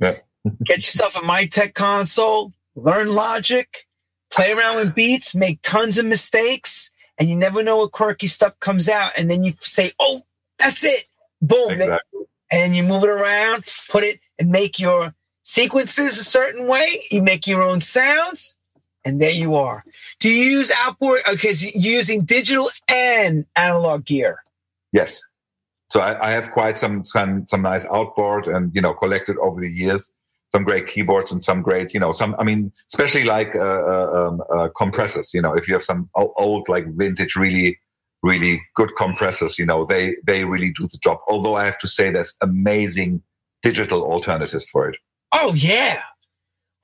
Yeah. 0.00 0.18
Get 0.64 0.78
yourself 0.78 1.16
a 1.16 1.20
Mytek 1.20 1.74
console, 1.74 2.52
learn 2.76 3.14
Logic, 3.14 3.86
play 4.30 4.52
around 4.52 4.76
with 4.76 4.94
beats, 4.94 5.34
make 5.34 5.60
tons 5.62 5.98
of 5.98 6.06
mistakes, 6.06 6.90
and 7.18 7.28
you 7.28 7.36
never 7.36 7.62
know 7.62 7.78
what 7.78 7.92
quirky 7.92 8.26
stuff 8.26 8.58
comes 8.60 8.88
out. 8.88 9.12
And 9.16 9.30
then 9.30 9.44
you 9.44 9.54
say, 9.60 9.92
"Oh, 9.98 10.22
that's 10.58 10.84
it. 10.84 11.04
Boom. 11.40 11.72
Exactly. 11.72 12.20
And 12.50 12.76
you 12.76 12.82
move 12.82 13.04
it 13.04 13.10
around, 13.10 13.64
put 13.88 14.04
it 14.04 14.20
and 14.38 14.50
make 14.50 14.78
your 14.78 15.14
sequences 15.44 16.18
a 16.18 16.24
certain 16.24 16.66
way. 16.66 17.04
You 17.10 17.22
make 17.22 17.46
your 17.46 17.62
own 17.62 17.80
sounds, 17.80 18.56
and 19.04 19.22
there 19.22 19.30
you 19.30 19.54
are. 19.54 19.84
Do 20.18 20.28
you 20.28 20.44
use 20.44 20.72
outboard? 20.76 21.20
Because 21.30 21.64
you're 21.64 21.94
using 21.94 22.24
digital 22.24 22.70
and 22.88 23.46
analog 23.54 24.04
gear. 24.04 24.42
Yes. 24.92 25.22
So 25.90 26.00
I, 26.00 26.28
I, 26.28 26.30
have 26.32 26.50
quite 26.50 26.76
some, 26.76 27.04
some 27.04 27.46
some 27.46 27.62
nice 27.62 27.84
outboard, 27.84 28.48
and 28.48 28.74
you 28.74 28.80
know, 28.80 28.94
collected 28.94 29.36
over 29.38 29.60
the 29.60 29.70
years 29.70 30.08
some 30.50 30.64
great 30.64 30.86
keyboards 30.86 31.32
and 31.32 31.42
some 31.42 31.62
great, 31.62 31.92
you 31.92 32.00
know, 32.00 32.12
some. 32.12 32.34
I 32.38 32.44
mean, 32.44 32.72
especially 32.92 33.24
like 33.24 33.54
uh, 33.54 33.58
uh, 33.58 34.28
um, 34.28 34.42
uh, 34.56 34.68
compressors. 34.76 35.34
You 35.34 35.42
know, 35.42 35.52
if 35.52 35.68
you 35.68 35.74
have 35.74 35.82
some 35.82 36.08
old, 36.14 36.68
like 36.68 36.86
vintage, 36.96 37.36
really 37.36 37.78
really 38.24 38.62
good 38.74 38.90
compressors, 38.96 39.58
you 39.58 39.66
know, 39.66 39.84
they 39.84 40.16
they 40.26 40.44
really 40.44 40.70
do 40.70 40.84
the 40.84 40.98
job. 40.98 41.18
Although 41.28 41.56
I 41.56 41.64
have 41.64 41.78
to 41.78 41.86
say, 41.86 42.10
there's 42.10 42.34
amazing 42.40 43.22
digital 43.62 44.02
alternatives 44.02 44.68
for 44.70 44.88
it. 44.88 44.96
Oh 45.34 45.54
yeah, 45.54 46.02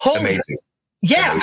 Holy 0.00 0.20
amazing. 0.20 0.58
Yeah, 1.02 1.32
amazing. 1.32 1.42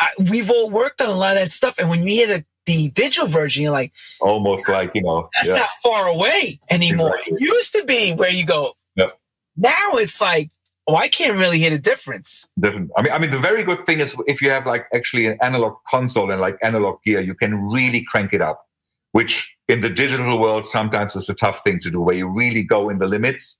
I 0.00 0.08
mean, 0.16 0.26
I, 0.28 0.30
we've 0.30 0.50
all 0.50 0.70
worked 0.70 1.00
on 1.00 1.08
a 1.08 1.14
lot 1.14 1.36
of 1.36 1.42
that 1.42 1.52
stuff, 1.52 1.78
and 1.78 1.88
when 1.88 2.02
you 2.02 2.10
hear 2.10 2.26
the 2.26 2.44
the 2.66 2.90
digital 2.90 3.26
version, 3.26 3.62
you're 3.62 3.72
like, 3.72 3.92
almost 4.20 4.68
like 4.68 4.90
you 4.94 5.02
know, 5.02 5.28
that's 5.34 5.48
yeah. 5.48 5.54
not 5.54 5.70
far 5.82 6.08
away 6.08 6.60
anymore. 6.70 7.16
Exactly. 7.16 7.36
It 7.36 7.40
used 7.40 7.72
to 7.72 7.84
be 7.84 8.12
where 8.12 8.30
you 8.30 8.44
go. 8.44 8.72
Yep. 8.96 9.18
Now 9.56 9.92
it's 9.94 10.20
like, 10.20 10.50
oh, 10.86 10.96
I 10.96 11.08
can't 11.08 11.38
really 11.38 11.58
hear 11.58 11.70
the 11.70 11.78
difference. 11.78 12.46
Different. 12.60 12.90
I 12.96 13.02
mean, 13.02 13.12
I 13.12 13.18
mean, 13.18 13.30
the 13.30 13.38
very 13.38 13.62
good 13.62 13.86
thing 13.86 14.00
is 14.00 14.14
if 14.26 14.42
you 14.42 14.50
have 14.50 14.66
like 14.66 14.86
actually 14.92 15.26
an 15.26 15.38
analog 15.40 15.76
console 15.88 16.30
and 16.30 16.40
like 16.40 16.58
analog 16.62 17.02
gear, 17.04 17.20
you 17.20 17.34
can 17.34 17.70
really 17.70 18.04
crank 18.04 18.34
it 18.34 18.42
up 18.42 18.68
which 19.12 19.56
in 19.68 19.80
the 19.80 19.90
digital 19.90 20.38
world 20.38 20.66
sometimes 20.66 21.16
is 21.16 21.28
a 21.28 21.34
tough 21.34 21.62
thing 21.62 21.78
to 21.80 21.90
do, 21.90 22.00
where 22.00 22.16
you 22.16 22.28
really 22.28 22.62
go 22.62 22.88
in 22.88 22.98
the 22.98 23.06
limits. 23.06 23.58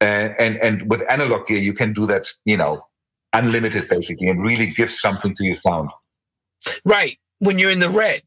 And, 0.00 0.34
and, 0.38 0.56
and 0.58 0.88
with 0.88 1.02
analog 1.10 1.46
gear, 1.46 1.58
you 1.58 1.72
can 1.72 1.92
do 1.92 2.06
that, 2.06 2.28
you 2.44 2.56
know, 2.56 2.86
unlimited 3.32 3.88
basically, 3.88 4.28
and 4.28 4.42
really 4.42 4.66
give 4.66 4.90
something 4.90 5.34
to 5.34 5.44
your 5.44 5.56
sound. 5.56 5.90
Right. 6.84 7.18
When 7.40 7.58
you're 7.58 7.70
in 7.70 7.80
the 7.80 7.90
red, 7.90 8.22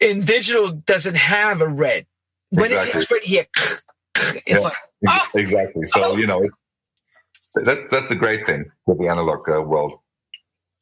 in 0.00 0.20
digital 0.20 0.72
doesn't 0.72 1.16
have 1.16 1.60
a 1.60 1.68
red. 1.68 2.06
When 2.50 2.66
exactly. 2.66 3.00
it's 3.00 3.10
red 3.10 3.22
here, 3.22 3.46
it's 4.14 4.42
yeah, 4.46 4.58
like 4.58 4.76
ah, 5.08 5.30
exactly. 5.34 5.86
So 5.86 6.12
oh. 6.12 6.16
you 6.16 6.26
know, 6.26 6.48
that's 7.54 7.90
that's 7.90 8.10
a 8.10 8.14
great 8.14 8.46
thing 8.46 8.70
with 8.86 8.98
the 8.98 9.08
analog 9.08 9.48
uh, 9.48 9.62
world. 9.62 9.98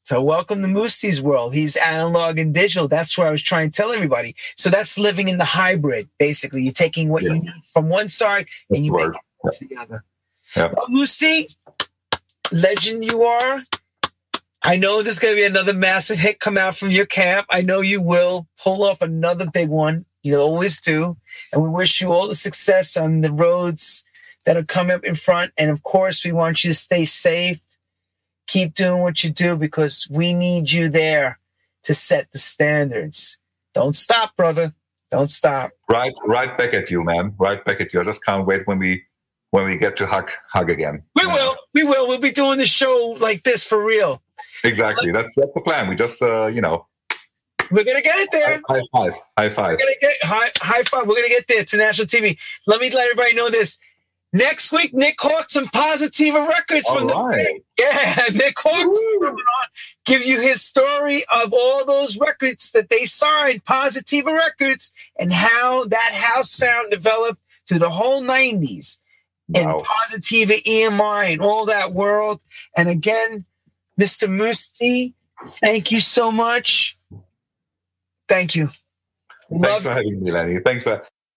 So 0.02 0.20
welcome 0.22 0.60
to 0.60 0.68
Mousse 0.68 1.00
T's 1.00 1.22
world. 1.22 1.54
He's 1.54 1.76
analog 1.76 2.38
and 2.38 2.52
digital. 2.52 2.86
That's 2.86 3.16
what 3.16 3.26
I 3.26 3.30
was 3.30 3.40
trying 3.40 3.70
to 3.70 3.76
tell 3.76 3.90
everybody. 3.90 4.34
So 4.56 4.68
that's 4.68 4.98
living 4.98 5.28
in 5.28 5.38
the 5.38 5.46
hybrid. 5.46 6.10
Basically, 6.18 6.62
you're 6.62 6.72
taking 6.72 7.08
what 7.08 7.22
yes. 7.22 7.38
you 7.38 7.44
need 7.44 7.62
from 7.72 7.88
one 7.88 8.08
side 8.08 8.46
and 8.68 8.84
you 8.84 8.92
make 8.92 9.06
it 9.06 9.14
yeah. 9.44 9.50
together. 9.50 10.04
Yeah. 10.56 10.72
Well, 10.74 10.86
Mousse 10.88 11.18
T, 11.18 11.48
legend 12.52 13.10
you 13.10 13.22
are. 13.22 13.62
I 14.66 14.76
know 14.76 15.02
there's 15.02 15.18
going 15.18 15.34
to 15.34 15.40
be 15.40 15.44
another 15.44 15.74
massive 15.74 16.18
hit 16.18 16.40
come 16.40 16.56
out 16.56 16.76
from 16.76 16.90
your 16.90 17.04
camp. 17.04 17.46
I 17.50 17.60
know 17.60 17.80
you 17.80 18.00
will 18.00 18.46
pull 18.62 18.84
off 18.84 19.02
another 19.02 19.48
big 19.50 19.68
one. 19.68 20.06
You 20.22 20.38
always 20.38 20.80
do. 20.80 21.18
And 21.52 21.62
we 21.62 21.68
wish 21.68 22.00
you 22.00 22.12
all 22.12 22.26
the 22.26 22.34
success 22.34 22.96
on 22.96 23.20
the 23.20 23.30
roads 23.30 24.06
that 24.46 24.56
are 24.56 24.64
coming 24.64 24.96
up 24.96 25.04
in 25.04 25.16
front. 25.16 25.52
And 25.58 25.70
of 25.70 25.82
course, 25.82 26.24
we 26.24 26.32
want 26.32 26.64
you 26.64 26.70
to 26.70 26.74
stay 26.74 27.04
safe. 27.04 27.60
Keep 28.46 28.74
doing 28.74 29.02
what 29.02 29.22
you 29.22 29.30
do 29.30 29.54
because 29.56 30.08
we 30.10 30.32
need 30.32 30.70
you 30.70 30.88
there 30.88 31.38
to 31.82 31.92
set 31.92 32.32
the 32.32 32.38
standards. 32.38 33.38
Don't 33.74 33.96
stop, 33.96 34.34
brother. 34.36 34.72
Don't 35.10 35.30
stop. 35.30 35.72
Right, 35.90 36.14
right 36.26 36.56
back 36.56 36.72
at 36.72 36.90
you, 36.90 37.04
man. 37.04 37.34
Right 37.38 37.62
back 37.64 37.80
at 37.80 37.92
you. 37.92 38.00
I 38.00 38.04
just 38.04 38.24
can't 38.24 38.46
wait 38.46 38.66
when 38.66 38.78
we 38.78 39.02
when 39.54 39.66
we 39.66 39.76
get 39.76 39.96
to 39.96 40.04
hug 40.04 40.32
hug 40.48 40.68
again. 40.68 41.00
We 41.14 41.26
will. 41.26 41.54
We 41.74 41.84
will. 41.84 42.08
We'll 42.08 42.18
be 42.18 42.32
doing 42.32 42.58
the 42.58 42.66
show 42.66 43.14
like 43.20 43.44
this 43.44 43.62
for 43.62 43.80
real. 43.80 44.20
Exactly. 44.64 45.12
That's 45.12 45.36
that's 45.36 45.54
the 45.54 45.60
plan. 45.60 45.86
We 45.86 45.94
just 45.94 46.20
uh, 46.20 46.46
you 46.46 46.60
know 46.60 46.88
we're 47.70 47.84
gonna 47.84 48.02
get 48.02 48.18
it 48.18 48.32
there. 48.32 48.60
High, 48.68 48.80
high 48.80 48.82
five. 48.92 49.12
High 49.38 49.48
five. 49.50 49.70
We're 49.78 49.84
gonna 49.84 49.94
get 50.00 50.16
high, 50.24 50.50
high 50.58 50.82
five. 50.82 51.06
We're 51.06 51.14
gonna 51.14 51.28
get 51.28 51.46
there 51.46 51.62
to 51.62 51.76
national 51.76 52.08
TV. 52.08 52.36
Let 52.66 52.80
me 52.80 52.90
let 52.90 53.04
everybody 53.04 53.34
know 53.34 53.48
this. 53.48 53.78
Next 54.32 54.72
week, 54.72 54.92
Nick 54.92 55.18
Halkes 55.18 55.54
and 55.54 55.70
Positiva 55.70 56.48
Records 56.48 56.88
from 56.88 57.08
all 57.08 57.28
the 57.30 57.36
right. 57.36 57.62
yeah, 57.78 58.24
Nick 58.34 58.56
coming 58.56 58.88
on, 58.88 59.36
give 60.04 60.26
you 60.26 60.40
his 60.40 60.62
story 60.62 61.24
of 61.32 61.52
all 61.52 61.86
those 61.86 62.18
records 62.18 62.72
that 62.72 62.90
they 62.90 63.04
signed, 63.04 63.64
Positiva 63.64 64.36
Records, 64.36 64.90
and 65.16 65.32
how 65.32 65.84
that 65.84 66.10
house 66.12 66.50
sound 66.50 66.90
developed 66.90 67.40
through 67.68 67.78
the 67.78 67.90
whole 67.90 68.20
'90s 68.20 68.98
wow. 69.48 69.78
and 69.78 69.86
Positiva 69.86 70.62
EMI 70.64 71.32
and 71.32 71.40
all 71.42 71.66
that 71.66 71.92
world. 71.92 72.40
And 72.76 72.88
again, 72.88 73.44
Mr. 74.00 74.28
Mousse 74.28 74.68
T, 74.68 75.14
thank 75.46 75.92
you 75.92 76.00
so 76.00 76.32
much. 76.32 76.98
Thank 78.28 78.54
you. 78.54 78.66
Thanks 79.50 79.68
Love- 79.68 79.82
for 79.82 79.90
having 79.90 80.22
me, 80.22 80.30
Lenny. 80.30 80.58
Thanks 80.64 80.84
for 80.84 81.02